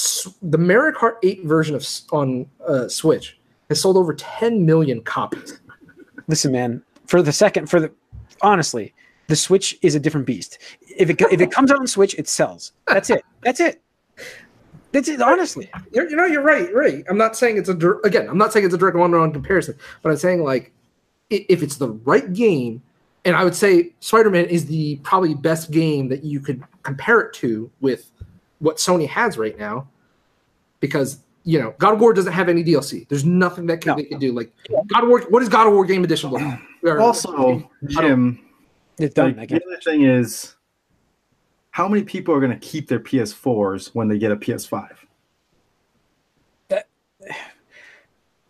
the 0.43 0.59
Mario 0.59 0.97
Kart 0.99 1.15
8 1.23 1.45
version 1.45 1.77
of 1.77 1.87
on 2.11 2.47
uh, 2.67 2.89
Switch 2.89 3.39
has 3.69 3.81
sold 3.81 3.97
over 3.97 4.13
10 4.13 4.67
million 4.67 5.01
copies. 5.03 5.61
Listen, 6.27 6.51
man. 6.53 6.83
For 7.09 7.21
the 7.23 7.33
second, 7.33 7.69
for 7.69 7.81
the 7.81 7.91
honestly, 8.43 8.95
the 9.27 9.35
Switch 9.37 9.77
is 9.83 9.95
a 9.95 10.01
different 10.01 10.27
beast. 10.27 10.59
If 10.97 11.11
it 11.11 11.21
if 11.33 11.41
it 11.41 11.51
comes 11.51 11.71
out 11.73 11.81
on 11.81 11.87
Switch, 11.87 12.15
it 12.19 12.29
sells. 12.29 12.73
That's 12.87 13.11
it. 13.11 13.25
That's 13.43 13.59
it. 13.61 13.83
That's 14.93 15.09
it. 15.09 15.21
Honestly, 15.21 15.71
You're, 15.93 16.09
you 16.09 16.17
know, 16.17 16.25
you're 16.25 16.43
right. 16.43 16.69
You're 16.71 16.81
right. 16.81 17.05
I'm 17.11 17.19
not 17.19 17.37
saying 17.37 17.59
it's 17.59 17.69
a 17.69 17.75
dir- 17.75 18.01
again. 18.05 18.27
I'm 18.29 18.39
not 18.39 18.53
saying 18.53 18.65
it's 18.65 18.75
a 18.75 18.79
direct 18.79 18.97
one-on-one 18.97 19.33
comparison, 19.33 19.75
but 20.03 20.11
I'm 20.11 20.17
saying 20.17 20.43
like 20.45 20.73
if 21.31 21.63
it's 21.63 21.77
the 21.77 21.91
right 21.91 22.33
game, 22.33 22.81
and 23.27 23.37
I 23.37 23.45
would 23.45 23.55
say 23.55 23.93
Spider-Man 24.01 24.47
is 24.47 24.65
the 24.67 24.97
probably 25.03 25.35
best 25.35 25.71
game 25.71 26.09
that 26.09 26.25
you 26.25 26.41
could 26.41 26.63
compare 26.85 27.21
it 27.21 27.35
to 27.35 27.71
with 27.81 28.11
what 28.61 28.77
Sony 28.79 29.07
has 29.09 29.37
right 29.37 29.59
now, 29.59 29.87
because 30.81 31.19
you 31.45 31.59
know 31.61 31.75
God 31.79 31.95
of 31.95 32.01
War 32.01 32.13
doesn't 32.15 32.33
have 32.33 32.49
any 32.49 32.65
DLC. 32.65 33.07
There's 33.09 33.25
nothing 33.27 33.67
that 33.67 33.83
can, 33.83 33.91
No. 33.91 33.97
they 33.97 34.05
can 34.05 34.19
do. 34.19 34.33
Like 34.33 34.51
God 34.93 35.03
of 35.05 35.09
War, 35.11 35.21
what 35.29 35.43
is 35.43 35.49
God 35.51 35.67
of 35.67 35.73
War 35.75 35.85
Game 35.85 36.03
Edition 36.05 36.31
look? 36.31 36.41
like? 36.41 36.59
Or- 36.83 37.01
Also, 37.01 37.71
Jim, 37.87 38.39
it's 38.99 39.15
done. 39.15 39.37
like, 39.37 39.49
the 39.49 39.57
other 39.57 39.81
thing 39.85 40.03
is, 40.03 40.55
how 41.71 41.89
many 41.89 42.03
people 42.03 42.35
are 42.35 42.41
going 42.41 42.53
to 42.53 42.59
keep 42.59 42.89
their 42.89 43.01
PS4s 43.01 43.95
when 43.95 44.09
they 44.09 44.19
get 44.19 44.33
a 44.33 44.37
PS5? 44.37 44.89
Uh, 46.71 46.77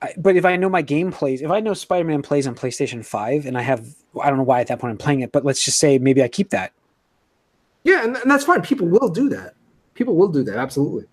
I, 0.00 0.14
but 0.16 0.36
if 0.36 0.44
I 0.44 0.56
know 0.56 0.68
my 0.68 0.82
game 0.82 1.10
plays, 1.10 1.42
if 1.42 1.50
I 1.50 1.60
know 1.60 1.74
Spider-Man 1.74 2.22
plays 2.22 2.46
on 2.46 2.54
PlayStation 2.54 3.04
5 3.04 3.46
and 3.46 3.58
I 3.58 3.62
have 3.62 3.94
I 4.20 4.28
don't 4.28 4.38
know 4.38 4.44
why 4.44 4.60
at 4.60 4.68
that 4.68 4.78
point 4.78 4.92
I'm 4.92 4.98
playing 4.98 5.20
it, 5.20 5.32
but 5.32 5.44
let's 5.44 5.62
just 5.64 5.78
say 5.78 5.98
maybe 5.98 6.22
I 6.22 6.28
keep 6.28 6.50
that. 6.50 6.72
Yeah, 7.84 8.04
and, 8.04 8.16
and 8.16 8.30
that's 8.30 8.44
fine. 8.44 8.62
People 8.62 8.86
will 8.86 9.08
do 9.08 9.28
that. 9.30 9.54
People 9.94 10.16
will 10.16 10.28
do 10.28 10.42
that, 10.44 10.56
absolutely. 10.56 11.04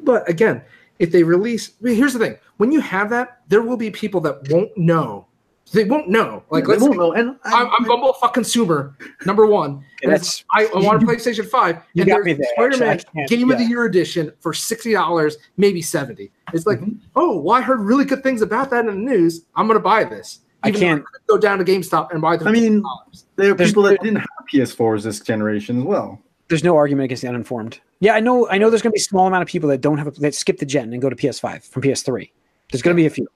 But 0.00 0.28
again, 0.28 0.62
if 0.98 1.12
they 1.12 1.22
release, 1.22 1.70
I 1.80 1.84
mean, 1.84 1.96
here's 1.96 2.12
the 2.12 2.18
thing: 2.18 2.36
when 2.56 2.72
you 2.72 2.80
have 2.80 3.10
that, 3.10 3.42
there 3.48 3.62
will 3.62 3.76
be 3.76 3.90
people 3.90 4.20
that 4.22 4.48
won't 4.50 4.76
know. 4.76 5.26
They 5.72 5.84
won't 5.84 6.08
know. 6.08 6.42
Like, 6.50 6.66
they 6.66 6.76
won't 6.78 6.96
know. 6.96 7.12
And 7.12 7.36
I, 7.44 7.62
I'm, 7.62 7.70
I'm 7.78 7.84
Bumble 7.84 8.12
fuck 8.14 8.34
consumer 8.34 8.96
number 9.26 9.46
one. 9.46 9.84
and 10.02 10.12
that's- 10.12 10.44
I, 10.54 10.64
I 10.66 10.78
want 10.78 11.02
a 11.02 11.06
PlayStation 11.06 11.46
Five. 11.46 11.76
You 11.94 12.02
and 12.02 12.10
got 12.10 12.22
me 12.22 12.32
there, 12.32 12.46
Spider-Man 12.56 12.88
actually. 12.88 13.10
I 13.10 13.14
can't- 13.18 13.30
Game 13.30 13.50
of 13.50 13.58
the. 13.58 13.64
Year 13.64 13.84
edition 13.84 14.32
for 14.40 14.54
sixty 14.54 14.92
dollars, 14.92 15.36
maybe 15.58 15.82
seventy. 15.82 16.30
It's 16.54 16.66
like, 16.66 16.80
Mhm. 16.80 16.98
oh, 17.16 17.40
well, 17.40 17.56
I 17.56 17.60
heard 17.60 17.80
really 17.80 18.04
good 18.06 18.22
things 18.22 18.40
about 18.40 18.70
that 18.70 18.80
in 18.80 18.86
the 18.86 18.92
news. 18.94 19.42
I'm 19.56 19.66
gonna 19.66 19.78
buy 19.80 20.04
this. 20.04 20.40
I 20.62 20.68
Even 20.68 20.80
though 20.80 20.86
can't- 20.86 21.04
could 21.04 21.26
go 21.26 21.38
down 21.38 21.58
to 21.58 21.64
GameStop 21.64 22.10
and 22.12 22.20
buy 22.22 22.36
the. 22.36 22.46
I 22.48 22.52
mean, 22.52 22.82
$50. 22.82 23.24
there 23.36 23.52
are 23.52 23.54
people 23.54 23.82
that 23.84 24.00
didn't 24.00 24.16
have 24.20 24.28
PS4s 24.52 25.02
this 25.04 25.20
generation 25.20 25.78
as 25.78 25.84
well. 25.84 26.20
There's 26.48 26.64
no 26.64 26.76
argument 26.76 27.04
against 27.04 27.22
the 27.22 27.28
uninformed. 27.28 27.78
Yeah, 28.00 28.14
I 28.14 28.20
know. 28.20 28.48
I 28.48 28.56
know. 28.56 28.70
There's 28.70 28.80
going 28.80 28.92
to 28.92 28.94
be 28.94 29.00
a 29.00 29.04
small 29.04 29.26
amount 29.26 29.42
of 29.42 29.48
people 29.48 29.68
that 29.68 29.82
don't 29.82 29.98
have 29.98 30.06
a, 30.06 30.10
that 30.20 30.34
skip 30.34 30.56
the 30.58 30.64
gen 30.66 30.92
and 30.94 31.02
go 31.02 31.10
to 31.10 31.16
PS5 31.16 31.62
from 31.68 31.82
PS3. 31.82 32.30
There's 32.70 32.82
going 32.82 32.94
to 32.94 33.00
be 33.00 33.06
a 33.06 33.10
few, 33.10 33.26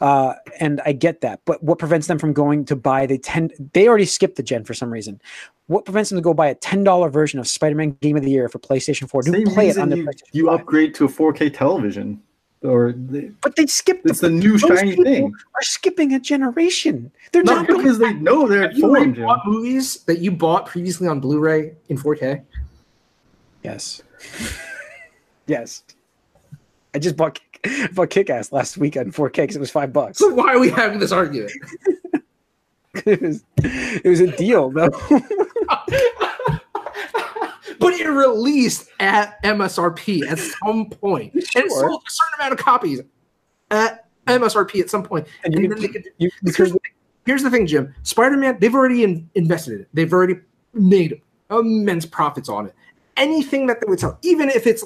uh, 0.00 0.34
and 0.60 0.80
I 0.86 0.92
get 0.92 1.20
that. 1.20 1.40
But 1.44 1.62
what 1.62 1.78
prevents 1.78 2.06
them 2.06 2.18
from 2.18 2.32
going 2.32 2.64
to 2.66 2.76
buy 2.76 3.04
the 3.04 3.18
ten? 3.18 3.50
They 3.74 3.86
already 3.86 4.06
skipped 4.06 4.36
the 4.36 4.42
gen 4.42 4.64
for 4.64 4.72
some 4.72 4.90
reason. 4.90 5.20
What 5.66 5.84
prevents 5.84 6.08
them 6.08 6.16
to 6.16 6.22
go 6.22 6.32
buy 6.32 6.46
a 6.48 6.54
ten 6.54 6.84
dollar 6.84 7.10
version 7.10 7.38
of 7.38 7.46
Spider-Man 7.46 7.90
Game 8.00 8.16
of 8.16 8.22
the 8.22 8.30
Year 8.30 8.48
for 8.48 8.58
PlayStation 8.58 9.06
4? 9.08 9.22
Do 9.22 9.44
play 9.46 9.68
it 9.68 9.76
on 9.76 9.90
their 9.90 9.98
you, 9.98 10.06
PlayStation 10.06 10.22
you 10.32 10.46
5. 10.46 10.60
upgrade 10.60 10.94
to 10.94 11.04
a 11.04 11.08
4K 11.08 11.52
television, 11.54 12.22
or 12.62 12.92
the, 12.92 13.30
But 13.42 13.56
they 13.56 13.66
skipped 13.66 14.06
it's 14.08 14.20
the. 14.20 14.28
the 14.28 14.34
new 14.34 14.56
those 14.56 14.78
shiny 14.78 14.96
thing. 14.96 15.34
Are 15.54 15.62
skipping 15.62 16.14
a 16.14 16.18
generation. 16.20 17.12
They're 17.32 17.42
Not 17.42 17.56
not 17.56 17.66
going. 17.68 17.82
because 17.82 17.98
they 17.98 18.14
know 18.14 18.48
they're 18.48 18.68
Have 18.68 18.78
you 18.78 19.14
bought 19.14 19.46
movies 19.46 19.98
that 20.04 20.20
you 20.20 20.30
bought 20.30 20.64
previously 20.64 21.06
on 21.08 21.20
Blu-ray 21.20 21.74
in 21.90 21.98
4K? 21.98 22.42
Yes. 23.62 24.00
yes. 25.46 25.82
I 26.94 26.98
just 26.98 27.16
bought 27.16 27.38
I 27.84 27.88
bought 27.88 28.10
Kick-Ass 28.10 28.52
last 28.52 28.76
week 28.78 28.96
on 28.96 29.12
4K 29.12 29.32
because 29.32 29.56
it 29.56 29.60
was 29.60 29.70
five 29.70 29.92
bucks. 29.92 30.18
So 30.18 30.32
why 30.34 30.54
are 30.54 30.58
we 30.58 30.70
having 30.70 30.98
this 30.98 31.12
argument? 31.12 31.52
it 33.06 33.20
was 33.20 33.44
it 33.58 34.08
was 34.08 34.20
a 34.20 34.34
deal 34.36 34.70
though. 34.70 34.88
but 37.78 37.92
it 37.94 38.08
released 38.08 38.88
at 39.00 39.42
MSRP 39.42 40.26
at 40.28 40.38
some 40.38 40.90
point, 40.90 41.34
and 41.34 41.42
it 41.42 41.70
sold 41.70 42.02
a 42.06 42.10
certain 42.10 42.34
amount 42.40 42.52
of 42.52 42.58
copies 42.58 43.00
at 43.70 44.06
MSRP 44.26 44.80
at 44.80 44.90
some 44.90 45.02
point. 45.02 45.26
And 45.44 45.54
And 45.54 45.62
you, 45.62 45.68
then 45.68 45.80
they 45.80 45.88
could- 45.88 46.08
you, 46.18 46.30
Here's 46.44 46.72
the, 46.72 46.78
thing, 46.78 46.92
here's 47.26 47.42
the 47.42 47.50
thing, 47.50 47.66
Jim. 47.66 47.94
Spider-Man, 48.02 48.58
they've 48.60 48.74
already 48.74 49.04
in, 49.04 49.28
invested 49.34 49.74
in 49.74 49.80
it. 49.80 49.88
They've 49.92 50.12
already 50.12 50.36
made 50.74 51.20
immense 51.50 52.06
profits 52.06 52.48
on 52.48 52.66
it. 52.66 52.74
Anything 53.16 53.66
that 53.66 53.80
they 53.80 53.86
would 53.88 54.00
sell, 54.00 54.18
even 54.22 54.48
if 54.48 54.66
it's 54.66 54.84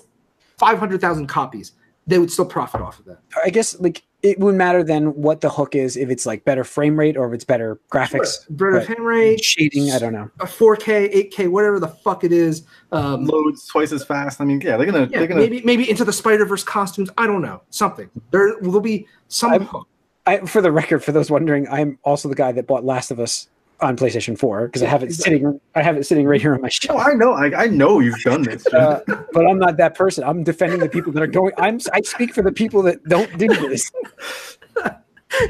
five 0.58 0.78
hundred 0.78 1.00
thousand 1.00 1.26
copies, 1.26 1.72
they 2.07 2.18
would 2.18 2.30
still 2.30 2.44
profit 2.46 2.80
off 2.80 2.98
of 2.98 3.05
that. 3.07 3.18
I 3.44 3.50
guess 3.50 3.78
like 3.80 4.03
it 4.22 4.38
wouldn't 4.38 4.59
matter 4.59 4.84
then 4.84 5.07
what 5.14 5.40
the 5.40 5.50
hook 5.50 5.74
is 5.74 5.96
if 5.96 6.09
it's 6.09 6.26
like 6.26 6.44
better 6.44 6.62
frame 6.64 6.98
rate 6.98 7.16
or 7.16 7.26
if 7.28 7.34
it's 7.34 7.44
better 7.44 7.80
graphics, 7.90 8.38
Better 8.50 8.80
frame 8.80 9.03
rate, 9.05 9.42
shading. 9.42 9.90
I 9.90 9.98
don't 9.98 10.12
know. 10.12 10.30
a 10.40 10.46
4K, 10.46 11.30
8K, 11.32 11.50
whatever 11.50 11.80
the 11.80 11.88
fuck 11.88 12.22
it 12.24 12.32
is. 12.32 12.64
Um, 12.92 13.24
Loads 13.26 13.66
twice 13.66 13.90
as 13.92 14.05
fast. 14.05 14.40
I 14.40 14.44
mean, 14.44 14.61
yeah, 14.61 14.76
they're 14.76 14.86
gonna 14.86 15.09
yeah, 15.11 15.18
they're 15.18 15.26
gonna 15.26 15.40
maybe 15.40 15.62
maybe 15.62 15.88
into 15.90 16.05
the 16.05 16.12
Spider 16.12 16.44
Verse 16.44 16.62
costumes. 16.64 17.11
I 17.18 17.26
don't 17.26 17.42
know 17.42 17.62
something. 17.70 18.11
There 18.30 18.57
will 18.61 18.80
be 18.80 19.07
some 19.28 19.53
I'm- 19.53 19.66
hook. 19.66 19.88
I, 20.24 20.38
for 20.46 20.62
the 20.62 20.70
record, 20.70 21.03
for 21.03 21.11
those 21.11 21.32
wondering, 21.32 21.66
I'm 21.66 21.98
also 22.05 22.28
the 22.28 22.36
guy 22.36 22.53
that 22.53 22.68
bought 22.68 22.84
Last 22.84 23.11
of 23.11 23.18
Us 23.18 23.48
on 23.82 23.96
PlayStation 23.96 24.38
4 24.38 24.66
because 24.66 24.82
I 24.82 24.86
have 24.86 25.02
it 25.02 25.12
sitting. 25.12 25.60
I 25.74 25.82
have 25.82 25.96
it 25.96 26.04
sitting 26.04 26.26
right 26.26 26.40
here 26.40 26.54
on 26.54 26.60
my 26.60 26.68
Oh, 26.68 26.70
shelf. 26.70 27.02
I 27.04 27.12
know. 27.14 27.32
I, 27.32 27.64
I 27.64 27.66
know 27.66 28.00
you've 28.00 28.20
done 28.20 28.42
this. 28.42 28.66
Uh, 28.72 29.00
but 29.32 29.46
I'm 29.46 29.58
not 29.58 29.76
that 29.76 29.94
person. 29.94 30.24
I'm 30.24 30.44
defending 30.44 30.80
the 30.80 30.88
people 30.88 31.12
that 31.12 31.22
are 31.22 31.26
going. 31.26 31.52
I'm. 31.58 31.78
I 31.92 32.00
speak 32.02 32.34
for 32.34 32.42
the 32.42 32.52
people 32.52 32.82
that 32.82 33.02
don't 33.04 33.36
do 33.38 33.48
this. 33.48 33.90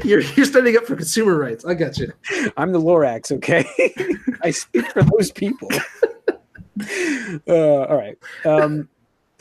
You're 0.05 0.21
you're 0.21 0.45
standing 0.45 0.77
up 0.77 0.85
for 0.85 0.95
consumer 0.95 1.37
rights. 1.37 1.65
I 1.65 1.73
got 1.73 1.97
you. 1.97 2.13
I'm 2.55 2.71
the 2.71 2.79
Lorax. 2.79 3.33
Okay, 3.33 3.65
I 4.41 4.51
speak 4.51 4.85
for 4.93 5.03
those 5.03 5.29
people. 5.29 5.69
Uh, 7.47 7.81
all 7.83 7.97
right. 7.97 8.17
Um, 8.45 8.87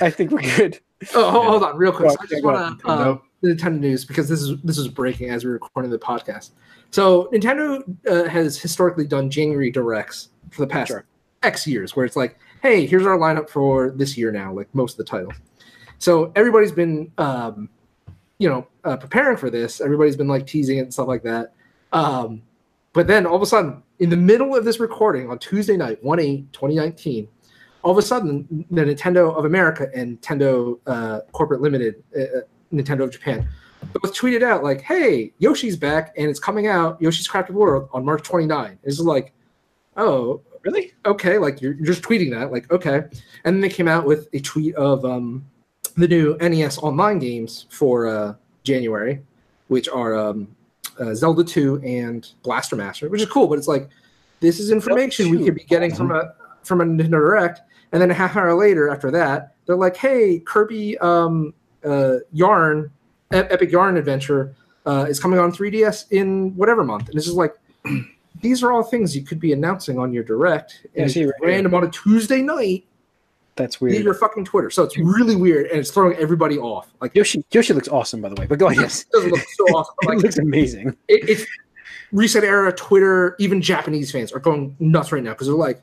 I 0.01 0.11
think 0.11 0.33
we're 0.33 0.43
good. 0.57 0.81
Oh, 1.15 1.31
hold, 1.31 1.63
on, 1.63 1.77
real 1.77 1.93
quick. 1.93 2.09
Go 2.09 2.17
I 2.21 2.27
just 2.27 2.45
want 2.45 2.81
to 2.81 2.89
uh, 2.89 3.19
the 3.43 3.55
Nintendo 3.55 3.81
news 3.81 4.05
because 4.05 4.29
this 4.29 4.43
is 4.43 4.61
this 4.63 4.79
is 4.79 4.89
breaking 4.89 5.31
as 5.31 5.45
we're 5.45 5.53
recording 5.53 5.91
the 5.91 5.99
podcast. 5.99 6.51
So 6.93 7.31
Nintendo 7.33 7.83
uh, 8.07 8.29
has 8.29 8.59
historically 8.59 9.07
done 9.07 9.31
January 9.31 9.71
directs 9.71 10.29
for 10.51 10.61
the 10.61 10.67
past 10.67 10.89
Sure. 10.89 11.05
X 11.43 11.67
years, 11.67 11.97
where 11.97 12.05
it's 12.05 12.17
like, 12.17 12.39
hey, 12.61 12.87
here's 12.87 13.07
our 13.07 13.19
lineup 13.19 13.49
for 13.49 13.91
this 13.91 14.17
year 14.17 14.31
now, 14.31 14.53
like 14.53 14.73
most 14.75 14.93
of 14.93 14.99
the 14.99 15.05
titles. 15.05 15.35
So 15.99 16.31
everybody's 16.37 16.71
been, 16.71 17.11
um, 17.19 17.69
you 18.39 18.49
know, 18.49 18.69
uh, 18.85 18.97
preparing 18.97 19.37
for 19.37 19.51
this. 19.51 19.81
Everybody's 19.81 20.17
been 20.17 20.29
like 20.29 20.47
teasing 20.47 20.79
it 20.79 20.83
and 20.83 20.93
stuff 20.93 21.09
like 21.09 21.23
that. 21.23 21.55
Um, 21.93 22.43
but 22.93 23.07
then 23.07 23.25
all 23.25 23.37
of 23.37 23.43
a 23.43 23.47
sudden, 23.47 23.83
in 23.99 24.11
the 24.11 24.17
middle 24.17 24.55
of 24.55 24.65
this 24.65 24.79
recording 24.79 25.31
on 25.31 25.39
Tuesday 25.39 25.77
night, 25.77 26.03
1 26.05 26.21
8, 26.21 26.53
2019, 26.53 27.27
all 27.83 27.93
of 27.93 27.99
a 27.99 28.03
sudden, 28.03 28.67
the 28.71 28.83
Nintendo 28.83 29.35
of 29.35 29.47
America 29.47 29.89
and 29.95 30.21
Nintendo 30.21 30.79
uh, 30.87 31.21
Corporate 31.33 31.63
Limited, 31.63 32.03
uh, 32.17 32.21
uh, 32.21 32.41
Nintendo 32.73 33.05
of 33.05 33.11
Japan, 33.11 33.49
both 33.93 34.15
tweeted 34.15 34.43
out, 34.43 34.63
like, 34.63 34.81
hey, 34.81 35.33
Yoshi's 35.39 35.77
back 35.77 36.15
and 36.17 36.29
it's 36.29 36.41
coming 36.41 36.67
out, 36.67 37.01
Yoshi's 37.01 37.29
Crafted 37.29 37.51
World 37.51 37.89
on 37.93 38.05
March 38.05 38.23
29. 38.23 38.79
It's 38.83 39.01
like, 39.01 39.33
oh, 39.97 40.41
Really? 40.65 40.93
okay, 41.05 41.39
like 41.39 41.61
you're, 41.61 41.75
you're 41.75 41.87
just 41.87 42.03
tweeting 42.03 42.31
that, 42.31 42.53
like, 42.53 42.71
okay. 42.71 43.03
And 43.45 43.57
then 43.57 43.61
they 43.61 43.69
came 43.69 43.89
out 43.89 44.05
with 44.05 44.29
a 44.33 44.39
tweet 44.41 44.75
of 44.77 45.05
um, 45.05 45.45
the 45.97 46.07
new 46.07 46.37
NES 46.41 46.79
online 46.79 47.19
games 47.19 47.67
for 47.69 48.07
uh, 48.07 48.35
January, 48.63 49.21
which 49.69 49.89
are 49.89 50.15
um, 50.15 50.55
uh, 51.01 51.15
Zelda 51.15 51.43
2 51.43 51.83
and 51.85 52.29
Blaster 52.43 52.77
Master, 52.77 53.09
which 53.09 53.21
is 53.21 53.29
cool, 53.29 53.49
but 53.49 53.59
it's 53.59 53.69
like, 53.69 53.89
this 54.41 54.59
is 54.59 54.71
information 54.71 55.31
we 55.31 55.45
could 55.45 55.55
be 55.55 55.65
getting 55.65 55.95
from 55.95 56.11
a 56.11 56.35
from 56.65 56.81
a 56.81 56.85
Nintendo 56.85 57.11
Direct, 57.11 57.61
and 57.93 58.03
then 58.03 58.11
a 58.11 58.15
half 58.15 58.37
hour 58.37 58.55
later 58.55 58.89
after 58.89 59.11
that, 59.13 59.55
they're 59.67 59.77
like, 59.77 59.97
"Hey, 59.97 60.41
Kirby 60.41 60.99
um, 60.99 61.55
uh, 61.85 62.17
Yarn, 62.33 62.91
Epic 63.35 63.71
Yarn 63.71 63.97
Adventure 63.97 64.55
uh, 64.87 65.07
is 65.09 65.19
coming 65.21 65.39
on 65.39 65.53
3DS 65.53 66.11
in 66.13 66.55
whatever 66.57 66.85
month," 66.85 67.09
and 67.09 67.17
this 67.17 67.27
is 67.27 67.35
like, 67.35 67.55
these 68.43 68.63
are 68.63 68.73
all 68.73 68.83
things 68.83 69.15
you 69.17 69.23
could 69.23 69.41
be 69.41 69.53
announcing 69.53 69.99
on 69.99 70.13
your 70.13 70.25
Direct, 70.25 70.87
Yeah, 70.95 71.05
and 71.05 71.17
right 71.17 71.33
random 71.43 71.75
on 71.75 71.85
a 71.85 71.91
Tuesday 71.91 72.43
night 72.43 72.85
That's 73.57 73.81
weird. 73.81 74.03
your 74.03 74.15
fucking 74.15 74.45
Twitter. 74.45 74.71
So 74.71 74.83
it's 74.83 74.97
really 74.99 75.37
weird, 75.37 75.67
and 75.67 75.79
it's 75.79 75.91
throwing 75.91 76.17
everybody 76.17 76.59
off. 76.59 76.93
Like, 77.01 77.15
Yoshi 77.15 77.45
Yoshi 77.53 77.73
looks 77.75 77.89
awesome, 77.89 78.21
by 78.21 78.29
the 78.29 78.35
way. 78.41 78.47
But 78.47 78.59
go 78.59 78.67
ahead. 78.69 78.81
Yes, 78.83 79.03
it 79.03 79.11
doesn't 79.13 79.31
look 79.31 79.41
so 79.57 79.65
awesome. 79.77 79.95
but, 80.03 80.15
it 80.15 80.19
looks 80.23 80.39
amazing. 80.39 80.97
it, 81.09 81.29
it's 81.29 81.47
ResetEra 82.13 82.77
Twitter, 82.77 83.37
even 83.39 83.61
Japanese 83.63 84.11
fans 84.13 84.33
are 84.33 84.39
going 84.41 84.77
nuts 84.81 85.13
right 85.13 85.23
now 85.23 85.31
because 85.31 85.47
they're 85.47 85.57
like, 85.57 85.81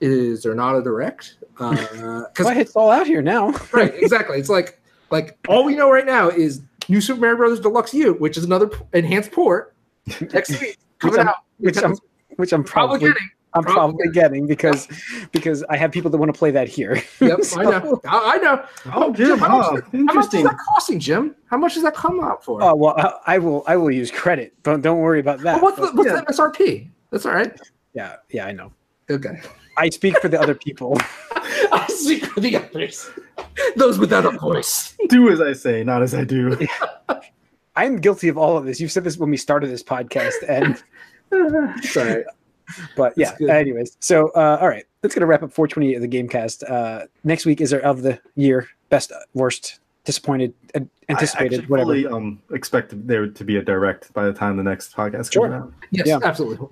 "Is 0.00 0.42
there 0.42 0.54
not 0.54 0.76
a 0.76 0.82
direct?" 0.82 1.36
Because 1.58 2.30
Well, 2.46 2.56
it's 2.58 2.74
all 2.74 2.90
out 2.90 3.06
here 3.06 3.22
now. 3.22 3.50
right, 3.72 3.94
exactly. 3.94 4.38
It's 4.38 4.48
like 4.48 4.80
like 5.10 5.36
all 5.46 5.64
we 5.64 5.74
know 5.76 5.90
right 5.90 6.06
now 6.06 6.28
is 6.30 6.62
New 6.92 7.00
Super 7.00 7.20
Mario 7.22 7.36
Brothers 7.38 7.60
Deluxe 7.60 7.94
U, 7.94 8.12
which 8.14 8.36
is 8.36 8.44
another 8.44 8.68
p- 8.68 8.84
enhanced 8.92 9.32
port 9.32 9.74
next 10.32 10.50
week 10.60 10.76
coming 10.98 11.18
I'm- 11.20 11.28
out. 11.28 11.36
Which 11.58 11.82
I'm 11.82 11.96
which 12.36 12.52
I'm 12.52 12.64
probably 12.64 12.98
probably 12.98 13.12
getting. 13.14 13.28
I'm 13.54 13.62
probably 13.64 14.04
probably 14.06 14.12
getting 14.12 14.46
because 14.46 14.88
because 15.32 15.62
I 15.70 15.76
have 15.76 15.92
people 15.92 16.10
that 16.10 16.18
want 16.18 16.32
to 16.34 16.38
play 16.38 16.50
that 16.50 16.68
here. 16.68 17.02
Yep, 17.20 17.38
I 17.56 17.62
know. 17.70 18.00
I, 18.06 18.32
I 18.34 18.36
know. 18.38 18.64
Oh, 18.94 19.12
Jim, 19.12 19.26
Jim, 19.28 19.38
how 19.38 19.48
much, 19.58 19.66
huh, 19.66 19.70
how 19.70 19.74
much 19.74 19.84
is 19.94 20.00
interesting. 20.00 20.44
that 20.44 20.56
costing, 20.74 20.98
Jim? 21.00 21.34
How 21.46 21.56
much 21.58 21.74
does 21.74 21.82
that 21.84 21.94
come 21.94 22.20
out 22.22 22.42
for? 22.44 22.62
Oh 22.62 22.74
well, 22.74 22.94
I, 22.98 23.34
I 23.34 23.38
will. 23.38 23.62
I 23.66 23.76
will 23.76 23.90
use 23.90 24.10
credit. 24.10 24.54
Don't 24.64 24.80
don't 24.82 24.98
worry 24.98 25.20
about 25.20 25.40
that. 25.40 25.62
Well, 25.62 25.64
what's 25.64 25.76
the, 25.76 25.82
But- 25.86 25.94
what's 25.96 26.10
yeah. 26.10 26.20
the 26.20 26.32
MSRP? 26.32 26.88
That's 27.10 27.26
all 27.26 27.34
right. 27.34 27.52
yeah, 27.94 28.16
yeah, 28.30 28.46
I 28.46 28.52
know. 28.52 28.72
Okay. 29.10 29.40
I 29.78 29.88
speak 29.90 30.18
for 30.20 30.28
the 30.28 30.40
other 30.40 30.54
people. 30.54 30.98
I 31.36 31.86
speak 31.88 32.26
for 32.26 32.40
the 32.40 32.56
others, 32.56 33.10
those 33.76 33.98
without 33.98 34.24
a 34.24 34.30
voice. 34.38 34.96
Do 35.08 35.30
as 35.30 35.40
I 35.40 35.52
say, 35.52 35.84
not 35.84 36.02
as 36.02 36.14
I 36.14 36.24
do. 36.24 36.56
I 37.76 37.86
am 37.86 37.96
guilty 37.96 38.28
of 38.28 38.36
all 38.36 38.56
of 38.56 38.64
this. 38.64 38.80
You've 38.80 38.92
said 38.92 39.04
this 39.04 39.16
when 39.16 39.30
we 39.30 39.36
started 39.36 39.70
this 39.70 39.82
podcast, 39.82 40.34
and 40.48 40.82
Sorry. 41.84 42.24
but 42.96 43.14
yeah. 43.16 43.32
Anyways, 43.48 43.96
so 44.00 44.28
uh, 44.30 44.58
all 44.60 44.68
right, 44.68 44.84
that's 45.00 45.14
gonna 45.14 45.26
wrap 45.26 45.42
up 45.42 45.52
428 45.52 45.94
of 45.94 46.02
the 46.02 46.08
GameCast. 46.08 46.70
Uh, 46.70 47.06
next 47.24 47.46
week 47.46 47.60
is 47.60 47.72
our 47.72 47.80
of 47.80 48.02
the 48.02 48.20
year 48.36 48.68
best, 48.90 49.10
uh, 49.10 49.16
worst, 49.34 49.80
disappointed, 50.04 50.52
uh, 50.74 50.80
I 50.80 51.12
anticipated, 51.12 51.60
actually 51.60 51.66
whatever. 51.68 51.86
fully 51.86 52.06
um, 52.06 52.40
expect 52.52 53.06
there 53.06 53.26
to 53.28 53.44
be 53.44 53.56
a 53.56 53.62
direct 53.62 54.12
by 54.14 54.24
the 54.24 54.32
time 54.32 54.56
the 54.56 54.62
next 54.62 54.94
podcast 54.96 55.32
Sure. 55.32 55.48
comes 55.48 55.62
out. 55.64 55.72
Yes, 55.90 56.06
Yeah. 56.06 56.18
absolutely. 56.22 56.66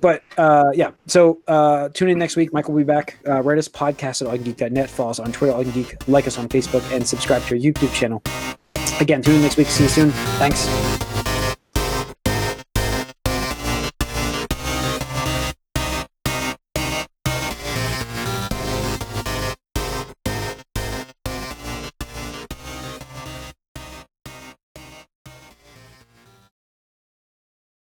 But 0.00 0.22
uh, 0.38 0.70
yeah, 0.74 0.90
so 1.06 1.38
uh, 1.48 1.88
tune 1.90 2.08
in 2.08 2.18
next 2.18 2.36
week. 2.36 2.52
Michael 2.52 2.74
will 2.74 2.80
be 2.80 2.84
back. 2.84 3.18
Uh, 3.28 3.40
write 3.42 3.58
us 3.58 3.68
podcast 3.68 4.22
at 4.22 4.28
allgeek.net. 4.40 4.88
Follow 4.90 5.10
us 5.10 5.18
on 5.20 5.30
Twitter, 5.32 5.52
allgeek. 5.52 6.08
Like 6.08 6.26
us 6.26 6.38
on 6.38 6.48
Facebook, 6.48 6.82
and 6.94 7.06
subscribe 7.06 7.42
to 7.44 7.54
our 7.54 7.60
YouTube 7.60 7.92
channel. 7.94 8.22
Again, 9.00 9.22
tune 9.22 9.36
in 9.36 9.42
next 9.42 9.56
week. 9.56 9.68
See 9.68 9.84
you 9.84 9.88
soon. 9.88 10.10
Thanks. 10.38 11.01